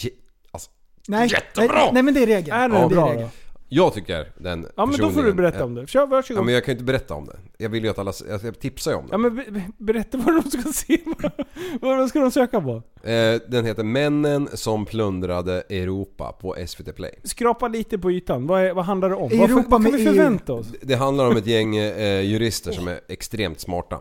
alltså, 0.51 0.69
Nej, 1.07 1.27
Jättebra! 1.31 1.75
nej, 1.75 1.89
nej 1.93 2.03
men 2.03 2.13
det 2.13 2.23
är 2.23 2.27
regeln. 2.27 2.57
Är 2.57 2.69
det 2.69 2.75
det 2.77 2.81
är 2.83 2.87
bra 2.87 3.09
regeln. 3.11 3.29
Jag 3.69 3.93
tycker 3.93 4.31
den 4.37 4.67
Ja 4.75 4.85
men 4.85 4.97
då 4.99 5.09
får 5.09 5.23
du 5.23 5.33
berätta 5.33 5.65
om 5.65 5.75
det. 5.75 5.87
Kör, 5.87 5.99
Ja 5.99 6.05
varsågod. 6.05 6.45
men 6.45 6.53
jag 6.53 6.65
kan 6.65 6.71
ju 6.71 6.75
inte 6.75 6.83
berätta 6.85 7.13
om 7.13 7.25
det. 7.25 7.37
Jag 7.57 7.69
vill 7.69 7.83
ju 7.83 7.89
att 7.89 7.99
alla, 7.99 8.13
jag 8.43 8.59
tipsar 8.59 8.91
ju 8.91 8.97
om 8.97 9.03
Ja 9.11 9.17
den. 9.17 9.21
men 9.21 9.35
be- 9.35 9.51
be- 9.51 9.71
berätta 9.77 10.17
vad 10.17 10.43
de 10.43 10.51
ska 10.51 10.61
se. 10.73 10.99
vad 11.81 12.09
ska 12.09 12.19
de 12.19 12.31
söka 12.31 12.61
på? 12.61 12.83
Eh, 13.09 13.41
den 13.47 13.65
heter 13.65 13.83
Männen 13.83 14.49
som 14.53 14.85
plundrade 14.85 15.61
Europa 15.69 16.31
på 16.31 16.55
SVT 16.67 16.95
Play. 16.95 17.19
Skrapa 17.23 17.67
lite 17.67 17.97
på 17.97 18.11
ytan. 18.11 18.47
Vad, 18.47 18.61
är, 18.61 18.73
vad 18.73 18.85
handlar 18.85 19.09
det 19.09 19.15
om? 19.15 19.31
Europa 19.31 19.63
vad, 19.69 19.83
kan 19.83 19.83
med 19.83 19.91
vi 19.93 19.99
EU. 20.07 20.13
förvänta 20.13 20.53
oss? 20.53 20.67
Det 20.81 20.95
handlar 20.95 21.27
om 21.27 21.37
ett 21.37 21.47
gäng 21.47 21.75
eh, 21.77 22.21
jurister 22.21 22.71
som 22.71 22.87
är 22.87 22.99
extremt 23.07 23.59
smarta. 23.59 23.99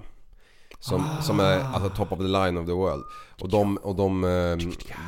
Som, 0.79 1.05
som 1.23 1.41
är 1.41 1.61
alltså 1.75 1.89
top 1.89 2.12
of 2.12 2.19
the 2.19 2.25
line 2.25 2.57
of 2.59 2.67
the 2.67 2.73
world. 2.73 3.03
Och 3.41 3.49
de, 3.49 3.77
och 3.77 3.95
de, 3.97 4.25
eh, 4.25 4.57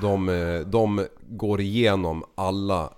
de, 0.03 0.29
eh, 0.29 0.61
de 0.67 1.07
går 1.29 1.61
igenom 1.61 2.25
alla 2.35 2.93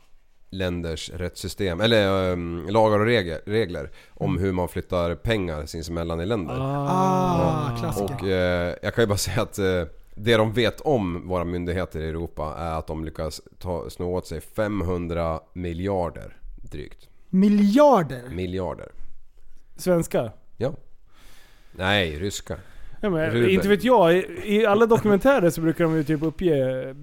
länders 0.51 1.11
rättssystem, 1.11 1.81
eller 1.81 2.31
eh, 2.31 2.37
lagar 2.71 2.99
och 2.99 3.07
regler, 3.07 3.41
regler 3.47 3.91
om 4.09 4.39
hur 4.39 4.53
man 4.53 4.69
flyttar 4.69 5.15
pengar 5.15 5.67
sinsemellan 5.67 6.21
i 6.21 6.27
länder. 6.27 6.57
Ah, 6.59 7.77
klassiker. 7.81 8.15
Och 8.15 8.29
eh, 8.29 8.75
jag 8.83 8.95
kan 8.95 9.03
ju 9.03 9.09
bara 9.09 9.19
säga 9.19 9.43
att 9.43 9.59
eh, 9.59 9.85
det 10.15 10.37
de 10.37 10.53
vet 10.53 10.81
om 10.81 11.29
våra 11.29 11.45
myndigheter 11.45 12.01
i 12.01 12.09
Europa 12.09 12.55
är 12.59 12.79
att 12.79 12.87
de 12.87 13.05
lyckas 13.05 13.41
ta, 13.59 13.91
sno 13.91 14.15
åt 14.15 14.27
sig 14.27 14.41
500 14.41 15.41
miljarder 15.53 16.37
drygt. 16.63 17.09
Miljarder. 17.29 18.29
Miljarder. 18.31 18.89
Svenska? 19.77 20.33
Ja. 20.57 20.73
Nej, 21.73 22.19
ryska. 22.19 22.57
Ja, 23.01 23.11
men, 23.11 23.49
inte 23.51 23.69
vet 23.69 23.85
jag. 23.85 24.17
I, 24.17 24.25
I 24.45 24.67
alla 24.67 24.87
dokumentärer 24.87 25.51
så 25.51 25.61
brukar 25.61 25.85
de 25.85 25.97
ju 25.97 26.05
typ 26.05 26.23
uppge 26.23 26.83
eh, 26.89 26.95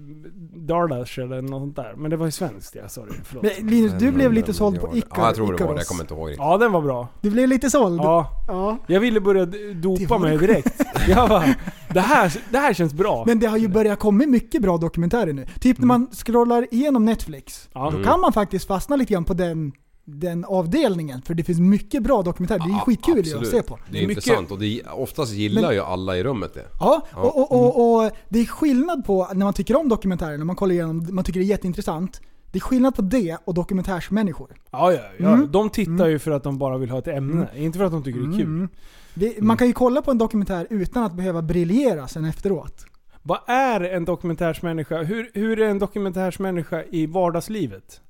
Dardash 0.54 1.20
eller 1.20 1.42
något 1.42 1.60
sånt 1.62 1.76
där. 1.76 1.94
Men 1.96 2.10
det 2.10 2.16
var 2.16 2.26
ju 2.26 2.32
svenskt 2.32 2.74
ja, 2.74 2.88
sorry. 2.88 3.12
Förlåt. 3.24 3.44
Men 3.58 3.66
Linus, 3.70 3.92
du 3.92 4.12
blev 4.12 4.32
lite 4.32 4.52
500 4.52 4.80
såld 4.80 4.90
på. 4.90 4.96
Icar, 4.96 5.08
Ja, 5.16 5.26
jag 5.26 5.34
tror 5.34 5.52
det 5.56 5.64
var 5.64 5.74
det. 5.74 5.80
Jag 5.80 5.86
kommer 5.86 6.02
inte 6.02 6.14
ihåg 6.14 6.28
riktigt. 6.28 6.38
Ja, 6.44 6.58
den 6.58 6.72
var 6.72 6.80
bra. 6.82 7.08
Du 7.20 7.30
blev 7.30 7.48
lite 7.48 7.70
såld? 7.70 8.00
Ja. 8.00 8.30
Ja. 8.48 8.78
Jag 8.86 9.00
ville 9.00 9.20
börja 9.20 9.44
d- 9.46 9.58
Det 9.58 9.74
dopa 9.74 10.04
var 10.08 10.18
mig 10.18 10.38
direkt. 10.38 10.80
Jag 11.08 11.28
bara, 11.28 11.44
det 11.88 12.00
här, 12.00 12.36
det 12.50 12.58
här 12.58 12.74
känns 12.74 12.94
bra. 12.94 13.24
Men 13.26 13.38
det 13.38 13.46
har 13.46 13.56
ju 13.58 13.68
börjat 13.68 13.98
komma 13.98 14.24
mycket 14.26 14.62
bra 14.62 14.76
dokumentärer 14.76 15.32
nu. 15.32 15.46
Typ 15.60 15.78
när 15.78 15.86
man 15.86 16.06
scrollar 16.12 16.66
igenom 16.70 17.04
Netflix, 17.04 17.68
Ja. 17.72 17.92
då 17.96 18.04
kan 18.04 18.20
man 18.20 18.32
faktiskt 18.32 18.66
fastna 18.66 18.96
lite 18.96 19.12
grann 19.12 19.24
på 19.24 19.34
den, 19.34 19.72
den 20.08 20.44
avdelningen. 20.44 21.22
För 21.22 21.34
det 21.34 21.44
finns 21.44 21.60
mycket 21.60 22.02
bra 22.02 22.22
dokumentärer. 22.22 22.58
Det 22.58 22.64
är 22.64 22.68
Ja, 22.70 22.78
skitkul 22.86 23.18
absolut. 23.18 23.42
att 23.42 23.48
se 23.48 23.62
på. 23.62 23.78
Det 23.90 23.98
är 24.02 24.06
Mycket- 24.06 24.24
intressant 24.26 24.50
och 24.50 24.58
det, 24.58 24.82
oftast 24.92 25.32
gillar 25.32 25.62
Men- 25.62 25.74
ju 25.74 25.80
alla 25.80 26.16
i 26.16 26.22
rummet 26.24 26.54
det. 26.54 26.64
Ja, 26.80 27.06
Ja. 27.12 27.18
och, 27.20 27.52
och, 27.52 27.52
och, 27.52 28.04
och 28.04 28.10
det 28.28 28.38
är 28.40 28.44
skillnad 28.44 29.04
på 29.04 29.28
när 29.34 29.44
man 29.44 29.54
tycker 29.54 29.76
om 29.76 29.88
dokumentärer, 29.88 30.38
när 30.38 30.44
man 30.44 30.56
kollar 30.56 30.72
igenom, 30.72 31.06
man 31.10 31.24
tycker 31.24 31.40
det 31.40 31.46
är 31.46 31.48
jätteintressant. 31.48 32.20
Det 32.52 32.58
är 32.58 32.60
skillnad 32.60 32.94
på 32.94 33.02
det 33.02 33.36
och 33.44 33.54
dokumentärsmänniskor. 33.54 34.48
Ja, 34.70 34.92
ja, 34.92 35.00
ja. 35.18 35.28
Mm. 35.34 35.52
De 35.52 35.70
tittar 35.70 36.06
ju 36.06 36.18
för 36.18 36.30
att 36.30 36.42
de 36.42 36.58
bara 36.58 36.78
vill 36.78 36.90
ha 36.90 36.98
ett 36.98 37.08
ämne. 37.08 37.48
Inte 37.56 37.78
för 37.78 37.84
att 37.84 37.92
de 37.92 38.02
tycker 38.02 38.20
det 38.20 38.26
är 38.26 38.38
kul. 38.38 38.40
Mm. 38.46 38.68
Det, 39.14 39.40
Man 39.42 39.56
kan 39.56 39.66
ju 39.66 39.72
kolla 39.72 40.02
på 40.02 40.10
en 40.10 40.18
dokumentär 40.18 40.66
utan 40.70 41.02
att 41.02 41.12
behöva 41.12 41.42
briljera 41.42 42.08
sen 42.08 42.24
efteråt. 42.24 42.84
Vad 43.22 43.38
är 43.46 43.80
en 43.80 44.04
dokumentärsmänniska? 44.04 45.02
Hur, 45.02 45.30
hur 45.34 45.60
är 45.60 45.68
en 45.68 45.78
dokumentärsmänniska 45.78 46.84
i 46.84 47.06
vardagslivet? 47.06 48.00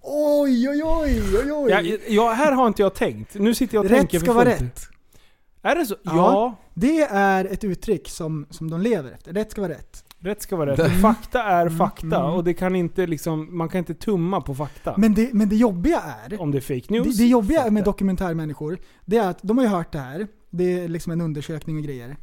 Oj, 0.00 0.68
oj, 0.68 0.82
oj, 0.84 1.22
oj, 1.42 1.52
oj. 1.52 1.70
Ja, 1.70 1.96
ja, 2.08 2.32
här 2.32 2.52
har 2.52 2.66
inte 2.66 2.82
jag 2.82 2.94
tänkt. 2.94 3.34
Nu 3.34 3.54
sitter 3.54 3.74
jag 3.74 3.84
och 3.84 3.90
rätt 3.90 3.98
tänker 3.98 4.18
ska 4.18 4.32
vara 4.32 4.48
rätt. 4.48 4.88
Är 5.62 5.74
det 5.74 5.86
så? 5.86 5.96
Ja. 6.02 6.12
Ja. 6.12 6.56
Det 6.74 7.00
är 7.02 7.44
ett 7.44 7.64
uttryck 7.64 8.08
som, 8.08 8.46
som 8.50 8.70
de 8.70 8.80
lever 8.80 9.12
efter. 9.12 9.32
Rätt 9.32 9.50
ska 9.50 9.60
vara 9.60 9.72
rätt. 9.72 10.04
rätt 10.18 10.42
ska 10.42 10.56
vara 10.56 10.76
rätt. 10.76 11.00
Fakta 11.02 11.42
är 11.42 11.68
fakta 11.68 12.20
mm. 12.20 12.32
och 12.32 12.44
det 12.44 12.54
kan 12.54 12.76
inte 12.76 13.06
liksom, 13.06 13.58
man 13.58 13.68
kan 13.68 13.78
inte 13.78 13.94
tumma 13.94 14.40
på 14.40 14.54
fakta. 14.54 14.94
Men 14.96 15.14
det, 15.14 15.34
men 15.34 15.48
det 15.48 15.56
jobbiga 15.56 16.02
är, 16.26 16.40
om 16.40 16.50
det 16.50 16.58
är 16.58 16.60
fake 16.60 16.92
news. 16.94 17.16
det, 17.16 17.22
det 17.22 17.28
jobbiga 17.28 17.58
fakta. 17.58 17.72
med 17.72 17.84
dokumentärmänniskor, 17.84 18.78
det 19.04 19.16
är 19.16 19.28
att 19.28 19.38
de 19.42 19.58
har 19.58 19.64
ju 19.64 19.70
hört 19.70 19.92
det 19.92 19.98
här. 19.98 20.26
Det 20.50 20.78
är 20.78 20.88
liksom 20.88 21.12
en 21.12 21.20
undersökning 21.20 21.76
och 21.76 21.82
grejer. 21.82 22.16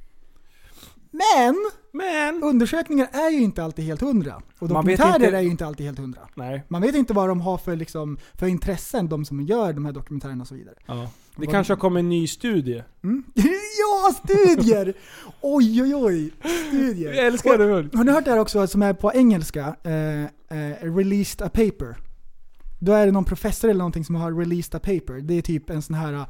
Men 1.11 1.55
Men! 1.93 2.43
undersökningar 2.43 3.09
är 3.11 3.29
ju 3.29 3.41
inte 3.41 3.63
alltid 3.63 3.85
helt 3.85 4.01
hundra. 4.01 4.35
Och 4.59 4.69
Man 4.69 4.85
vet 4.85 4.97
dokumentärer 4.97 5.25
inte- 5.25 5.37
är 5.37 5.41
ju 5.41 5.49
inte 5.49 5.65
alltid 5.65 5.85
helt 5.85 5.99
hundra. 5.99 6.21
Nej. 6.35 6.63
Man 6.67 6.81
vet 6.81 6.95
inte 6.95 7.13
vad 7.13 7.29
de 7.29 7.41
har 7.41 7.57
för, 7.57 7.75
liksom, 7.75 8.17
för 8.33 8.47
intressen, 8.47 9.09
de 9.09 9.25
som 9.25 9.41
gör 9.41 9.73
de 9.73 9.85
här 9.85 9.91
dokumentärerna 9.91 10.41
och 10.41 10.47
så 10.47 10.55
vidare. 10.55 10.75
Ja. 10.85 11.09
Det 11.35 11.47
kanske 11.47 11.73
har 11.73 11.77
kommit 11.79 11.99
en 11.99 12.09
ny 12.09 12.27
studie. 12.27 12.83
Mm? 13.03 13.23
ja, 13.35 14.13
studier! 14.23 14.93
oj, 15.41 15.81
oj, 15.83 15.95
oj. 15.95 16.31
Studier. 16.67 17.13
Jag 17.13 17.25
älskar 17.27 17.57
det 17.57 17.65
väl. 17.65 17.89
Har 17.93 18.03
ni 18.03 18.11
hört 18.11 18.25
det 18.25 18.31
här 18.31 18.39
också 18.39 18.67
som 18.67 18.81
är 18.81 18.93
på 18.93 19.11
engelska? 19.13 19.75
Eh, 19.83 20.23
eh, 20.23 20.93
released 20.95 21.41
a 21.47 21.49
paper. 21.53 21.95
Då 22.79 22.93
är 22.93 23.05
det 23.05 23.11
någon 23.11 23.25
professor 23.25 23.69
eller 23.69 23.77
någonting 23.77 24.05
som 24.05 24.15
har 24.15 24.31
released 24.33 24.75
a 24.75 24.79
paper. 24.79 25.21
Det 25.21 25.33
är 25.33 25.41
typ 25.41 25.69
en 25.69 25.81
sån 25.81 25.95
här, 25.95 26.25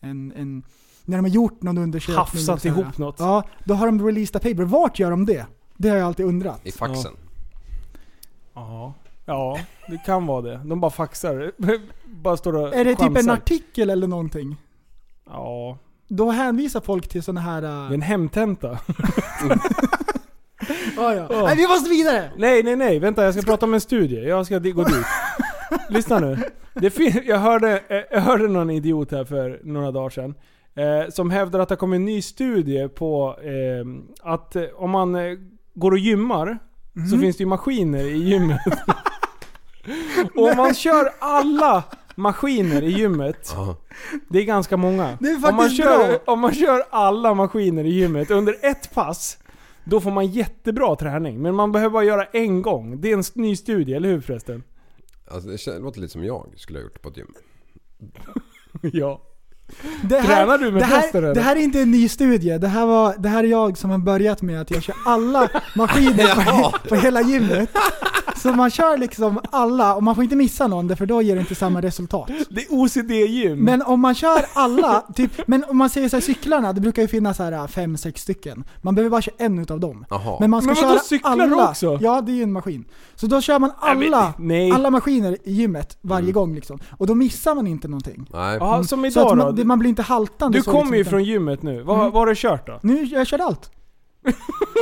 en, 0.00 0.32
en, 0.36 0.62
när 1.04 1.16
de 1.18 1.24
har 1.24 1.30
gjort 1.30 1.62
någon 1.62 1.78
undersökning. 1.78 2.16
Hafsat 2.16 2.64
här. 2.64 2.70
ihop 2.70 2.98
något. 2.98 3.16
Ja, 3.18 3.42
då 3.64 3.74
har 3.74 3.86
de 3.86 4.06
released 4.06 4.36
a 4.36 4.40
paper. 4.42 4.62
Vart 4.64 4.98
gör 4.98 5.10
de 5.10 5.26
det? 5.26 5.46
Det 5.76 5.88
har 5.88 5.96
jag 5.96 6.06
alltid 6.06 6.26
undrat. 6.26 6.60
I 6.64 6.72
faxen. 6.72 7.12
Ja. 8.54 8.94
Ja, 9.26 9.58
det 9.88 9.98
kan 10.06 10.26
vara 10.26 10.42
det. 10.42 10.60
De 10.64 10.80
bara 10.80 10.90
faxar. 10.90 11.52
bara 12.06 12.36
står 12.36 12.56
och 12.56 12.74
Är 12.74 12.84
det 12.84 12.90
typ 12.94 13.08
en 13.08 13.14
chansar. 13.14 13.32
artikel 13.32 13.90
eller 13.90 14.06
någonting? 14.06 14.56
Ja. 15.26 15.78
Då 16.08 16.30
hänvisar 16.30 16.80
folk 16.80 17.08
till 17.08 17.22
sådana 17.22 17.40
här... 17.40 17.62
Det 17.62 17.68
är 17.68 17.86
Uh... 17.88 17.92
en 17.94 18.02
hemtenta. 18.02 18.68
ja, 20.96 21.14
ja. 21.14 21.26
Nej, 21.30 21.56
vi 21.56 21.66
måste 21.68 21.90
vidare! 21.90 22.30
Nej, 22.36 22.62
nej, 22.62 22.76
nej. 22.76 22.98
Vänta, 22.98 23.24
jag 23.24 23.34
ska 23.34 23.42
prata 23.42 23.66
om 23.66 23.74
en 23.74 23.80
studie. 23.80 24.28
Jag 24.28 24.46
ska 24.46 24.58
gå 24.58 24.84
dit. 24.84 25.06
Lyssna 25.88 26.18
nu. 26.18 26.38
Det 26.74 26.90
fin- 26.90 27.22
jag, 27.24 27.38
hörde, 27.38 27.82
eh, 27.88 28.00
jag 28.10 28.20
hörde 28.20 28.48
någon 28.48 28.70
idiot 28.70 29.10
här 29.10 29.24
för 29.24 29.60
några 29.64 29.90
dagar 29.90 30.10
sedan. 30.10 30.34
Eh, 30.74 31.10
som 31.10 31.30
hävdar 31.30 31.60
att 31.60 31.68
det 31.68 31.76
kommer 31.76 31.96
en 31.96 32.04
ny 32.04 32.22
studie 32.22 32.88
på 32.88 33.38
eh, 33.42 33.86
att 34.32 34.56
eh, 34.56 34.64
om 34.74 34.90
man 34.90 35.14
eh, 35.14 35.38
går 35.74 35.92
och 35.92 35.98
gymmar 35.98 36.58
så 37.10 37.18
finns 37.18 37.36
det 37.36 37.42
ju 37.42 37.48
maskiner 37.48 38.04
i 38.04 38.16
gymmet. 38.16 38.60
och 40.34 40.50
om 40.50 40.56
man 40.56 40.74
kör 40.74 41.10
alla 41.18 41.84
maskiner 42.14 42.82
i 42.82 42.90
gymmet, 42.90 43.54
det 44.28 44.38
är 44.38 44.44
ganska 44.44 44.76
många. 44.76 45.18
Det 45.20 45.28
är 45.28 45.48
om, 45.48 45.56
man 45.56 45.70
kör, 45.70 46.30
om 46.30 46.40
man 46.40 46.54
kör 46.54 46.84
alla 46.90 47.34
maskiner 47.34 47.84
i 47.84 47.90
gymmet 47.90 48.30
under 48.30 48.56
ett 48.62 48.94
pass, 48.94 49.38
då 49.84 50.00
får 50.00 50.10
man 50.10 50.26
jättebra 50.26 50.96
träning. 50.96 51.42
Men 51.42 51.54
man 51.54 51.72
behöver 51.72 51.92
bara 51.92 52.04
göra 52.04 52.24
en 52.24 52.62
gång. 52.62 53.00
Det 53.00 53.12
är 53.12 53.16
en 53.16 53.24
ny 53.34 53.56
studie, 53.56 53.94
eller 53.94 54.08
hur 54.08 54.20
förresten? 54.20 54.62
Alltså, 55.26 55.70
det 55.70 55.78
låter 55.78 56.00
lite 56.00 56.12
som 56.12 56.24
jag 56.24 56.52
skulle 56.56 56.78
ha 56.78 56.82
gjort 56.82 57.02
på 57.02 57.08
ett 57.08 57.16
gym. 57.16 57.34
ja. 58.92 59.20
Det 60.02 60.22
Tränar 60.22 60.58
du 60.58 60.70
med 60.72 60.82
det 60.82 60.86
här, 60.86 61.00
testen, 61.00 61.24
eller? 61.24 61.34
det 61.34 61.40
här 61.40 61.56
är 61.56 61.60
inte 61.60 61.80
en 61.80 61.90
ny 61.90 62.08
studie. 62.08 62.58
Det 62.58 62.68
här, 62.68 62.86
var, 62.86 63.14
det 63.18 63.28
här 63.28 63.44
är 63.44 63.48
jag 63.48 63.78
som 63.78 63.90
har 63.90 63.98
börjat 63.98 64.42
med 64.42 64.60
att 64.60 64.70
jag 64.70 64.82
kör 64.82 64.94
alla 65.06 65.48
maskiner 65.74 66.44
på, 66.44 66.88
på 66.88 66.94
hela 66.94 67.22
gymmet. 67.22 67.70
Så 68.36 68.52
man 68.52 68.70
kör 68.70 68.98
liksom 68.98 69.40
alla, 69.52 69.94
och 69.94 70.02
man 70.02 70.14
får 70.14 70.24
inte 70.24 70.36
missa 70.36 70.66
någon 70.66 70.96
för 70.96 71.06
då 71.06 71.22
ger 71.22 71.34
det 71.34 71.40
inte 71.40 71.54
samma 71.54 71.80
resultat. 71.82 72.30
Det 72.50 72.60
är 72.60 72.66
OCD-gym. 72.70 73.58
Men 73.58 73.82
om 73.82 74.00
man 74.00 74.14
kör 74.14 74.44
alla, 74.54 75.04
typ, 75.14 75.40
men 75.46 75.64
om 75.68 75.76
man 75.76 75.90
säger 75.90 76.08
så 76.08 76.16
här, 76.16 76.20
cyklarna, 76.20 76.72
det 76.72 76.80
brukar 76.80 77.02
ju 77.02 77.08
finnas 77.08 77.36
så 77.36 77.42
här 77.42 77.66
fem, 77.66 77.96
sex 77.96 78.22
stycken. 78.22 78.64
Man 78.82 78.94
behöver 78.94 79.10
bara 79.10 79.22
köra 79.22 79.34
en 79.38 79.58
utav 79.58 79.80
dem. 79.80 80.04
Jaha. 80.10 80.36
Men 80.40 80.50
man 80.50 80.60
ska 80.62 80.66
Men 80.66 80.76
köra 80.76 80.98
cyklar 80.98 81.32
alla. 81.38 81.68
också? 81.70 81.98
Ja, 82.00 82.20
det 82.20 82.32
är 82.32 82.34
ju 82.36 82.42
en 82.42 82.52
maskin. 82.52 82.84
Så 83.14 83.26
då 83.26 83.40
kör 83.40 83.58
man 83.58 83.70
alla, 83.80 84.32
nej. 84.38 84.70
alla 84.72 84.90
maskiner 84.90 85.36
i 85.44 85.52
gymmet 85.52 85.98
varje 86.00 86.22
Mm. 86.22 86.32
gång 86.32 86.54
liksom. 86.54 86.78
Och 86.98 87.06
då 87.06 87.14
missar 87.14 87.54
man 87.54 87.66
inte 87.66 87.88
någonting. 87.88 88.26
Nej. 88.32 88.56
Ja, 88.60 88.84
som 88.84 89.00
Så 89.00 89.06
idag 89.06 89.40
att 89.40 89.56
då. 89.56 89.63
Det- 89.64 89.68
man 89.68 89.78
blir 89.78 89.88
inte 89.88 90.02
haltande. 90.02 90.58
Du 90.58 90.62
kommer 90.62 90.78
liksom, 90.80 90.94
ju 90.96 91.04
från 91.04 91.24
gymmet 91.24 91.62
nu. 91.62 91.82
Vad, 91.82 91.96
Mm. 92.00 92.10
vad 92.12 92.20
har 92.22 92.26
du 92.26 92.34
kört 92.36 92.66
då? 92.66 92.78
Nu, 92.82 93.04
jag 93.04 93.26
körde 93.26 93.44
allt. 93.44 93.70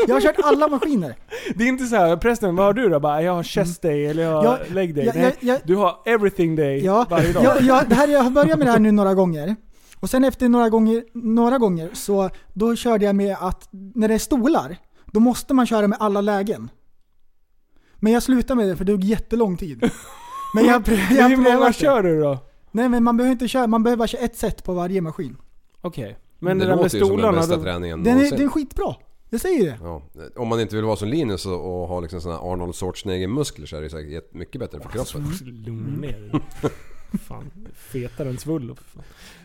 Jag 0.08 0.14
har 0.14 0.20
kört 0.20 0.36
alla 0.44 0.68
maskiner. 0.68 1.16
Det 1.54 1.64
är 1.64 1.68
inte 1.68 1.84
så 1.86 1.96
här, 1.96 2.16
prästen 2.16 2.56
vad 2.56 2.66
har 2.66 2.72
du 2.72 2.88
då? 2.88 3.00
Bara, 3.00 3.22
jag 3.22 3.32
har 3.34 3.42
chest 3.42 3.82
day 3.82 4.06
eller 4.06 4.22
jag 4.22 4.32
har 4.36 4.44
Ja, 4.44 4.58
leg 4.74 4.94
day. 4.94 5.04
ja, 5.06 5.12
Nej, 5.14 5.36
ja, 5.40 5.52
ja. 5.54 5.58
du 5.64 5.76
har 5.76 5.96
everything 6.04 6.56
day 6.56 6.84
Ja, 6.84 7.06
varje 7.10 7.32
dag. 7.32 7.44
ja, 7.60 7.82
det 7.88 7.94
här, 7.94 8.08
jag 8.08 8.22
har 8.22 8.30
börjat 8.40 8.58
med 8.58 8.66
det 8.66 8.70
här 8.70 8.78
nu 8.78 8.92
några 8.92 9.14
gånger. 9.14 9.56
Och 10.00 10.10
sen 10.10 10.24
efter 10.24 10.48
några 10.48 10.68
gånger, 10.68 11.04
några 11.14 11.58
gånger 11.58 11.90
så 11.92 12.30
då 12.52 12.76
körde 12.76 13.04
jag 13.04 13.14
med 13.16 13.36
att 13.40 13.68
när 13.94 14.08
det 14.08 14.14
är 14.14 14.18
stolar, 14.18 14.76
då 15.06 15.20
måste 15.20 15.54
man 15.54 15.66
köra 15.66 15.88
med 15.88 15.98
alla 16.00 16.20
lägen. 16.20 16.70
Men 17.96 18.12
jag 18.12 18.22
slutade 18.22 18.54
med 18.58 18.68
det 18.68 18.76
för 18.76 18.84
det 18.84 18.92
tog 18.92 19.04
jättelång 19.04 19.56
tid. 19.56 19.90
Men 20.54 20.64
jag, 20.66 20.88
jag 21.10 21.28
hur 21.28 21.36
många 21.36 21.72
kör 21.72 22.02
du 22.02 22.20
då? 22.20 22.38
Nej 22.72 22.88
men 22.88 23.04
man 23.04 23.16
behöver 23.16 23.32
inte 23.32 23.48
köra, 23.48 23.66
man 23.66 23.82
behöver 23.82 23.98
bara 23.98 24.08
köra 24.08 24.22
ett 24.22 24.36
set 24.36 24.64
på 24.64 24.72
varje 24.72 25.00
maskin. 25.00 25.36
Okej. 25.80 26.18
Men 26.38 26.58
det 26.58 26.64
det, 26.64 26.68
där 26.70 26.76
med 26.76 26.82
låter 26.82 26.98
ju 26.98 27.04
som 27.04 27.08
den 27.08 27.18
stolarna, 27.18 27.38
bästa 27.38 27.56
då, 27.56 27.62
träningen 27.62 28.02
Den 28.02 28.12
är, 28.12 28.14
någonsin. 28.14 28.38
den 28.38 28.46
är 28.46 28.50
skitbra. 28.50 28.94
Jag 29.30 29.40
säger 29.40 29.64
det. 29.64 29.78
Ja, 29.82 30.02
om 30.36 30.48
man 30.48 30.60
inte 30.60 30.76
vill 30.76 30.84
vara 30.84 30.96
som 30.96 31.08
Linus 31.08 31.46
och, 31.46 31.82
och 31.82 31.88
ha 31.88 32.00
liksom 32.00 32.20
såna 32.20 32.34
här 32.34 32.52
Arnold 32.52 32.74
Schwarzenegger-muskler 32.74 33.66
så 33.66 33.76
är 33.76 33.82
det 33.82 33.90
säkert 33.90 34.34
mycket 34.34 34.60
bättre 34.60 34.80
för 34.80 34.88
kroppen. 34.88 35.32
lugna 35.44 35.96
ner 36.00 36.12
dig. 36.20 36.40
Fan, 37.28 37.50
fetare 37.74 38.28
än 38.28 38.38
Svullo. 38.38 38.74
för 38.74 38.84
fan. 38.84 39.02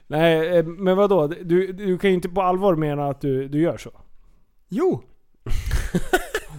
Nej, 0.08 0.58
eh, 0.58 0.66
men 0.66 0.98
vadå? 0.98 1.28
Du, 1.28 1.74
du 1.74 1.98
kan 1.98 2.10
ju 2.10 2.14
inte 2.16 2.30
på 2.30 2.42
allvar 2.42 2.76
mena 2.76 3.08
att 3.10 3.22
du, 3.22 3.48
du 3.48 3.62
gör 3.62 3.78
så. 3.78 3.92
Jo. 4.70 5.04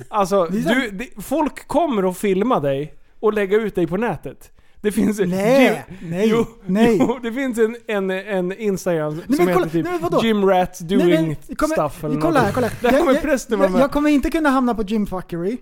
Alltså, 0.09 0.47
Det 0.51 0.59
är 0.59 0.63
sant. 0.63 0.77
du, 0.77 0.91
det, 0.91 1.23
folk 1.23 1.69
kommer 1.69 2.11
att 2.11 2.19
filma 2.19 2.61
dig 2.61 2.95
och 3.21 3.33
lägga 3.33 3.57
ut 3.57 3.75
dig 3.75 3.87
på 3.87 3.97
nätet. 3.97 4.53
Det 4.83 4.93
finns 4.93 5.21
en... 5.21 5.29
Nej, 5.31 5.85
Jim, 6.01 6.11
nej, 6.11 6.29
jo, 6.29 6.47
nej. 6.67 6.97
Jo, 7.01 7.19
det 7.23 7.33
finns 7.33 7.59
en, 7.59 7.77
en, 7.89 8.11
en 8.11 8.53
Instagram 8.53 9.13
som 9.15 9.23
men 9.29 9.37
kolla, 9.39 9.51
heter 9.67 9.71
typ 9.71 9.87
nej? 10.13 10.27
Gym 10.27 10.45
Rats 10.47 10.79
Doing 10.79 11.07
Nej, 11.09 11.37
men, 11.47 11.57
kommer- 11.57 11.75
Stuff 11.75 12.05
eller 12.05 12.21
kolla 12.21 12.41
här, 12.41 12.47
något. 12.47 12.55
kolla. 12.55 12.71
Där 12.81 12.99
kommer 12.99 13.13
Jag, 13.13 13.23
prästen 13.23 13.59
vara 13.59 13.67
jag, 13.69 13.73
med. 13.73 13.81
jag 13.83 13.91
kommer 13.91 14.11
inte 14.11 14.31
kunna 14.31 14.49
hamna 14.49 14.75
på 14.75 14.83
gymfuckery. 14.83 15.57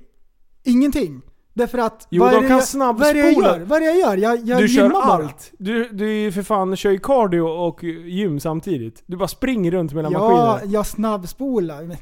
Ingenting. 0.65 1.23
Därför 1.55 1.79
att... 1.79 2.07
Jo, 2.11 2.23
vad 2.23 2.33
de 2.33 2.37
kan 2.49 2.49
jag, 2.49 2.95
Vad 2.95 3.03
är 3.09 3.15
det 3.15 3.19
jag 3.21 3.29
snabbspola. 3.35 3.59
gör? 3.59 3.65
Vad 3.65 3.77
är 3.77 3.81
det 3.81 3.87
jag 3.87 3.97
gör? 3.99 4.17
Jag, 4.17 4.49
jag 4.49 4.59
Du 4.63 4.69
kör 4.69 4.83
gymmar 4.83 4.91
bara. 4.93 5.03
allt. 5.25 5.53
Du, 5.59 5.89
du 5.89 6.33
för 6.33 6.43
fan 6.43 6.77
kör 6.77 6.91
ju 6.91 6.99
cardio 6.99 7.41
och 7.41 7.85
gym 7.85 8.41
samtidigt. 8.41 9.03
Du 9.07 9.17
bara 9.17 9.29
springer 9.29 9.71
runt 9.71 9.93
mellan 9.93 10.13
Ja, 10.13 10.19
maskiner. 10.19 10.75
jag 10.75 10.87
snabbspolar. 10.87 11.83
Men, 11.83 11.97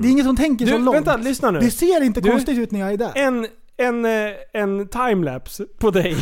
Det 0.00 0.08
är 0.08 0.12
ingen 0.12 0.24
som 0.24 0.36
tänker 0.36 0.66
så 0.66 0.72
Du, 0.76 0.78
långt. 0.84 0.96
vänta, 0.96 1.16
lyssna 1.16 1.50
nu. 1.50 1.60
Det 1.60 1.70
ser 1.70 2.02
inte 2.02 2.20
Du- 2.20 2.30
konstigt 2.30 2.58
ut 2.58 2.70
när 2.70 2.80
jag 2.80 2.92
är 2.92 2.96
där. 2.96 3.12
En, 3.14 3.46
en, 3.78 4.04
eh, 4.04 4.30
en 4.52 4.88
timelapse 4.88 5.64
på 5.78 5.90
dig. 5.90 6.16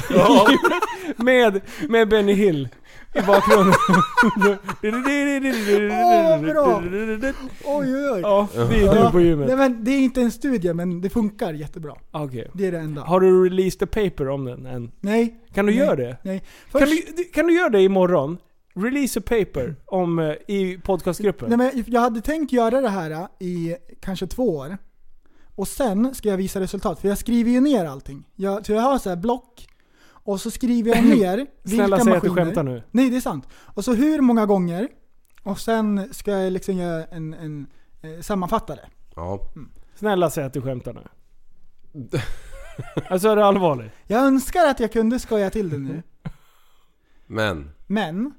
med, 1.16 1.60
med 1.88 2.08
Benny 2.08 2.32
Hill 2.32 2.68
i 3.14 3.22
bakgrunden. 3.26 3.74
Åh, 5.90 6.40
bra. 6.40 6.82
Oj, 7.64 7.96
oj, 7.96 8.10
oj. 8.12 8.20
Ja, 8.20 8.48
det 8.54 8.60
är 8.60 9.04
du 9.04 9.10
på 9.10 9.18
Nej, 9.18 9.26
gymmet. 9.26 9.58
men 9.58 9.84
det 9.84 9.90
är 9.90 9.98
inte 9.98 10.20
en 10.20 10.30
studie, 10.30 10.72
men 10.72 11.00
det 11.00 11.10
funkar 11.10 11.52
jättebra. 11.52 11.94
Okej. 12.10 12.50
Det 12.54 12.66
är 12.66 12.72
det 12.72 12.78
enda. 12.78 13.02
Har 13.02 13.20
du 13.20 13.44
released 13.44 13.82
a 13.82 13.86
paper 13.92 14.28
om 14.28 14.44
den 14.44 14.66
än? 14.66 14.92
Nej. 15.00 15.36
Kan 15.54 15.66
du 15.66 15.72
nej, 15.72 15.80
göra 15.80 15.96
det? 15.96 16.16
Nej. 16.22 16.38
Kan 16.72 16.80
Först, 16.80 17.16
du, 17.16 17.24
kan 17.24 17.46
du 17.46 17.54
göra 17.54 17.68
det 17.68 17.82
imorgon? 17.82 18.38
Release 18.74 19.18
a 19.18 19.22
paper 19.26 19.76
om, 19.84 20.18
eh, 20.18 20.34
i 20.48 20.78
podcastgruppen. 20.84 21.48
nej, 21.48 21.58
men 21.58 21.84
jag 21.86 22.00
hade 22.00 22.20
tänkt 22.20 22.52
göra 22.52 22.80
det 22.80 22.88
här 22.88 23.10
äh, 23.10 23.26
i 23.38 23.76
kanske 24.00 24.26
två 24.26 24.56
år. 24.56 24.78
Och 25.56 25.68
sen 25.68 26.14
ska 26.14 26.28
jag 26.28 26.36
visa 26.36 26.60
resultat, 26.60 27.00
för 27.00 27.08
jag 27.08 27.18
skriver 27.18 27.50
ju 27.50 27.60
ner 27.60 27.84
allting. 27.84 28.24
Jag, 28.34 28.66
så 28.66 28.72
jag 28.72 28.80
har 28.82 28.98
så 28.98 29.08
här 29.08 29.16
block, 29.16 29.66
och 30.08 30.40
så 30.40 30.50
skriver 30.50 30.94
jag 30.96 31.04
ner 31.18 31.36
vilka 31.62 31.84
Snälla 31.84 31.98
säg 32.04 32.12
att 32.16 32.22
du 32.22 32.28
maskiner. 32.28 32.44
skämtar 32.46 32.62
nu. 32.62 32.82
Nej, 32.90 33.10
det 33.10 33.16
är 33.16 33.20
sant. 33.20 33.48
Och 33.54 33.84
så 33.84 33.94
hur 33.94 34.20
många 34.20 34.46
gånger, 34.46 34.88
och 35.42 35.60
sen 35.60 36.08
ska 36.14 36.30
jag 36.30 36.52
liksom 36.52 36.74
göra 36.76 37.04
en, 37.04 37.34
en 37.34 37.66
eh, 38.02 38.20
sammanfatta 38.20 38.74
det. 38.74 38.88
Ja. 39.16 39.40
Snälla 39.94 40.30
säg 40.30 40.44
att 40.44 40.52
du 40.52 40.62
skämtar 40.62 40.92
nu. 40.92 41.02
Alltså 43.10 43.28
är 43.28 43.36
det 43.36 43.44
allvarligt? 43.44 43.92
Jag 44.06 44.24
önskar 44.24 44.66
att 44.66 44.80
jag 44.80 44.92
kunde 44.92 45.18
skoja 45.18 45.50
till 45.50 45.70
det 45.70 45.78
nu, 45.78 46.02
Men. 47.26 47.70
men 47.86 48.34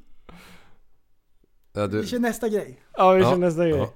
Ja, 1.73 1.87
du, 1.87 2.01
vi 2.01 2.07
kör 2.07 2.19
nästa 2.19 2.49
grej. 2.49 2.81
Ja, 2.97 3.11
vi 3.11 3.21
Ja, 3.21 3.29
kör 3.31 3.37
nästa 3.37 3.63
grej. 3.67 3.77
ja. 3.77 3.89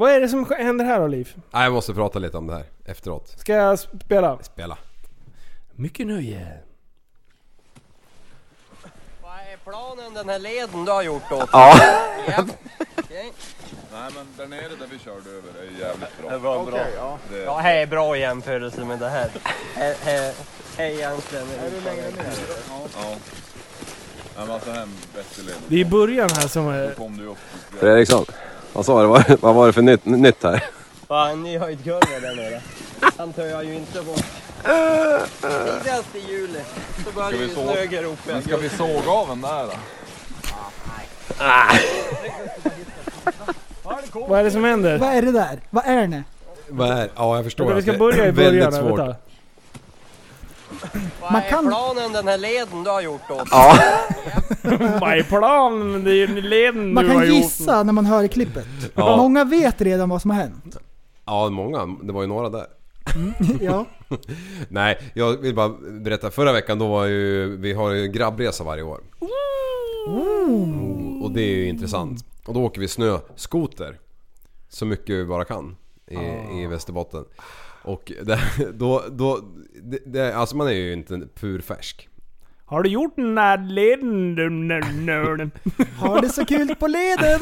Vad 0.00 0.10
är 0.10 0.20
det 0.20 0.28
som 0.28 0.46
händer 0.58 0.84
här 0.84 1.00
då 1.00 1.06
Liv? 1.06 1.34
Nej, 1.50 1.64
jag 1.64 1.72
måste 1.72 1.94
prata 1.94 2.18
lite 2.18 2.36
om 2.36 2.46
det 2.46 2.54
här 2.54 2.64
efteråt. 2.84 3.34
Ska 3.36 3.52
jag 3.52 3.78
spela? 3.78 4.38
Spela. 4.42 4.78
Mycket 5.74 6.06
nöje. 6.06 6.58
Vad 9.22 9.32
är 9.32 9.56
planen 9.64 10.14
den 10.14 10.28
här 10.28 10.38
leden 10.38 10.84
du 10.84 10.92
har 10.92 11.02
gjort 11.02 11.32
åt 11.32 11.48
Ja. 11.52 11.76
Ja. 12.28 12.44
Okej. 12.98 13.32
Nej 13.92 14.10
men 14.14 14.26
där 14.36 14.46
nere 14.46 14.68
där 14.80 14.86
vi 14.90 14.98
körde 14.98 15.30
över 15.30 15.60
är 15.60 15.80
jävligt 15.80 16.18
bra. 16.22 16.30
Det 16.30 16.38
var 16.38 16.64
bra. 16.66 16.80
ja. 16.96 17.18
Det, 17.30 17.38
Ja, 17.38 17.58
här 17.58 17.74
är 17.76 17.86
bra 17.86 18.16
i 18.16 18.20
jämförelse 18.20 18.84
med 18.84 18.98
det 18.98 19.08
här. 19.08 19.30
Här, 19.74 19.94
här, 20.04 20.34
här 20.76 20.84
egentligen. 20.86 21.46
Är 21.46 21.70
du 21.70 21.80
längre 21.80 22.02
ner? 22.10 22.32
ja. 22.68 23.16
Nej 24.36 24.46
men 24.46 24.50
alltså 24.50 24.70
hem 24.70 24.88
Västerleden. 25.16 25.60
Det 25.68 25.74
är 25.74 25.78
i 25.78 25.84
början 25.84 26.30
här 26.30 26.48
som 26.48 26.68
är... 26.68 26.88
Då 26.88 26.94
kom 26.94 27.16
du 27.16 27.26
upp. 27.26 27.38
Fredriksson, 27.80 28.24
vad 28.72 28.86
sa 28.86 29.02
du? 29.02 29.36
Vad, 29.40 29.54
var 29.54 29.66
det 29.66 29.72
för 29.72 29.82
nytt, 29.82 30.04
nytt 30.04 30.42
här? 30.42 30.64
Fan, 31.08 31.42
ny 31.42 31.58
höjdkurva 31.58 32.20
där 32.20 32.36
nere. 32.36 32.60
Han 33.18 33.32
tar 33.32 33.42
jag 33.44 33.64
ju 33.64 33.74
inte 33.74 34.02
bort. 34.02 34.24
Tidigast 35.40 36.14
i 36.16 36.18
juli 36.32 36.60
så 37.04 37.12
börjar 37.12 37.32
ju 37.32 37.48
snögropen. 37.48 38.16
Men 38.26 38.42
ska 38.42 38.56
vi 38.56 38.68
såga 38.68 39.10
av 39.10 39.28
den 39.28 39.40
där 39.40 39.66
då? 39.66 39.72
Vad 44.28 44.40
är 44.40 44.44
det 44.44 44.50
som 44.50 44.64
händer? 44.64 44.98
Vad 44.98 45.08
är 45.08 45.22
det 45.22 45.32
där? 45.32 45.60
Vad 45.70 45.84
är 45.86 46.06
det? 46.06 46.22
Vad 46.68 46.90
är, 46.90 47.08
ja, 47.16 47.36
jag 47.36 47.44
förstår 47.44 47.64
Vänta, 47.64 47.76
vi 47.76 47.82
ska 47.82 47.92
det 47.92 47.98
börja 47.98 48.24
i 48.24 48.28
är 48.28 48.32
början 48.32 48.52
väldigt 48.54 48.80
svårt. 48.80 48.98
vänta. 48.98 49.16
Vad 51.20 51.32
Man 51.32 51.42
är 51.42 51.48
kan- 51.50 51.66
planen 51.66 52.12
den 52.12 52.28
här 52.28 52.38
leden 52.38 52.84
du 52.84 52.90
har 52.90 53.00
gjort 53.00 53.30
åt 53.30 53.48
Ja. 53.50 53.74
Vad 55.00 55.18
är 55.18 55.22
planen? 55.22 56.04
Det 56.04 56.10
är 56.10 56.14
ju 56.14 56.40
leden 56.40 56.94
Man 56.94 57.04
du 57.04 57.10
har 57.10 57.16
kan 57.20 57.26
gjort. 57.28 57.36
gissa 57.36 57.82
när 57.82 57.92
man 57.92 58.06
hör 58.06 58.26
klippet. 58.26 58.66
Ja. 58.94 59.16
Många 59.16 59.44
vet 59.44 59.80
redan 59.80 60.08
vad 60.08 60.22
som 60.22 60.30
har 60.30 60.38
hänt. 60.38 60.76
Ja, 61.26 61.48
många. 61.50 61.96
Det 62.02 62.12
var 62.12 62.22
ju 62.22 62.28
några 62.28 62.48
där. 62.48 62.66
Ja. 63.60 63.86
Nej, 64.68 64.98
jag 65.14 65.36
vill 65.36 65.54
bara 65.54 65.68
berätta. 65.90 66.30
Förra 66.30 66.52
veckan 66.52 66.78
då 66.78 66.88
var 66.88 67.04
ju... 67.04 67.56
Vi 67.56 67.72
har 67.72 67.90
ju 67.90 68.08
grabbresa 68.08 68.64
varje 68.64 68.82
år. 68.82 69.00
Oh, 70.06 71.22
Och 71.22 71.30
det 71.30 71.42
är 71.42 71.56
ju 71.56 71.68
intressant. 71.68 72.24
Och 72.46 72.54
då 72.54 72.62
åker 72.64 72.80
vi 72.80 72.88
snöskoter. 72.88 73.98
Så 74.68 74.86
mycket 74.86 75.08
vi 75.16 75.24
bara 75.24 75.44
kan. 75.44 75.76
I, 76.06 76.16
i 76.62 76.66
Västerbotten. 76.66 77.24
Och 77.82 78.12
det, 78.22 78.40
då, 78.74 79.04
då, 79.10 79.40
det, 79.82 79.98
det, 80.06 80.36
alltså 80.36 80.56
man 80.56 80.66
är 80.66 80.72
ju 80.72 80.92
inte 80.92 81.28
purfärsk. 81.40 82.08
Har 82.64 82.82
du 82.82 82.90
gjort 82.90 83.16
den 83.16 83.34
där 83.34 83.58
leden? 83.58 85.52
Har 85.96 86.22
det 86.22 86.28
så 86.28 86.44
kul 86.44 86.74
på 86.74 86.86
leden! 86.86 87.40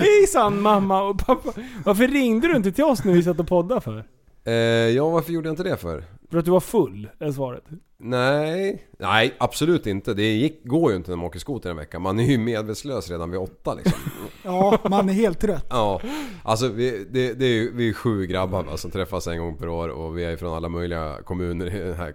Hejsan 0.00 0.60
mamma 0.60 1.02
och 1.02 1.18
pappa. 1.26 1.52
Varför 1.84 2.08
ringde 2.08 2.48
du 2.48 2.56
inte 2.56 2.72
till 2.72 2.84
oss 2.84 3.04
när 3.04 3.12
vi 3.12 3.22
satt 3.22 3.40
och 3.40 3.48
poddade 3.48 3.80
för? 3.80 4.04
Eh, 4.44 4.52
ja, 4.96 5.08
varför 5.08 5.32
gjorde 5.32 5.48
jag 5.48 5.52
inte 5.52 5.62
det 5.62 5.76
för? 5.76 6.04
För 6.32 6.38
att 6.38 6.44
du 6.44 6.50
var 6.50 6.60
full, 6.60 7.08
är 7.18 7.32
svaret. 7.32 7.64
Nej, 7.98 8.86
nej 8.98 9.34
absolut 9.38 9.86
inte. 9.86 10.14
Det 10.14 10.32
gick, 10.32 10.64
går 10.64 10.90
ju 10.90 10.96
inte 10.96 11.10
när 11.10 11.16
man 11.16 11.26
åker 11.26 11.38
skoter 11.38 11.70
en 11.70 11.76
vecka. 11.76 11.98
Man 11.98 12.20
är 12.20 12.24
ju 12.24 12.38
medvetslös 12.38 13.10
redan 13.10 13.30
vid 13.30 13.40
åtta 13.40 13.74
liksom. 13.74 13.98
Ja, 14.44 14.78
man 14.90 15.08
är 15.08 15.12
helt 15.12 15.40
trött. 15.40 15.66
Ja, 15.70 16.00
alltså 16.44 16.68
vi, 16.68 17.06
det, 17.10 17.32
det 17.34 17.44
är 17.44 17.50
ju, 17.50 17.72
vi 17.76 17.88
är 17.88 17.92
sju 17.92 18.26
grabbar 18.26 18.62
va, 18.62 18.76
som 18.76 18.90
träffas 18.90 19.26
en 19.26 19.38
gång 19.38 19.56
per 19.56 19.68
år 19.68 19.88
och 19.88 20.18
vi 20.18 20.24
är 20.24 20.36
från 20.36 20.54
alla 20.54 20.68
möjliga 20.68 21.16
kommuner 21.24 21.66
i 21.66 21.78
det 21.78 21.94
här 21.94 22.08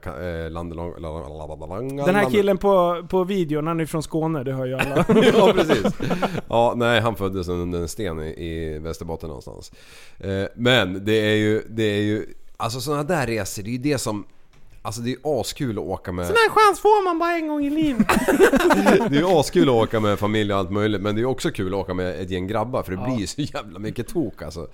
eh, 0.45 0.51
landet. 0.51 0.78
Den 2.05 2.15
här 2.15 2.30
killen 2.30 2.57
på, 2.57 3.05
på 3.09 3.24
videon, 3.24 3.68
han 3.68 3.80
är 3.80 3.86
från 3.86 4.03
Skåne, 4.03 4.43
det 4.43 4.53
hör 4.53 4.65
ju 4.65 4.74
alla. 4.74 5.05
ja 5.34 5.53
precis. 5.55 5.93
Ja, 6.49 6.74
nej 6.76 7.01
han 7.01 7.15
föddes 7.15 7.47
under 7.47 7.80
en 7.80 7.88
sten 7.88 8.20
i, 8.20 8.45
i 8.45 8.80
Västerbotten 8.80 9.28
någonstans. 9.28 9.72
Eh, 10.20 10.45
men 10.55 11.05
det 11.05 11.32
är 11.32 11.36
ju, 11.36 11.61
det 11.70 11.84
är 11.84 12.01
ju, 12.01 12.26
alltså 12.57 12.81
sådana 12.81 13.03
där 13.03 13.27
resor, 13.27 13.63
det 13.63 13.69
är 13.69 13.71
ju 13.71 13.77
det 13.77 13.97
som 13.97 14.25
Alltså 14.81 15.01
det 15.01 15.09
är 15.09 15.11
ju 15.11 15.39
askul 15.39 15.77
att 15.77 15.83
åka 15.83 16.11
med... 16.11 16.25
Den 16.25 16.35
här 16.35 16.49
chans 16.49 16.79
får 16.79 17.03
man 17.03 17.19
bara 17.19 17.31
en 17.33 17.47
gång 17.47 17.65
i 17.65 17.69
livet. 17.69 18.07
Det 19.09 19.17
är 19.17 19.21
ju 19.21 19.39
askul 19.39 19.69
att 19.69 19.75
åka 19.75 19.99
med 19.99 20.19
familj 20.19 20.53
och 20.53 20.59
allt 20.59 20.71
möjligt 20.71 21.01
men 21.01 21.15
det 21.15 21.21
är 21.21 21.25
också 21.25 21.51
kul 21.51 21.73
att 21.73 21.79
åka 21.79 21.93
med 21.93 22.21
ett 22.21 22.29
gäng 22.29 22.47
grabbar 22.47 22.83
för 22.83 22.91
det 22.91 22.97
blir 22.97 23.19
ju 23.19 23.27
så 23.27 23.41
jävla 23.41 23.79
mycket 23.79 24.07
tok 24.07 24.41
alltså. 24.41 24.67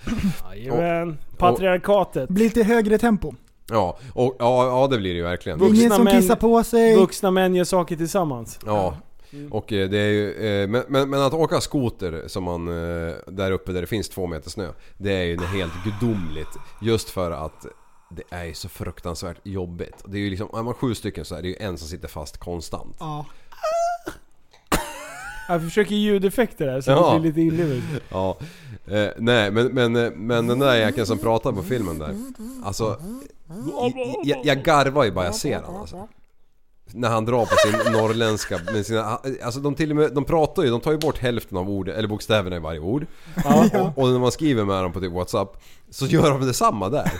Jajamän. 0.55 1.17
Patriarkatet. 1.37 2.29
Blir 2.29 2.45
lite 2.45 2.63
högre 2.63 2.97
tempo. 2.97 3.33
Ja, 3.69 3.97
och, 4.13 4.35
ja, 4.39 4.65
ja 4.67 4.87
det 4.87 4.97
blir 4.97 5.11
det 5.11 5.17
ju 5.17 5.23
verkligen. 5.23 5.59
Vuxna 5.59 5.77
Ingen 5.77 5.91
som 5.91 6.07
män- 6.07 6.21
kissar 6.21 6.35
på 6.35 6.63
sig. 6.63 6.95
Vuxna 6.95 7.31
män 7.31 7.55
gör 7.55 7.63
saker 7.63 7.95
tillsammans. 7.95 8.59
Ja. 8.65 8.97
Och 9.51 9.73
eh, 9.73 9.89
det 9.89 9.97
är 9.97 10.09
ju, 10.09 10.33
eh, 10.33 10.67
men, 10.67 10.83
men, 10.87 11.09
men 11.09 11.21
att 11.21 11.33
åka 11.33 11.61
skoter 11.61 12.23
som 12.27 12.43
man, 12.43 12.67
eh, 12.67 13.13
där 13.27 13.51
uppe 13.51 13.71
där 13.71 13.81
det 13.81 13.87
finns 13.87 14.09
två 14.09 14.27
meter 14.27 14.49
snö. 14.49 14.67
Det 14.97 15.11
är 15.13 15.23
ju 15.23 15.37
helt 15.37 15.73
gudomligt. 15.83 16.57
Just 16.81 17.09
för 17.09 17.31
att 17.31 17.65
det 18.09 18.23
är 18.29 18.43
ju 18.43 18.53
så 18.53 18.69
fruktansvärt 18.69 19.37
jobbigt. 19.43 20.03
Det 20.05 20.17
är 20.17 20.21
ju 20.21 20.29
liksom, 20.29 20.49
är 20.53 20.63
man 20.63 20.73
sju 20.73 20.95
stycken 20.95 21.25
så 21.25 21.35
är 21.35 21.41
det 21.41 21.47
ju 21.47 21.55
en 21.59 21.77
som 21.77 21.87
sitter 21.87 22.07
fast 22.07 22.37
konstant. 22.37 22.95
Ja. 22.99 23.25
Jag 25.47 25.61
försöker 25.63 25.95
ljudeffekter 25.95 26.67
här 26.67 26.81
så 26.81 26.91
Ja. 26.91 27.13
det 27.13 27.19
blir 27.19 27.31
lite 27.31 27.41
inlevet. 27.41 27.83
Ja, 28.09 28.37
eh, 28.87 29.07
nej 29.17 29.51
men, 29.51 29.67
men, 29.67 29.93
men 30.27 30.47
den 30.47 30.59
där 30.59 30.75
jäkeln 30.75 31.05
som 31.07 31.17
pratar 31.17 31.51
på 31.51 31.63
filmen 31.63 31.99
där. 31.99 32.15
Alltså, 32.63 33.01
jag, 34.23 34.45
jag 34.45 34.63
garvar 34.63 35.03
ju 35.03 35.11
bara 35.11 35.25
jag 35.25 35.35
ser 35.35 35.61
han 35.65 35.75
alltså. 35.75 36.07
När 36.91 37.09
han 37.09 37.25
drar 37.25 37.45
på 37.45 37.55
sin 37.55 37.91
norrländska 37.93 38.59
med 38.73 38.85
sina, 38.85 39.19
alltså 39.43 39.59
de 39.59 39.75
till 39.75 39.89
och 39.89 39.95
med, 39.95 40.13
de 40.13 40.25
pratar 40.25 40.63
ju, 40.63 40.69
de 40.69 40.81
tar 40.81 40.91
ju 40.91 40.97
bort 40.97 41.17
hälften 41.17 41.57
av 41.57 41.69
ord, 41.69 41.89
eller 41.89 42.07
bokstäverna 42.07 42.55
i 42.55 42.59
varje 42.59 42.79
ord. 42.79 43.05
Och, 43.45 43.97
och 44.03 44.09
när 44.09 44.19
man 44.19 44.31
skriver 44.31 44.65
med 44.65 44.83
dem 44.83 44.93
på 44.93 44.99
typ 44.99 45.11
WhatsApp 45.11 45.61
så 45.89 46.05
gör 46.05 46.29
de 46.31 46.47
detsamma 46.47 46.89
där. 46.89 47.11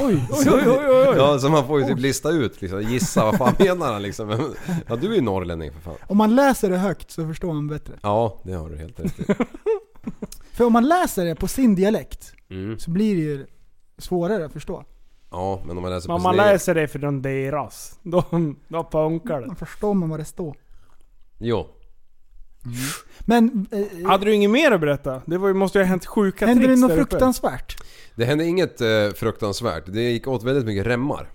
Oj, 0.00 0.26
oj, 0.30 0.46
oj, 0.52 0.62
oj, 0.66 0.78
oj. 0.88 1.14
Ja, 1.16 1.38
så 1.38 1.48
man 1.48 1.66
får 1.66 1.80
ju 1.80 1.86
typ 1.86 1.98
lista 1.98 2.30
ut 2.30 2.62
liksom, 2.62 2.82
gissa 2.82 3.24
vad 3.24 3.36
fan 3.36 3.54
menar 3.58 3.92
han 3.92 4.02
liksom. 4.02 4.54
Ja 4.88 4.96
du 4.96 5.10
är 5.10 5.14
ju 5.14 5.20
norrlänning 5.20 5.72
för 5.72 5.80
fan. 5.80 5.94
Om 6.06 6.16
man 6.16 6.34
läser 6.34 6.70
det 6.70 6.76
högt 6.78 7.10
så 7.10 7.26
förstår 7.26 7.52
man 7.52 7.68
bättre. 7.68 7.94
Ja, 8.02 8.40
det 8.44 8.52
har 8.52 8.70
du 8.70 8.76
helt 8.76 9.00
rätt 9.00 9.20
i. 9.20 9.24
För 10.52 10.64
om 10.64 10.72
man 10.72 10.88
läser 10.88 11.24
det 11.24 11.34
på 11.34 11.48
sin 11.48 11.74
dialekt 11.74 12.32
Mm. 12.50 12.78
så 12.78 12.90
blir 12.90 13.14
det 13.14 13.20
ju 13.22 13.46
svårare 13.98 14.44
att 14.44 14.52
förstå. 14.52 14.84
Ja, 15.32 15.60
men 15.66 15.76
om 15.76 15.82
man 15.82 15.90
läser 15.92 16.06
på 16.08 16.12
Men 16.12 16.22
man 16.22 16.34
sin 16.34 16.40
egen- 16.40 16.52
läser 16.52 16.74
det 16.74 16.88
för 16.88 16.98
de 16.98 17.22
deras. 17.22 17.98
Då, 18.02 18.24
då 18.68 18.84
punkar 18.90 19.40
det. 19.40 19.46
Då 19.46 19.54
förstår 19.54 19.94
man 19.94 20.08
vad 20.08 20.20
det 20.20 20.24
står. 20.24 20.56
Jo. 21.38 21.66
Men 23.26 23.66
eh, 23.70 24.08
Hade 24.08 24.24
du 24.24 24.34
inget 24.34 24.50
mer 24.50 24.72
att 24.72 24.80
berätta? 24.80 25.22
Det 25.26 25.38
var, 25.38 25.48
ju- 25.48 25.54
måste 25.54 25.78
ju 25.78 25.84
ha 25.84 25.88
hänt 25.88 26.06
sjuka 26.06 26.46
händer 26.46 26.62
det 26.62 26.68
tricks 26.68 26.80
något 26.80 26.90
där 26.90 26.96
uppe. 27.00 27.10
fruktansvärt? 27.10 27.76
Det 28.14 28.24
hände 28.24 28.44
inget 28.44 28.80
eh, 28.80 29.08
fruktansvärt. 29.16 29.82
Det 29.86 30.00
gick 30.02 30.28
åt 30.28 30.42
väldigt 30.42 30.64
mycket 30.64 30.86
remmar. 30.86 31.28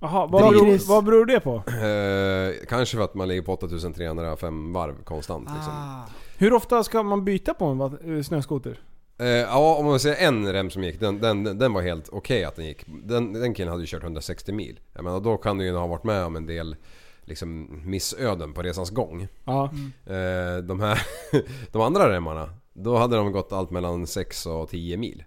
Jaha, 0.00 0.26
vad 0.26 0.42
beror, 0.52 0.88
vad 0.88 1.04
beror 1.04 1.26
det 1.26 1.40
på? 1.40 1.54
Eh, 1.56 2.66
kanske 2.68 2.96
för 2.96 3.04
att 3.04 3.14
man 3.14 3.28
ligger 3.28 3.42
på 3.42 3.52
8305 3.52 4.72
varv 4.72 4.94
konstant 5.04 5.48
liksom. 5.54 5.72
Ah. 5.72 6.08
Hur 6.38 6.52
ofta 6.52 6.84
ska 6.84 7.02
man 7.02 7.24
byta 7.24 7.54
på 7.54 7.64
en 7.64 8.16
eh, 8.16 8.22
snöskoter? 8.22 8.80
Eh, 9.18 9.26
ja, 9.26 9.74
om 9.78 9.86
man 9.86 10.00
säger 10.00 10.26
en 10.28 10.52
rem 10.52 10.70
som 10.70 10.84
gick, 10.84 11.00
den, 11.00 11.20
den, 11.20 11.58
den 11.58 11.72
var 11.72 11.82
helt 11.82 12.08
okej 12.12 12.44
att 12.44 12.56
den 12.56 12.64
gick. 12.66 12.84
Den, 12.86 13.32
den 13.32 13.54
killen 13.54 13.70
hade 13.70 13.82
ju 13.82 13.86
kört 13.86 14.02
160 14.02 14.52
mil. 14.52 14.80
Jag 14.92 15.04
menar, 15.04 15.20
då 15.20 15.36
kan 15.36 15.58
du 15.58 15.64
ju 15.64 15.72
ha 15.74 15.86
varit 15.86 16.04
med 16.04 16.24
om 16.24 16.36
en 16.36 16.46
del 16.46 16.76
liksom, 17.24 17.80
missöden 17.84 18.52
på 18.52 18.62
resans 18.62 18.90
gång. 18.90 19.28
Ja. 19.44 19.64
Eh, 20.06 20.56
de 20.62 20.80
här, 20.80 21.02
de 21.72 21.82
andra 21.82 22.12
remmarna, 22.12 22.50
då 22.72 22.96
hade 22.96 23.16
de 23.16 23.32
gått 23.32 23.52
allt 23.52 23.70
mellan 23.70 24.06
6 24.06 24.46
och 24.46 24.68
10 24.68 24.96
mil. 24.96 25.24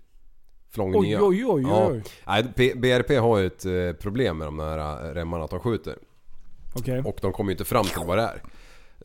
Flång 0.70 0.96
Oj, 0.96 1.08
nya. 1.08 1.24
oj, 1.24 1.46
oj, 1.46 1.62
Ja. 1.68 1.88
oj. 1.92 2.04
Nej, 2.28 2.74
BRP 2.76 3.18
har 3.20 3.38
ju 3.38 3.46
ett 3.48 3.66
eh, 3.66 4.02
problem 4.02 4.38
med 4.38 4.48
de 4.48 4.60
här 4.60 4.78
eh, 5.10 5.14
remmarna 5.14 5.44
att 5.44 5.50
de 5.50 5.60
skjuter. 5.60 5.98
Okej. 6.76 7.02
Och 7.06 7.18
de 7.22 7.34
kommer 7.34 7.50
ju 7.52 7.54
inte 7.54 7.66
fram 7.66 7.86
till 7.86 8.02
vad 8.06 8.18
det 8.18 8.24
är. 8.24 8.42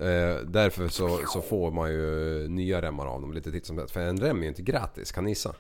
Eh, 0.03 0.37
därför 0.47 0.89
så, 0.89 1.21
så 1.33 1.41
får 1.41 1.71
man 1.71 1.91
ju 1.91 2.47
nya 2.49 2.83
remmar 2.83 3.07
av 3.07 3.21
dem 3.21 3.33
lite 3.33 3.53
titt 3.53 3.67
som 3.67 3.77
tätt. 3.77 3.91
För 3.91 4.01
en 4.01 4.21
rem 4.21 4.39
är 4.39 4.43
ju 4.43 4.49
inte 4.49 4.63
gratis, 4.63 5.13
kan 5.13 5.25
ni 5.25 5.31
gissa? 5.31 5.55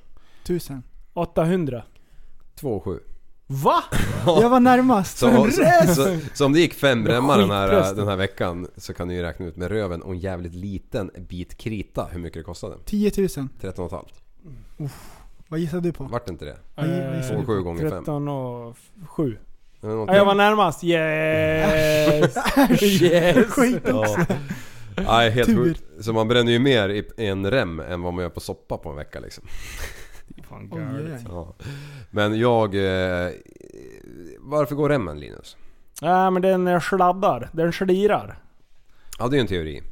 Tusen. 0.44 0.82
800. 1.12 1.82
2 2.54 2.80
7. 2.80 3.00
Va? 3.46 3.82
Jag 4.26 4.50
var 4.50 4.60
närmast. 4.60 5.18
Så, 5.18 5.50
så, 5.50 5.94
så, 5.94 6.18
så 6.34 6.46
om 6.46 6.52
det 6.52 6.60
gick 6.60 6.74
fem 6.74 7.06
remmar 7.06 7.38
den 7.38 7.50
här, 7.50 7.94
den 7.94 8.08
här 8.08 8.16
veckan 8.16 8.66
så 8.76 8.94
kan 8.94 9.08
ni 9.08 9.14
ju 9.14 9.22
räkna 9.22 9.46
ut 9.46 9.56
med 9.56 9.68
röven 9.68 10.02
och 10.02 10.12
en 10.12 10.18
jävligt 10.18 10.54
liten 10.54 11.10
bit 11.28 11.56
krita 11.56 12.08
hur 12.10 12.20
mycket 12.20 12.40
det 12.40 12.44
kostade. 12.44 12.76
10 12.84 13.12
000. 13.18 13.28
13 13.60 13.90
500. 13.90 14.10
Vad 15.48 15.60
gissade 15.60 15.82
du 15.82 15.92
på? 15.92 16.04
Vart 16.04 16.30
inte 16.30 16.44
det? 16.44 16.56
Vad 16.74 16.86
gissade 17.16 17.44
Två 17.44 17.52
du 17.52 17.62
gånger 17.62 17.80
fem. 17.80 17.90
13 17.90 18.28
och 18.28 18.76
7. 19.08 19.36
Ja, 19.82 20.16
jag 20.16 20.24
var 20.24 20.34
närmast. 20.34 20.84
Yes! 20.84 22.36
yes! 23.02 23.46
Ja. 23.84 24.16
Nej, 25.06 25.30
helt 25.30 25.48
Tur. 25.48 25.56
sjukt. 25.56 25.82
Så 26.00 26.12
man 26.12 26.28
bränner 26.28 26.52
ju 26.52 26.58
mer 26.58 26.88
i 26.88 27.04
en 27.16 27.50
rem 27.50 27.80
än 27.80 28.02
vad 28.02 28.14
man 28.14 28.22
gör 28.22 28.28
på 28.30 28.40
soppa 28.40 28.76
på 28.78 28.90
en 28.90 28.96
vecka 28.96 29.20
liksom. 29.20 29.44
Fan, 30.48 30.68
oj. 30.72 31.18
Ja. 31.28 31.54
Men 32.10 32.38
jag... 32.38 32.74
Eh, 32.74 33.30
varför 34.38 34.74
går 34.74 34.88
remmen 34.88 35.20
Linus? 35.20 35.56
Nej 36.02 36.30
men 36.30 36.42
den 36.42 36.68
eh, 36.68 36.80
sladdar. 36.80 37.48
Den 37.52 37.72
slirar. 37.72 38.38
Ja 39.18 39.28
det 39.28 39.34
är 39.34 39.38
ju 39.38 39.40
en 39.40 39.46
teori. 39.46 39.82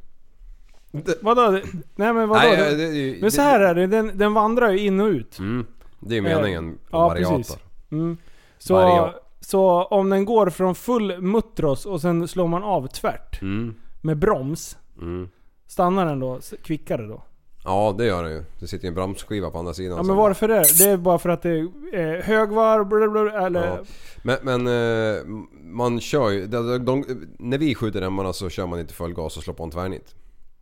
Vadå? 1.20 1.50
Nej 1.96 2.12
men 2.12 2.28
vadå? 2.28 2.40
Nej, 2.42 2.56
Det- 2.56 2.76
det, 2.76 3.12
det, 3.14 3.20
men 3.20 3.30
så 3.30 3.42
här 3.42 3.60
är 3.60 3.74
det, 3.74 3.86
den, 3.86 4.18
den 4.18 4.34
vandrar 4.34 4.70
ju 4.70 4.78
in 4.78 5.00
och 5.00 5.06
ut. 5.06 5.38
Mm, 5.38 5.66
det 6.00 6.12
är 6.14 6.16
ju 6.16 6.22
meningen 6.22 6.72
på 6.74 6.78
ja, 6.96 7.08
variator. 7.08 7.36
precis. 7.36 7.58
Mm. 7.92 8.16
Så, 8.58 8.74
Varia- 8.74 9.12
så 9.40 9.82
om 9.84 10.10
den 10.10 10.24
går 10.24 10.50
från 10.50 10.74
full 10.74 11.20
mutros 11.20 11.86
och 11.86 12.00
sen 12.00 12.28
slår 12.28 12.46
man 12.48 12.62
av 12.62 12.86
tvärt 12.86 13.42
Mm, 13.42 13.74
med 14.00 14.18
broms. 14.18 14.76
mm. 15.00 15.28
Stannar 15.66 16.06
den 16.06 16.20
då 16.20 16.40
kvickare 16.62 17.06
då? 17.06 17.22
Ja 17.64 17.94
det 17.98 18.04
gör 18.06 18.22
den 18.22 18.32
ju. 18.32 18.44
Det 18.60 18.66
sitter 18.66 18.84
ju 18.84 18.88
en 18.88 18.94
bromsskiva 18.94 19.50
på 19.50 19.58
andra 19.58 19.74
sidan. 19.74 19.96
Ja 19.96 20.02
men 20.02 20.16
varför 20.16 20.48
det? 20.48 20.64
Det 20.78 20.84
är 20.90 20.96
bara 20.96 21.18
för 21.18 21.28
att 21.28 21.42
det 21.42 21.50
är 21.92 22.22
högvarv, 22.22 22.86
blablabla, 22.88 23.46
eller... 23.46 23.66
Ja. 23.66 23.78
Men, 24.22 24.36
men 24.42 24.66
eh, 24.66 25.24
man 25.62 26.00
kör 26.00 26.30
ju... 26.30 26.46
De, 26.46 26.84
de, 26.84 27.04
när 27.38 27.58
vi 27.58 27.74
skjuter 27.74 28.00
remmarna 28.00 28.32
så 28.32 28.48
kör 28.48 28.66
man 28.66 28.80
inte 28.80 28.94
full 28.94 29.14
gas 29.14 29.36
och 29.36 29.42
slår 29.42 29.54
på 29.54 29.64
en 29.64 29.70
tvärnit. 29.70 30.14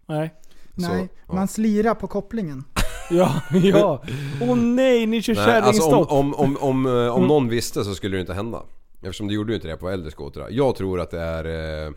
Nej. 0.06 0.34
Nej, 0.74 1.08
ja. 1.28 1.34
man 1.34 1.48
slirar 1.48 1.94
på 1.94 2.06
kopplingen. 2.06 2.64
Ja, 3.10 3.40
ja. 3.62 4.02
Åh 4.42 4.56
nej, 4.56 5.06
ni 5.06 5.22
kör 5.22 5.34
Nej, 5.34 5.44
alltså 5.44 5.82
om, 5.82 5.90
kärringstopp. 5.90 6.12
om, 6.12 6.34
om, 6.34 6.56
om, 6.56 6.86
eh, 6.86 6.92
om 6.92 7.16
Mm. 7.16 7.28
någon 7.28 7.48
visste 7.48 7.84
så 7.84 7.94
skulle 7.94 8.16
det 8.16 8.20
inte 8.20 8.34
hända. 8.34 8.62
Eftersom 9.02 9.28
det 9.28 9.34
gjorde 9.34 9.52
ju 9.52 9.54
inte 9.56 9.68
det 9.68 9.76
på 9.76 9.88
äldre 9.90 10.10
skotrar. 10.10 10.48
Jag 10.50 10.76
tror 10.76 11.00
att 11.00 11.10
det 11.10 11.20
är 11.20 11.84
eh, 11.86 11.92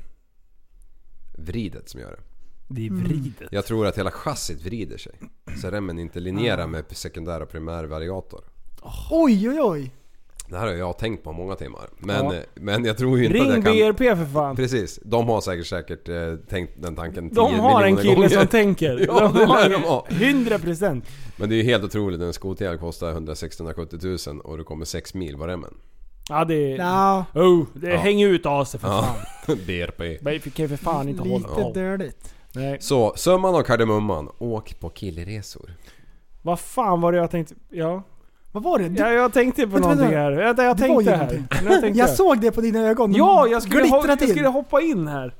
vridet 1.37 1.89
som 1.89 1.99
gör 1.99 2.11
det. 2.11 2.19
Det 2.67 2.85
är 2.87 2.91
vridet. 2.91 3.47
Jag 3.51 3.65
tror 3.65 3.87
att 3.87 3.97
hela 3.97 4.11
chassit 4.11 4.65
vrider 4.65 4.97
sig. 4.97 5.11
Så 5.61 5.69
remmen 5.69 5.99
inte 5.99 6.19
linjerar 6.19 6.67
med 6.67 6.83
sekundär 6.89 7.41
och 7.41 7.49
primär 7.49 7.83
variator. 7.83 8.41
Oj, 9.11 9.49
oj, 9.49 9.61
oj. 9.61 9.91
Det 10.51 10.57
här 10.57 10.67
har 10.67 10.73
jag 10.73 10.97
tänkt 10.97 11.23
på 11.23 11.31
många 11.31 11.55
timmar. 11.55 11.89
Men, 11.97 12.25
Ja. 12.25 12.33
eh, 12.35 12.39
men 12.55 12.85
jag 12.85 12.97
tror 12.97 13.17
ju 13.17 13.25
inte 13.25 13.37
Ring 13.37 13.49
att 13.49 13.55
jag 13.55 13.63
kan... 13.63 13.73
BRP 13.73 14.17
för 14.17 14.25
fan. 14.33 14.55
Precis, 14.55 14.99
de 15.05 15.29
har 15.29 15.41
säkert 15.41 15.67
säkert 15.67 16.09
eh, 16.09 16.35
tänkt 16.49 16.73
den 16.81 16.95
tanken 16.95 17.29
10 17.29 17.35
De 17.35 17.59
har 17.59 17.83
en 17.83 17.97
kille 17.97 18.15
gånger. 18.15 18.29
som 18.29 18.47
tänker. 18.47 18.97
Ja, 19.07 19.31
de 19.35 19.45
har 19.47 19.69
de 19.69 19.75
ha. 19.83 20.05
100%. 20.09 21.01
Men 21.37 21.49
det 21.49 21.55
är 21.55 21.57
ju 21.57 21.63
helt 21.63 21.83
otroligt, 21.83 22.21
en 22.21 22.33
skoterjävel 22.33 22.79
kostar 22.79 23.13
160-170 23.13 24.29
000 24.29 24.41
och 24.41 24.57
du 24.57 24.63
kommer 24.63 24.85
6 24.85 25.13
mil 25.13 25.37
på 25.37 25.47
remmen. 25.47 25.73
Ja 26.29 26.45
det... 26.45 26.69
Ja, 26.69 27.25
Oh, 27.33 27.65
det 27.73 27.89
Ja. 27.89 27.97
hänger 27.97 28.27
ut 28.27 28.45
aset 28.45 28.81
för 28.81 28.87
fan. 28.87 29.15
BRP. 29.65 29.99
Vi 30.43 30.51
kan 30.51 30.69
för 30.69 30.77
fan 30.77 31.09
inte 31.09 31.21
hålla 31.21 31.35
lite 31.47 31.61
på. 31.61 31.71
dirtigt. 31.73 32.33
Nej. 32.55 32.77
Så, 32.81 33.13
summan 33.15 33.55
av 33.55 33.61
kardemumman. 33.63 34.29
Åk 34.37 34.79
på 34.79 34.89
killresor. 34.89 35.71
Vad 36.41 36.59
fan 36.59 37.01
var 37.01 37.11
det 37.11 37.17
jag 37.17 37.31
tänkte... 37.31 37.55
Ja. 37.69 38.03
Vad 38.51 38.63
var 38.63 38.79
det? 38.79 38.89
Du, 38.89 39.01
Ja, 39.01 39.09
jag 39.11 39.33
tänkte 39.33 39.61
på 39.63 39.69
Vänta, 39.71 39.79
någonting 39.89 40.17
vänta. 40.17 40.19
här. 40.19 40.31
Jag, 40.31 40.59
jag 40.69 40.77
tänkte 40.77 41.11
här. 41.15 41.43
Jag, 41.71 41.81
tänkte 41.81 41.99
jag 41.99 42.09
såg 42.09 42.39
det 42.41 42.51
på 42.51 42.61
dina 42.61 42.79
ögon. 42.79 43.13
Ja, 43.13 43.47
jag 43.47 43.61
skulle, 43.63 43.83
ho- 43.83 44.07
jag 44.19 44.29
skulle 44.29 44.47
hoppa 44.47 44.81
in 44.81 45.07
här. 45.07 45.33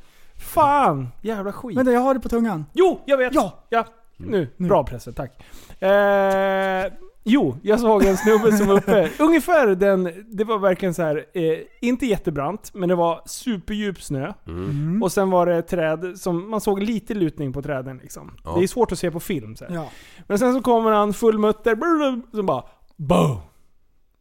Fan, 0.53 1.07
jävla 1.21 1.53
skit. 1.53 1.77
Vänta, 1.77 1.91
jag 1.91 1.99
har 2.01 2.13
det 2.13 2.19
på 2.19 2.29
tungan. 2.29 2.65
Jo, 2.73 3.01
jag 3.05 3.17
vet! 3.17 3.33
Ja. 3.35 3.65
ja. 3.69 3.85
Nu, 4.17 4.47
Nu. 4.57 4.67
bra 4.67 4.83
pressen, 4.83 5.13
tack. 5.13 5.31
Eh, 5.79 6.93
jo, 7.23 7.57
jag 7.61 7.79
såg 7.79 8.03
en 8.05 8.17
snubbe 8.17 8.57
som 8.57 8.67
var 8.67 8.75
uppe. 8.77 9.09
Ungefär 9.19 9.67
den, 9.67 10.09
det 10.31 10.43
var 10.43 10.57
verkligen 10.57 10.93
så 10.93 11.01
här, 11.01 11.25
eh, 11.33 11.43
inte 11.81 12.05
jättebrant, 12.05 12.71
men 12.73 12.89
det 12.89 12.95
var 12.95 13.21
superdjup 13.25 14.01
snö. 14.03 14.33
Mm. 14.47 15.03
Och 15.03 15.11
sen 15.11 15.29
var 15.29 15.45
det 15.45 15.61
träd 15.61 16.13
som, 16.19 16.49
man 16.49 16.61
såg 16.61 16.83
lite 16.83 17.13
lutning 17.13 17.53
på 17.53 17.61
träden 17.61 17.97
liksom. 18.01 18.31
Ja. 18.43 18.55
Det 18.57 18.63
är 18.63 18.67
svårt 18.67 18.91
att 18.91 18.99
se 18.99 19.11
på 19.11 19.19
film 19.19 19.55
så 19.55 19.65
här. 19.65 19.75
Ja. 19.75 19.89
Men 20.27 20.39
sen 20.39 20.53
så 20.53 20.61
kommer 20.61 20.91
han 20.91 21.13
full 21.13 21.37
mutter, 21.39 22.35
så 22.35 22.43
bara 22.43 22.63
BOOM! 23.01 23.37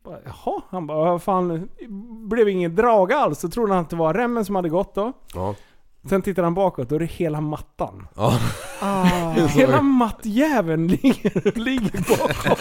Jaha, 0.05 0.63
han 0.71 0.87
bara 0.87 1.11
vad 1.11 1.23
fan, 1.23 1.69
blev 2.29 2.49
ingen 2.49 2.75
drag 2.77 3.13
alls. 3.13 3.39
Så 3.39 3.49
trodde 3.49 3.73
han 3.75 3.83
att 3.83 3.91
det 3.91 3.97
var 3.97 4.15
remmen 4.15 4.45
som 4.45 4.55
hade 4.55 4.69
gått 4.69 4.95
då. 4.95 5.13
Ja. 5.35 5.55
Sen 6.09 6.23
tittar 6.23 6.43
han 6.43 6.55
bakåt, 6.55 6.89
då 6.89 6.95
är 6.95 6.99
det 6.99 7.07
hela 7.07 7.41
mattan. 7.41 8.07
Ja. 8.17 8.39
Ah. 8.81 9.05
Hela 9.49 9.83
mattjäveln 9.83 10.87
ligger, 10.87 11.59
ligger 11.59 12.19
bakom. 12.19 12.57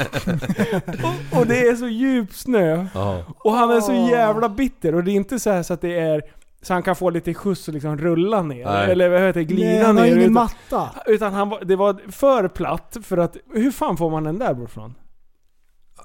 och, 1.34 1.40
och 1.40 1.48
det 1.48 1.60
är 1.60 1.76
så 1.76 1.88
djup 1.88 2.34
snö. 2.34 2.88
Ja. 2.94 3.24
Och 3.38 3.52
han 3.52 3.72
är 3.72 3.82
så 3.82 3.94
jävla 3.94 4.50
bitter. 4.50 4.96
Och 4.96 5.04
det 5.04 5.12
är 5.12 5.16
inte 5.16 5.40
så 5.40 5.50
här 5.50 5.64
så 5.64 5.74
att 5.74 5.82
det 5.82 6.00
är 6.00 6.22
så 6.62 6.74
han 6.74 6.84
kan 6.84 6.96
få 6.96 7.10
lite 7.10 7.34
skjuts 7.34 7.68
och 7.68 7.74
liksom 7.74 7.98
rulla 7.98 8.42
ner. 8.42 8.66
Nej. 8.66 8.92
Eller 8.92 9.10
vad 9.10 9.22
heter 9.22 9.40
det, 9.40 9.46
glida 9.46 9.70
Nej, 9.70 9.84
han 9.84 9.98
har 9.98 10.04
ner. 10.04 10.12
ingen 10.12 10.22
utan, 10.32 10.34
matta. 10.34 10.90
utan 11.06 11.34
han, 11.34 11.54
det 11.66 11.76
var 11.76 12.12
för 12.12 12.48
platt 12.48 12.98
för 13.04 13.18
att... 13.18 13.38
Hur 13.54 13.72
fan 13.72 13.98
får 13.98 14.10
man 14.10 14.24
den 14.24 14.40
där 14.40 14.64
ifrån? 14.64 14.96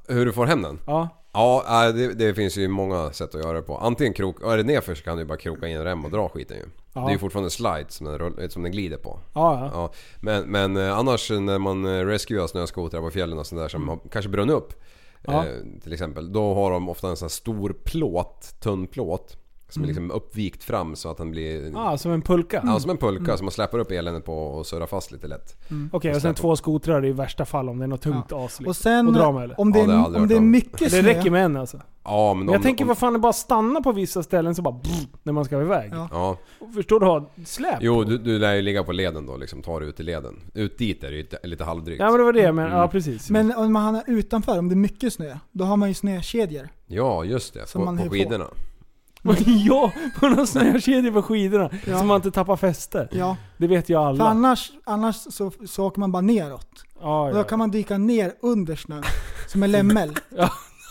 Hur 0.08 0.26
du 0.26 0.32
får 0.32 0.46
hem 0.46 0.62
den? 0.62 0.80
Ja. 0.86 1.08
Ja, 1.32 1.86
äh, 1.86 1.94
det, 1.94 2.14
det 2.14 2.34
finns 2.34 2.56
ju 2.56 2.68
många 2.68 3.12
sätt 3.12 3.34
att 3.34 3.40
göra 3.40 3.52
det 3.52 3.62
på. 3.62 3.76
Antingen 3.76 4.12
krok... 4.12 4.42
Är 4.42 4.56
det 4.56 4.62
nerför 4.62 4.94
så 4.94 5.04
kan 5.04 5.18
du 5.18 5.24
bara 5.24 5.38
kroka 5.38 5.68
in 5.68 5.76
en 5.76 5.84
rem 5.84 6.04
och 6.04 6.10
dra 6.10 6.28
skiten 6.28 6.56
ju. 6.56 6.64
Ja. 6.92 7.00
Det 7.00 7.06
är 7.06 7.12
ju 7.12 7.18
fortfarande 7.18 7.50
slide 7.50 7.86
som 7.88 8.06
den, 8.06 8.50
som 8.50 8.62
den 8.62 8.72
glider 8.72 8.96
på. 8.96 9.20
Ja, 9.34 9.58
ja. 9.60 9.70
Ja, 9.72 9.92
men, 10.20 10.42
men 10.42 10.76
eh, 10.76 10.98
annars 10.98 11.30
när 11.30 11.58
man 11.58 11.84
eh, 11.84 12.06
rescuear 12.06 12.46
snöskotrar 12.46 13.00
på 13.00 13.10
fjällen 13.10 13.38
och 13.38 13.46
sånt 13.46 13.60
där 13.60 13.68
som 13.68 13.88
har 13.88 13.98
kanske 14.10 14.28
brunnit 14.28 14.56
upp. 14.56 14.72
Mm. 15.24 15.40
Eh, 15.40 15.80
till 15.82 15.92
exempel. 15.92 16.32
Då 16.32 16.54
har 16.54 16.70
de 16.70 16.88
ofta 16.88 17.08
en 17.08 17.16
sån 17.16 17.26
här 17.26 17.30
stor 17.30 17.76
plåt, 17.84 18.54
tunn 18.60 18.86
plåt. 18.86 19.36
Som 19.74 19.82
Mm. 19.82 19.90
är 19.90 19.94
liksom 20.00 20.10
uppvikt 20.10 20.64
fram 20.64 20.96
så 20.96 21.10
att 21.10 21.16
den 21.16 21.30
blir... 21.30 21.72
Ah, 21.76 21.96
som 21.98 22.12
en 22.12 22.22
pulka? 22.22 22.62
Ja, 22.66 22.80
som 22.80 22.90
en 22.90 22.96
pulka 22.96 23.24
Mm. 23.24 23.36
som 23.36 23.44
man 23.44 23.52
släpper 23.52 23.78
upp 23.78 23.90
eländet 23.90 24.24
på 24.24 24.34
och 24.46 24.66
surrar 24.66 24.86
fast 24.86 25.12
lite 25.12 25.26
lätt. 25.26 25.56
Okej, 25.92 26.14
och 26.14 26.22
sen 26.22 26.34
två 26.34 26.56
skotrar 26.56 27.04
i 27.06 27.12
värsta 27.12 27.44
fall 27.44 27.68
om 27.68 27.78
det 27.78 27.84
är 27.84 27.88
något 27.88 28.02
tungt 28.02 28.32
as 28.32 28.42
liksom. 28.60 28.66
Och 28.66 28.76
sen, 28.76 29.06
Och 29.06 29.12
dra 29.12 29.32
med 29.32 29.54
om 29.58 29.72
det, 29.72 29.78
Ja, 29.78 29.86
det 29.86 29.92
har 29.92 29.98
jag 29.98 30.00
är, 30.00 30.04
aldrig 30.04 30.22
om 30.22 30.28
det 30.28 30.34
är 30.34 30.36
hört 30.36 30.42
om. 30.42 30.50
mycket 30.50 30.78
Det 30.78 30.90
snö. 30.90 31.02
räcker 31.02 31.30
med 31.30 31.44
en 31.44 31.56
alltså. 31.56 31.80
Ja, 32.04 32.34
men, 32.34 32.38
Men 32.38 32.48
om, 32.48 32.52
jag 32.54 32.62
tänker 32.62 32.84
om, 32.84 32.88
vad 32.88 32.98
fan 32.98 33.12
det 33.12 33.18
bara 33.18 33.32
stanna 33.32 33.80
på 33.80 33.92
vissa 33.92 34.22
ställen 34.22 34.54
så 34.54 34.62
bara 34.62 34.74
brr, 34.74 35.06
när 35.22 35.32
man 35.32 35.44
ska 35.44 35.60
iväg. 35.60 35.90
Ja. 35.94 36.08
Ja. 36.12 36.36
Förstår 36.74 37.00
du? 37.00 37.06
Ha 37.06 37.30
släp 37.46 37.78
Jo, 37.80 38.04
du, 38.04 38.18
du 38.18 38.38
lär 38.38 38.54
ju 38.54 38.62
ligga 38.62 38.84
på 38.84 38.92
leden 38.92 39.26
då 39.26 39.36
liksom. 39.36 39.62
Ta 39.62 39.78
dig 39.80 39.88
ut 39.88 40.00
i 40.00 40.02
leden. 40.02 40.34
Ut 40.54 40.78
dit 40.78 41.04
är 41.04 41.10
det 41.10 41.16
ju 41.16 41.22
lite, 41.22 41.38
lite 41.44 41.64
halvdrygt. 41.64 42.00
Ja 42.00 42.10
men 42.10 42.18
det 42.18 42.24
var 42.24 42.32
det. 42.32 42.44
Mm. 42.44 42.72
Ja 42.72 42.88
precis. 42.88 43.30
Men 43.30 43.52
om 43.56 43.72
man 43.72 43.94
är 43.94 44.02
utanför, 44.06 44.58
om 44.58 44.68
det 44.68 44.74
är 44.74 44.76
mycket 44.76 45.12
snö, 45.12 45.36
då 45.52 45.64
har 45.64 45.76
man 45.76 45.88
ju 45.88 45.94
snökedjor. 45.94 46.68
Ja, 46.86 47.24
just 47.24 47.54
det. 47.54 47.66
Som 47.68 47.80
På, 47.80 47.84
man 47.84 47.96
på 47.96 48.00
höll 48.02 48.08
på. 48.08 48.14
skidorna. 48.14 48.46
ja, 49.66 49.92
på 50.20 50.28
någon 50.28 50.46
snökedja 50.46 51.12
på 51.12 51.22
skidorna. 51.22 51.70
Ja. 51.86 51.98
Så 51.98 52.04
man 52.04 52.16
inte 52.16 52.30
tappar 52.30 52.56
fäste. 52.56 53.08
Ja, 53.12 53.36
Det 53.56 53.66
vet 53.66 53.88
ju 53.88 53.94
för 53.94 54.06
alla. 54.06 54.24
annars, 54.24 54.72
annars 54.84 55.16
så, 55.16 55.52
så 55.66 55.86
åker 55.86 56.00
man 56.00 56.12
bara 56.12 56.20
neråt. 56.22 56.84
Ja, 57.00 57.26
Och 57.26 57.32
då 57.32 57.38
ja. 57.38 57.44
kan 57.44 57.58
man 57.58 57.70
dyka 57.70 57.98
ner 57.98 58.32
under 58.40 58.76
snön, 58.76 59.02
som 59.48 59.62
en 59.62 59.70
lämmel. 59.70 60.14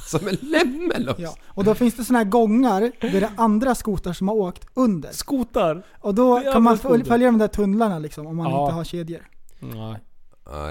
Som 0.08 0.28
en 0.28 0.38
lämmel 0.42 1.10
också. 1.10 1.22
Ja. 1.22 1.36
Och 1.48 1.64
då 1.64 1.76
finns 1.76 1.96
det 1.96 2.04
såna 2.04 2.20
här 2.20 2.26
gångar 2.26 2.82
där 2.82 3.10
det 3.12 3.18
är 3.18 3.30
andra 3.38 3.76
skotrar 3.76 4.14
som 4.14 4.28
har 4.28 4.36
åkt 4.36 4.66
under. 4.74 5.12
Skotar? 5.12 5.84
Och 6.00 6.16
då 6.16 6.40
Det 6.40 6.52
kan 6.52 6.64
man 6.64 6.78
skoter. 6.78 7.04
följa 7.04 7.28
de 7.28 7.38
där 7.38 7.48
tunnlarna 7.48 8.00
liksom, 8.00 8.28
om 8.28 8.36
man 8.38 8.52
Ja. 8.52 8.64
inte 8.64 8.74
har 8.76 8.84
kedjor. 8.84 9.28
Nej. 9.60 9.96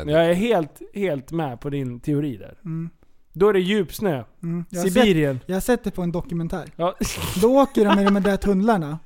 Jag 0.06 0.26
är 0.30 0.34
helt, 0.34 0.82
helt 0.94 1.30
med 1.32 1.60
på 1.60 1.70
din 1.70 2.00
teori 2.00 2.36
där. 2.36 2.54
Mm. 2.64 2.90
Då 3.32 3.48
är 3.48 3.52
det 3.52 3.60
djup 3.60 3.94
snö. 3.94 4.24
Mm. 4.42 4.64
Jag, 4.70 4.78
har 4.80 4.84
sett, 4.84 4.92
Sibirien. 4.92 5.40
jag 5.46 5.56
har 5.56 5.60
sett 5.60 5.84
det 5.84 5.90
på 5.90 6.02
en 6.02 6.12
dokumentär. 6.12 6.72
Ja. 6.76 6.94
Då 7.40 7.60
åker 7.62 7.84
de 7.84 7.94
med 7.94 8.12
de 8.12 8.20
där 8.22 8.36
tunnlarna. 8.36 8.98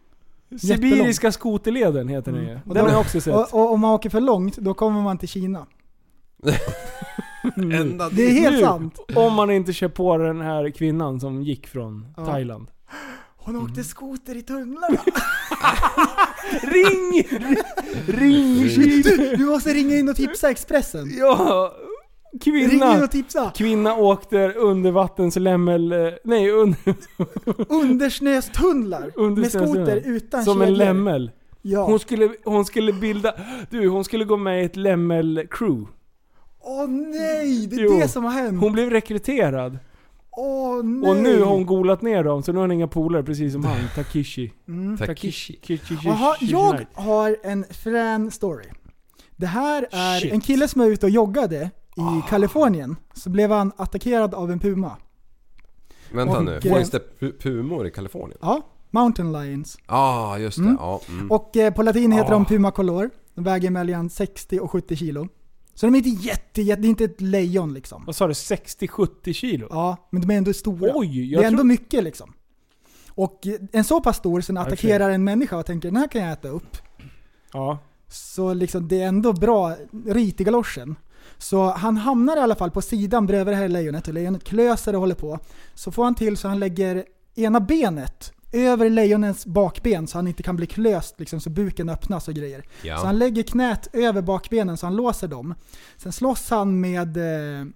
Sibiriska 0.60 1.32
skoterleden 1.32 2.08
heter 2.08 2.32
den 2.32 2.42
ju. 2.42 2.48
Mm. 2.50 2.60
Och 2.66 2.74
Den 2.74 2.84
då- 2.84 2.90
har 2.90 2.94
jag 2.96 3.00
också 3.00 3.20
sett. 3.20 3.34
Och, 3.34 3.54
och 3.54 3.72
om 3.72 3.80
man 3.80 3.90
åker 3.90 4.10
för 4.10 4.20
långt, 4.20 4.56
då 4.56 4.74
kommer 4.74 5.02
man 5.02 5.18
till 5.18 5.28
Kina. 5.28 5.66
Det 8.12 8.22
är 8.22 8.30
helt 8.30 8.56
Nu, 8.56 8.60
sant. 8.62 8.98
Om 9.16 9.34
man 9.34 9.50
inte 9.50 9.72
kör 9.72 9.88
på 9.88 10.16
den 10.18 10.40
här 10.40 10.70
kvinnan 10.70 11.20
som 11.20 11.42
gick 11.42 11.66
från 11.66 12.06
Ja. 12.16 12.26
Thailand. 12.26 12.70
Hon 13.36 13.56
åkte 13.56 13.84
skoter 13.84 14.36
i 14.36 14.42
tunnlarna. 14.42 14.98
Ring! 16.62 17.22
Ring! 18.06 18.68
Du, 19.02 19.36
du 19.36 19.44
måste 19.46 19.70
ringa 19.74 19.96
in 19.96 20.08
och 20.08 20.16
tipsa 20.16 20.50
Expressen. 20.50 21.10
Ja! 21.18 21.72
Ring 22.44 22.56
in 22.62 22.68
Kvinna! 22.70 23.04
och 23.04 23.10
tipsa. 23.10 23.52
Kvinna 23.56 23.94
åkte 23.96 24.52
undervattenslämmel... 24.52 25.92
eh, 25.92 25.98
Nej, 26.24 26.50
under, 26.50 26.78
Undersnöstunnlar. 27.68 29.30
Med 29.36 29.50
skoter 29.50 30.02
utan 30.04 30.44
som 30.44 30.60
en 30.62 30.66
kedjor. 30.68 30.78
lämmel. 30.78 31.30
Ja. 31.62 31.84
Hon 31.86 31.98
skulle, 31.98 32.28
hon 32.44 32.64
skulle 32.64 32.92
bilda... 32.92 33.34
Du, 33.70 33.88
hon 33.88 34.04
skulle 34.04 34.24
gå 34.24 34.36
med 34.36 34.62
i 34.62 34.64
ett 34.64 34.76
lämmel-crew. 34.76 35.86
Åh 36.60 36.86
nej, 36.88 37.66
det 37.66 37.76
är 37.76 37.80
Jo. 37.80 37.98
det 37.98 38.08
som 38.08 38.24
har 38.24 38.30
hänt. 38.32 38.60
Hon 38.60 38.72
blev 38.72 38.90
rekryterad. 38.90 39.78
Åh 40.30 40.82
nej. 40.84 41.10
Och 41.10 41.16
nu 41.16 41.38
har 41.42 41.50
hon 41.50 41.66
golat 41.66 42.02
ner 42.02 42.24
dem, 42.24 42.42
så 42.42 42.52
nu 42.52 42.58
har 42.58 42.62
hon 42.62 42.72
inga 42.72 42.88
polare 42.88 43.22
precis 43.22 43.52
som 43.52 43.64
han, 43.64 43.76
Takishi. 43.94 44.52
Mm. 44.68 44.96
Takishi. 44.96 45.52
Takishi. 45.56 45.94
Jaha, 46.04 46.36
jag 46.40 46.86
har 46.94 47.36
en 47.42 47.64
frän 47.70 48.30
story. 48.30 48.64
Det 49.36 49.46
här 49.46 49.86
är 49.90 50.20
Shit. 50.20 50.32
en 50.32 50.40
kille 50.40 50.68
som 50.68 50.80
är 50.80 50.86
ute 50.86 51.06
och 51.06 51.10
joggade 51.10 51.70
i 51.98 52.28
Kalifornien. 52.28 52.96
Så 53.14 53.30
blev 53.30 53.50
han 53.50 53.72
attackerad 53.76 54.34
av 54.34 54.50
en 54.50 54.58
puma. 54.60 54.96
Vänta 56.12 56.38
Och, 56.38 56.44
nu, 56.44 56.54
eh, 56.54 56.60
finns 56.60 56.90
det 56.90 57.02
pu- 57.20 57.38
pumor 57.42 57.86
i 57.86 57.90
Kalifornien? 57.90 58.38
Ja, 58.42 58.62
mountain 58.90 59.32
lions. 59.32 59.78
Ja, 59.88 59.94
ah, 59.94 60.38
just 60.38 60.56
det. 60.58 60.62
Mm. 60.64 60.76
Ja, 60.80 61.00
mm. 61.08 61.30
Och 61.30 61.56
eh, 61.56 61.74
på 61.74 61.82
latin 61.82 62.12
heter 62.12 62.28
Ah. 62.28 62.32
de 62.32 62.44
puma 62.44 62.70
color. 62.70 63.10
De 63.34 63.44
väger 63.44 63.70
mellan 63.70 64.10
60 64.10 64.60
och 64.60 64.70
70 64.70 64.96
kilo. 64.96 65.28
Så 65.74 65.86
de 65.86 65.94
är 65.94 65.98
inte 65.98 66.08
jätte, 66.26 66.62
jätte 66.62 66.82
det 66.82 66.86
är 66.86 66.90
inte 66.90 67.04
ett 67.04 67.20
lejon 67.20 67.74
liksom. 67.74 68.04
Vad 68.06 68.16
sa 68.16 68.26
du? 68.26 68.32
60-70 68.32 69.32
kilo? 69.32 69.66
Ja, 69.70 70.08
men 70.10 70.22
de 70.22 70.30
är 70.34 70.38
ändå 70.38 70.52
stora. 70.52 70.92
Oj! 70.94 71.08
det 71.20 71.24
Jag 71.26 71.42
är 71.42 71.46
ändå 71.46 71.56
tror... 71.58 71.64
mycket 71.66 72.04
liksom. 72.04 72.32
Och 73.10 73.46
eh, 73.46 73.54
en 73.72 73.84
så 73.84 74.00
pass 74.00 74.16
stor 74.16 74.40
som 74.40 74.56
attackerar 74.56 75.10
en 75.10 75.24
människa 75.24 75.56
och 75.56 75.66
tänker 75.66 75.88
den 75.88 75.96
här 75.96 76.08
kan 76.08 76.22
jag 76.22 76.32
äta 76.32 76.48
upp. 76.48 76.76
Ja. 77.52 77.78
Så 78.08 78.54
liksom 78.54 78.88
det 78.88 79.00
är 79.02 79.08
ändå 79.08 79.32
bra 79.32 79.74
rit 80.06 80.40
i 80.40 80.44
galoschen. 80.44 80.96
Så 81.38 81.70
han 81.70 81.96
hamnar 81.96 82.36
i 82.36 82.40
alla 82.40 82.54
fall 82.54 82.70
på 82.70 82.82
sidan 82.82 83.26
bredvid 83.26 83.54
det 83.54 83.58
här 83.58 83.68
lejonet 83.68 84.08
och 84.08 84.14
lejonet 84.14 84.44
klöser 84.44 84.94
och 84.94 85.00
håller 85.00 85.14
på. 85.14 85.38
Så 85.74 85.92
får 85.92 86.04
han 86.04 86.14
till 86.14 86.36
så 86.36 86.48
han 86.48 86.58
lägger 86.58 87.04
ena 87.34 87.60
benet 87.60 88.32
över 88.52 88.90
lejonets 88.90 89.46
bakben 89.46 90.06
så 90.06 90.18
han 90.18 90.28
inte 90.28 90.42
kan 90.42 90.56
bli 90.56 90.66
klöst 90.66 91.14
liksom, 91.20 91.40
så 91.40 91.50
buken 91.50 91.88
öppnas 91.88 92.28
och 92.28 92.34
grejer. 92.34 92.60
Så 92.80 92.86
ja. 92.86 92.96
han 92.96 93.18
lägger 93.18 93.42
knät 93.42 93.88
över 93.92 94.22
bakbenen 94.22 94.76
så 94.76 94.86
han 94.86 94.96
låser 94.96 95.28
dem. 95.28 95.54
Sen 95.96 96.12
slåss 96.12 96.50
han 96.50 96.80
med, 96.80 97.16
eh, 97.16 97.66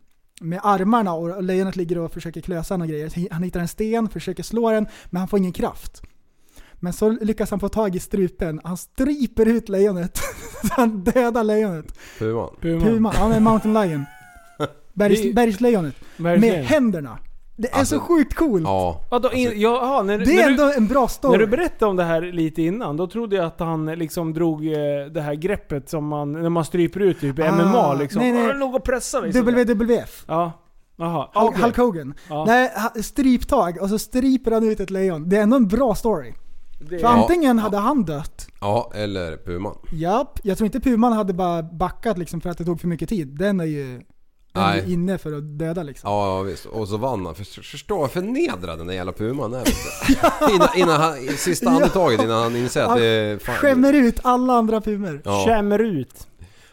med 0.41 0.61
armarna 0.63 1.13
och 1.13 1.43
lejonet 1.43 1.77
ligger 1.77 1.99
och 1.99 2.13
försöker 2.13 2.41
klösa 2.41 2.75
och 2.75 2.89
grejer. 2.89 3.33
Han 3.33 3.43
hittar 3.43 3.61
en 3.61 3.69
sten, 3.69 4.09
försöker 4.09 4.43
slå 4.43 4.71
den, 4.71 4.87
men 5.11 5.21
han 5.21 5.29
får 5.29 5.39
ingen 5.39 5.53
kraft. 5.53 6.03
Men 6.85 6.93
så 6.93 7.11
lyckas 7.11 7.51
han 7.51 7.61
få 7.61 7.69
tag 7.69 7.97
i 7.97 8.01
strupen. 8.01 8.61
Han 8.65 8.77
stryper 8.77 9.47
ut 9.49 9.69
lejonet. 9.69 10.19
så 10.63 10.69
han 10.71 11.05
dödar 11.05 11.45
lejonet. 11.45 11.99
Puman. 12.19 12.49
Puma. 12.61 12.85
Puma, 12.85 13.11
han 13.11 13.33
är 13.33 13.41
mountain 13.41 13.75
lion. 13.75 14.05
Bergs, 14.93 15.35
bergslejonet. 15.35 15.95
Med 16.17 16.65
händerna. 16.65 17.19
Det 17.57 17.69
är 17.73 17.79
Alltså, 17.79 17.95
så 17.95 18.01
sjukt 18.01 18.35
coolt. 18.35 18.65
Ja. 18.65 19.01
Vadå, 19.11 19.33
in, 19.33 19.53
jaha, 19.55 20.03
när, 20.03 20.19
Det 20.19 20.25
när 20.25 20.33
är 20.33 20.37
du, 20.47 20.51
ändå 20.51 20.73
en 20.77 20.87
bra 20.87 21.09
story. 21.09 21.33
När 21.33 21.39
du 21.39 21.47
berättade 21.47 21.91
om 21.91 21.97
det 21.97 22.05
här 22.05 22.23
lite 22.23 22.63
innan, 22.63 22.97
då 22.97 23.07
trodde 23.07 23.37
jag 23.37 23.45
att 23.45 23.61
han 23.61 23.87
liksom 23.87 24.35
drog 24.35 24.67
eh, 24.67 24.73
det 25.15 25.21
här 25.21 25.35
greppet 25.35 25.89
som 25.91 26.07
man, 26.07 26.33
när 26.33 26.49
man 26.49 26.65
stryper 26.65 27.01
ut 27.01 27.21
typ 27.21 27.39
i 27.39 27.43
Ah, 27.43 27.53
MMA 27.53 27.95
liksom. 27.95 28.23
nej, 28.23 28.33
nej. 28.33 28.51
Ah, 28.51 28.53
Låg 28.53 28.75
och 28.75 28.85
pressade 28.85 29.27
liksom. 29.27 29.45
WWF. 29.47 30.25
Ja. 30.29 30.53
Hulk, 30.97 31.29
okej. 31.35 31.63
Hulk 31.63 31.77
Hogan. 31.77 32.15
Ja. 32.29 32.45
Nej, 32.45 32.71
stryptag 33.03 33.79
och 33.81 33.89
så 33.89 33.99
stryper 33.99 34.51
han 34.51 34.69
ut 34.69 34.81
ett 34.81 34.91
lejon. 34.91 35.29
Det 35.29 35.37
är 35.37 35.43
ändå 35.43 35.57
en 35.57 35.69
bra 35.69 35.95
story. 35.95 36.33
Det, 36.91 36.99
För 36.99 37.07
antingen 37.07 37.59
hade 37.59 37.77
han 37.77 38.05
dött, 38.05 38.47
ja, 38.61 38.93
eller 38.95 39.37
puman. 39.37 39.79
japp. 39.93 40.39
Jag 40.43 40.59
tror 40.59 40.67
inte 40.67 40.81
Puman 40.81 41.13
hade 41.13 41.33
bara 41.33 41.63
backat 41.63 42.19
liksom 42.19 42.41
för 42.41 42.51
att 42.51 42.59
det 42.59 42.65
tog 42.65 42.81
för 42.81 42.89
mycket 42.89 43.09
tid. 43.09 43.29
Den 43.29 43.61
är 43.61 43.65
ju, 43.65 44.01
den 44.53 44.63
är 44.63 44.77
ju 44.87 44.93
inne 44.93 45.19
för 45.19 45.33
att 45.33 45.59
döda 45.59 45.83
liksom. 45.83 46.11
Ja, 46.11 46.27
ja, 46.37 46.43
visst. 46.43 46.67
Och 46.67 46.89
så 46.89 46.97
vann 46.97 47.27
han. 47.27 47.35
För- 47.35 47.63
Förstå 47.63 47.99
vad 47.99 48.11
förnedrad 48.11 48.79
den 48.79 48.87
där 48.87 48.95
jävla 48.95 49.13
puman 49.13 49.55
är. 49.55 49.63
innan, 50.55 50.69
innan 50.77 51.01
han, 51.01 51.15
sista 51.37 51.67
Ja. 51.67 51.71
andetaget 51.77 52.23
innan 52.23 52.43
han 52.43 52.57
inser 52.57 52.83
att 52.85 52.97
det 52.97 53.05
är... 53.07 53.39
fan- 53.39 53.55
Skämmer 53.55 53.93
ut 53.93 54.21
alla 54.23 54.53
andra 54.53 54.81
pumor. 54.81 55.23
Ja, 55.25 55.45
Skämmer 55.47 55.79
ut. 55.79 56.27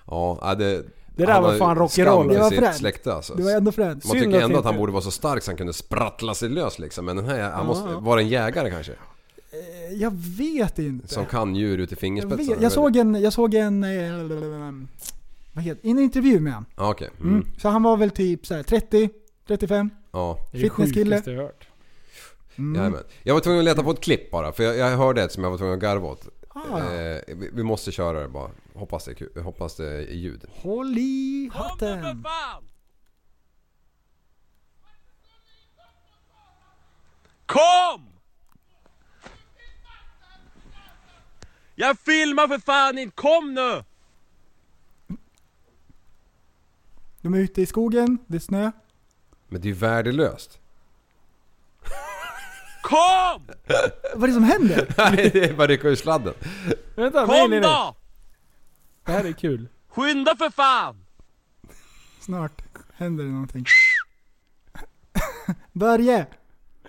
ja, 0.08 0.38
ja, 0.42 0.56
det... 0.56 0.84
Det 1.16 1.26
där 1.26 1.42
var 1.42 1.58
fan 1.58 1.78
rock'n'roll. 1.78 2.34
Det 2.34 2.40
var 2.40 2.52
fränt. 2.52 2.76
släkte 2.78 3.14
alltså. 3.14 3.34
Det 3.34 3.44
var 3.44 3.52
ändå 3.52 3.72
fränt. 3.72 4.06
Man 4.06 4.14
tycker 4.20 4.42
ändå 4.42 4.60
att 4.60 4.66
han 4.66 4.78
borde 4.78 4.92
vara 4.92 5.02
så 5.02 5.12
stark 5.12 5.44
så 5.44 5.52
han 5.52 5.58
kunde 5.58 5.74
sprattla 5.74 6.34
sig 6.34 6.50
lös 6.50 6.80
liksom. 6.80 7.06
Men 7.06 7.16
den 7.16 7.26
här, 7.26 7.50
han 7.52 7.66
måste, 7.66 7.90
Ja. 7.90 8.00
var 8.00 8.18
en 8.18 8.28
jägare 8.28 8.70
kanske? 8.72 8.92
Eh, 9.52 9.94
Jag 9.94 10.12
vet 10.14 10.80
inte. 10.80 11.08
Som 11.08 11.26
kan 11.26 11.56
djur 11.56 11.78
ut 11.78 11.92
i 11.92 11.94
jag, 11.94 12.00
fingerspetsarna? 12.00 12.54
vet, 12.54 12.64
jag 12.64 12.72
såg 12.72 12.96
en, 12.96 13.22
jag 13.22 13.34
såg 13.34 13.54
en, 13.54 13.84
eh, 13.84 14.88
vad 15.54 15.64
heter 15.64 15.90
en 15.90 16.00
intervju 16.00 16.40
med 16.40 16.54
honom. 16.54 16.66
Ja 16.78 16.90
okej. 16.92 17.10
Mm. 17.20 17.34
Mm. 17.34 17.46
Så 17.58 17.70
han 17.70 17.84
var 17.84 17.98
väl 17.98 18.12
typ 18.12 18.46
så 18.46 18.56
här 18.56 18.64
30, 18.64 19.10
35. 19.48 19.90
Ja. 20.12 20.38
Det 20.52 20.58
är 20.58 20.62
det 20.62 20.70
Fitnesskille. 20.70 21.16
sjukaste 21.16 21.32
jag 21.32 21.42
hört. 21.44 21.68
Mm. 22.56 22.76
Jajamän. 22.76 23.04
Jag 23.24 23.34
var 23.34 23.42
tvungen 23.42 23.60
att 23.60 23.66
leta 23.66 23.84
på 23.84 23.92
ett 23.92 24.02
klipp 24.02 24.32
bara 24.32 24.52
för 24.52 24.64
jag, 24.64 24.78
jag 24.78 24.98
hörde 24.98 25.24
ett 25.24 25.32
som 25.32 25.44
jag 25.44 25.52
var 25.52 25.58
tvungen 25.58 25.76
att 25.76 25.82
garva 25.82 26.08
åt. 26.08 26.28
Ah. 26.50 26.78
Eh, 26.80 27.22
vi, 27.28 27.50
vi 27.54 27.64
måste 27.64 27.92
köra 27.92 28.20
det 28.22 28.28
bara. 28.30 28.50
Hoppas 28.74 29.06
det 29.06 29.42
hoppas 29.42 29.76
det 29.76 29.88
är 29.88 30.14
ljud. 30.14 30.46
Håll 30.50 30.98
i 30.98 31.50
hatten. 31.54 32.26
Kom! 37.46 38.19
Jag 41.82 42.00
filmar 42.00 42.48
för 42.48 42.60
fan 42.60 42.98
inte, 42.98 43.16
kom 43.16 43.54
nu! 43.54 43.84
De 47.22 47.34
är 47.34 47.38
ute 47.38 47.62
i 47.62 47.66
skogen, 47.66 48.18
det 48.28 48.36
är 48.36 48.40
snö. 48.40 48.72
Men 49.48 49.62
det 49.62 49.66
är 49.66 49.70
ju 49.70 49.80
värdelöst. 49.80 50.60
Kom! 52.82 53.48
Vad 54.16 54.24
är 54.24 54.28
det 54.28 54.34
som 54.34 54.44
händer? 54.44 54.94
Nej 55.12 55.30
det 55.34 55.50
är 55.50 55.54
bara 55.54 55.68
rycka 55.68 55.88
ur 55.88 55.96
sladden. 55.96 56.34
Vänta, 56.96 57.26
Kom 57.26 57.36
nej 57.36 57.48
nej 57.48 57.60
nej. 57.60 57.70
då! 57.70 57.96
Det 59.06 59.12
här 59.12 59.26
är 59.26 59.32
kul. 59.32 59.68
Skynda 59.90 60.36
för 60.36 60.50
fan! 60.50 61.06
Snart 62.20 62.62
händer 62.94 63.24
det 63.24 63.30
någonting. 63.32 63.66
Börje! 65.72 66.26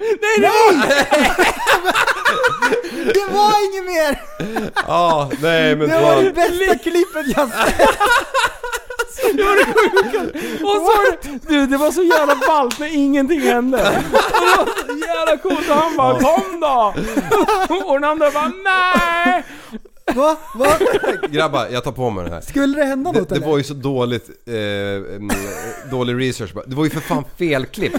Nej 0.01 0.41
det 0.41 0.49
var... 0.49 0.73
Det 3.15 3.27
var 3.33 3.53
inget 3.67 3.85
mer! 3.85 4.23
Ja, 4.87 5.31
nej 5.43 5.77
men 5.77 5.89
Det 5.89 6.01
var 6.01 6.23
det 6.23 6.33
bästa 6.33 6.75
klippet 6.79 7.27
jag 7.37 7.49
sett! 7.51 7.91
Och 10.63 10.71
så 10.71 10.81
var 10.81 11.11
det, 11.11 11.39
du 11.49 11.67
det 11.67 11.77
var 11.77 11.93
så 11.93 12.03
jävla 12.03 12.37
ballt 12.47 12.79
när 12.79 12.95
ingenting 12.95 13.41
hände. 13.41 13.79
Och 13.79 13.85
det 14.41 14.57
var 14.57 14.67
så 14.87 15.07
jävla 15.07 15.37
coolt 15.37 15.69
och 15.71 15.75
han 15.77 15.97
bara 15.97 16.19
'Kom 16.21 16.61
då!' 16.61 16.95
Och 17.87 17.95
den 18.01 18.05
andra 18.11 18.31
bara 18.31 18.49
'Nej!' 18.65 19.43
Va? 20.15 20.37
Va? 20.55 20.67
Grabbar, 21.29 21.67
jag 21.73 21.85
tar 21.85 21.93
på 21.93 22.11
mig 22.11 22.25
det 22.25 22.31
här. 22.31 22.41
Skulle 22.41 22.77
det 22.79 22.85
hända 22.85 23.13
Det, 23.13 23.19
något 23.19 23.29
det 23.29 23.37
eller? 23.37 23.47
var 23.47 23.59
ju 23.59 23.65
så 23.65 23.75
dåligt, 23.75 24.29
eh, 24.47 24.55
mm, 25.17 25.31
dålig 25.91 26.29
research. 26.29 26.51
Det 26.67 26.77
var 26.77 26.85
ju 26.85 26.91
för 26.91 27.01
fan 27.01 27.25
fel 27.39 27.67
klipp. 27.67 27.93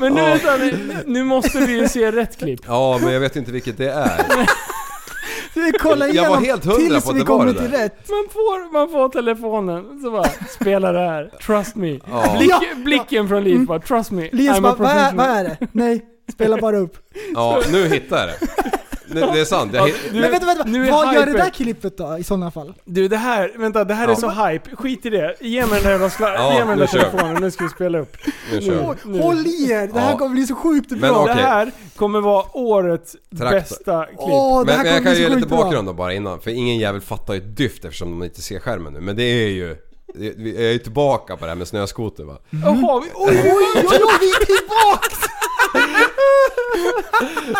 Men 0.00 0.12
nu, 0.14 0.20
vänta, 0.22 0.56
nu, 0.56 0.96
nu 1.06 1.24
måste 1.24 1.58
vi 1.58 1.72
ju 1.72 1.88
se 1.88 2.12
rätt 2.12 2.38
klipp. 2.38 2.60
Ja 2.66 2.98
men 3.02 3.12
jag 3.12 3.20
vet 3.20 3.36
inte 3.36 3.52
vilket 3.52 3.78
det 3.78 3.90
är. 3.92 4.26
Vi 5.54 5.72
kollar 5.72 6.06
Jag 6.06 6.14
var 6.14 6.20
igenom 6.20 6.44
helt 6.44 6.64
hundra 6.64 6.78
tills 7.00 7.04
på 7.04 7.10
att 7.10 7.16
vi 7.16 7.20
det 7.20 7.24
var 7.24 7.38
kommer 7.38 7.52
det 7.52 7.60
till 7.60 7.70
där. 7.70 7.78
rätt. 7.78 8.08
Man 8.08 8.24
får, 8.32 8.72
man 8.72 8.88
får 8.90 9.08
telefonen, 9.08 10.00
så 10.02 10.10
bara 10.10 10.28
spela 10.60 10.92
det 10.92 10.98
här. 11.00 11.30
Trust 11.46 11.76
me. 11.76 11.98
Ja. 12.10 12.36
Blick, 12.38 12.50
Ja. 12.50 12.60
blicken 12.76 13.28
från 13.28 13.44
Liv 13.44 13.66
bara, 13.66 13.78
trust 13.80 14.10
me. 14.10 14.28
Linus 14.32 14.56
I'm 14.58 14.60
bara, 14.62 14.74
vad 14.74 14.90
är, 14.90 14.94
professional. 14.94 15.26
vad 15.28 15.36
är 15.36 15.44
det? 15.44 15.56
Nej, 15.72 16.04
spela 16.32 16.56
bara 16.56 16.78
upp. 16.78 16.96
Ja, 17.34 17.62
nu 17.72 17.88
hittar 17.88 18.18
jag 18.18 18.28
det. 18.28 18.36
Det, 19.14 19.20
det 19.20 19.40
är 19.40 19.44
sant. 19.44 19.74
Jag, 19.74 19.86
Du, 20.12 20.20
Men 20.20 20.30
vänta, 20.30 20.46
vänta, 20.46 20.64
nu 20.64 20.86
är 20.86 20.90
vad 20.90 21.14
gör 21.14 21.26
det 21.26 21.32
där 21.32 21.50
klippet 21.50 21.98
då 21.98 22.16
i 22.18 22.24
sådana 22.24 22.50
fall? 22.50 22.74
Du 22.84 23.08
det 23.08 23.16
här, 23.16 23.52
vänta 23.56 23.84
det 23.84 23.94
här 23.94 24.04
är 24.04 24.08
Ja. 24.12 24.16
så 24.16 24.30
hype. 24.30 24.76
Skit 24.76 25.06
i 25.06 25.10
det. 25.10 25.36
Ge 25.40 25.60
mig 25.66 25.70
den 25.74 25.82
där 25.82 25.90
jävla 25.90 26.08
sla- 26.08 26.34
Ja, 26.34 26.52
ge 26.52 26.58
mig 26.58 26.68
den 26.68 26.78
nu 26.78 26.84
där 26.84 26.86
telefonen, 26.86 27.42
nu 27.42 27.50
ska 27.50 27.64
vi 27.64 27.70
spela 27.70 27.98
upp. 27.98 28.16
nu 28.52 28.58
vi. 28.60 28.70
nu. 29.04 29.20
Håll 29.20 29.46
i 29.46 29.70
er! 29.72 29.86
Det 29.92 30.00
här 30.00 30.10
Ja. 30.10 30.18
kommer 30.18 30.34
bli 30.34 30.46
så 30.46 30.54
sjukt 30.54 30.88
bra. 30.88 30.98
Men 31.00 31.10
okej. 31.10 31.34
Det 31.34 31.42
här 31.42 31.70
kommer 31.96 32.20
vara 32.20 32.44
årets 32.56 33.16
Traktor. 33.38 33.50
bästa 33.50 34.04
klipp. 34.06 34.18
Åh, 34.18 34.60
det 34.60 34.66
Men, 34.66 34.76
här 34.76 34.84
men 34.84 34.92
jag 34.92 34.96
kommer 35.02 35.04
kan 35.10 35.12
bli 35.14 35.22
ge 35.22 35.28
lite 35.36 35.48
bakgrund 35.48 35.88
då 35.88 35.92
bara 35.92 36.12
innan. 36.14 36.40
För 36.40 36.50
ingen 36.50 36.78
jävel 36.78 37.00
fattar 37.00 37.34
ju 37.34 37.40
ett 37.40 37.56
dyft 37.56 37.84
eftersom 37.84 38.10
de 38.10 38.24
inte 38.24 38.42
ser 38.42 38.58
skärmen 38.58 38.92
nu. 38.92 39.00
Men 39.00 39.16
det 39.16 39.22
är 39.22 39.48
ju... 39.48 39.76
Vi 40.14 40.66
är 40.68 40.72
ju 40.72 40.78
tillbaka 40.78 41.36
på 41.36 41.44
det 41.44 41.50
här 41.50 41.56
med 41.56 41.68
snöskoter 41.68 42.24
va. 42.24 42.38
Jaha, 42.50 43.00
vi, 43.04 43.10
oj, 43.14 43.40
Oj, 43.44 43.52
oj, 43.74 43.84
oj, 43.90 44.18
vi 44.20 44.30
är 44.30 44.44
tillbaks! 44.46 45.18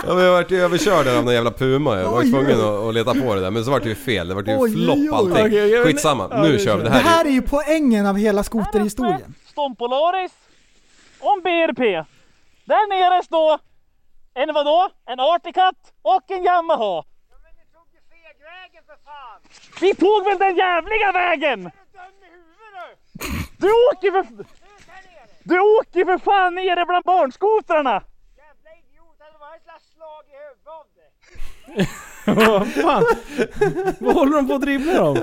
Ja, 0.07 0.15
men 0.15 0.25
jag 0.25 0.33
vart 0.33 0.51
ju 0.51 0.61
överkörd 0.65 1.09
av 1.09 1.25
någon 1.25 1.35
jävla 1.35 1.51
puma. 1.51 2.01
Jag 2.01 2.11
var 2.11 2.19
Oj, 2.21 2.31
tvungen 2.31 2.57
oj. 2.61 2.65
att, 2.83 2.89
att 2.89 2.95
leta 2.95 3.15
på 3.15 3.35
det 3.35 3.41
där. 3.41 3.51
Men 3.51 3.65
så 3.65 3.71
vart 3.71 3.83
det 3.83 3.89
ju 3.89 3.95
fel. 3.95 4.29
Det 4.29 4.35
vart 4.35 4.49
ju 4.49 4.57
Oj, 4.59 4.73
flopp 4.73 4.97
oj, 4.99 5.09
oj. 5.11 5.17
allting. 5.17 5.47
Okej, 5.47 5.85
Skitsamma. 5.85 6.29
ja, 6.31 6.43
Nu 6.43 6.53
det 6.53 6.59
kör 6.59 6.77
vi. 6.77 6.83
Det 6.83 6.89
Det 6.89 6.95
här 6.95 7.01
är 7.01 7.05
här 7.05 7.25
är 7.25 7.31
ju 7.31 7.43
poängen 7.43 8.07
av 8.07 8.17
hela 8.17 8.43
skoterhistorien. 8.43 9.35
Stompolaris 9.47 10.33
och 11.21 11.33
en 11.37 11.41
BRP. 11.43 11.79
Där 12.65 12.89
nere 12.89 13.23
står 13.23 13.59
en 14.35 14.55
vadå? 14.55 14.89
En 15.07 15.21
Articat 15.21 15.75
och 16.03 16.31
en 16.31 16.45
Yamaha. 16.45 17.03
Vi 19.81 19.95
tog 19.95 20.25
väl 20.25 20.39
den 20.39 20.57
jävliga 20.57 21.13
vägen! 21.13 21.71
Du 23.59 23.67
åker 23.93 24.11
för... 24.13 24.45
Du 25.45 25.61
åker 25.61 26.05
för 26.05 26.19
fan 26.19 26.55
nere 26.55 26.85
bland 26.87 27.05
barnskotrarna! 27.05 28.03
vad 32.25 32.69
fan. 32.69 33.05
Vad 33.99 34.15
håller 34.15 34.37
de 34.37 34.49
på 34.49 34.55
att 34.55 34.61
dribbla 34.61 35.03
om? 35.03 35.17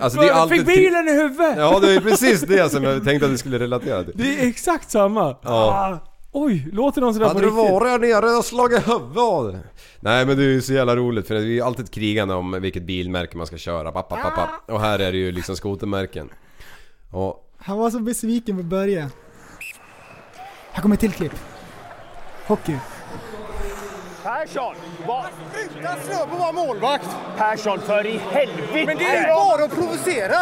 Alltså 0.00 0.20
det 0.20 0.28
är 0.28 0.32
alltid... 0.32 0.58
Fick 0.58 0.66
bilen 0.66 1.08
i 1.08 1.12
huvudet! 1.12 1.54
Ja 1.56 1.78
det 1.80 1.92
är 1.92 2.00
precis 2.00 2.40
det 2.40 2.70
som 2.72 2.84
jag 2.84 3.04
tänkte 3.04 3.26
att 3.26 3.32
vi 3.32 3.38
skulle 3.38 3.58
relatera 3.58 4.04
till. 4.04 4.12
Det 4.16 4.42
är 4.42 4.48
exakt 4.48 4.90
samma. 4.90 5.36
Ja. 5.42 5.50
Ah, 5.50 5.98
oj, 6.32 6.68
låter 6.72 7.00
de 7.00 7.12
sådär 7.12 7.26
på 7.26 7.28
Hade 7.28 7.40
du 7.40 7.46
riktigt? 7.46 7.70
varit 7.72 7.88
här 7.88 7.98
nere 7.98 8.36
och 8.36 8.44
slagit 8.44 8.88
huvudet 8.88 9.18
av 9.18 9.52
det? 9.52 9.58
Nej 10.00 10.26
men 10.26 10.36
det 10.36 10.42
är 10.42 10.48
ju 10.48 10.62
så 10.62 10.72
jävla 10.72 10.96
roligt 10.96 11.26
för 11.26 11.34
det 11.34 11.40
är 11.40 11.44
ju 11.44 11.60
alltid 11.60 11.84
ett 11.84 11.90
krigande 11.90 12.34
om 12.34 12.58
vilket 12.60 12.82
bilmärke 12.82 13.36
man 13.36 13.46
ska 13.46 13.56
köra. 13.56 13.92
Papp, 13.92 14.08
papp, 14.08 14.22
papp, 14.22 14.34
papp. 14.34 14.70
Och 14.70 14.80
här 14.80 14.98
är 14.98 15.12
det 15.12 15.18
ju 15.18 15.32
liksom 15.32 15.56
skotermärken. 15.56 16.28
Och 17.10 17.52
Han 17.58 17.78
var 17.78 17.90
så 17.90 17.98
besviken 17.98 18.56
på 18.56 18.62
Börje. 18.62 19.08
Här 20.72 20.82
kommer 20.82 20.94
ett 20.94 21.00
till 21.00 21.12
klipp. 21.12 21.32
Hockey. 22.46 22.76
Persson! 24.22 24.74
Vad... 25.06 25.24
Sluta 25.52 25.96
slå 25.96 26.26
på 26.26 26.36
vara 26.36 26.52
målvakt! 26.52 27.08
Persson, 27.36 27.80
för 27.80 28.06
i 28.06 28.20
helvete! 28.30 28.86
Men 28.86 28.98
det 28.98 29.04
är 29.04 29.34
bara 29.34 29.64
att 29.64 29.74
provocera! 29.74 30.36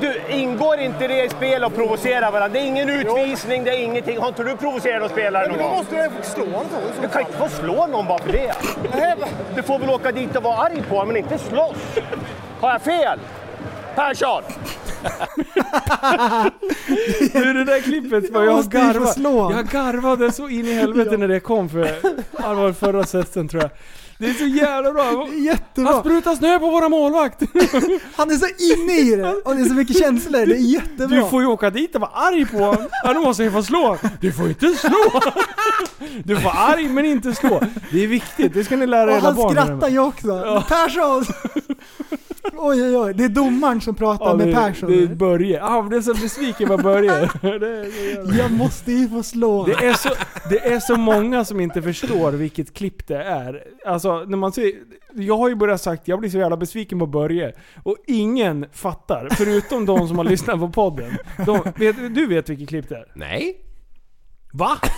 Du, 0.00 0.22
ingår 0.28 0.78
inte 0.78 1.08
det 1.08 1.24
i 1.24 1.28
spel 1.28 1.64
att 1.64 1.74
provocera 1.74 2.30
varandra? 2.30 2.48
Det 2.48 2.58
är 2.58 2.66
ingen 2.66 2.88
utvisning, 2.88 3.64
det 3.64 3.70
är 3.70 3.84
ingenting. 3.84 4.18
Har 4.18 4.28
inte 4.28 4.44
du 4.44 4.56
provocerat 4.56 5.00
någon 5.00 5.10
spelare 5.10 5.48
någon 5.48 5.58
gång? 5.58 5.70
då 5.70 5.76
måste 5.76 5.96
jag 5.96 6.24
slå 6.24 6.44
honom 6.44 6.66
Du 7.02 7.08
kan 7.08 7.20
inte 7.20 7.32
få 7.32 7.48
slå 7.48 7.86
någon 7.86 8.06
bara 8.06 8.18
för 8.18 8.32
det. 8.32 8.54
Du 9.54 9.62
får 9.62 9.78
väl 9.78 9.90
åka 9.90 10.12
dit 10.12 10.36
och 10.36 10.42
vara 10.42 10.56
arg 10.56 10.82
på 10.88 10.94
honom, 10.94 11.08
men 11.08 11.16
inte 11.16 11.38
slåss. 11.38 11.76
Har 12.60 12.70
jag 12.70 12.82
fel? 12.82 13.18
Persson! 13.94 14.42
Du 17.32 17.52
det 17.52 17.64
där 17.64 17.80
klippet, 17.80 18.30
var 18.30 18.42
Jag 18.42 18.50
jag, 18.50 18.56
måste 18.56 18.76
ju 18.78 18.82
få 18.84 18.92
garva, 18.92 19.06
slå. 19.06 19.52
jag 19.52 19.66
garvade 19.68 20.32
så 20.32 20.48
in 20.48 20.66
i 20.66 20.72
helvete 20.72 21.16
när 21.16 21.28
det 21.28 21.40
kom 21.40 21.68
för, 21.68 21.82
det 21.82 22.54
var 22.54 22.72
förra 22.72 23.04
säsongen 23.04 23.48
tror 23.48 23.62
jag. 23.62 23.70
Det 24.22 24.28
är 24.28 24.34
så 24.34 24.46
jävla 24.46 24.92
bra. 24.92 25.02
Det 25.04 25.10
är 25.10 25.16
Han 25.26 25.42
jättebra. 25.44 26.00
sprutar 26.00 26.34
snö 26.34 26.58
på 26.58 26.70
våra 26.70 26.88
målvakt! 26.88 27.40
Han 28.16 28.30
är 28.30 28.34
så 28.36 28.46
inne 28.82 28.98
i 28.98 29.16
det 29.16 29.32
och 29.44 29.54
det 29.54 29.60
är 29.60 29.64
så 29.64 29.74
mycket 29.74 29.98
känslor. 29.98 30.46
Det 30.46 30.54
är 30.54 30.58
jättebra. 30.58 31.16
Du 31.16 31.28
får 31.28 31.42
ju 31.42 31.46
åka 31.48 31.70
dit 31.70 31.94
och 31.94 32.00
vara 32.00 32.10
arg 32.10 32.46
på 32.46 32.56
honom. 32.58 32.88
Ja, 33.04 33.14
då 33.14 33.20
måste 33.20 33.44
jag 33.44 33.52
få 33.52 33.62
slå. 33.62 33.98
Du 34.20 34.32
får 34.32 34.48
inte 34.48 34.68
slå! 34.74 35.20
Du 36.24 36.36
får 36.36 36.50
arg 36.54 36.88
men 36.88 37.04
inte 37.04 37.34
slå. 37.34 37.60
Det 37.92 38.04
är 38.04 38.06
viktigt, 38.06 38.54
det 38.54 38.64
ska 38.64 38.76
ni 38.76 38.86
lära 38.86 39.04
och 39.10 39.16
era 39.16 39.20
han 39.20 39.34
barn. 39.34 39.50
skrattar 39.50 39.88
ju 39.88 39.98
också. 39.98 40.62
Persson! 40.68 41.24
Oj 42.56 42.82
oj 42.82 42.96
oj, 42.98 43.14
det 43.14 43.24
är 43.24 43.28
domaren 43.28 43.80
som 43.80 43.94
pratar 43.94 44.26
Ja, 44.26 44.34
med 44.34 44.48
det, 44.48 44.54
Persson. 44.54 44.90
det 44.90 45.02
är 45.02 45.06
Börje. 45.06 45.58
Ja, 45.58 45.86
det 45.90 45.96
är 45.96 46.00
så 46.00 46.14
besviken 46.14 46.68
på 46.68 46.76
Börje. 46.76 47.28
Jag 48.38 48.50
måste 48.52 48.92
ju 48.92 49.08
få 49.08 49.22
slå. 49.22 49.64
det, 49.66 49.72
är 49.86 49.94
så, 49.94 50.08
det 50.50 50.58
är 50.72 50.80
så 50.80 50.96
många 50.96 51.44
som 51.44 51.60
inte 51.60 51.82
förstår 51.82 52.32
vilket 52.32 52.74
klipp 52.74 53.06
det 53.06 53.22
är. 53.22 53.62
Alltså, 53.86 54.11
när 54.20 54.36
man 54.36 54.52
ser, 54.52 54.72
jag 55.14 55.36
har 55.38 55.48
ju 55.48 55.54
börjat 55.54 55.80
sagt 55.80 56.08
jag 56.08 56.18
blir 56.20 56.30
så 56.30 56.38
jävla 56.38 56.56
besviken 56.56 56.98
på 56.98 57.06
Börje. 57.06 57.52
Och 57.82 57.96
ingen 58.06 58.66
fattar, 58.72 59.28
förutom 59.32 59.86
de 59.86 60.08
som 60.08 60.18
har 60.18 60.24
lyssnat 60.24 60.58
på 60.60 60.68
podden. 60.70 61.16
De, 61.46 61.58
vet, 61.76 62.14
du 62.14 62.26
vet 62.26 62.48
vilket 62.48 62.68
klipp 62.68 62.88
det 62.88 62.96
är? 62.96 63.12
nej. 63.14 63.56
Va? 64.52 64.78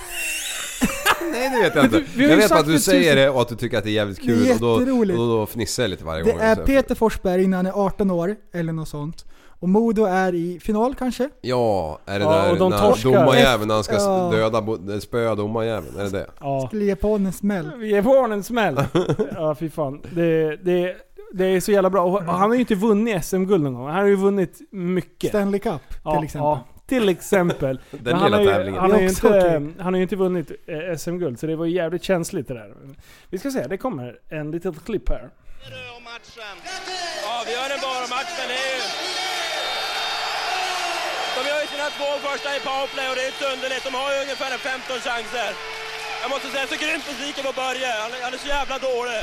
Nej 1.33 1.51
det 1.51 1.62
vet 1.62 1.75
jag 1.75 1.85
inte. 1.85 2.03
du- 2.17 2.29
jag 2.29 2.37
vet 2.37 2.49
bara 2.51 2.59
att 2.61 2.67
du 2.67 2.73
det 2.73 2.79
säger 2.79 3.03
tusen- 3.12 3.17
det 3.17 3.31
och 3.31 3.41
att 3.43 3.49
du 3.49 3.57
tycker 3.57 3.79
att 3.79 3.85
det 3.85 3.91
är 3.91 3.93
jävligt 3.93 4.17
Det 4.27 4.33
är 4.33 4.37
kul 4.37 4.51
och 4.53 4.87
då, 4.87 5.23
och 5.23 5.29
då 5.29 5.47
fnissar 5.47 5.83
jag 5.83 5.91
lite 5.91 6.05
varje 6.05 6.25
Det 6.25 6.31
gång. 6.31 6.41
är 6.41 6.55
Så- 6.55 6.62
Peter 6.62 6.95
Forsberg 6.95 7.47
när 7.47 7.57
han 7.57 7.67
är 7.67 7.73
18 7.87 8.11
år, 8.11 8.37
eller 8.55 8.73
något 8.73 8.89
sånt. 8.89 9.25
Och 9.65 9.71
Modo 9.71 10.05
är 10.05 10.35
i 10.35 10.61
final 10.61 10.95
kanske? 10.95 11.29
Ja, 11.41 11.99
är 12.07 12.19
det 12.19 12.25
Ja, 12.25 12.31
där 12.33 12.51
och 12.53 12.59
de 12.59 12.71
när 12.71 13.03
domarjäveln 13.12 13.69
när 13.69 13.75
han 13.75 13.85
ska 13.85 13.95
Ja. 13.95 14.31
döda, 14.33 14.62
bo- 14.62 15.01
spöa 15.01 15.35
domarjäveln? 15.35 15.99
Är 15.99 16.05
det 16.05 16.11
det? 16.11 16.27
Ja. 16.41 16.67
Skulle 16.67 16.85
ge 16.85 16.97
på 16.97 17.09
honom 17.09 17.27
en 17.27 17.33
smäll. 17.33 17.71
Vi 17.79 17.91
ger 17.91 18.03
på 18.03 18.09
honom 18.09 18.33
en 18.33 18.43
smäll. 18.43 18.81
Ja, 19.35 19.55
fy 19.55 19.71
fan. 19.71 20.03
Det, 20.12 20.57
det, 20.57 20.97
det 21.33 21.45
är 21.47 21.61
så 21.61 21.73
jävla 21.73 21.91
bra. 21.91 22.05
Och 22.05 22.23
han 22.25 22.41
har 22.51 22.55
ju 22.55 22.61
inte 22.61 22.75
vunnit 22.75 23.25
SM-guld 23.25 23.62
någon 23.65 23.75
gång. 23.75 23.87
Han 23.87 23.95
har 23.97 24.05
ju 24.07 24.17
vunnit 24.17 24.59
mycket. 24.71 25.29
Stanley 25.31 25.61
Cup 25.61 25.81
Ja, 26.05 26.15
till 26.17 26.25
exempel. 26.25 26.41
Ja, 26.49 26.65
till 26.87 27.09
exempel. 27.09 27.81
Den 27.91 28.17
han, 28.17 28.33
har 28.33 28.41
ju, 28.41 28.47
tävlingen. 28.47 28.81
han, 28.81 28.91
har 28.93 28.99
ju 29.01 29.09
inte, 29.09 29.73
han 29.79 29.95
har 29.95 29.97
ju 29.99 30.03
inte 30.03 30.17
vunnit 30.17 30.51
eh, 30.67 30.97
SM-guld, 30.97 31.39
så 31.41 31.47
det 31.47 31.57
var 31.57 31.65
ju 31.65 31.73
jävligt 31.77 32.03
känsligt 32.03 32.49
det 32.49 32.55
där. 32.55 32.75
Vi 33.31 33.39
ska 33.39 33.51
se, 33.51 33.67
det 33.67 33.77
kommer 33.77 34.17
en 34.29 34.51
litet 34.51 34.85
klipp 34.85 35.09
här. 35.09 35.31
Avgör 37.41 37.75
en 37.75 37.81
bara 37.83 38.07
match, 38.17 38.33
men 38.39 38.49
det 38.49 38.55
är 38.55 38.77
ju... 38.77 38.83
De 41.37 41.49
gör 41.51 41.61
ju 41.61 41.67
sina 41.67 41.84
två 41.99 42.11
första 42.28 42.49
i 42.57 42.61
powerplay 42.68 43.07
och 43.11 43.16
det 43.18 43.22
är 43.26 43.30
inte 43.34 43.47
underligt. 43.55 43.84
De 43.88 43.92
har 44.03 44.09
ju 44.14 44.18
ungefär 44.26 44.51
en 44.57 44.62
15 44.72 44.97
chanser. 45.09 45.51
Jag 46.22 46.28
måste 46.32 46.49
säga, 46.55 46.66
så 46.72 46.76
grymt 46.84 47.05
besviken 47.11 47.45
på 47.49 47.53
Börje. 47.62 47.88
Han, 48.03 48.11
är- 48.16 48.22
han 48.26 48.32
är 48.36 48.40
så 48.47 48.51
jävla 48.59 48.76
dålig. 48.90 49.22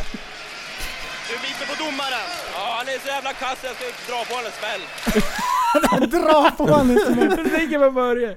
Du 1.29 1.33
biter 1.45 1.65
på 1.71 1.75
domaren? 1.83 2.27
Ja, 2.55 2.63
han 2.79 2.85
är 2.93 2.97
så 3.05 3.07
jävla 3.15 3.33
kass 3.43 3.57
jag 3.67 3.73
ska 3.77 3.85
dra 4.11 4.19
på 4.27 4.33
honom 4.37 4.49
en 4.51 4.57
smäll. 4.61 4.83
Dra 6.09 6.51
på 6.57 6.63
honom 6.65 6.89
en 6.89 6.99
smäll. 6.99 7.29
Det 7.43 7.57
ligger 7.59 7.79
med 7.79 7.93
Börje. 7.93 8.29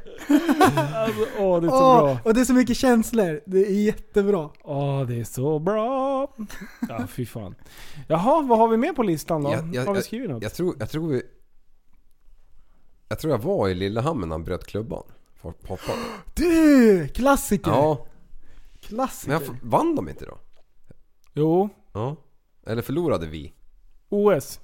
Alltså, 0.96 1.26
åh, 1.38 1.60
det 1.60 1.66
är 1.66 1.70
så 1.70 1.76
Åh, 1.76 2.02
bra. 2.04 2.18
och 2.24 2.34
det 2.34 2.40
är 2.40 2.44
så 2.44 2.52
mycket 2.52 2.76
känslor. 2.76 3.40
Det 3.46 3.58
är 3.58 3.70
jättebra. 3.70 4.50
Åh, 4.64 5.02
det 5.06 5.20
är 5.20 5.24
så 5.24 5.58
bra. 5.58 6.26
Ja, 6.88 7.06
fy 7.08 7.26
fan. 7.26 7.54
Jaha, 8.08 8.42
vad 8.42 8.58
har 8.58 8.68
vi 8.68 8.76
med 8.76 8.96
på 8.96 9.02
listan 9.02 9.42
då? 9.42 9.50
Jag- 9.52 9.74
jag- 9.74 9.84
har 9.86 9.92
vi 9.92 9.98
jag- 9.98 10.04
skrivit 10.04 10.30
något? 10.30 10.42
Jag 10.42 10.54
tror, 10.54 10.76
jag 10.78 10.90
tror 10.90 11.08
vi... 11.08 11.22
Jag 13.08 13.18
tror 13.18 13.32
jag 13.32 13.38
var 13.38 13.68
i 13.68 13.74
Lillehammer 13.74 14.26
när 14.26 14.34
han 14.34 14.44
bröt 14.44 14.66
klubban. 14.66 15.02
För 15.34 15.50
Poppa. 15.50 15.92
Du! 16.34 17.08
Klassiker! 17.08 17.70
Ja, 17.70 18.06
Klassiker. 18.80 19.32
men 19.38 19.42
jag, 19.42 19.56
vann 19.70 19.96
de 19.96 20.08
inte 20.08 20.24
då? 20.24 20.38
Jo, 21.32 21.68
Ja. 21.92 22.16
Eller 22.66 22.82
förlorade 22.82 23.26
vi? 23.26 23.52
OS. 24.08 24.60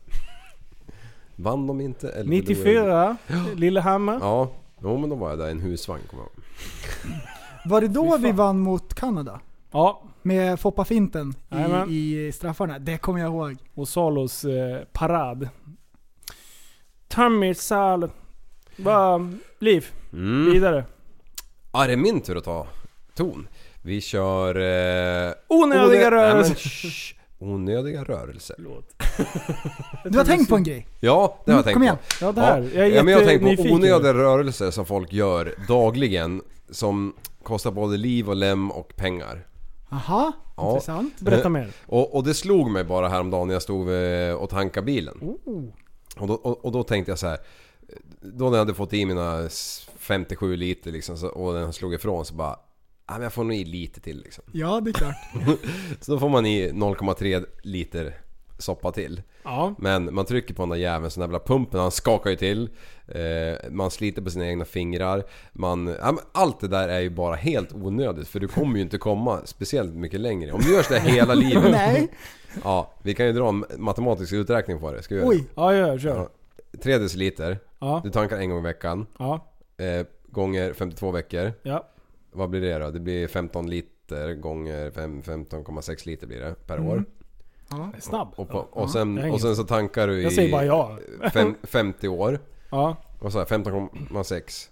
Vann 1.37 1.67
de 1.67 1.81
inte? 1.81 2.09
Eller 2.11 2.25
förlorade 2.43 2.49
94, 2.49 3.17
Lillehammer. 3.57 4.19
Ja. 4.21 4.51
Jo 4.83 4.99
men 4.99 5.11
då 5.11 5.17
var 5.17 5.31
jag 5.31 5.39
där 5.39 5.49
i 5.49 5.51
en 5.51 5.61
husvagn 5.61 6.03
kommer 6.11 6.23
jag 6.23 6.31
ihåg. 6.33 7.21
Var 7.65 7.81
det 7.81 7.89
då 7.89 8.17
vi 8.19 8.33
vann 8.33 8.59
mot 8.61 8.95
Kanada? 8.95 9.41
Ja, 9.71 10.03
Med 10.23 10.61
Foppa-finten 10.61 11.35
Jajamän. 11.49 11.89
i, 11.91 12.27
i 12.27 12.33
straffarna. 12.33 12.79
Det 12.79 12.99
kommer 12.99 13.21
jag 13.21 13.29
ihåg. 13.29 13.57
och 13.75 13.89
Salos 13.89 14.45
eh, 14.45 14.85
parad. 14.93 15.49
Tommy 17.09 17.55
Sal. 17.55 18.11
Vad... 18.83 19.39
Liv, 19.59 19.87
Mm. 20.13 20.53
vidare. 20.53 20.85
Ja, 21.73 21.87
det 21.87 21.93
är 21.93 21.97
min 21.97 22.21
tur 22.21 22.37
att 22.37 22.45
ta 22.45 22.67
ton. 23.15 23.49
Vi 23.83 24.01
kör... 24.01 24.55
Eh, 24.57 25.33
Onödiga 25.49 25.85
onö- 25.87 25.89
Nej, 25.89 26.11
men, 26.11 26.11
rörelser. 26.11 27.17
Onödiga 27.39 28.05
rörelser. 28.05 28.57
Du 30.05 30.19
har 30.19 30.25
tänkt 30.25 30.49
på 30.49 30.57
en 30.57 30.63
grej? 30.63 30.87
Ja, 31.01 31.39
det 31.45 31.53
har 31.53 31.59
jag 31.59 31.63
Mm, 31.63 31.65
tänkt 31.65 31.75
kom 31.75 31.81
på. 31.81 31.85
igen. 31.85 31.97
Ja, 32.21 32.33
det 32.33 32.41
här. 32.41 32.71
Jag 32.75 32.87
är 32.87 32.97
ja, 32.97 33.03
men 33.03 33.13
jag 33.13 33.21
har 33.21 33.27
tänkt 33.27 33.57
på 33.69 33.75
onödiga 33.75 34.15
rörelser 34.15 34.71
som 34.71 34.87
folk 34.87 35.13
gör 35.13 35.55
dagligen 35.69 36.43
som 36.71 37.15
kostar 37.43 37.71
både 37.71 37.97
liv 37.97 38.29
och 38.29 38.37
lem 38.37 38.71
och 38.71 38.97
pengar. 38.97 39.47
Aha, 39.93 40.33
Ja. 40.57 40.69
intressant. 40.71 41.21
Berätta 41.21 41.49
mer. 41.49 41.71
Och, 41.87 42.15
och 42.17 42.25
det 42.25 42.35
slog 42.35 42.71
mig 42.71 42.85
bara 42.85 43.09
häromdagen 43.09 43.47
när 43.49 43.55
jag 43.55 43.63
stod 43.63 43.87
vid- 43.87 44.35
och 44.35 44.51
tankade 44.51 44.85
bilen. 44.87 45.15
Oh. 45.45 45.65
Och, 46.17 46.27
då, 46.27 46.35
och, 46.35 46.65
och 46.65 46.73
då 46.73 46.83
tänkte 46.83 47.11
jag 47.13 47.19
så 47.19 47.27
här. 47.27 47.39
Då 48.21 48.45
när 48.45 48.53
jag 48.53 48.59
hade 48.59 48.75
fått 48.75 48.93
i 48.93 49.07
mina 49.07 49.41
s- 49.47 49.89
57 49.99 50.57
liter 50.57 50.93
liksom, 50.93 51.17
så, 51.17 51.29
och 51.29 51.55
den 51.55 51.73
slog 51.73 51.95
ifrån 51.95 52.25
så 52.25 52.35
bara... 52.35 52.57
Ja 53.07 53.13
men 53.15 53.23
jag 53.23 53.33
får 53.33 53.45
nog 53.45 53.57
i 53.57 53.65
lite 53.65 54.01
till 54.01 54.21
liksom. 54.25 54.45
Ja, 54.53 54.81
det 54.81 54.91
är 54.91 54.93
klart. 54.93 55.15
Så 56.01 56.13
då 56.13 56.19
får 56.19 56.29
man 56.29 56.47
i 56.47 56.71
0,3 56.73 57.45
liter 57.63 58.15
soppa 58.59 58.93
till. 58.93 59.23
Ja. 59.43 59.75
Men 59.79 60.15
man 60.15 60.25
trycker 60.25 60.55
på 60.55 60.63
den 60.63 60.69
där 60.69 60.77
jäveln, 60.77 61.11
så 61.11 61.21
den 61.21 61.29
där 61.31 61.35
jävla 61.37 61.47
pumpen, 61.55 61.81
han 61.81 61.91
skakar 61.91 62.31
ju 62.31 62.37
till. 62.37 62.71
Eh, 63.09 63.71
man 63.71 63.91
sliter 63.91 64.23
på 64.23 64.31
sina 64.31 64.47
egna 64.47 64.65
fingrar. 64.65 65.25
Man, 65.53 65.87
ja, 65.87 66.13
men 66.13 66.25
allt 66.33 66.61
det 66.61 66.69
där 66.69 66.89
är 66.89 67.01
ju 67.01 67.11
bara 67.11 67.35
helt 67.35 67.73
onödigt 67.73 68.29
för 68.29 68.41
du 68.41 68.49
kommer 68.49 68.77
ju 68.77 68.83
inte 68.83 68.99
komma 68.99 69.41
speciellt 69.45 69.95
mycket 69.95 70.21
längre. 70.21 70.53
Om 70.53 70.61
du 70.61 70.75
gör 70.75 70.83
sådär 70.83 71.01
hela 71.01 71.35
livet. 71.45 71.71
Nej. 71.71 72.09
Ja, 72.65 72.93
vi 73.03 73.15
kan 73.15 73.27
ju 73.27 73.33
dra 73.33 73.49
en 73.49 73.65
matematisk 73.79 74.33
uträkning 74.33 74.81
på 74.81 74.93
det. 74.93 75.03
Ska 75.03 75.15
vi 75.15 75.21
göra 75.21 75.31
Oj. 75.31 75.45
Ja, 75.55 75.75
gör, 75.75 75.99
kör. 75.99 76.17
Ja. 76.17 76.29
3 76.83 76.99
deciliter. 76.99 77.59
Ja. 77.79 78.01
Du 78.05 78.11
tankar 78.11 78.37
en 78.39 78.51
gång 78.51 78.59
i 78.59 78.63
veckan. 78.63 79.07
Ja. 79.19 79.47
Eh, 79.77 80.07
gånger 80.29 80.73
52 80.73 81.11
veckor. 81.11 81.53
Ja. 81.63 81.87
Vad 82.33 82.51
blir 82.51 82.61
det 82.61 82.79
då? 82.79 82.91
Det 82.91 83.01
blir 83.01 83.29
15 83.29 83.71
liter 83.71 84.35
gånger 84.35 84.91
fem- 84.91 85.23
15,6 85.23 86.07
liter 86.07 86.27
blir 86.27 86.41
det 86.41 86.55
per 86.67 86.77
Mm. 86.77 86.89
år. 86.89 87.05
Ja. 87.71 87.93
Snabb. 88.01 88.29
Och, 88.37 88.49
Ja, 88.51 88.69
och, 88.73 88.91
sen, 88.91 89.31
och 89.33 89.41
sen 89.41 89.57
så 89.57 89.65
tankar 89.65 90.07
du 90.07 90.21
i 90.21 90.23
Jag 90.23 90.33
säger 90.33 90.53
bara 90.53 90.65
ja. 90.65 90.99
fem, 91.33 91.55
50 91.63 92.09
år. 92.09 92.39
Ja. 92.71 92.97
Vad 93.21 93.33
sa 93.33 93.39
jag? 93.39 93.49
15,6. 93.49 94.70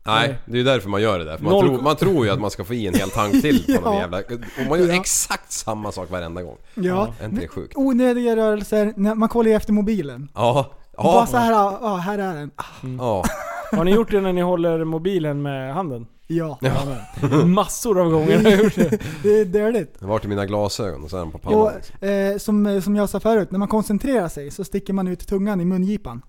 Nej, 0.06 0.38
det 0.46 0.52
är 0.52 0.56
ju 0.56 0.64
därför 0.64 0.88
man 0.88 1.02
gör 1.02 1.18
det 1.18 1.24
där. 1.24 1.36
För 1.36 1.44
man, 1.44 1.52
Noll- 1.52 1.66
tror, 1.66 1.82
man 1.82 1.96
tror 1.96 2.26
ju 2.26 2.32
att 2.32 2.40
man 2.40 2.50
ska 2.50 2.64
få 2.64 2.74
i 2.74 2.86
en 2.86 2.94
hel 2.94 3.10
tank 3.10 3.32
till 3.42 3.64
på 3.64 3.72
någon 3.84 3.94
Ja. 3.94 4.00
jävla... 4.00 4.18
Och 4.18 4.68
man 4.68 4.78
gör 4.80 4.88
Ja. 4.88 4.94
exakt 4.94 5.52
samma 5.52 5.92
sak 5.92 6.10
varenda 6.10 6.42
gång. 6.42 6.56
Ja. 6.74 7.08
Är 7.20 7.24
inte 7.24 7.40
det 7.40 7.48
sjukt? 7.48 7.72
Onödiga 7.76 8.36
rörelser, 8.36 9.14
man 9.14 9.28
kollar 9.28 9.50
ju 9.50 9.56
efter 9.56 9.72
mobilen. 9.72 10.28
Ja. 10.34 10.72
Bara 10.96 11.06
Ja. 11.14 11.26
så 11.30 11.36
här, 11.36 11.52
ja 11.52 11.96
här 11.96 12.18
är 12.18 12.34
den. 12.34 12.50
Ja. 12.98 13.24
Har 13.72 13.84
ni 13.84 13.90
gjort 13.94 14.10
det 14.10 14.20
när 14.20 14.32
ni 14.32 14.40
håller 14.40 14.84
mobilen 14.84 15.42
med 15.42 15.74
handen? 15.74 16.06
Ja. 16.26 16.58
Ja. 16.60 16.84
Massor 17.46 18.00
av 18.00 18.10
gånger 18.10 18.36
har 18.36 18.50
jag 18.50 18.64
gjort 18.64 18.74
det. 18.74 18.98
Det 19.22 19.40
är 19.40 19.44
dirtigt. 19.44 20.00
Det 20.00 20.06
var 20.06 20.18
till 20.18 20.28
mina 20.28 20.46
glasögon 20.46 21.04
och 21.04 21.10
så 21.10 21.16
är 21.16 21.20
den 21.20 21.30
på 21.30 21.38
pannan. 21.38 21.60
Och 21.60 21.72
liksom. 21.76 22.08
eh, 22.08 22.36
som, 22.38 22.82
som 22.82 22.96
jag 22.96 23.08
sa 23.08 23.20
förut, 23.20 23.50
när 23.50 23.58
man 23.58 23.68
koncentrerar 23.68 24.28
sig 24.28 24.50
så 24.50 24.64
sticker 24.64 24.92
man 24.92 25.08
ut 25.08 25.28
tungan 25.28 25.60
i 25.60 25.64
mungipan. 25.64 26.22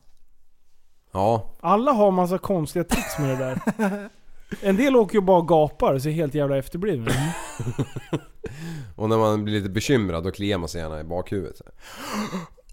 Ja. 1.12 1.54
Alla 1.60 1.92
har 1.92 2.12
massa 2.12 2.38
konstiga 2.38 2.84
tricks 2.84 3.20
med 3.20 3.30
det 3.30 3.46
där. 3.46 4.10
En 4.62 4.76
del 4.76 4.96
åker 4.96 5.16
ju 5.16 5.22
bara 5.22 5.38
och 5.38 5.48
gapar 5.48 5.94
och 5.94 6.02
ser 6.02 6.10
helt 6.12 6.34
jävla 6.34 6.58
efterblivna 6.58 7.12
Och 8.96 9.10
när 9.10 9.18
man 9.18 9.44
blir 9.44 9.54
lite 9.54 9.70
bekymrad 9.70 10.24
då 10.24 10.32
kliar 10.32 10.58
man 10.58 10.70
sig 10.70 10.82
gärna 10.82 11.00
i 11.00 11.04
bakhuvudet. 11.04 11.58
så 11.58 11.64
här. 11.64 11.74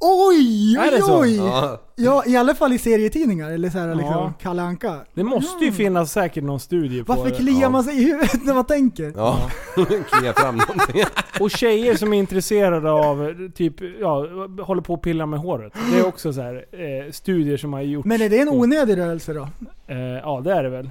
Oj, 0.07 0.77
Är 0.77 0.91
det 0.91 0.97
oj, 0.97 1.03
så? 1.03 1.21
oj! 1.21 1.37
Ja. 1.37 1.81
Ja, 1.97 2.25
i 2.27 2.37
alla 2.37 2.55
fall 2.55 2.73
i 2.73 2.79
serietidningar 2.79 3.51
eller 3.51 3.71
så 3.71 3.79
här, 3.79 3.95
liksom 3.95 4.13
Ja. 4.15 4.33
Kalle 4.43 4.63
Anka. 4.63 4.97
Det 5.15 5.25
måste 5.25 5.65
ju 5.65 5.73
finnas 5.73 6.13
säkert 6.13 6.45
någon 6.45 6.61
studie 6.61 7.05
på 7.05 7.13
Varför 7.15 7.31
det. 7.31 7.37
kliar 7.37 7.71
man 7.71 7.85
sig 7.85 7.95
i 8.03 8.05
huvudet 8.05 8.45
när 8.45 8.55
man 8.55 8.65
tänker? 8.65 9.13
Ja. 9.17 9.51
Kliar 10.11 10.33
fram 10.33 10.57
någonting. 10.57 11.03
Och 11.41 11.51
tjejer 11.51 11.95
som 11.95 12.13
är 12.13 12.19
intresserade 12.19 12.91
av, 12.91 13.35
typ, 13.55 13.75
ja, 14.01 14.27
håller 14.63 14.83
på 14.83 14.95
att 14.95 15.03
pilla 15.03 15.27
med 15.27 15.41
håret. 15.41 15.73
Det 15.93 15.99
är 15.99 16.07
också 16.07 16.33
så 16.33 16.41
här 16.41 16.55
eh, 16.73 17.13
studier 17.13 17.57
som 17.57 17.73
har 17.73 17.81
gjorts. 17.81 18.07
Men 18.07 18.23
är 18.23 18.29
det 18.29 18.39
en 18.41 18.49
onödig 18.49 18.97
rörelse 18.99 19.33
då? 19.33 19.49
Eh, 19.87 19.97
ja, 19.99 20.41
det 20.45 20.53
är 20.53 20.63
det 20.63 20.71
väl. 20.71 20.91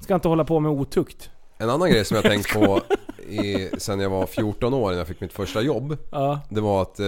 Ska 0.00 0.14
inte 0.14 0.28
hålla 0.28 0.44
på 0.44 0.60
med 0.60 0.72
otukt. 0.72 1.30
En 1.58 1.70
annan 1.70 1.90
grej 1.90 2.04
som 2.04 2.14
jag 2.14 2.24
tänkt 2.24 2.54
på 2.54 2.80
i, 3.28 3.68
sen 3.78 4.00
jag 4.00 4.10
var 4.10 4.26
14 4.26 4.74
år 4.74 4.90
när 4.90 4.98
jag 4.98 5.06
fick 5.06 5.20
mitt 5.20 5.32
första 5.32 5.60
jobb. 5.60 5.96
Ja. 6.10 6.40
Det 6.48 6.60
var 6.60 6.82
att 6.82 7.00
eh, 7.00 7.06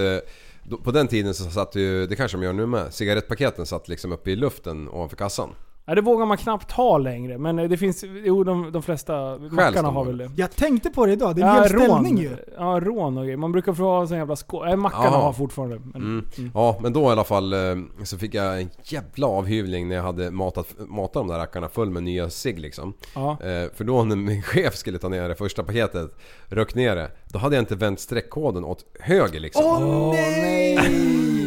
på 0.83 0.91
den 0.91 1.07
tiden 1.07 1.33
så 1.33 1.43
satt 1.43 1.75
ju, 1.75 2.07
det 2.07 2.15
kanske 2.15 2.37
de 2.37 2.43
gör 2.43 2.53
nu 2.53 2.65
med, 2.65 2.93
cigarettpaketen 2.93 3.65
satt 3.65 3.87
liksom 3.87 4.11
uppe 4.11 4.31
i 4.31 4.35
luften 4.35 4.89
ovanför 4.89 5.15
kassan. 5.17 5.49
Ja, 5.85 5.95
det 5.95 6.01
vågar 6.01 6.25
man 6.25 6.37
knappt 6.37 6.71
ha 6.71 6.97
längre. 6.97 7.37
Men 7.37 7.59
eh, 7.59 7.69
det 7.69 7.77
finns, 7.77 8.03
jo 8.25 8.43
de, 8.43 8.71
de 8.71 8.81
flesta 8.83 9.37
mackarna 9.51 9.89
har 9.89 10.05
väl? 10.05 10.17
det. 10.17 10.31
Jag 10.35 10.55
tänkte 10.55 10.89
på 10.89 11.05
det 11.05 11.11
idag, 11.13 11.35
det 11.35 11.41
är 11.41 11.45
en 11.45 11.55
hel 11.55 11.69
ställning 11.69 12.17
ju. 12.17 12.37
Ja, 12.57 12.79
rån 12.83 13.17
och 13.17 13.23
grejer. 13.23 13.37
Man 13.37 13.51
brukar 13.51 13.73
få 13.73 13.83
ha 13.83 14.07
sån 14.07 14.17
jävla 14.17 14.35
skål. 14.35 14.67
Äh, 14.69 14.75
mackarna 14.75 15.03
Jaha. 15.05 15.21
har 15.21 15.33
fortfarande. 15.33 15.79
Men, 15.93 16.01
Mm. 16.01 16.25
mm. 16.37 16.51
Ja 16.53 16.77
men 16.81 16.93
då 16.93 17.01
i 17.01 17.05
alla 17.05 17.23
fall 17.23 17.53
eh, 17.53 17.59
så 18.03 18.17
fick 18.17 18.33
jag 18.33 18.61
en 18.61 18.69
jävla 18.83 19.27
avhyvling 19.27 19.87
när 19.87 19.95
jag 19.95 20.03
hade 20.03 20.31
matat, 20.31 20.67
matat 20.77 21.13
de 21.13 21.27
där 21.27 21.37
rackarna 21.37 21.69
full 21.69 21.89
med 21.89 22.03
nya 22.03 22.29
cigg 22.29 22.59
liksom. 22.59 22.93
Ja. 23.15 23.31
Eh, 23.31 23.71
för 23.75 23.83
då 23.83 24.03
när 24.03 24.15
min 24.15 24.41
chef 24.43 24.75
skulle 24.75 24.97
ta 24.99 25.09
ner 25.09 25.29
det 25.29 25.35
första 25.35 25.63
paketet, 25.63 26.17
rökt 26.55 26.75
ner 26.75 26.95
det, 26.95 27.11
Då 27.27 27.39
hade 27.39 27.55
jag 27.55 27.61
inte 27.61 27.75
vänt 27.75 27.99
streckkoden 27.99 28.63
åt 28.63 28.85
höger 28.99 29.39
liksom. 29.39 29.65
Åh 29.65 30.11
nej! 30.11 30.73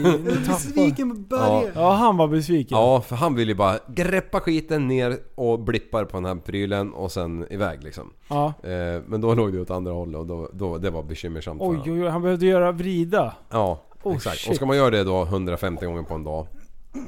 Jag 0.05 0.15
är 0.15 0.49
besviken 0.49 1.11
på 1.11 1.17
Börje. 1.37 1.73
Ja, 1.75 1.93
han 1.93 2.17
var 2.17 2.29
besviken. 2.29 2.79
Ja, 2.79 3.01
för 3.01 3.17
han 3.17 3.35
ville 3.35 3.53
ju 3.53 3.57
bara 3.57 3.79
greppa 3.89 4.41
skiten 4.41 4.89
ner 4.89 5.19
och 5.35 5.61
blippar 5.61 6.05
på 6.05 6.17
den 6.17 6.25
här 6.25 6.35
prylen 6.35 6.93
och 6.93 7.13
sen 7.13 7.47
iväg 7.51 7.85
liksom. 7.85 8.13
Ja. 8.29 8.47
Eh, 8.63 9.03
men 9.07 9.21
då 9.21 9.35
låg 9.35 9.53
det 9.53 9.61
åt 9.61 9.71
andra 9.71 9.93
hållet 9.93 10.21
och 10.21 10.27
då, 10.27 10.51
då, 10.53 10.79
det 10.79 10.91
var 10.91 11.03
bekymmersamt 11.03 11.61
för 11.61 11.69
Oj, 11.69 11.81
oj, 11.85 12.03
oj, 12.03 12.09
han 12.09 12.23
behövde 12.23 12.47
göra 12.47 12.73
vrida. 12.73 13.35
Ja, 13.51 13.83
Oh, 14.03 14.17
exakt. 14.17 14.39
shit. 14.39 14.51
Och 14.51 14.57
ska 14.57 14.67
man 14.67 14.77
göra 14.77 14.91
det 14.91 15.05
då 15.05 15.23
150 15.23 15.87
gånger 15.87 16.03
på 16.03 16.15
en 16.15 16.25
dag 16.25 16.47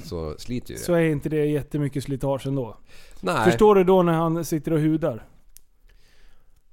så 0.04 0.34
sliter 0.38 0.70
ju 0.70 0.76
det. 0.76 0.82
Så 0.82 0.92
är 0.94 1.00
inte 1.04 1.28
det 1.28 1.46
jättemycket 1.46 2.04
slitage 2.04 2.46
ändå. 2.46 2.76
Nej. 3.20 3.44
Förstår 3.44 3.74
du 3.74 3.84
då 3.84 4.02
när 4.02 4.12
han 4.12 4.44
sitter 4.44 4.72
och 4.72 4.80
hudar? 4.80 5.24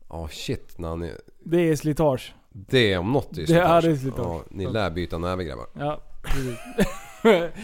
Ja, 0.09 0.27
shit. 0.31 0.77
När 0.79 1.03
är, 1.05 1.11
Det 1.45 1.69
är 1.69 1.75
slitage. 1.75 2.33
det 2.49 2.97
om 2.97 3.11
något 3.11 3.31
är 3.37 3.39
ju 3.41 3.45
Det 3.45 3.59
är 3.59 3.81
slitage. 3.81 3.99
slitage. 4.01 4.25
Ja, 4.27 4.43
ni 4.49 4.67
lär 4.67 4.91
byta 4.91 5.17
näve 5.17 5.43
grabbar. 5.43 5.65
Ja, 5.73 6.01
precis. 6.23 6.57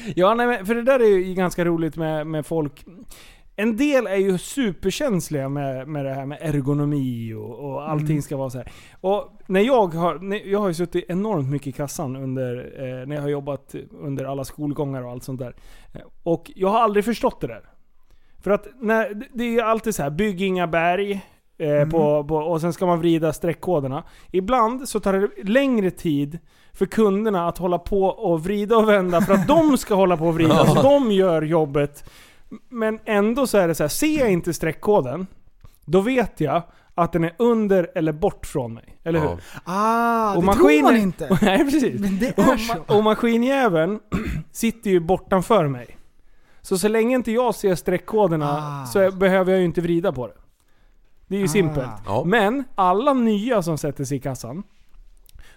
ja, 0.15 0.33
nej, 0.33 0.47
men 0.47 0.65
för 0.65 0.75
det 0.75 0.81
där 0.83 0.99
är 0.99 1.05
ju 1.17 1.33
ganska 1.33 1.65
roligt 1.65 1.95
med, 1.95 2.27
med 2.27 2.45
folk. 2.45 2.85
En 3.55 3.77
del 3.77 4.07
är 4.07 4.15
ju 4.15 4.37
superkänsliga 4.37 5.49
med, 5.49 5.87
med 5.87 6.05
det 6.05 6.13
här 6.13 6.25
med 6.25 6.37
ergonomi 6.41 7.33
och, 7.33 7.59
och 7.71 7.89
allting 7.89 8.09
Mm. 8.11 8.21
ska 8.21 8.37
vara 8.37 8.49
så 8.49 8.57
här. 8.57 8.71
Och 9.01 9.39
när 9.47 9.61
jag 9.61 9.87
har, 9.87 10.35
jag 10.47 10.59
har 10.59 10.67
ju 10.67 10.73
suttit 10.73 11.05
enormt 11.09 11.49
mycket 11.49 11.67
i 11.67 11.71
kassan 11.71 12.15
under, 12.15 12.73
eh, 12.77 13.07
när 13.07 13.15
jag 13.15 13.21
har 13.23 13.29
jobbat 13.29 13.75
under 13.91 14.25
alla 14.25 14.43
skolgångar 14.43 15.01
och 15.03 15.11
allt 15.11 15.23
sånt 15.23 15.39
där. 15.39 15.55
Och 16.23 16.51
jag 16.55 16.69
har 16.69 16.79
aldrig 16.79 17.05
förstått 17.05 17.41
det 17.41 17.47
där. 17.47 17.61
För 18.43 18.51
att 18.51 18.67
när, 18.79 19.13
det- 19.13 19.27
det 19.33 19.43
är 19.43 19.63
alltid 19.63 19.95
så 19.95 20.03
här, 20.03 20.09
bygg 20.09 20.41
inga 20.41 20.67
berg. 20.67 21.21
Eh, 21.61 21.69
Mm. 21.69 21.89
på, 21.89 22.23
på, 22.23 22.35
och 22.35 22.61
sen 22.61 22.73
ska 22.73 22.85
man 22.85 22.99
vrida 22.99 23.33
streckkoderna. 23.33 24.03
Ibland 24.31 24.89
så 24.89 24.99
tar 24.99 25.13
det 25.13 25.29
längre 25.49 25.91
tid 25.91 26.39
för 26.73 26.85
kunderna 26.85 27.47
att 27.47 27.57
hålla 27.57 27.77
på 27.79 28.03
och 28.03 28.43
vrida 28.43 28.77
och 28.77 28.89
vända 28.89 29.21
för 29.21 29.33
att 29.33 29.47
de 29.47 29.77
ska 29.77 29.95
hålla 29.95 30.17
på 30.17 30.27
och 30.27 30.33
vrida. 30.35 30.65
Så 30.75 30.81
de 30.81 31.11
gör 31.11 31.41
jobbet. 31.41 32.09
Men 32.69 32.99
ändå 33.05 33.47
så 33.47 33.57
är 33.57 33.67
det 33.67 33.75
så 33.75 33.83
här, 33.83 33.87
ser 33.87 34.19
jag 34.19 34.31
inte 34.31 34.53
streckkoden, 34.53 35.27
då 35.85 36.01
vet 36.01 36.39
jag 36.41 36.61
att 36.95 37.11
den 37.13 37.23
är 37.23 37.33
under 37.37 37.91
eller 37.95 38.11
bort 38.11 38.45
från 38.45 38.73
mig. 38.73 38.97
Eller 39.03 39.19
hur? 39.19 39.27
Ja. 39.29 39.35
Ah, 39.65 40.35
Och 40.35 40.43
det 40.43 40.53
tror 40.53 40.63
man 40.63 40.93
maskinen- 40.93 40.95
inte. 41.01 41.37
Nej 41.41 41.57
precis. 41.71 42.01
Men 42.01 42.19
det 42.19 42.31
Och, 42.37 42.43
är 42.43 42.55
ma- 42.57 42.79
så. 42.87 42.97
och 42.97 43.03
maskinjäveln 43.03 43.99
sitter 44.51 44.89
ju 44.89 44.99
bortanför 44.99 45.67
mig. 45.67 45.97
Så 46.61 46.77
så 46.77 46.87
länge 46.87 47.15
inte 47.15 47.31
jag 47.31 47.55
ser 47.55 47.75
streckkoderna 47.75 48.49
Ah. 48.83 48.85
så 48.85 49.11
behöver 49.11 49.51
jag 49.51 49.59
ju 49.59 49.65
inte 49.65 49.81
vrida 49.81 50.11
på 50.11 50.27
det. 50.27 50.33
Det 51.31 51.37
är 51.37 51.39
ju 51.39 51.45
Ah. 51.45 51.47
simpelt. 51.47 51.89
Ja. 52.05 52.23
Men 52.25 52.63
alla 52.75 53.13
nya 53.13 53.61
som 53.61 53.77
sätter 53.77 54.03
sig 54.05 54.17
i 54.17 54.19
kassan, 54.19 54.63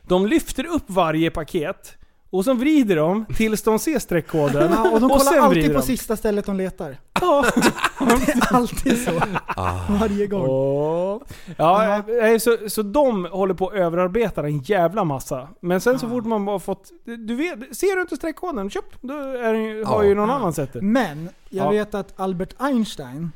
de 0.02 0.26
lyfter 0.26 0.66
upp 0.66 0.82
varje 0.86 1.30
paket 1.30 1.96
och 2.30 2.44
så 2.44 2.54
vrider 2.54 2.96
de 2.96 3.24
tills 3.36 3.62
de 3.62 3.78
ser 3.78 3.98
streckkoden. 3.98 4.72
Ja, 4.72 4.90
och 4.90 5.00
de 5.00 5.08
kollar 5.10 5.18
sen 5.32 5.42
alltid 5.42 5.66
på 5.66 5.72
de. 5.72 5.82
sista 5.82 6.16
stället 6.16 6.46
de 6.46 6.56
letar. 6.56 6.96
Ja. 7.20 7.44
Det 8.26 8.32
är 8.32 8.54
alltid 8.54 9.04
så. 9.04 9.10
Ah. 9.46 9.78
Varje 10.00 10.26
gång. 10.26 10.46
Åh. 10.48 11.22
Ja, 11.56 11.96
eh, 11.96 12.38
så, 12.38 12.56
så 12.68 12.82
de 12.82 13.24
håller 13.24 13.54
på 13.54 13.68
att 13.68 13.74
överarbeta 13.74 14.42
en 14.46 14.58
jävla 14.58 15.04
massa. 15.04 15.48
Men 15.60 15.80
sen 15.80 15.94
Ah. 15.94 15.98
så 15.98 16.08
fort 16.08 16.24
man 16.24 16.44
bara 16.44 16.58
fått... 16.58 16.90
Du 17.04 17.34
vet, 17.34 17.76
ser 17.76 17.94
du 17.96 18.00
inte 18.02 18.16
streckkoden? 18.16 18.70
Köp! 18.70 18.84
Då 19.00 19.14
är, 19.14 19.84
har 19.84 20.02
ju 20.02 20.14
någon 20.14 20.30
annan 20.30 20.52
sett 20.52 20.72
det. 20.72 20.82
Men 20.82 21.28
jag 21.48 21.66
Ja. 21.66 21.70
vet 21.70 21.94
att 21.94 22.20
Albert 22.20 22.54
Einstein, 22.58 23.32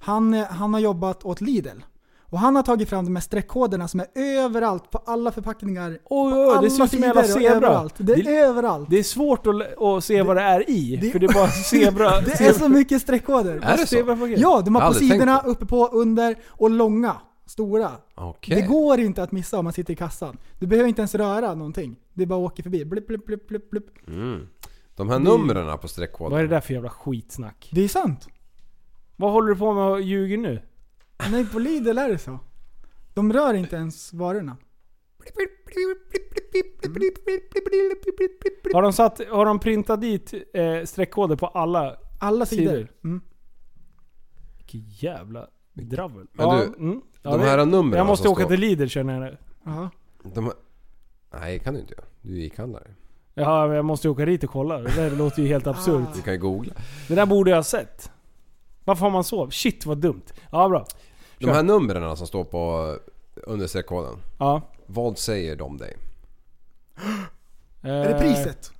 han, 0.00 0.32
han 0.34 0.74
har 0.74 0.80
jobbat 0.80 1.24
åt 1.24 1.40
Lidl. 1.40 1.78
Och 2.32 2.38
han 2.38 2.56
har 2.56 2.62
tagit 2.62 2.88
fram 2.88 3.04
de 3.04 3.16
här 3.16 3.22
streckkoderna 3.22 3.88
som 3.88 4.00
är 4.00 4.06
överallt 4.14 4.90
på 4.90 4.98
alla 5.06 5.32
förpackningar. 5.32 5.90
Oj, 5.90 5.98
på 6.04 6.38
oj, 6.38 6.50
alla 6.50 6.60
det 6.60 6.70
ser 6.70 6.84
ut 6.84 6.90
som 6.90 6.98
en 6.98 7.04
jävla 7.04 7.22
zebra. 7.22 7.50
överallt. 7.50 7.94
Det 7.98 8.12
är 8.12 8.24
Det- 8.24 8.38
överallt. 8.38 8.90
Det 8.90 8.98
är 8.98 9.02
svårt 9.02 9.46
att, 9.46 9.82
att 9.82 10.04
se 10.04 10.22
vad 10.22 10.36
det 10.36 10.42
är 10.42 10.70
i. 10.70 10.96
det- 10.96 11.10
för 11.10 11.18
det 11.18 11.26
är 11.26 11.32
bara 11.34 11.48
zebra... 11.70 12.20
Det 12.20 12.40
är 12.40 12.52
så 12.52 12.68
mycket 12.68 13.02
streckkoder. 13.02 13.60
Är 13.62 13.76
det 13.76 13.86
så? 13.86 13.96
Ja, 14.36 14.62
de 14.64 14.74
har 14.74 14.88
på 14.88 14.94
sidorna, 14.94 15.38
på. 15.38 15.48
uppe 15.50 15.66
på, 15.66 15.86
under 15.86 16.36
och 16.48 16.70
långa. 16.70 17.16
Stora. 17.46 17.90
Okej. 18.14 18.54
Det 18.60 18.66
går 18.66 19.00
inte 19.00 19.22
att 19.22 19.32
missa 19.32 19.58
om 19.58 19.64
man 19.64 19.72
sitter 19.72 19.92
i 19.92 19.96
kassan. 19.96 20.38
Du 20.58 20.66
behöver 20.66 20.88
inte 20.88 21.00
ens 21.00 21.14
röra 21.14 21.54
någonting. 21.54 21.96
Det 22.14 22.26
bara 22.26 22.38
åker 22.38 22.62
förbi. 22.62 22.84
Blipp, 22.84 23.06
blipp, 23.06 23.26
blipp, 23.26 23.48
blipp, 23.48 23.70
blipp. 23.70 24.08
Mm. 24.08 24.46
De 24.96 25.08
här 25.10 25.18
numren 25.18 25.78
på 25.78 25.88
streckkoden. 25.88 26.30
Vad 26.32 26.40
är 26.40 26.44
det 26.44 26.54
där 26.54 26.60
för 26.60 26.74
jävla 26.74 26.88
skitsnack? 26.90 27.68
Det 27.72 27.84
är 27.84 27.88
sant. 27.88 28.28
Vad 29.20 29.32
håller 29.32 29.48
du 29.48 29.56
på 29.56 29.72
med 29.74 29.84
och 29.84 30.00
ljuger 30.00 30.36
nu? 30.36 30.62
Nej, 31.30 31.46
på 31.46 31.58
Lidl 31.58 31.98
är 31.98 32.08
det 32.08 32.18
så. 32.18 32.38
De 33.14 33.32
rör 33.32 33.54
inte 33.54 33.76
ens 33.76 34.12
varorna. 34.12 34.56
Har 38.74 38.82
de, 38.82 38.92
satt, 38.92 39.20
har 39.30 39.46
de 39.46 39.58
printat 39.58 40.00
dit 40.00 40.34
eh, 40.54 40.84
streckkoder 40.84 41.36
på 41.36 41.46
alla 41.46 41.96
Alla 42.20 42.46
sidor. 42.46 42.70
sidor? 42.72 42.88
Mm. 43.04 43.20
Vilket 44.58 45.02
jävla 45.02 45.46
dravel. 45.74 46.26
Men 46.32 46.48
du, 46.58 46.64
mm. 46.64 47.00
de 47.22 47.38
det- 47.40 47.44
här 47.46 47.66
numren 47.66 47.98
Jag 47.98 48.06
måste 48.06 48.22
som 48.22 48.32
åka 48.32 48.42
står- 48.42 48.50
till 48.50 48.60
Lidl 48.60 48.86
känner 48.86 49.12
jag 49.12 49.20
nu. 49.22 49.36
Jaha. 49.64 49.90
De 50.34 50.44
här... 50.44 50.54
Nej, 51.40 51.58
kan 51.58 51.74
du 51.74 51.80
inte 51.80 51.94
göra. 51.94 52.04
Du 52.22 52.32
är 52.32 52.40
gickhandlare. 52.40 52.90
Ja, 53.34 53.66
men 53.66 53.76
jag 53.76 53.84
måste 53.84 54.08
åka 54.08 54.24
dit 54.24 54.44
och 54.44 54.50
kolla. 54.50 54.78
Det 54.78 54.96
där 54.96 55.10
låter 55.10 55.42
ju 55.42 55.48
helt 55.48 55.66
absurt. 55.66 56.08
Du 56.14 56.22
kan 56.22 56.32
ju 56.32 56.38
googla. 56.38 56.72
Det 57.08 57.14
där 57.14 57.26
borde 57.26 57.50
jag 57.50 57.58
ha 57.58 57.62
sett. 57.64 58.10
Varför 58.90 59.04
har 59.04 59.10
man 59.10 59.24
så? 59.24 59.50
Shit 59.50 59.86
vad 59.86 59.98
dumt. 59.98 60.22
Ja, 60.52 60.68
bra. 60.68 60.86
De 61.38 61.46
Kör. 61.46 61.52
här 61.52 61.62
numren 61.62 62.16
som 62.16 62.26
står 62.26 62.44
på 62.44 62.96
under 63.46 63.66
streckkoden. 63.66 64.16
Ja. 64.38 64.62
Vad 64.86 65.18
säger 65.18 65.56
de 65.56 65.76
dig? 65.76 65.96
Är 67.82 68.08
det 68.08 68.18
priset? 68.20 68.72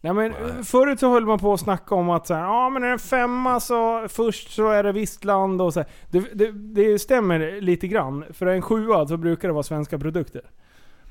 Nej 0.00 0.12
men 0.12 0.34
förut 0.64 1.00
så 1.00 1.10
höll 1.10 1.26
man 1.26 1.38
på 1.38 1.52
att 1.52 1.60
snacka 1.60 1.94
om 1.94 2.10
att 2.10 2.26
så 2.26 2.34
här, 2.34 2.42
ja 2.42 2.70
men 2.70 2.82
är 2.82 2.86
det 2.86 2.92
en 2.92 2.98
femma 2.98 3.60
så 3.60 4.08
först 4.08 4.50
så 4.50 4.68
är 4.68 4.82
det 4.82 4.92
visst 4.92 5.24
land 5.24 5.62
och 5.62 5.74
så 5.74 5.80
här. 5.80 5.88
Det, 6.10 6.20
det, 6.34 6.52
det 6.52 6.98
stämmer 6.98 7.60
lite 7.60 7.88
grann. 7.88 8.24
För 8.30 8.46
en 8.46 8.62
sjua 8.62 9.06
så 9.06 9.16
brukar 9.16 9.48
det 9.48 9.54
vara 9.54 9.62
svenska 9.62 9.98
produkter. 9.98 10.42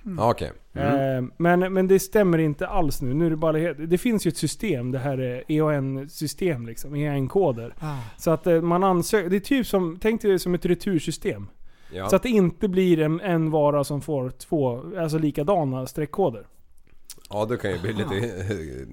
Ja, 0.04 0.32
okej. 0.32 0.52
Mm. 0.74 1.18
Eh, 1.18 1.32
men, 1.38 1.74
men 1.74 1.88
det 1.88 2.00
stämmer 2.00 2.38
inte 2.38 2.68
alls 2.68 3.02
nu. 3.02 3.14
nu 3.14 3.26
är 3.26 3.30
det, 3.30 3.36
bara, 3.36 3.74
det 3.74 3.98
finns 3.98 4.26
ju 4.26 4.30
ett 4.30 4.38
system, 4.38 4.92
det 4.92 5.00
här 5.00 5.18
är 5.18 5.44
EAN-system 5.48 6.66
liksom, 6.66 6.96
EAN-koder. 6.96 7.76
Ah. 7.80 7.98
Så 8.18 8.32
att 8.32 8.48
eh, 8.48 8.62
man 8.62 8.84
ansöker, 8.84 9.30
det 9.30 9.36
är 9.36 9.40
typ 9.40 9.68
som, 9.68 9.98
tänk 10.02 10.22
dig 10.22 10.32
det 10.32 10.40
som 10.40 10.54
ett 10.54 10.66
retursystem. 10.66 11.48
Ja. 11.92 12.10
Så 12.10 12.16
att 12.16 12.24
det 12.24 12.30
inte 12.30 12.68
blir 12.68 13.00
en, 13.00 13.22
en 13.22 13.52
vara 13.52 13.84
som 13.84 14.02
får 14.02 14.30
två, 14.30 14.82
alltså 15.00 15.18
likadana 15.18 15.88
streckkoder. 15.88 16.48
Ja, 17.30 17.46
det 17.46 17.58
kan 17.58 17.72
ju 17.72 17.80
bli 17.80 17.94
lite... 17.94 18.16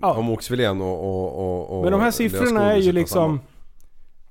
Ja. 0.02 0.14
Om 0.14 0.30
oxfilén 0.30 0.80
och, 0.80 1.00
och, 1.00 1.38
och, 1.38 1.76
och 1.76 1.82
Men 1.82 1.92
de 1.92 2.00
här 2.00 2.10
siffrorna 2.10 2.72
är 2.72 2.76
ju 2.76 2.92
liksom... 2.92 3.40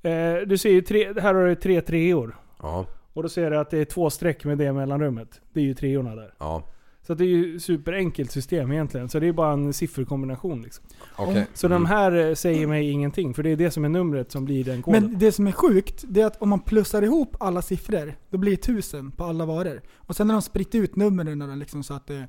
Eh, 0.02 0.34
du 0.46 0.58
ser 0.58 0.70
ju 0.70 0.82
tre, 0.82 1.20
här 1.20 1.34
har 1.34 1.46
du 1.46 1.54
tre 1.54 1.80
treor. 1.80 2.36
Ja, 2.62 2.86
Och 3.12 3.22
då 3.22 3.28
ser 3.28 3.50
du 3.50 3.58
att 3.58 3.70
det 3.70 3.78
är 3.78 3.84
två 3.84 4.10
streck 4.10 4.44
med 4.44 4.58
det 4.58 4.72
mellanrummet. 4.72 5.40
Det 5.52 5.60
är 5.60 5.64
ju 5.64 5.74
treorna 5.74 6.14
där. 6.14 6.34
ja. 6.38 6.62
Så 7.02 7.12
att 7.12 7.18
det 7.18 7.24
är 7.24 7.28
ju 7.28 7.60
superenkelt 7.60 8.30
system 8.30 8.72
egentligen. 8.72 9.08
Så 9.08 9.18
det 9.20 9.26
är 9.26 9.32
bara 9.32 9.52
en 9.52 9.72
sifferkombination 9.72 10.62
liksom. 10.62 10.84
Okej. 11.16 11.46
Så 11.54 11.66
Mm. 11.66 11.82
de 11.82 11.86
här 11.88 12.12
eh, 12.28 12.34
säger 12.34 12.66
mig 12.66 12.90
ingenting. 12.90 13.34
För 13.34 13.42
det 13.42 13.50
är 13.50 13.56
det 13.56 13.70
som 13.70 13.84
är 13.84 13.88
numret 13.88 14.32
som 14.32 14.44
blir 14.44 14.64
den 14.64 14.82
koden. 14.82 15.02
Men 15.04 15.18
det 15.18 15.32
som 15.32 15.46
är 15.46 15.52
sjukt, 15.52 16.04
det 16.08 16.20
är 16.20 16.26
att 16.26 16.42
om 16.42 16.48
man 16.48 16.60
plussar 16.60 17.02
ihop 17.02 17.36
alla 17.40 17.62
siffror, 17.62 18.14
då 18.30 18.38
blir 18.38 18.50
det 18.50 18.56
tusen 18.56 19.10
på 19.10 19.24
alla 19.24 19.46
varor. 19.46 19.82
Och 19.96 20.16
sen 20.16 20.28
har 20.30 20.34
de 20.34 20.42
spritt 20.42 20.74
ut 20.74 20.96
numren 20.96 21.58
liksom 21.58 21.82
så, 21.82 21.94
att 21.94 22.06
det, 22.06 22.28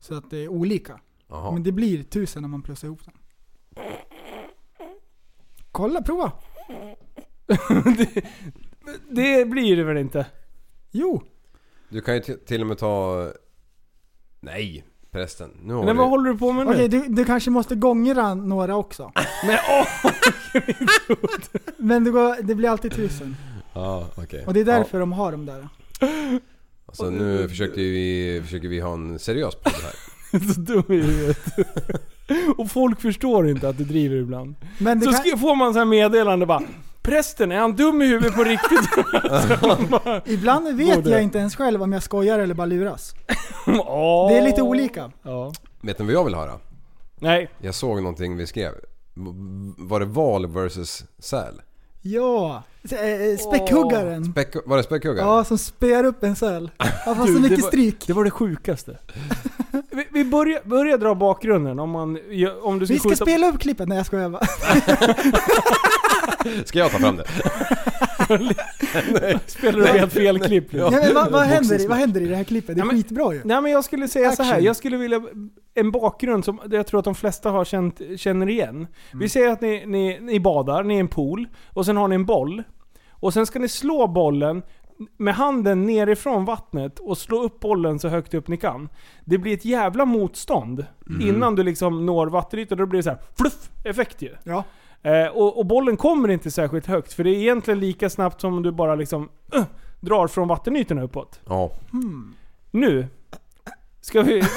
så 0.00 0.14
att 0.14 0.30
det 0.30 0.38
är 0.38 0.48
olika. 0.48 1.00
Jaha. 1.28 1.52
Men 1.52 1.62
det 1.62 1.72
blir 1.72 2.02
tusen 2.02 2.44
om 2.44 2.50
man 2.50 2.62
plussar 2.62 2.88
ihop 2.88 3.04
dem. 3.04 3.14
Kolla, 5.72 6.02
prova! 6.02 6.32
det 7.96 8.24
blir 9.46 9.76
det 9.76 9.84
väl 9.84 9.96
inte? 9.96 10.26
Jo! 10.90 11.22
Du 11.88 12.00
kan 12.00 12.14
ju 12.14 12.20
till- 12.20 12.38
till 12.46 12.60
och 12.60 12.66
med 12.66 12.78
ta... 12.78 13.26
Nej, 14.40 14.84
prästen. 15.10 15.50
Nu 15.62 15.74
har 15.74 15.84
Men 15.84 15.96
du... 15.96 15.98
vad 16.02 16.08
håller 16.10 16.30
du 16.32 16.38
på 16.38 16.52
med 16.52 16.66
nu? 16.66 16.72
Okej, 16.72 16.88
du, 16.88 17.04
du 17.08 17.24
kanske 17.24 17.50
måste 17.50 17.74
gångra 17.74 18.34
några 18.34 18.76
också. 18.76 19.12
Men 19.46 19.58
åh! 19.70 20.12
Men 21.76 22.04
det, 22.04 22.10
går, 22.10 22.42
det 22.42 22.54
blir 22.54 22.68
alltid 22.68 22.92
tusen. 22.92 23.36
Ja, 23.74 24.08
okej. 24.16 24.44
Och 24.46 24.54
det 24.54 24.60
är 24.60 24.64
därför 24.64 25.00
de 25.00 25.12
har 25.12 25.32
de 25.32 25.46
där. 25.46 25.68
Ja. 26.00 26.08
Alltså 26.86 27.10
nu 27.10 27.48
försöker 27.48 27.80
vi, 27.80 28.40
försöker 28.44 28.68
vi 28.68 28.80
ha 28.80 28.92
en 28.94 29.18
seriös 29.18 29.54
podd 29.54 29.72
här. 29.72 30.48
så 30.54 30.60
dum 30.60 30.84
i 30.88 30.96
huvudet. 30.96 31.38
Och 32.56 32.70
folk 32.70 33.00
förstår 33.00 33.48
inte 33.48 33.68
att 33.68 33.78
du 33.78 33.84
driver 33.84 34.16
ibland. 34.16 34.54
Men 34.78 34.98
det 34.98 35.04
så 35.06 35.12
kan- 35.12 35.20
ska, 35.20 35.36
får 35.38 35.56
man 35.56 35.72
så 35.72 35.78
här 35.78 35.86
meddelande 35.86 36.46
bara 36.46 36.62
Prästen, 37.08 37.52
är 37.52 37.58
han 37.58 37.72
dum 37.76 38.02
i 38.02 38.06
huvudet 38.06 38.34
på 38.34 38.44
riktigt? 38.44 38.80
Ibland 40.24 40.76
vet 40.76 40.96
Både. 40.96 41.10
jag 41.10 41.22
inte 41.22 41.38
ens 41.38 41.56
själv 41.56 41.82
om 41.82 41.92
jag 41.92 42.02
skojar 42.02 42.38
eller 42.38 42.54
bara 42.54 42.66
luras. 42.66 43.14
Det 44.28 44.38
är 44.38 44.42
lite 44.42 44.62
olika. 44.62 45.10
Ja. 45.22 45.52
Vet 45.80 45.98
ni 45.98 46.04
vad 46.04 46.14
jag 46.14 46.24
vill 46.24 46.34
höra? 46.34 46.52
Nej. 47.20 47.50
Jag 47.58 47.74
såg 47.74 47.96
någonting 48.02 48.36
vi 48.36 48.46
skrev. 48.46 48.72
Var 49.76 50.00
det 50.00 50.06
val 50.06 50.46
versus 50.46 51.04
säl? 51.18 51.62
Ja! 52.02 52.62
Eh, 52.90 53.38
Späckhuggaren. 53.38 54.24
Späck, 54.32 54.54
var 54.66 54.76
det 54.76 54.82
späckhuggare? 54.82 55.26
Ja, 55.26 55.44
som 55.44 55.58
spär 55.58 56.04
upp 56.04 56.22
en 56.22 56.36
säl. 56.36 56.70
Han 57.04 57.16
får 57.16 57.26
så 57.26 57.32
mycket 57.40 57.60
var- 57.62 57.68
stryk. 57.68 58.06
Det 58.06 58.12
var 58.12 58.24
det 58.24 58.30
sjukaste. 58.30 58.98
vi 59.90 60.06
vi 60.12 60.24
börjar, 60.24 60.60
börjar 60.64 60.98
dra 60.98 61.14
bakgrunden 61.14 61.78
om 61.78 61.90
man... 61.90 62.18
Om 62.62 62.78
du 62.78 62.86
ska 62.86 62.92
Vi 62.94 62.98
ska 63.00 63.08
skjuta- 63.08 63.24
spela 63.24 63.48
upp 63.48 63.60
klippet. 63.60 63.88
Nej 63.88 63.96
jag 63.98 64.06
skojar 64.06 64.28
bara. 64.28 64.46
Ska 66.64 66.78
jag 66.78 66.90
ta 66.90 66.98
fram 66.98 67.16
det? 67.16 67.24
Spelar 69.46 69.78
du 69.78 69.86
helt 69.86 70.12
fel 70.12 70.38
klipp? 70.40 70.72
Ja, 70.74 70.90
men 70.90 71.14
vad, 71.14 71.32
vad, 71.32 71.42
händer, 71.42 71.88
vad 71.88 71.98
händer 71.98 72.20
i 72.20 72.26
det 72.26 72.36
här 72.36 72.44
klippet? 72.44 72.76
Det 72.76 72.82
är 72.82 72.86
skitbra 72.86 73.34
ju. 73.34 73.40
Nej 73.44 73.62
men 73.62 73.72
jag 73.72 73.84
skulle 73.84 74.08
säga 74.08 74.32
så 74.32 74.42
här. 74.42 74.50
Action. 74.52 74.64
jag 74.64 74.76
skulle 74.76 74.96
vilja 74.96 75.22
en 75.74 75.90
bakgrund 75.90 76.44
som 76.44 76.60
jag 76.70 76.86
tror 76.86 76.98
att 76.98 77.04
de 77.04 77.14
flesta 77.14 77.50
har 77.50 77.64
känt, 77.64 78.00
känner 78.16 78.48
igen. 78.48 78.76
Mm. 78.76 78.88
Vi 79.14 79.28
säger 79.28 79.48
att 79.48 79.60
ni, 79.60 79.86
ni, 79.86 80.18
ni 80.20 80.40
badar, 80.40 80.82
ni 80.82 80.94
är 80.94 80.98
i 80.98 81.00
en 81.00 81.08
pool, 81.08 81.48
och 81.72 81.86
sen 81.86 81.96
har 81.96 82.08
ni 82.08 82.14
en 82.14 82.26
boll. 82.26 82.62
Och 83.10 83.32
sen 83.32 83.46
ska 83.46 83.58
ni 83.58 83.68
slå 83.68 84.06
bollen 84.06 84.62
med 85.16 85.34
handen 85.34 85.86
nerifrån 85.86 86.44
vattnet 86.44 86.98
och 86.98 87.18
slå 87.18 87.42
upp 87.42 87.60
bollen 87.60 87.98
så 87.98 88.08
högt 88.08 88.34
upp 88.34 88.48
ni 88.48 88.56
kan. 88.56 88.88
Det 89.24 89.38
blir 89.38 89.54
ett 89.54 89.64
jävla 89.64 90.04
motstånd 90.04 90.86
Mm. 91.08 91.28
innan 91.28 91.54
du 91.54 91.62
liksom 91.62 92.06
når 92.06 92.26
vattenytan. 92.26 92.78
Då 92.78 92.86
blir 92.86 92.98
det 92.98 93.02
så 93.02 93.10
här 93.10 93.18
fluff 93.38 93.70
effekt 93.84 94.22
ju. 94.22 94.34
Ja. 94.44 94.64
Eh, 95.02 95.26
och, 95.26 95.58
och 95.58 95.66
bollen 95.66 95.96
kommer 95.96 96.28
inte 96.28 96.50
särskilt 96.50 96.86
högt, 96.86 97.12
för 97.12 97.24
det 97.24 97.30
är 97.30 97.34
egentligen 97.34 97.80
lika 97.80 98.10
snabbt 98.10 98.40
som 98.40 98.54
om 98.54 98.62
du 98.62 98.70
bara 98.72 98.94
liksom 98.94 99.28
uh, 99.56 99.64
drar 100.00 100.26
från 100.26 100.48
vattenytorna 100.48 101.02
uppåt. 101.02 101.40
Ja. 101.46 101.70
Nu 102.70 103.06
ska 104.00 104.22
vi... 104.22 104.42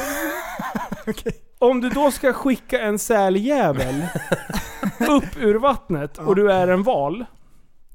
Om 1.59 1.81
du 1.81 1.89
då 1.89 2.11
ska 2.11 2.33
skicka 2.33 2.81
en 2.81 2.99
säljävel 2.99 3.95
upp 5.09 5.37
ur 5.39 5.55
vattnet 5.55 6.17
och 6.17 6.35
du 6.35 6.51
är 6.51 6.67
en 6.67 6.83
val. 6.83 7.25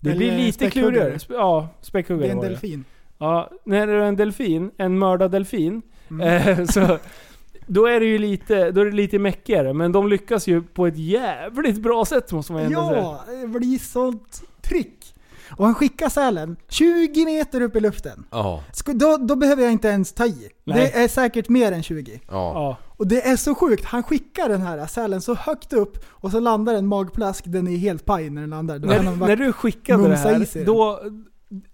Det 0.00 0.10
Eller 0.10 0.18
blir 0.18 0.38
lite 0.38 0.70
klurigare. 0.70 1.18
Ja, 1.28 1.68
späckhuggare 1.80 2.26
Det 2.26 2.32
är 2.32 2.36
en 2.36 2.40
delfin. 2.40 2.84
Ja, 3.18 3.50
när 3.64 3.86
du 3.86 3.92
är 3.92 4.06
en 4.06 4.16
delfin, 4.16 4.70
en 4.76 4.98
mördad 4.98 5.30
delfin, 5.30 5.82
Mm. 6.10 6.48
eh, 6.60 6.64
så 6.64 6.98
då 7.66 7.86
är 7.86 8.00
det 8.00 8.06
ju 8.06 8.18
lite, 8.18 8.70
då 8.70 8.80
är 8.80 8.84
det 8.84 8.92
lite 8.96 9.18
mäckigare. 9.18 9.72
Men 9.72 9.92
de 9.92 10.08
lyckas 10.08 10.46
ju 10.46 10.62
på 10.62 10.86
ett 10.86 10.96
jävligt 10.98 11.82
bra 11.82 12.04
sätt 12.04 12.32
måste 12.32 12.52
man 12.52 12.62
ändå 12.62 12.88
säga. 12.88 13.00
Ja, 13.00 13.24
det 13.40 13.46
blir 13.46 13.78
sånt 13.78 14.42
tryck. 14.62 14.92
Och 15.50 15.64
han 15.64 15.74
skickar 15.74 16.08
sälen 16.08 16.56
20 16.68 17.24
meter 17.24 17.60
upp 17.60 17.76
i 17.76 17.80
luften. 17.80 18.24
Ja. 18.30 18.62
Ska- 18.72 18.92
Då, 18.92 19.16
då 19.16 19.36
behöver 19.36 19.62
jag 19.62 19.72
inte 19.72 19.88
ens 19.88 20.12
ta 20.12 20.26
i. 20.26 20.48
Nej. 20.64 20.78
Det 20.94 21.02
är 21.02 21.08
säkert 21.08 21.48
mer 21.48 21.72
än 21.72 21.82
20. 21.82 22.20
Ja. 22.28 22.30
Ja. 22.30 22.76
Och 22.96 23.06
det 23.06 23.26
är 23.26 23.36
så 23.36 23.54
sjukt, 23.54 23.84
han 23.84 24.02
skickar 24.02 24.48
den 24.48 24.62
här 24.62 24.86
sälen 24.86 25.20
så 25.20 25.34
högt 25.34 25.72
upp 25.72 26.04
och 26.08 26.30
så 26.30 26.40
landar 26.40 26.74
en 26.74 26.86
magplask, 26.86 27.44
den 27.46 27.68
är 27.68 27.76
helt 27.76 28.04
paj 28.04 28.30
när 28.30 28.40
den 28.40 28.50
landar. 28.50 28.78
Då 28.78 28.88
När, 28.88 29.02
han 29.02 29.18
när 29.18 29.36
du 29.36 29.52
skickade 29.52 30.08
det 30.08 30.16
här, 30.16 30.46
den. 30.54 30.64
då, 30.64 31.00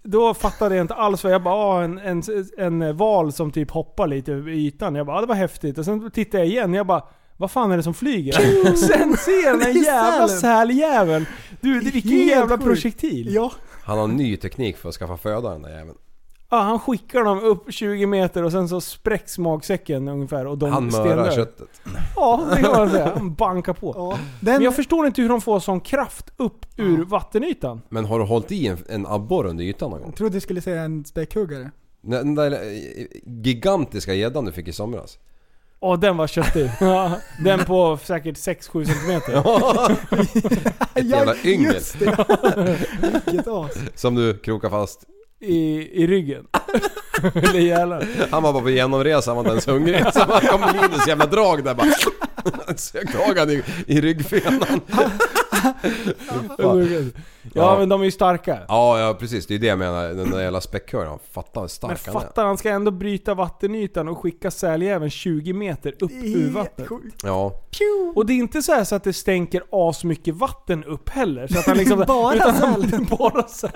då 0.03 0.33
fattade 0.33 0.75
jag 0.75 0.83
inte 0.83 0.93
alls 0.93 1.23
vad 1.23 1.33
jag 1.33 1.43
bara, 1.43 1.55
ah, 1.55 1.83
en, 1.83 1.97
en, 1.99 2.23
en 2.57 2.97
val 2.97 3.31
som 3.33 3.51
typ 3.51 3.71
hoppar 3.71 4.07
lite 4.07 4.33
över 4.33 4.51
ytan. 4.51 4.95
Jag 4.95 5.05
bara, 5.05 5.17
ah, 5.17 5.21
det 5.21 5.27
var 5.27 5.35
häftigt. 5.35 5.77
Och 5.77 5.85
sen 5.85 6.11
tittade 6.11 6.43
jag 6.43 6.47
igen, 6.47 6.73
jag 6.73 6.87
bara, 6.87 7.03
vad 7.37 7.51
fan 7.51 7.71
är 7.71 7.77
det 7.77 7.83
som 7.83 7.93
flyger? 7.93 8.37
Och 8.71 8.77
sen 8.79 9.17
ser 9.17 9.45
jag 9.45 9.59
den 9.59 9.73
jävla 9.83 10.27
säljäveln. 10.27 11.25
Du, 11.61 11.79
det- 11.79 11.91
vilken 11.91 12.17
jävla 12.27 12.57
projektil. 12.57 13.33
Ja. 13.33 13.51
Han 13.83 13.97
har 13.97 14.05
en 14.05 14.11
ny 14.15 14.37
teknik 14.37 14.77
för 14.77 14.89
att 14.89 14.95
skaffa 14.95 15.17
föda 15.17 15.49
den 15.49 15.61
där 15.61 15.69
jäveln. 15.69 15.97
Ja, 16.53 16.59
han 16.61 16.79
skickar 16.79 17.23
dem 17.23 17.39
upp 17.43 17.73
20 17.73 18.05
meter 18.05 18.43
och 18.43 18.51
sen 18.51 18.69
så 18.69 18.81
spräcks 18.81 19.37
magsäcken 19.37 20.07
ungefär 20.07 20.45
och 20.47 20.57
de 20.57 20.71
Han 20.71 20.85
mörar 20.85 21.05
stendör. 21.05 21.31
köttet. 21.31 21.67
Ja, 22.15 22.47
det 22.55 22.61
kan 22.61 22.71
man 22.71 22.89
säga. 22.89 23.11
Han 23.15 23.33
bankar 23.33 23.73
på. 23.73 23.93
Ja. 23.97 24.19
Men 24.39 24.53
Den, 24.53 24.63
jag 24.63 24.75
förstår 24.75 25.05
inte 25.07 25.21
hur 25.21 25.29
de 25.29 25.41
får 25.41 25.59
sån 25.59 25.81
kraft 25.81 26.25
upp 26.37 26.65
ur 26.77 27.05
vattenytan. 27.05 27.81
Men 27.89 28.05
har 28.05 28.19
du 28.19 28.25
hållit 28.25 28.51
i 28.51 28.67
en, 28.67 28.77
en 28.89 29.05
abborre 29.07 29.49
under 29.49 29.63
ytan 29.63 29.89
någon 29.89 29.99
gång? 29.99 30.09
jag 30.09 30.17
trodde 30.17 30.33
du 30.35 30.39
skulle 30.41 30.61
säga 30.61 30.81
en 30.81 31.05
späckhuggare. 31.05 31.71
Den 32.01 32.35
där 32.35 32.51
eh, 32.51 32.57
gigantiska 33.25 34.13
gäddan 34.13 34.45
du 34.45 34.51
fick 34.51 34.67
i 34.67 34.73
somras. 34.73 35.17
Åh, 35.79 35.99
den 35.99 36.17
var 36.17 36.27
köttig. 36.27 36.71
Ja, 36.79 37.11
den 37.43 37.59
på 37.65 37.97
säkert 38.03 38.35
6-7 38.37 38.85
centimeter. 38.85 39.33
Ett 40.99 41.05
jävla 41.09 41.35
yngel. 41.43 41.73
Just 41.73 41.99
det. 41.99 42.25
Vilket 43.25 43.47
as. 43.47 43.71
Som 43.95 44.15
du 44.15 44.37
krokar 44.37 44.69
fast. 44.69 45.03
I, 45.43 45.89
i 46.03 46.07
ryggen. 46.07 46.47
Eller 47.35 47.59
jävlar. 47.59 48.05
Han 48.31 48.43
var 48.43 48.53
bara 48.53 48.63
på 48.63 48.69
genomresa, 48.69 49.29
han 49.31 49.35
var 49.35 49.41
inte 49.41 49.51
ens 49.51 49.67
hungrig. 49.67 50.03
Så 50.13 50.19
han 50.19 50.41
kom 50.41 50.61
Linus 50.81 51.07
jävla 51.07 51.25
drag 51.25 51.63
där 51.63 51.73
bara. 51.75 51.87
Sök 52.75 53.11
tag 53.11 53.37
han 53.37 53.49
i, 53.49 53.63
i 53.87 54.01
ryggfenan. 54.01 54.81
Ja, 57.53 57.79
men 57.79 57.89
de 57.89 58.01
är 58.01 58.05
ju 58.05 58.11
starka. 58.11 58.59
Ja, 58.67 58.99
ja 58.99 59.13
precis. 59.13 59.47
Det 59.47 59.55
är 59.55 59.59
det 59.59 59.67
jag 59.67 59.79
menar. 59.79 60.07
Den 60.09 60.31
där 60.31 60.41
jävla 60.41 60.61
späckhören. 60.61 61.19
Fatta 61.31 61.59
hur 61.59 61.61
Men 61.61 61.69
stark 61.69 61.99
han 62.05 62.15
är. 62.15 62.19
fatta, 62.19 62.43
han 62.43 62.57
ska 62.57 62.69
ändå 62.69 62.91
bryta 62.91 63.33
vattenytan 63.33 64.07
och 64.07 64.17
skicka 64.17 64.51
säljäveln 64.51 65.09
20 65.11 65.53
meter 65.53 65.93
upp 65.99 66.11
ur 66.11 66.49
vattnet. 66.51 66.87
sjukt. 66.87 67.21
Ja. 67.23 67.61
Och 68.15 68.25
det 68.25 68.33
är 68.33 68.37
inte 68.37 68.61
så, 68.61 68.71
här 68.73 68.83
så 68.83 68.95
att 68.95 69.03
det 69.03 69.13
stänker 69.13 69.63
as 69.71 70.03
mycket 70.03 70.35
vatten 70.35 70.83
upp 70.83 71.09
heller. 71.09 71.47
Så 71.47 71.59
att 71.59 71.65
han 71.65 71.77
liksom, 71.77 71.99
Bara 72.07 72.35
utan 72.35 72.55
han- 72.55 73.07
bara 73.19 73.47
säl. 73.47 73.71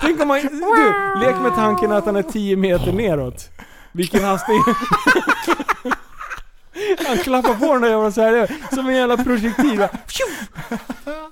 Tänk 0.00 0.20
om 0.20 0.28
man, 0.28 0.40
du, 0.40 1.20
lek 1.20 1.36
med 1.42 1.54
tanken 1.54 1.92
att 1.92 2.06
han 2.06 2.16
är 2.16 2.22
10 2.22 2.56
meter 2.56 2.92
neråt. 2.92 3.50
Vilken 3.92 4.24
hastighet. 4.24 4.76
Han 7.06 7.16
klappar 7.16 7.54
på 7.54 7.72
den 7.72 7.82
där 7.82 7.88
jävla 7.88 8.10
säljäveln 8.10 8.62
som 8.72 8.88
en 8.88 8.96
jävla 8.96 9.16
projektil. 9.16 9.86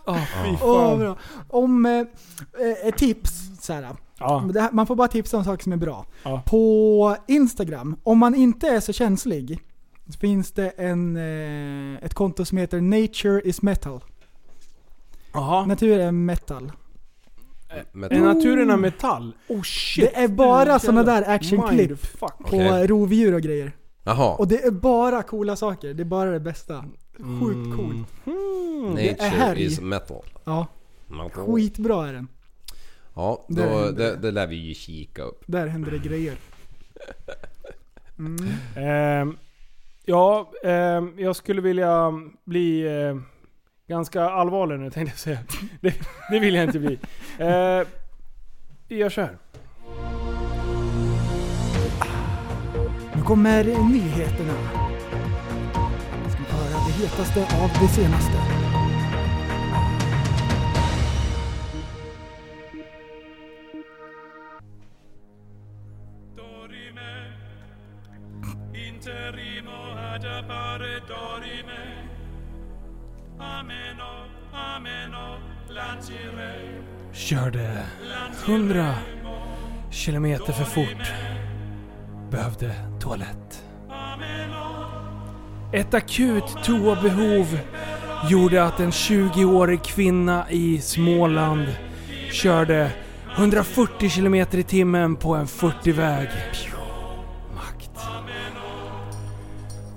Åh, 0.07 0.19
fy 0.45 0.57
fan. 0.57 0.99
bra. 0.99 1.17
Om 1.49 1.87
eh, 1.87 2.87
eh, 2.87 2.95
tips, 2.95 3.31
så 3.61 3.73
här. 3.73 3.97
Ja. 4.19 4.39
Här, 4.55 4.73
man 4.73 4.87
får 4.87 4.97
bara 4.97 5.09
tipsa 5.09 5.37
om 5.37 5.45
saker 5.45 5.63
som 5.63 5.73
är 5.73 5.77
bra. 5.77 6.07
Ja. 6.23 6.43
På 6.47 7.17
Instagram, 7.29 7.97
om 8.03 8.19
man 8.19 8.35
inte 8.35 8.69
är 8.69 8.81
så 8.81 8.93
känslig, 8.93 9.61
så 10.09 10.19
finns 10.19 10.53
det 10.53 10.69
en, 10.69 11.17
eh, 11.17 12.05
ett 12.05 12.15
konto 12.15 12.45
som 12.45 12.59
heter 12.59 12.81
Nature 12.81 13.41
is 13.41 13.63
metal. 13.63 14.01
Jaha. 15.33 15.67
Natur 15.67 15.99
är 15.99 16.13
metal. 16.13 16.73
Med, 17.93 18.13
Är 18.13 18.21
naturen 18.21 18.71
av 18.71 18.79
metall? 18.79 19.33
Oh 19.49 19.63
shit. 19.63 20.05
Det 20.05 20.17
är 20.21 20.29
bara 20.29 20.79
såna 20.79 21.03
där 21.03 21.23
actionklipp 21.31 22.19
på 22.21 22.29
Okej. 22.39 22.87
rovdjur 22.87 23.35
och 23.35 23.41
grejer. 23.43 23.73
Jaha. 24.05 24.35
Och 24.35 24.49
det 24.49 24.65
är 24.65 24.71
bara 24.71 25.23
coola 25.23 25.57
saker. 25.57 25.95
Det 25.95 26.03
är 26.03 26.05
bara 26.05 26.31
det 26.31 26.41
bästa. 26.41 26.85
Sjukt 27.17 27.77
coolt. 27.77 28.09
Mm. 28.27 28.95
det 28.95 29.09
är 29.09 29.13
Nature 29.13 29.29
härj. 29.29 29.63
is 29.65 29.81
metal. 29.81 30.25
Ja, 30.45 30.67
metal. 31.07 31.47
skitbra 31.55 32.09
är 32.09 32.13
den. 32.13 32.29
Ja, 33.15 33.45
Där 33.49 33.67
då, 33.71 33.79
händer 33.79 33.93
det, 33.93 34.11
det. 34.11 34.17
det 34.17 34.31
lär 34.31 34.47
vi 34.47 34.57
ju 34.57 34.75
kika 34.75 35.23
upp. 35.23 35.43
Där 35.47 35.67
händer 35.67 35.91
det 35.91 35.99
grejer. 35.99 36.37
Mm. 38.19 38.49
Ehm, 38.77 39.37
ja, 40.05 40.51
ehm, 40.65 41.15
jag 41.19 41.37
skulle 41.37 41.61
vilja 41.61 42.13
bli 42.45 42.81
eh, 42.87 43.17
ganska 43.91 44.23
allvarlig 44.23 44.79
nu 44.79 44.91
tänkte 44.91 45.13
jag 45.13 45.19
säga. 45.19 45.39
Det, 45.81 45.95
det 46.31 46.39
vill 46.39 46.55
jag 46.55 46.65
inte 46.65 46.79
bli. 46.79 46.99
Uh, 47.41 47.87
vi 48.89 48.97
gör 48.97 49.11
så 49.11 49.21
här. 49.21 49.37
Nu 53.15 53.23
kommer 53.23 53.65
nyheterna. 53.65 54.55
Ska 56.29 56.39
vi 56.39 56.53
höra 56.53 56.87
det 56.87 57.03
hetaste 57.03 57.41
av 57.41 57.71
det 57.81 57.89
senaste. 57.89 58.71
Körde 77.13 77.83
100 78.47 78.95
kilometer 79.91 80.53
för 80.53 80.65
fort. 80.65 81.13
Behövde 82.31 82.75
toalett. 83.01 83.65
Ett 85.73 85.95
akut 85.95 86.57
toabehov 86.65 87.59
gjorde 88.31 88.65
att 88.65 88.81
en 88.81 88.91
20-årig 88.91 89.83
kvinna 89.83 90.51
i 90.51 90.81
Småland 90.81 91.67
körde 92.33 92.91
140 93.37 94.09
kilometer 94.11 94.59
i 94.59 94.63
timmen 94.63 95.17
på 95.17 95.35
en 95.35 95.47
40-väg. 95.47 96.29
Makt. 97.55 97.91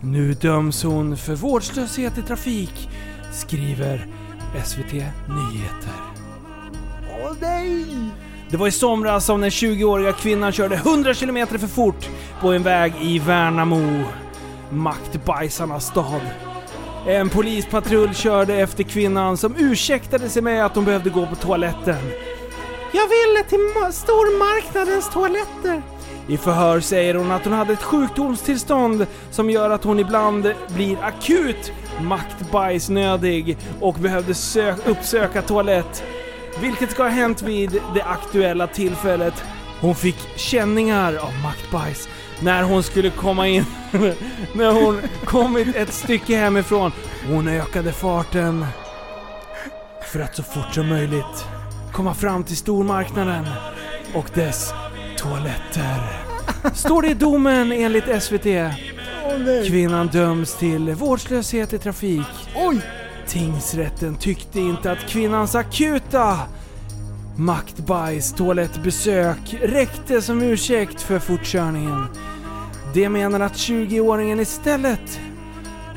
Nu 0.02 0.34
döms 0.34 0.84
hon 0.84 1.18
för 1.18 1.36
vårdslöshet 1.36 2.18
i 2.18 2.22
trafik, 2.22 2.90
skriver 3.34 4.07
SVT 4.65 4.93
Nyheter. 5.30 5.99
Åh 7.23 7.31
nej! 7.41 7.85
Det 8.49 8.57
var 8.57 8.68
i 8.68 8.72
somras 8.72 9.26
som 9.26 9.41
den 9.41 9.49
20-åriga 9.49 10.11
kvinnan 10.14 10.51
körde 10.51 10.76
100 10.76 11.14
km 11.14 11.47
för 11.47 11.68
fort 11.68 12.10
på 12.41 12.51
en 12.51 12.64
väg 12.64 12.93
i 13.01 13.19
Värnamo. 13.19 14.03
Maktbajsarnas 14.69 15.85
stad. 15.85 16.22
En 17.07 17.30
polispatrull 17.30 18.15
körde 18.15 18.55
efter 18.55 18.84
kvinnan 18.84 19.38
som 19.38 19.55
ursäktade 19.57 20.30
sig 20.30 20.41
med 20.41 20.65
att 20.65 20.76
hon 20.76 20.85
behövde 20.85 21.10
gå 21.10 21.26
på 21.27 21.35
toaletten. 21.35 21.97
Jag 22.91 23.07
ville 23.07 23.43
till 23.49 23.57
ma- 23.60 23.91
stormarknadens 23.91 25.10
toaletter. 25.10 25.81
I 26.28 26.38
förhör 26.38 26.80
säger 26.80 27.16
hon 27.16 27.32
att 27.32 27.44
hon 27.44 27.54
hade 27.54 27.74
ett 27.74 27.84
sjukdomstillstånd 27.84 29.08
som 29.32 29.50
gör 29.50 29.70
att 29.70 29.84
hon 29.84 30.00
ibland 30.00 30.54
blir 30.76 31.04
akut 31.04 31.72
maktbajsnödig 32.02 33.58
och 33.80 33.94
behövde 33.94 34.34
uppsöka 34.86 35.41
toalett. 35.41 36.04
Vilket 36.62 36.91
ska 36.91 37.04
ha 37.04 37.10
hänt 37.10 37.41
vid 37.41 37.82
det 37.95 38.04
aktuella 38.04 38.68
tillfället. 38.68 39.44
Hon 39.82 39.95
fick 39.95 40.18
känningar 40.36 41.16
av 41.16 41.34
maktbajs 41.44 42.10
när 42.40 42.64
hon 42.64 42.84
skulle 42.84 43.10
komma 43.10 43.48
in. 43.48 43.66
när 44.56 44.84
hon 44.84 45.02
kommit 45.26 45.76
ett 45.76 45.94
stycke 45.94 46.36
hemifrån. 46.36 46.91
Hon 47.28 47.48
ökade 47.48 47.91
farten 47.91 48.66
för 50.12 50.20
att 50.20 50.36
så 50.36 50.44
fort 50.44 50.74
som 50.74 50.90
möjligt 50.90 51.45
komma 51.91 52.14
fram 52.14 52.44
till 52.44 52.58
stormarknaden 52.58 53.45
och 54.14 54.30
dess 54.34 54.74
toaletter. 55.24 56.24
Står 56.74 57.02
det 57.02 57.08
i 57.08 57.14
domen 57.14 57.72
enligt 57.72 58.24
SVT. 58.24 58.48
Kvinnan 59.68 60.08
döms 60.08 60.56
till 60.56 60.91
vårdslöshet 60.95 61.74
i 61.74 61.78
trafik. 61.78 62.28
Oj! 62.56 62.82
Tingsrätten 63.28 64.16
tyckte 64.16 64.60
inte 64.60 64.91
att 64.91 65.00
kvinnans 65.08 65.56
akuta 65.56 66.40
maktbajs 67.38 68.34
toalettbesök 68.34 69.56
räckte 69.62 70.22
som 70.22 70.41
ursäkt 70.41 71.02
för 71.02 71.20
fortkörningen. 71.20 72.06
De 72.94 73.10
menar 73.10 73.40
att 73.40 73.54
20-åringen 73.54 74.41
istället 74.41 75.20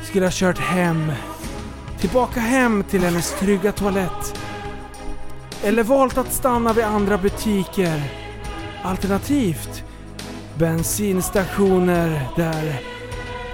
skulle 0.02 0.26
ha 0.26 0.32
kört 0.32 0.58
hem, 0.58 1.12
tillbaka 2.00 2.40
hem 2.40 2.84
till 2.90 3.04
hennes 3.04 3.38
trygga 3.38 3.72
toalett. 3.72 4.40
Eller 5.62 5.82
valt 5.82 6.18
att 6.18 6.32
stanna 6.32 6.72
vid 6.72 6.84
andra 6.84 7.18
butiker. 7.18 8.25
Alternativt 8.86 9.84
bensinstationer 10.58 12.20
där 12.36 12.80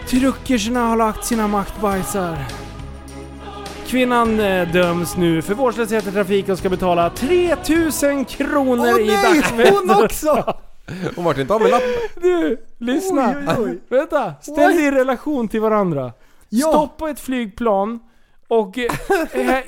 truckersna 0.06 0.86
har 0.86 0.96
lagt 0.96 1.24
sina 1.24 1.48
maktbajsar. 1.48 2.38
Kvinnan 3.86 4.40
eh, 4.40 4.68
döms 4.72 5.16
nu 5.16 5.42
för 5.42 5.54
vårdslöshet 5.54 6.06
i 6.06 6.12
trafik 6.12 6.48
och 6.48 6.58
ska 6.58 6.68
betala 6.68 7.10
3000 7.10 8.24
kronor 8.24 8.92
Åh 8.94 9.00
i 9.00 9.06
nej, 9.06 9.22
dagsböter. 9.22 9.72
hon 9.72 10.04
också! 10.04 10.54
Hon 11.16 11.24
vart 11.24 11.38
inte 11.38 11.54
av 11.54 11.60
med 11.60 11.70
lappen. 11.70 11.88
Du, 12.20 12.66
lyssna. 12.78 13.34
Oj, 13.38 13.46
oj, 13.48 13.64
oj. 13.64 13.80
Vänta, 13.88 14.34
ställ 14.40 14.76
det 14.76 14.82
i 14.82 14.90
relation 14.90 15.48
till 15.48 15.60
varandra. 15.60 16.12
Ja. 16.48 16.68
Stoppa 16.68 17.10
ett 17.10 17.20
flygplan 17.20 18.00
och 18.48 18.78
eh, 18.78 18.92
eh, 19.32 19.58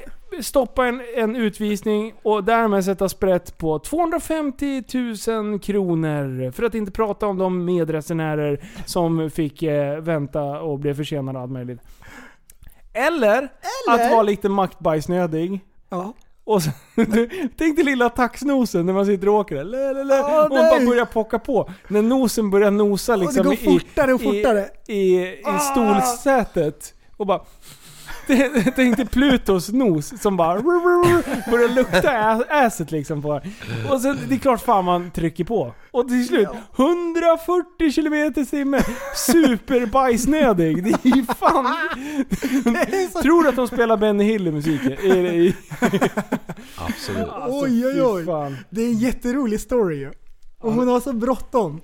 stoppa 0.42 0.86
en, 0.86 1.02
en 1.16 1.36
utvisning 1.36 2.14
och 2.22 2.44
därmed 2.44 2.84
sätta 2.84 3.08
sprätt 3.08 3.58
på 3.58 3.78
250 3.78 4.82
000 5.28 5.58
kronor. 5.60 6.50
För 6.50 6.62
att 6.62 6.74
inte 6.74 6.92
prata 6.92 7.26
om 7.26 7.38
de 7.38 7.64
medresenärer 7.64 8.64
som 8.86 9.30
fick 9.30 9.62
eh, 9.62 10.00
vänta 10.00 10.42
och 10.60 10.78
blev 10.78 10.94
försenade 10.96 11.38
och 11.38 11.42
allt 11.42 11.52
möjligt. 11.52 11.80
Eller, 12.92 13.36
Eller? 13.38 14.04
att 14.04 14.10
vara 14.12 14.22
lite 14.22 14.48
maktbajsnödig. 14.48 15.60
Ja. 15.88 16.12
Och 16.44 16.62
så, 16.62 16.70
tänk 17.58 17.76
dig 17.76 17.84
lilla 17.84 18.08
taxnosen 18.08 18.86
när 18.86 18.92
man 18.92 19.06
sitter 19.06 19.28
och 19.28 19.34
åker. 19.34 19.64
Lä, 19.64 20.22
Åh, 20.22 20.44
och 20.44 20.50
nej. 20.50 20.70
bara 20.80 20.86
börjar 20.90 21.04
pocka 21.04 21.38
på. 21.38 21.70
När 21.88 22.02
nosen 22.02 22.50
börjar 22.50 22.70
nosa 22.70 23.16
liksom 23.16 23.44
går 23.44 23.54
i, 23.54 23.56
fortare 23.56 24.12
och 24.14 24.22
fortare. 24.22 24.68
i, 24.86 24.92
i, 24.94 25.16
i 25.24 25.42
Ah. 25.44 25.58
stolsätet. 25.58 26.94
Och 27.16 27.26
bara... 27.26 27.40
Tänk 28.76 28.96
dig 28.96 29.06
Plutos 29.06 29.68
nos 29.72 30.22
som 30.22 30.36
bara 30.36 30.60
börjar 30.62 31.74
lukta 31.74 32.12
ä- 32.12 32.44
asset 32.66 32.90
liksom 32.90 33.22
på 33.22 33.40
Och 33.90 34.00
sen, 34.00 34.18
det 34.28 34.34
är 34.34 34.38
klart 34.38 34.60
fan 34.60 34.84
man 34.84 35.10
trycker 35.10 35.44
på. 35.44 35.74
Och 35.90 36.08
till 36.08 36.26
slut, 36.26 36.48
140 36.78 37.92
km 37.94 38.14
i 38.14 38.46
timmen. 38.46 38.82
Superbajsnödig. 39.16 40.84
Det 40.84 40.90
är 41.10 41.16
ju 41.16 41.24
fan... 41.24 41.64
Tror 43.22 43.42
du 43.42 43.48
att 43.48 43.56
de 43.56 43.66
spelar 43.68 43.96
Benny 43.96 44.24
Hill 44.24 44.48
i 44.48 44.50
musiken? 44.50 44.92
Absolut. 46.76 47.28
Alltså, 47.28 47.60
oj, 47.64 47.86
oj, 47.86 48.02
oj. 48.02 48.24
Det 48.70 48.82
är 48.82 48.86
en 48.86 48.98
jätterolig 48.98 49.60
story 49.60 49.96
ju. 49.96 50.12
Och 50.60 50.72
hon 50.72 50.88
har 50.88 51.00
så 51.00 51.12
bråttom. 51.12 51.80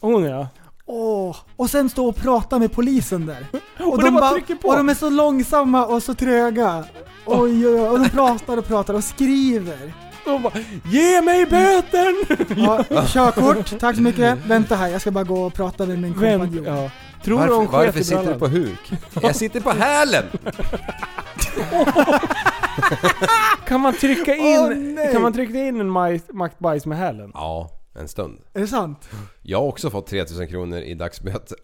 Hon 0.00 0.24
ja. 0.24 0.48
Åh, 0.94 1.36
och 1.56 1.70
sen 1.70 1.90
stå 1.90 2.06
och 2.08 2.16
prata 2.16 2.58
med 2.58 2.72
polisen 2.72 3.26
där. 3.26 3.46
Och 3.86 4.02
det 4.02 4.10
bara 4.10 4.30
trycker 4.30 4.54
på. 4.54 4.68
och 4.68 4.76
de 4.76 4.88
är 4.88 4.94
så 4.94 5.10
långsamma 5.10 5.86
och 5.86 6.02
så 6.02 6.14
tröga. 6.14 6.84
Oj, 7.26 7.66
oj, 7.66 7.66
oj. 7.66 7.80
Och 7.88 7.98
de 8.00 8.08
pratar 8.10 8.56
och 8.56 8.66
pratar 8.66 8.94
och 8.94 9.04
skriver. 9.04 9.92
Och 10.26 10.40
bara, 10.40 10.52
Ge 10.84 11.22
mig 11.22 11.46
böten! 11.46 12.14
Ja, 12.56 12.84
körkort, 13.06 13.78
tack 13.80 13.96
så 13.96 14.02
mycket. 14.02 14.38
Vänta 14.46 14.76
här, 14.76 14.88
jag 14.88 15.00
ska 15.00 15.10
bara 15.10 15.24
gå 15.24 15.42
och 15.42 15.54
prata 15.54 15.86
med 15.86 15.98
min 15.98 16.12
kompanjon. 16.14 16.64
ja. 16.64 16.90
Tror 17.24 17.38
Varför, 17.38 17.54
hon 17.54 17.66
varför 17.66 18.02
sitter 18.02 18.32
du 18.32 18.38
på 18.38 18.48
huk? 18.48 18.92
Jag 19.22 19.36
sitter 19.36 19.60
på 19.60 19.70
hälen! 19.70 20.24
Kan 23.68 23.80
man 23.80 23.92
trycka 23.92 24.34
in, 24.34 24.94
nej. 24.94 25.12
kan 25.12 25.22
man 25.22 25.32
trycka 25.32 25.58
in 25.58 25.80
en 25.80 25.90
maktbajs 26.32 26.86
med 26.86 26.98
hälen? 26.98 27.30
Ja, 27.34 27.70
en 27.94 28.08
stund. 28.08 28.38
Är 28.52 28.60
det 28.60 28.66
sant? 28.66 29.08
Jag 29.42 29.58
har 29.58 29.66
också 29.66 29.90
fått 29.90 30.06
3000 30.06 30.48
kronor 30.48 30.78
i 30.78 30.94
dagsböter. 30.94 31.58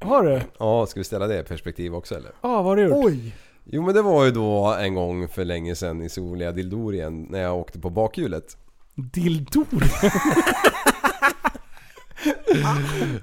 Har 0.00 0.22
du? 0.22 0.40
Ja, 0.58 0.86
ska 0.86 1.00
vi 1.00 1.04
ställa 1.04 1.26
det 1.26 1.40
i 1.40 1.42
perspektiv 1.42 1.94
också 1.94 2.14
eller? 2.14 2.30
Ja, 2.40 2.48
vad 2.48 2.64
har 2.64 2.76
du 2.76 2.82
gjort? 2.82 3.04
Oj. 3.04 3.34
Jo 3.64 3.82
men 3.82 3.94
det 3.94 4.02
var 4.02 4.24
ju 4.24 4.30
då 4.30 4.76
en 4.80 4.94
gång 4.94 5.28
för 5.28 5.44
länge 5.44 5.74
sedan 5.74 6.02
i 6.02 6.08
soliga 6.08 6.52
Dildorien 6.52 7.22
när 7.22 7.42
jag 7.42 7.58
åkte 7.58 7.80
på 7.80 7.90
bakhjulet. 7.90 8.56
Dildor? 8.94 9.66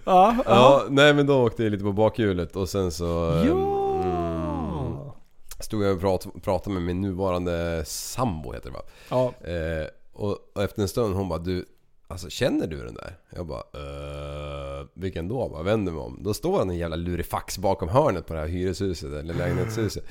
ja, 0.05 0.35
ja. 0.35 0.43
Ja, 0.45 0.85
nej 0.89 1.13
men 1.13 1.27
då 1.27 1.45
åkte 1.45 1.63
jag 1.63 1.71
lite 1.71 1.83
på 1.83 1.93
bakhjulet 1.93 2.55
och 2.55 2.69
sen 2.69 2.91
så... 2.91 3.05
Ja. 3.47 3.79
Mm, 4.03 5.11
stod 5.59 5.83
jag 5.83 5.93
och 5.93 6.01
prat, 6.01 6.27
pratade 6.43 6.73
med 6.73 6.83
min 6.83 7.01
nuvarande 7.01 7.83
sambo 7.85 8.53
heter 8.53 8.69
det 8.69 8.73
va? 8.73 8.81
Ja. 9.09 9.33
Eh, 9.47 9.87
och, 10.13 10.37
och 10.55 10.63
efter 10.63 10.81
en 10.81 10.87
stund 10.87 11.15
hon 11.15 11.29
bara 11.29 11.39
du, 11.39 11.65
alltså 12.09 12.29
känner 12.29 12.67
du 12.67 12.77
den 12.85 12.93
där? 12.95 13.17
Jag 13.35 13.45
bara 13.45 13.59
eh, 13.59 14.85
vilken 14.93 15.27
då? 15.27 15.41
Jag 15.41 15.51
bara 15.51 15.63
vänder 15.63 15.91
mig 15.91 16.01
om. 16.01 16.19
Då 16.23 16.33
står 16.33 16.57
han 16.59 16.69
en 16.69 16.77
jävla 16.77 16.95
lurifax 16.95 17.57
bakom 17.57 17.89
hörnet 17.89 18.25
på 18.27 18.33
det 18.33 18.39
här 18.39 18.47
hyreshuset 18.47 19.13
eller 19.13 19.33
lägenhetshuset. 19.33 20.03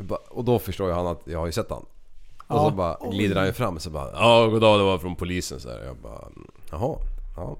Bara, 0.00 0.18
och 0.30 0.44
då 0.44 0.58
förstår 0.58 0.88
ju 0.88 0.94
han 0.94 1.06
att 1.06 1.20
jag 1.24 1.38
har 1.38 1.46
ju 1.46 1.52
sett 1.52 1.70
han. 1.70 1.82
Och 2.46 2.56
Ja. 2.56 2.68
så 2.70 2.76
bara 2.76 3.10
glider 3.10 3.36
han 3.36 3.46
ju 3.46 3.52
fram 3.52 3.74
och 3.76 3.82
så 3.82 3.90
bara 3.90 4.10
Ja 4.12 4.46
goddag 4.46 4.78
det 4.78 4.84
var 4.84 4.98
från 4.98 5.16
polisen 5.16 5.60
så 5.60 5.68
här. 5.68 5.84
Jag 5.84 5.96
bara 5.96 6.24
Jaha, 6.70 6.96
ja. 7.36 7.56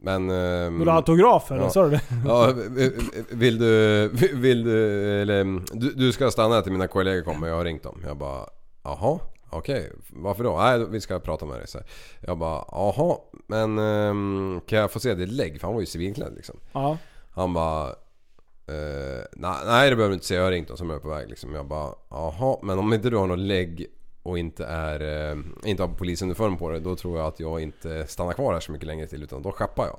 Men... 0.00 0.30
ehm, 0.30 0.76
Vill 0.78 0.84
du 0.84 0.90
ha 0.90 0.96
autograf 0.96 1.50
eller? 1.50 1.62
Ja. 1.62 1.70
Sa 1.70 1.84
du 1.84 1.90
det? 1.90 2.00
Ja, 2.26 2.52
vill 3.30 3.58
du... 3.58 4.08
Vill 4.34 4.64
du... 4.64 5.02
Eller... 5.22 5.44
Du, 5.78 5.92
du 5.92 6.12
ska 6.12 6.30
stanna 6.30 6.62
till 6.62 6.72
mina 6.72 6.86
kollegor 6.88 7.22
kommer, 7.22 7.48
jag 7.48 7.54
har 7.56 7.64
ringt 7.64 7.82
dem. 7.82 8.02
Jag 8.06 8.16
bara... 8.16 8.46
Jaha, 8.82 9.18
okej. 9.50 9.92
Varför 10.10 10.44
då? 10.44 10.56
Nej, 10.56 10.86
vi 10.90 11.00
ska 11.00 11.18
prata 11.20 11.46
med 11.46 11.58
dig. 11.58 11.68
Så 11.68 11.78
här. 11.78 11.86
Jag 12.20 12.38
bara... 12.38 12.64
Jaha, 12.70 13.18
men... 13.46 13.78
ehm, 13.78 14.60
kan 14.66 14.78
jag 14.78 14.92
få 14.92 15.00
se 15.00 15.14
ditt 15.14 15.32
lägg? 15.32 15.60
För 15.60 15.66
han 15.66 15.74
var 15.74 15.80
ju 15.80 15.86
civilklädd 15.86 16.34
liksom. 16.34 16.56
Ja. 16.72 16.98
Han 17.30 17.54
bara... 17.54 17.88
Eh, 18.66 19.24
nej, 19.32 19.56
nej 19.66 19.90
det 19.90 19.96
behöver 19.96 20.08
du 20.08 20.14
inte 20.14 20.26
säga, 20.26 20.40
jag 20.40 20.46
har 20.46 20.52
ringt 20.52 20.68
dem 20.68 20.76
som 20.76 20.90
är 20.90 20.98
på 20.98 21.08
väg 21.08 21.28
liksom. 21.28 21.54
Jag 21.54 21.66
bara... 21.66 21.94
Jaha, 22.10 22.58
men 22.62 22.78
om 22.78 22.92
inte 22.92 23.10
du 23.10 23.16
har 23.16 23.26
något 23.26 23.38
lägg 23.38 23.86
och 24.22 24.38
inte 24.38 24.66
är... 24.66 25.30
Eh, 25.30 25.36
inte 25.64 25.82
har 25.82 25.88
polisuniform 25.88 26.56
på 26.56 26.70
dig, 26.70 26.80
då 26.80 26.96
tror 26.96 27.18
jag 27.18 27.26
att 27.26 27.40
jag 27.40 27.60
inte 27.60 28.06
stannar 28.06 28.32
kvar 28.32 28.52
här 28.52 28.60
så 28.60 28.72
mycket 28.72 28.86
längre 28.86 29.06
till 29.06 29.22
utan 29.22 29.42
då 29.42 29.52
schappar 29.52 29.86
jag. 29.86 29.98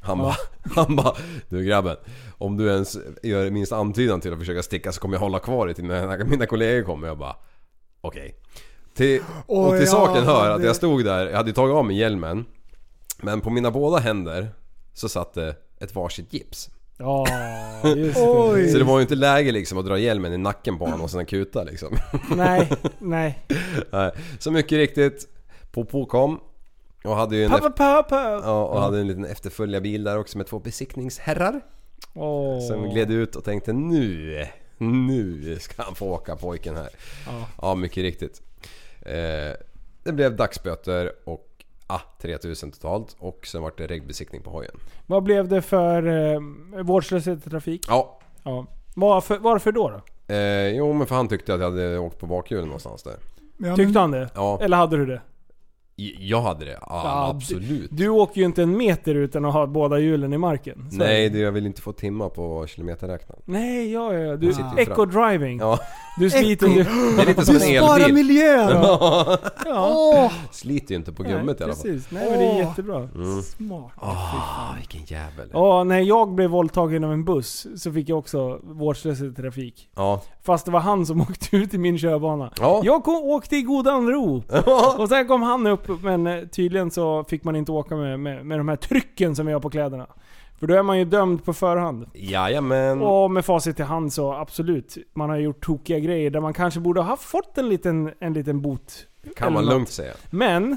Han 0.00 0.18
bara, 0.18 0.36
han 0.74 0.96
bara 0.96 1.14
Du 1.48 1.64
grabben, 1.64 1.96
om 2.38 2.56
du 2.56 2.68
ens 2.68 2.98
gör 3.22 3.50
minst 3.50 3.72
antydan 3.72 4.20
till 4.20 4.32
att 4.32 4.38
försöka 4.38 4.62
sticka 4.62 4.92
så 4.92 5.00
kommer 5.00 5.14
jag 5.14 5.20
hålla 5.20 5.38
kvar 5.38 5.66
dig 5.66 5.74
till 5.74 5.84
när 5.84 6.24
mina 6.24 6.46
kollegor 6.46 6.82
kommer. 6.82 7.08
Jag 7.08 7.18
bara 7.18 7.36
Okej. 8.00 8.34
Till, 8.98 9.20
och 9.46 9.70
till 9.70 9.80
ja, 9.80 9.86
saken 9.86 10.24
hör 10.24 10.50
att 10.50 10.60
det- 10.60 10.66
jag 10.66 10.76
stod 10.76 11.04
där, 11.04 11.26
jag 11.26 11.36
hade 11.36 11.52
tagit 11.52 11.74
av 11.74 11.84
mig 11.84 11.96
hjälmen. 11.98 12.44
Men 13.22 13.40
på 13.40 13.50
mina 13.50 13.70
båda 13.70 13.98
händer 13.98 14.48
så 14.94 15.08
satt 15.08 15.34
det 15.34 15.54
ett 15.80 15.94
varsitt 15.94 16.32
gips. 16.32 16.68
Ja, 16.96 17.26
just 17.96 18.14
det. 18.54 18.68
Så 18.72 18.78
det 18.78 18.84
var 18.84 18.98
ju 18.98 19.02
inte 19.02 19.14
läge 19.14 19.52
liksom 19.52 19.78
att 19.78 19.86
dra 19.86 19.98
hjälmen 19.98 20.32
i 20.32 20.38
nacken 20.38 20.78
på 20.78 20.84
honom 20.84 21.00
och 21.00 21.10
sen 21.10 21.26
kuta 21.26 21.62
liksom. 21.64 21.96
Nej, 22.36 22.72
nej. 22.98 23.38
Så 24.38 24.50
mycket 24.50 24.72
riktigt, 24.78 25.28
Popo 25.72 26.06
kom. 26.06 26.40
Och 27.04 27.16
hade 27.16 27.36
ju 27.36 27.44
en, 27.44 27.50
Pappa, 27.50 27.70
pappa. 27.70 28.40
ja, 28.44 28.64
och 28.64 28.80
hade 28.80 28.98
en 29.00 29.06
liten 29.06 29.24
efterföljarbil 29.24 30.04
där 30.04 30.18
också 30.18 30.38
med 30.38 30.46
två 30.46 30.58
besiktningsherrar. 30.58 31.60
Åh. 32.14 32.60
Som 32.68 32.90
gled 32.90 33.10
ut 33.10 33.36
och 33.36 33.44
tänkte 33.44 33.72
nu, 33.72 34.46
nu 34.78 35.56
ska 35.60 35.82
han 35.82 35.94
få 35.94 36.06
åka 36.06 36.36
pojken 36.36 36.76
här. 36.76 36.88
Ja. 37.26 37.46
Ja, 37.62 37.74
mycket 37.74 38.02
riktigt. 38.02 38.42
Eh, 39.02 39.52
det 40.04 40.12
blev 40.12 40.36
dagsböter 40.36 41.12
och 41.24 41.46
ah, 41.86 42.00
3000 42.20 42.70
totalt 42.72 43.16
och 43.18 43.46
sen 43.46 43.62
vart 43.62 43.78
det 43.78 43.86
regbesiktning 43.86 44.42
på 44.42 44.50
hojen. 44.50 44.74
Vad 45.06 45.22
blev 45.22 45.48
det 45.48 45.62
för 45.62 46.06
eh, 46.34 46.40
vårdslöshet 46.82 47.46
i 47.46 47.50
trafik? 47.50 47.84
Ja, 47.88 48.18
Ja. 48.42 48.66
Varför, 48.96 49.38
varför 49.38 49.72
då? 49.72 49.90
då? 49.90 50.34
Eh, 50.34 50.68
jo 50.76 50.92
men 50.92 51.06
för 51.06 51.14
han 51.14 51.28
tyckte 51.28 51.54
att 51.54 51.60
jag 51.60 51.70
hade 51.70 51.98
åkt 51.98 52.18
på 52.18 52.26
bakhjulen 52.26 52.64
någonstans 52.66 53.02
där. 53.02 53.16
Ja, 53.58 53.76
Tyckte 53.76 53.92
men- 53.92 53.96
han 53.96 54.10
det? 54.10 54.28
Ja. 54.34 54.58
Eller 54.62 54.76
hade 54.76 54.96
du 54.96 55.06
det? 55.06 55.20
Jag 56.18 56.40
hade 56.42 56.64
det, 56.64 56.70
ja, 56.70 56.78
Ja, 57.04 57.28
absolut. 57.36 57.88
Du 57.90 58.08
åker 58.08 58.40
ju 58.40 58.44
inte 58.46 58.62
en 58.62 58.76
meter 58.76 59.14
utan 59.14 59.44
att 59.44 59.52
ha 59.52 59.66
båda 59.66 59.98
hjulen 59.98 60.32
i 60.32 60.38
marken. 60.38 60.86
Så- 60.90 60.96
Nej, 60.96 61.28
det, 61.30 61.38
jag 61.38 61.52
vill 61.52 61.66
inte 61.66 61.82
få 61.82 61.92
timma 61.92 62.28
på 62.28 62.66
kilometerräknaren. 62.66 63.42
Nej, 63.44 63.92
ja, 63.92 64.14
ja. 64.14 64.20
ja. 64.20 64.36
Du, 64.36 64.52
fram. 64.54 64.76
eco-driving. 64.78 65.58
Ja. 65.60 65.78
Du 66.18 66.30
sliter 66.30 66.66
ju... 66.66 66.84
Det 66.84 67.22
är 67.22 67.26
lite 67.26 67.44
som 67.46 67.54
Du 67.54 67.64
en 67.76 67.84
sparar 67.84 67.98
elbil. 68.00 68.14
miljön! 68.14 68.68
Ja. 68.82 69.38
Ja. 69.64 69.92
Åh, 69.96 70.32
Sliter 70.50 70.90
ju 70.90 70.96
inte 70.96 71.12
på 71.12 71.22
Nej, 71.22 71.32
gummit 71.32 71.60
i 71.60 71.64
alla 71.64 71.72
fall. 71.74 71.82
Precis. 71.82 72.10
Nej 72.10 72.30
men 72.30 72.38
det 72.38 72.44
är 72.46 72.52
Åh. 72.52 72.58
jättebra. 72.58 72.96
Mm. 73.14 73.42
smart. 73.42 73.92
Ah, 73.96 74.74
vilken 74.78 75.00
jävel. 75.04 75.48
Ja, 75.52 75.84
när 75.84 76.00
jag 76.00 76.34
blev 76.34 76.50
våldtagen 76.50 77.04
av 77.04 77.12
en 77.12 77.24
buss 77.24 77.66
så 77.76 77.92
fick 77.92 78.08
jag 78.08 78.18
också 78.18 78.58
vårdslöshet 78.62 79.32
i 79.32 79.34
trafik. 79.42 79.88
Ja. 79.96 80.22
Fast 80.42 80.64
det 80.64 80.70
var 80.70 80.80
han 80.80 81.06
som 81.06 81.20
åkte 81.30 81.56
ut 81.56 81.74
i 81.74 81.78
min 81.78 81.98
körbana. 81.98 82.52
Ja. 82.60 82.80
Jag 82.84 83.04
kom, 83.04 83.14
åkte 83.14 83.56
i 83.56 83.62
godan 83.62 84.08
ro. 84.10 84.42
Och 84.98 85.08
sen 85.08 85.28
kom 85.28 85.42
han 85.42 85.66
upp, 85.66 85.87
men 86.02 86.26
eh, 86.26 86.44
tydligen 86.44 86.90
så 86.90 87.24
fick 87.24 87.44
man 87.44 87.56
inte 87.56 87.72
åka 87.72 87.96
med, 87.96 88.20
med, 88.20 88.46
med 88.46 88.58
de 88.58 88.68
här 88.68 88.76
trycken 88.76 89.36
som 89.36 89.46
vi 89.46 89.52
har 89.52 89.60
på 89.60 89.70
kläderna. 89.70 90.06
För 90.58 90.66
då 90.66 90.74
är 90.74 90.82
man 90.82 90.98
ju 90.98 91.04
dömd 91.04 91.44
på 91.44 91.52
förhand. 91.52 92.06
Jajamän. 92.14 93.02
Och 93.02 93.30
med 93.30 93.44
facit 93.44 93.80
i 93.80 93.82
hand 93.82 94.12
så 94.12 94.32
absolut, 94.32 94.96
man 95.14 95.30
har 95.30 95.36
gjort 95.36 95.64
tokiga 95.64 95.98
grejer 95.98 96.30
där 96.30 96.40
man 96.40 96.52
kanske 96.52 96.80
borde 96.80 97.00
ha 97.00 97.16
fått 97.16 97.58
en 97.58 97.68
liten, 97.68 98.12
en 98.20 98.32
liten 98.32 98.60
bot. 98.60 99.06
Kan 99.36 99.52
man 99.52 99.64
något. 99.64 99.72
lugnt 99.72 99.88
säga. 99.88 100.12
Men, 100.30 100.76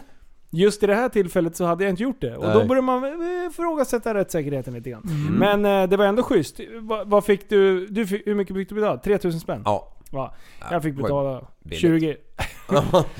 just 0.50 0.84
i 0.84 0.88
det 0.88 0.96
här 0.96 1.10
tillfället 1.10 1.56
så 1.56 1.66
hade 1.66 1.84
jag 1.84 1.90
inte 1.90 2.04
gjort 2.04 2.22
det. 2.22 2.38
Och 2.38 2.44
då 2.44 2.60
Nej. 2.60 2.68
börjar 2.68 2.82
man 2.82 3.04
eh, 3.04 3.48
ifrågasätta 3.50 4.14
rättssäkerheten 4.14 4.74
lite 4.74 4.90
grann. 4.90 5.04
Mm. 5.10 5.62
Men 5.62 5.84
eh, 5.84 5.90
det 5.90 5.98
var 5.98 6.06
ändå 6.06 6.24
schysst. 6.24 6.60
Va, 6.82 7.04
vad 7.06 7.26
fick 7.26 7.50
du, 7.50 7.88
du 7.88 8.08
fick, 8.08 8.28
hur 8.28 8.36
mycket 8.36 8.56
fick 8.56 8.70
du 8.70 8.76
betala? 8.76 8.98
3000 8.98 9.40
spänn? 9.40 9.62
Ja. 9.66 9.94
Ja, 10.12 10.34
jag 10.72 10.84
fick 10.84 10.96
betala 10.96 11.48
billigt. 11.60 11.82
20. 11.82 12.18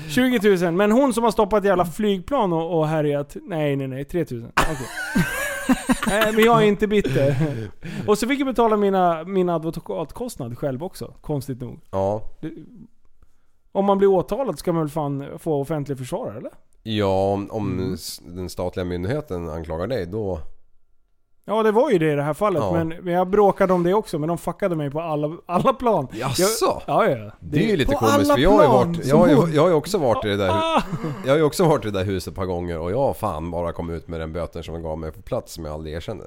20 0.08 0.56
000. 0.64 0.72
Men 0.72 0.92
hon 0.92 1.14
som 1.14 1.24
har 1.24 1.30
stoppat 1.30 1.58
ett 1.58 1.64
jävla 1.64 1.84
flygplan 1.84 2.52
och, 2.52 2.78
och 2.78 2.88
härjat, 2.88 3.36
nej 3.42 3.76
nej 3.76 3.88
nej, 3.88 4.04
3000. 4.04 4.52
Okej. 4.56 4.76
Nej 6.06 6.32
men 6.32 6.44
jag 6.44 6.62
är 6.62 6.66
inte 6.66 6.86
bitter. 6.86 7.36
Och 8.06 8.18
så 8.18 8.26
fick 8.28 8.40
jag 8.40 8.46
betala 8.46 8.76
mina, 8.76 9.24
min 9.24 9.48
advokatkostnad 9.48 10.58
själv 10.58 10.84
också, 10.84 11.14
konstigt 11.20 11.60
nog. 11.60 11.80
Ja. 11.90 12.22
Det, 12.40 12.52
om 13.72 13.84
man 13.84 13.98
blir 13.98 14.08
åtalad 14.08 14.58
ska 14.58 14.72
man 14.72 14.82
väl 14.82 14.90
fan 14.90 15.38
få 15.38 15.60
offentlig 15.60 15.98
försvarare 15.98 16.38
eller? 16.38 16.50
Ja, 16.82 17.32
om, 17.32 17.50
om 17.50 17.72
Mm. 17.72 17.96
den 18.36 18.48
statliga 18.48 18.84
myndigheten 18.84 19.48
anklagar 19.48 19.86
dig 19.86 20.06
då... 20.06 20.40
Ja 21.44 21.62
det 21.62 21.72
var 21.72 21.90
ju 21.90 21.98
det 21.98 22.12
i 22.12 22.14
det 22.14 22.22
här 22.22 22.34
fallet, 22.34 22.62
Ja. 22.62 22.72
men, 22.72 22.88
men 22.88 23.14
jag 23.14 23.28
bråkade 23.28 23.72
om 23.72 23.82
det 23.82 23.94
också. 23.94 24.18
Men 24.18 24.28
de 24.28 24.38
fuckade 24.38 24.76
mig 24.76 24.90
på 24.90 25.00
alla, 25.00 25.36
alla 25.46 25.72
plan. 25.72 26.08
Jaså? 26.12 26.82
Ja, 26.86 27.06
ja. 27.08 27.30
Det 27.40 27.64
är 27.64 27.68
ju 27.70 27.76
lite 27.76 27.92
på 27.92 27.98
komiskt 27.98 28.18
alla 28.18 28.34
för 28.34 28.40
jag 28.42 28.50
har 28.50 28.62
ju 28.62 28.68
plan, 28.68 28.92
varit, 28.92 29.06
jag 29.06 29.16
har 29.16 29.28
ju, 29.28 29.54
jag 29.54 29.62
har 29.62 29.68
ju 29.68 29.74
också 29.74 29.98
varit 29.98 30.24
i 30.24 30.28
det 30.28 30.36
där 30.36 30.48
hu- 30.48 30.52
Ah! 30.78 30.82
Jag 31.24 31.32
har 31.32 31.36
ju 31.38 31.42
också 31.42 31.64
varit 31.64 31.84
i 31.84 31.90
det 31.90 31.98
där 31.98 32.04
huset 32.04 32.30
ett 32.32 32.36
par 32.36 32.46
gånger 32.46 32.78
och 32.78 32.92
jag 32.92 32.98
har 32.98 33.14
fan 33.14 33.50
bara 33.50 33.72
kommit 33.72 33.96
ut 33.96 34.08
med 34.08 34.20
den 34.20 34.32
böten 34.32 34.62
som 34.62 34.74
de 34.74 34.82
gav 34.82 34.98
mig 34.98 35.12
på 35.12 35.22
plats 35.22 35.52
som 35.52 35.64
jag 35.64 35.74
aldrig 35.74 35.94
erkände. 35.94 36.24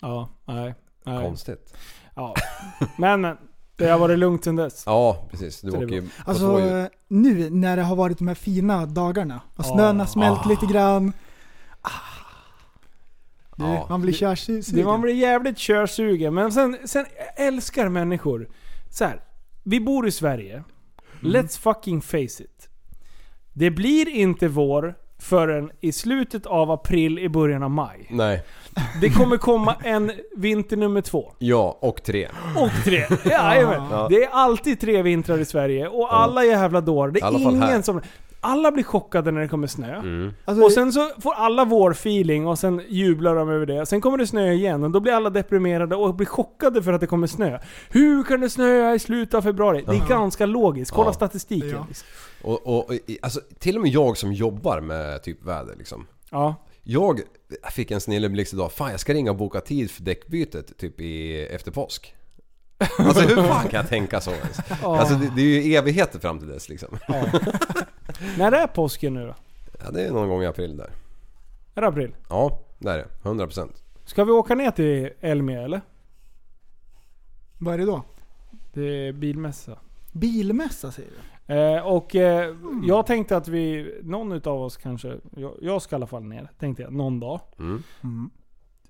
Ja, 0.00 0.28
nej. 0.44 0.74
nej. 1.04 1.24
Konstigt. 1.24 1.74
Ja. 2.14 2.34
Men, 2.98 3.20
men. 3.20 3.36
Det 3.78 3.86
har 3.88 3.98
varit 3.98 4.18
lugnt 4.18 4.44
sedan 4.44 4.56
dess. 4.56 4.82
Ja, 4.86 5.16
precis. 5.30 5.60
Du 5.60 5.70
Så 5.70 5.76
det 5.76 5.86
åker 5.86 5.94
ju 5.94 6.02
på 6.02 6.08
Alltså 6.30 6.46
två 6.48 6.60
hjul. 6.60 6.88
nu 7.08 7.50
när 7.50 7.76
det 7.76 7.82
har 7.82 7.96
varit 7.96 8.18
de 8.18 8.28
här 8.28 8.34
fina 8.34 8.86
dagarna 8.86 9.40
och 9.56 9.64
snön 9.64 10.00
har 10.00 10.06
smält 10.06 10.40
Ah. 10.44 10.48
lite 10.48 10.66
grann. 10.66 11.12
Ah. 11.82 11.88
Du, 13.56 13.64
Ja. 13.64 13.86
Man 13.90 14.00
blir 14.00 14.12
Det, 14.12 14.18
körsugen. 14.18 14.84
man 14.84 15.00
blir 15.00 15.14
jävligt 15.14 15.58
körsugen. 15.58 16.34
Men 16.34 16.52
sen, 16.52 16.76
sen 16.84 17.06
jag 17.36 17.46
älskar 17.46 17.88
människor. 17.88 18.48
Så 18.90 19.04
här, 19.04 19.20
vi 19.62 19.80
bor 19.80 20.06
i 20.08 20.10
Sverige. 20.10 20.62
Let's 21.20 21.58
fucking 21.60 22.02
face 22.02 22.16
it. 22.42 22.68
Det 23.52 23.70
blir 23.70 24.08
inte 24.08 24.48
vår 24.48 24.94
förrän 25.18 25.70
i 25.80 25.92
slutet 25.92 26.46
av 26.46 26.70
april, 26.70 27.18
i 27.18 27.28
början 27.28 27.62
av 27.62 27.70
maj. 27.70 28.06
Nej. 28.10 28.42
Det 29.00 29.10
kommer 29.10 29.36
komma 29.36 29.74
en 29.84 30.12
vinter 30.36 30.76
nummer 30.76 31.00
två. 31.00 31.32
Ja, 31.38 31.78
och 31.80 32.02
tre. 32.02 32.28
Och 32.56 32.70
tre. 32.84 33.04
Jajamän. 33.24 33.82
Ja. 33.90 34.06
Det 34.10 34.24
är 34.24 34.28
alltid 34.32 34.80
tre 34.80 35.02
vintrar 35.02 35.38
i 35.38 35.44
Sverige 35.44 35.88
och 35.88 36.14
alla 36.14 36.44
jävla 36.44 36.80
dårar. 36.80 37.10
Det 37.10 37.20
är 37.20 37.38
ingen 37.38 37.82
som... 37.82 38.00
Alla 38.46 38.72
blir 38.72 38.84
chockade 38.84 39.30
när 39.30 39.40
det 39.40 39.48
kommer 39.48 39.66
snö. 39.66 39.94
Mm. 39.96 40.32
Alltså, 40.44 40.64
Och 40.64 40.72
sen 40.72 40.92
så 40.92 41.10
får 41.20 41.32
alla 41.34 41.64
vår-feeling 41.64 42.46
och 42.46 42.58
sen 42.58 42.82
jublar 42.88 43.34
de 43.34 43.48
över 43.48 43.66
det. 43.66 43.86
Sen 43.86 44.00
kommer 44.00 44.18
det 44.18 44.26
snö 44.26 44.52
igen 44.52 44.84
och 44.84 44.90
då 44.90 45.00
blir 45.00 45.12
alla 45.12 45.30
deprimerade 45.30 45.96
och 45.96 46.14
blir 46.14 46.26
chockade 46.26 46.82
för 46.82 46.92
att 46.92 47.00
det 47.00 47.06
kommer 47.06 47.26
snö. 47.26 47.58
Hur 47.90 48.22
kan 48.24 48.40
det 48.40 48.50
snöa 48.50 48.94
i 48.94 48.98
slutet 48.98 49.34
av 49.34 49.42
februari? 49.42 49.84
Det 49.86 49.96
är 49.96 50.08
ganska 50.08 50.46
logiskt. 50.46 50.90
Kolla 50.90 51.08
Ja. 51.08 51.12
statistiken. 51.12 51.70
Ja. 51.70 51.84
liksom. 51.88 52.06
Och, 52.42 52.66
och 52.78 52.92
alltså, 53.22 53.40
till 53.58 53.76
och 53.76 53.82
med 53.82 53.90
jag 53.90 54.16
som 54.16 54.32
jobbar 54.32 54.80
med 54.80 55.22
typ 55.22 55.44
väder 55.44 55.74
liksom. 55.76 56.06
Ja. 56.30 56.54
Jag 56.82 57.20
fick 57.72 57.90
en 57.90 58.00
snilleblixt 58.00 58.54
idag. 58.54 58.72
Fan 58.72 58.90
jag 58.90 59.00
ska 59.00 59.14
ringa 59.14 59.30
och 59.30 59.36
boka 59.36 59.60
tid 59.60 59.90
för 59.90 60.02
däckbytet 60.02 60.78
typ 60.78 61.00
i, 61.00 61.46
efter 61.46 61.70
påsk. 61.70 62.14
Alltså 62.98 63.22
hur 63.22 63.36
fan 63.36 63.68
kan 63.68 63.80
jag 63.80 63.88
tänka 63.88 64.20
så 64.20 64.30
ens? 64.30 64.58
Alltså 64.82 65.14
det, 65.14 65.30
det 65.36 65.40
är 65.42 65.62
ju 65.62 65.74
evigheter 65.74 66.18
fram 66.18 66.38
till 66.38 66.48
dess 66.48 66.68
liksom. 66.68 66.98
När 68.38 68.52
är 68.52 68.66
påsken 68.66 69.14
nu 69.14 69.26
då? 69.26 69.34
Ja, 69.84 69.90
det 69.90 70.06
är 70.06 70.10
någon 70.12 70.28
gång 70.28 70.42
i 70.42 70.46
april 70.46 70.76
där. 70.76 70.90
Är 71.74 71.80
det 71.80 71.88
april? 71.88 72.14
Ja, 72.28 72.60
det 72.78 72.90
är 72.90 72.98
det. 72.98 73.28
100%. 73.28 73.68
Ska 74.04 74.24
vi 74.24 74.32
åka 74.32 74.54
ner 74.54 74.70
till 74.70 75.10
Elmia 75.20 75.62
eller? 75.62 75.80
vad 77.58 77.74
är 77.74 77.78
det 77.78 77.84
då? 77.84 78.02
Det 78.72 79.08
är 79.08 79.12
bilmässa. 79.12 79.78
Bilmässa 80.12 80.92
säger 80.92 81.10
du? 81.10 81.54
Eh, 81.54 81.86
och 81.86 82.16
eh, 82.16 82.56
jag 82.86 83.06
tänkte 83.06 83.36
att 83.36 83.48
vi, 83.48 83.94
någon 84.02 84.32
utav 84.32 84.62
oss 84.62 84.76
kanske, 84.76 85.16
jag, 85.36 85.52
jag 85.60 85.82
ska 85.82 85.94
i 85.94 85.96
alla 85.96 86.06
fall 86.06 86.22
ner, 86.24 86.50
tänkte 86.58 86.82
jag, 86.82 86.92
någon 86.92 87.20
dag. 87.20 87.40
Mm. 87.58 87.82
Mm. 88.02 88.30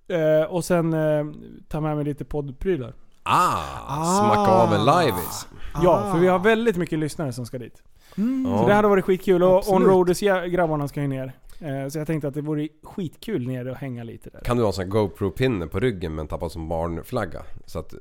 Eh, 0.09 0.47
och 0.47 0.65
sen 0.65 0.93
eh, 0.93 1.27
ta 1.69 1.81
med 1.81 1.97
mig 1.97 2.05
lite 2.05 2.25
poddprylar. 2.25 2.95
Ah, 3.27 4.19
smacka 4.21 4.51
av 4.51 4.75
en 4.75 4.85
liveis. 4.85 5.49
Ja, 5.83 6.13
för 6.13 6.19
vi 6.19 6.29
har 6.29 6.39
väldigt 6.39 6.77
mycket 6.77 6.99
lyssnare 6.99 7.33
som 7.33 7.47
ska 7.47 7.59
dit. 7.59 7.83
Mm. 8.17 8.47
Ja. 8.51 8.59
Så 8.59 8.69
det 8.69 8.75
hade 8.75 8.89
varit 8.89 9.05
skitkul. 9.05 9.43
Och. 9.43 9.69
Onroaders 9.69 10.21
grabbarna 10.51 10.89
ska 10.89 11.01
ju 11.01 11.09
ner. 11.09 11.33
Eh, 11.61 11.89
så 11.89 11.99
jag 11.99 12.07
tänkte 12.07 12.29
att 12.29 12.35
det 12.35 12.41
vore 12.41 12.69
skitkul 12.83 13.47
ner 13.47 13.69
och 13.69 13.77
hänga 13.77 14.05
lite 14.05 14.31
där. 14.31 14.41
Kan 14.41 14.57
du 14.57 14.63
ha 14.63 14.69
en 14.69 14.73
sån 14.73 14.91
GoPro-pinne 14.91 15.67
på 15.67 15.81
ryggen 15.81 16.15
med 16.15 16.23
en 16.23 16.29
tappad 16.29 16.53
som 16.53 16.69
barnflagga? 16.69 17.43
Så 17.67 17.79
att, 17.79 17.95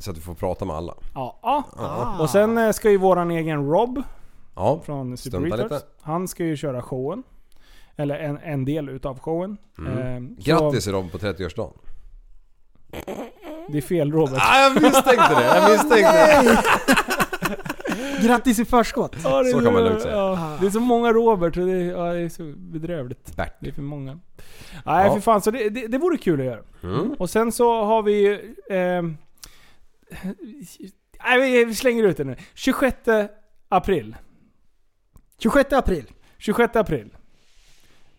så 0.00 0.10
att 0.10 0.16
du 0.16 0.22
får 0.22 0.34
prata 0.34 0.64
med 0.64 0.76
alla. 0.76 0.94
Ja. 1.14 1.38
ja. 1.42 1.64
Ah. 1.76 2.22
Och 2.22 2.30
sen 2.30 2.58
eh, 2.58 2.72
ska 2.72 2.90
ju 2.90 2.96
våran 2.96 3.30
egen 3.30 3.70
Rob 3.70 4.02
Ja, 4.54 4.80
från 4.84 5.16
Super 5.16 5.40
Retards. 5.40 5.84
Han 6.00 6.28
ska 6.28 6.44
ju 6.44 6.56
köra 6.56 6.82
showen. 6.82 7.22
Eller 7.96 8.18
en, 8.18 8.38
en 8.38 8.64
del 8.64 8.88
utav 8.88 9.18
showen. 9.18 9.56
Mm. 9.78 9.98
Eh, 9.98 10.36
så 10.38 10.50
Grattis 10.50 10.88
Rob 10.88 11.12
på 11.12 11.18
30-årsdagen. 11.18 11.78
Det 13.68 13.78
är 13.78 13.82
fel 13.82 14.12
Robert. 14.12 14.38
Ah, 14.42 14.60
jag 14.62 14.82
misstänkte 14.82 15.34
det! 15.34 15.44
Jag 15.44 15.70
misstänkte 15.72 16.42
det! 16.42 16.62
Grattis 18.26 18.58
i 18.58 18.64
förskott! 18.64 19.16
Ja, 19.24 19.42
det 19.42 19.48
är 19.48 19.52
Så 19.52 19.60
kan 19.60 19.72
man 19.72 19.84
lugnt 19.84 20.02
säga. 20.02 20.14
Ja, 20.14 20.56
det 20.60 20.66
är 20.66 20.70
så 20.70 20.80
många 20.80 21.12
Robert 21.12 21.56
och 21.56 21.66
det 21.66 21.72
är, 21.72 21.90
ja, 21.90 22.12
det 22.12 22.20
är 22.20 22.28
så 22.28 22.42
bedrövligt. 22.56 23.36
Bert. 23.36 23.56
Det 23.60 23.68
är 23.68 23.72
för 23.72 23.82
många. 23.82 24.18
Nej 24.84 25.06
Ja. 25.06 25.14
för 25.14 25.20
fan, 25.20 25.42
så 25.42 25.50
det, 25.50 25.68
det, 25.68 25.86
det 25.86 25.98
vore 25.98 26.16
kul 26.18 26.40
att 26.40 26.46
göra. 26.46 26.60
Mm. 26.82 27.12
Och 27.18 27.30
sen 27.30 27.52
så 27.52 27.84
har 27.84 28.02
vi 28.02 28.12
ju... 28.12 28.54
ehm, 28.70 29.16
nej, 31.26 31.40
vi- 31.40 31.64
vi 31.64 31.74
slänger 31.74 32.04
ut 32.04 32.16
det 32.16 32.24
nu. 32.24 32.36
26 32.54 32.96
april. 33.68 34.16
26 35.38 35.72
april. 35.72 36.10
26 36.38 36.76
april. 36.76 37.16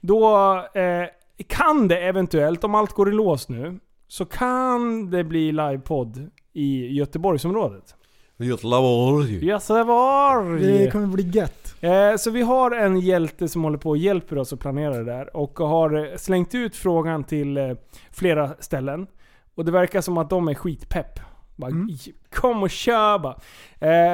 Då 0.02 0.56
eh, 0.74 1.06
kan 1.48 1.88
det 1.88 1.98
eventuellt, 1.98 2.64
om 2.64 2.76
allt 2.76 2.94
går 2.94 3.10
i 3.10 3.12
lås 3.12 3.50
nu, 3.50 3.80
så 4.08 4.26
kan 4.26 5.10
det 5.10 5.24
bli 5.24 5.52
livepodd 5.52 6.30
i 6.54 6.94
Göteborgsområdet. 6.98 7.96
Göteborg. 8.38 9.46
Göteborg! 9.46 10.62
Det 10.78 10.92
kommer 10.92 11.08
bli 11.08 11.24
gött. 11.24 11.76
Eh, 11.82 12.16
så 12.18 12.32
vi 12.32 12.42
har 12.42 12.72
en 12.72 13.00
hjälte 13.00 13.48
som 13.48 13.64
håller 13.64 13.78
på 13.78 13.90
och 13.90 13.98
hjälper 13.98 14.38
oss 14.38 14.54
att 14.54 14.60
planera 14.60 14.98
det 14.98 15.04
där 15.04 15.38
och 15.38 15.60
har 15.60 15.98
eh, 16.12 16.18
slängt 16.18 16.56
ut 16.56 16.76
frågan 16.76 17.24
till 17.24 17.58
eh, 17.58 17.72
flera 18.12 18.50
ställen. 18.60 19.08
Och 19.56 19.66
det 19.66 19.72
verkar 19.72 20.02
som 20.02 20.18
att 20.18 20.30
de 20.30 20.48
är 20.48 20.54
skitpepp. 20.54 21.20
Bara, 21.56 21.72
Mm. 21.72 21.88
Kom 22.34 22.64
och 22.64 22.70
kör 22.70 23.20
bara. 23.20 23.36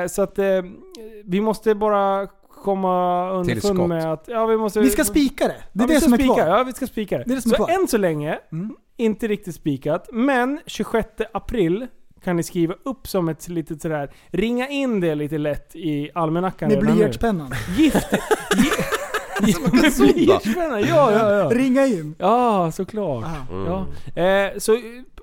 Eh, 0.01 0.07
så 0.07 0.21
att 0.21 0.39
vi 1.25 1.41
måste 1.41 1.75
bara 1.75 2.27
komma 2.63 3.29
underfund 3.31 3.87
med 3.87 4.13
att... 4.13 4.23
Ja, 4.27 4.45
vi, 4.45 4.57
måste, 4.57 4.79
Vi 4.79 4.89
ska 4.89 5.03
spika 5.03 5.47
det. 5.47 5.63
Det 5.73 5.79
är 5.79 5.83
ja, 5.83 5.87
vi 5.87 5.93
det 5.93 5.99
ska 5.99 6.05
som 6.05 6.13
är 6.13 6.17
spika. 6.17 6.33
kvar. 6.33 6.47
Ja, 6.47 6.63
vi 6.63 6.73
ska 6.73 6.87
spika 6.87 7.17
det. 7.17 7.23
Det 7.27 7.31
är 7.31 7.35
det 7.35 7.41
som 7.41 7.49
så 7.51 7.55
är 7.63 7.67
kvar. 7.67 7.69
än 7.81 7.87
så 7.87 7.97
länge, 7.97 8.39
Mm. 8.51 8.75
Inte 9.01 9.27
riktigt 9.27 9.55
spikat. 9.55 10.09
Men 10.11 10.59
26 10.65 11.07
april 11.33 11.87
kan 12.23 12.35
ni 12.35 12.43
skriva 12.43 12.75
upp 12.85 13.07
som 13.07 13.29
ett 13.29 13.47
litet 13.47 13.81
sådär, 13.81 14.11
ringa 14.27 14.67
in 14.67 14.99
det 14.99 15.15
lite 15.15 15.37
lätt 15.37 15.75
i 15.75 16.09
almanackan 16.13 16.69
Med 16.69 16.79
blyertspennan. 16.79 17.53
Gift... 17.77 18.07
En 19.83 19.91
soda. 19.91 20.39
Ja, 20.45 20.79
ja, 21.11 21.33
ja. 21.35 21.49
Ringa 21.49 21.85
in. 21.85 22.15
Ja, 22.19 22.71
såklart. 22.71 23.25
Ah. 23.25 23.53
Mm. 23.53 23.65
Ja. 23.65 23.87
Eh, 24.23 24.57
så 24.57 24.77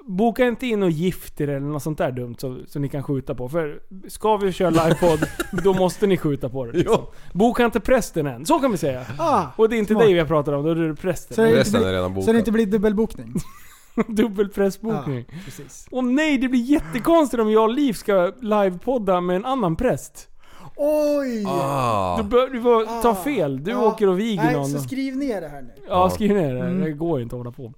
boka 0.09 0.45
inte 0.47 0.67
in 0.67 0.83
och 0.83 0.91
gift 0.91 1.41
er 1.41 1.49
eller 1.49 1.67
något 1.67 1.83
sånt 1.83 1.99
där 1.99 2.13
dumt 2.13 2.35
så, 2.39 2.59
så 2.67 2.79
ni 2.79 2.89
kan 2.89 3.03
skjuta 3.03 3.35
på. 3.35 3.49
För 3.49 3.81
ska 4.09 4.37
vi 4.37 4.53
köra 4.53 4.71
livepodd, 4.71 5.19
då 5.65 5.75
måste 5.75 6.07
ni 6.07 6.17
skjuta 6.17 6.49
på 6.49 6.65
det. 6.65 6.73
Liksom. 6.73 7.03
Boka 7.33 7.65
inte 7.65 7.81
prästen 7.81 8.27
än. 8.27 8.47
Så 8.47 8.59
kan 8.59 8.71
vi 8.71 8.77
säga. 8.77 9.07
Ah, 9.19 9.45
och 9.57 9.69
det 9.69 9.77
är 9.77 9.79
inte 9.79 9.93
smart. 9.93 10.03
dig 10.05 10.13
vi 10.13 10.19
har 10.19 10.27
pratat 10.27 10.55
om, 10.55 10.65
då 10.65 10.71
är 10.71 10.75
det 10.75 10.95
prästen. 10.95 11.35
Så 11.35 11.43
det, 11.43 11.49
inte 11.49 11.61
Resten 11.61 11.85
är 11.85 11.93
redan 11.93 12.23
så 12.23 12.33
det 12.33 12.39
inte 12.39 12.53
blir 12.53 12.67
dubbelbokning. 12.67 13.35
Dubbelprästbokning. 14.09 15.25
Ja, 15.29 15.39
precis. 15.45 15.89
Åh 15.91 16.05
nej, 16.05 16.39
det 16.39 16.49
blir 16.49 16.61
jättekonstigt 16.61 17.41
om 17.41 17.51
jag 17.51 17.63
och 17.63 17.75
Liv 17.75 17.93
ska 17.93 18.33
livepodda 18.41 19.21
med 19.21 19.37
en 19.37 19.45
annan 19.45 19.77
präst. 19.77 20.29
Oj! 20.77 21.45
Ah. 21.47 22.17
Du, 22.17 22.23
bör, 22.23 22.49
du 22.49 22.63
får 22.63 23.03
ta 23.03 23.15
fel. 23.15 23.65
Du 23.65 23.71
Ja. 23.71 23.87
åker 23.87 24.09
och 24.09 24.19
viger 24.19 24.45
Nej, 24.45 24.55
någon. 24.55 24.67
så 24.69 24.79
skriv 24.79 25.17
ner 25.17 25.41
det 25.41 25.49
här 25.49 25.63
nu. 25.63 25.71
Ja, 25.89 26.11
skriv 26.11 26.35
ner 26.35 26.55
det. 26.55 26.61
Mm. 26.61 26.81
Det 26.81 26.93
går 26.93 27.21
inte 27.21 27.37
att 27.37 27.41
hålla 27.41 27.51
på. 27.53 27.73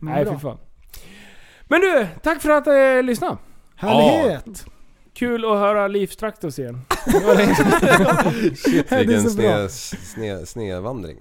Men 0.00 0.14
Nej, 0.14 0.24
bra. 0.24 0.34
fy 0.34 0.38
fan. 0.40 0.58
Men 1.70 1.80
du, 1.80 2.06
tack 2.22 2.42
för 2.42 2.50
att 2.50 2.64
du 2.64 2.98
eh, 2.98 3.02
lyssnade. 3.02 3.36
Härlighet! 3.76 4.64
Kul 5.14 5.44
att 5.44 5.50
höra 5.58 5.88
Livs 5.88 6.16
Traktos 6.16 6.58
igen. 6.58 6.80
Shit 8.56 8.92
är 8.92 8.98
vilken 8.98 9.30
så 9.30 9.36
bra. 9.36 9.68
sne, 9.68 9.98
sne, 9.98 10.46
snedvandring. 10.46 11.16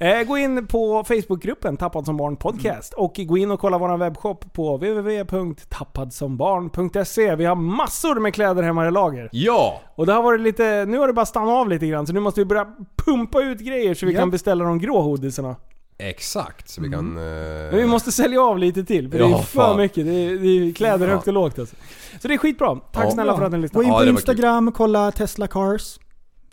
Eh, 0.00 0.22
gå 0.22 0.38
in 0.38 0.66
på 0.66 1.04
Facebookgruppen 1.04 1.76
Tappad 1.76 2.06
som 2.06 2.16
barn 2.16 2.36
podcast 2.36 2.92
och 2.94 3.14
gå 3.26 3.38
in 3.38 3.50
och 3.50 3.60
kolla 3.60 3.78
vår 3.78 3.96
webbshop 3.96 4.52
på 4.52 4.76
www.tappadsombarn.se. 4.76 7.34
Vi 7.36 7.44
har 7.44 7.56
massor 7.56 8.20
med 8.20 8.34
kläder 8.34 8.62
hemma 8.62 8.88
i 8.88 8.90
lager. 8.90 9.28
Ja! 9.32 9.80
Och 9.94 10.06
det 10.06 10.12
har 10.12 10.22
varit 10.22 10.40
lite, 10.40 10.84
nu 10.88 10.98
har 10.98 11.06
det 11.06 11.12
bara 11.12 11.26
stannat 11.26 11.54
av 11.54 11.68
lite 11.68 11.86
grann 11.86 12.06
så 12.06 12.12
nu 12.12 12.20
måste 12.20 12.40
vi 12.40 12.44
börja 12.44 12.66
pumpa 13.04 13.42
ut 13.42 13.58
grejer 13.60 13.94
så 13.94 14.06
vi 14.06 14.12
Ja. 14.12 14.20
kan 14.20 14.30
beställa 14.30 14.64
de 14.64 14.78
grå 14.78 15.00
hoodiesarna. 15.02 15.56
Exakt, 15.98 16.68
så 16.70 16.80
vi 16.82 16.90
kan... 16.90 17.16
eh, 17.16 17.22
Men 17.70 17.76
vi 17.76 17.86
måste 17.86 18.12
sälja 18.12 18.42
av 18.42 18.58
lite 18.58 18.84
till 18.84 19.10
för 19.10 19.18
det 19.18 19.24
är 19.24 19.28
Ja, 19.28 19.38
för 19.42 19.44
fan. 19.60 19.76
mycket. 19.76 20.06
Det 20.06 20.12
är, 20.12 20.36
det 20.38 20.48
är 20.68 20.72
kläder 20.72 21.08
Ja. 21.08 21.14
högt 21.14 21.26
och 21.26 21.32
lågt 21.34 21.58
alltså. 21.58 21.76
Så 22.22 22.28
det 22.28 22.34
är 22.34 22.38
skitbra. 22.38 22.74
Tack 22.92 23.04
Ja. 23.04 23.10
snälla 23.10 23.36
för 23.36 23.44
att 23.44 23.52
ni 23.52 23.58
Gå 23.58 23.62
lyssnade. 23.62 23.84
in 23.86 23.92
Ja, 23.92 23.98
på 23.98 24.04
Instagram, 24.06 24.72
kolla 24.72 25.10
Tesla 25.12 25.46
Cars. 25.46 25.98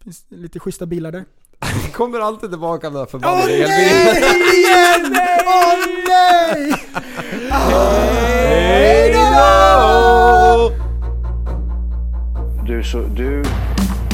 Finns 0.04 0.26
lite 0.30 0.60
schyssta 0.60 0.86
bilar 0.86 1.12
där. 1.12 1.26
kommer 1.94 2.20
alltid 2.20 2.50
tillbaka 2.50 2.90
med 2.90 2.94
den 2.94 3.00
här 3.00 3.06
förbannade 3.12 3.46
nej! 3.48 3.62
elbilen. 3.62 4.32
Igen! 4.58 5.18
Åh 5.46 5.74
nej! 6.08 6.74
Hej 8.48 9.14
då! 9.14 10.72
Du, 12.68 12.84
så, 12.84 12.98
du 13.02 13.44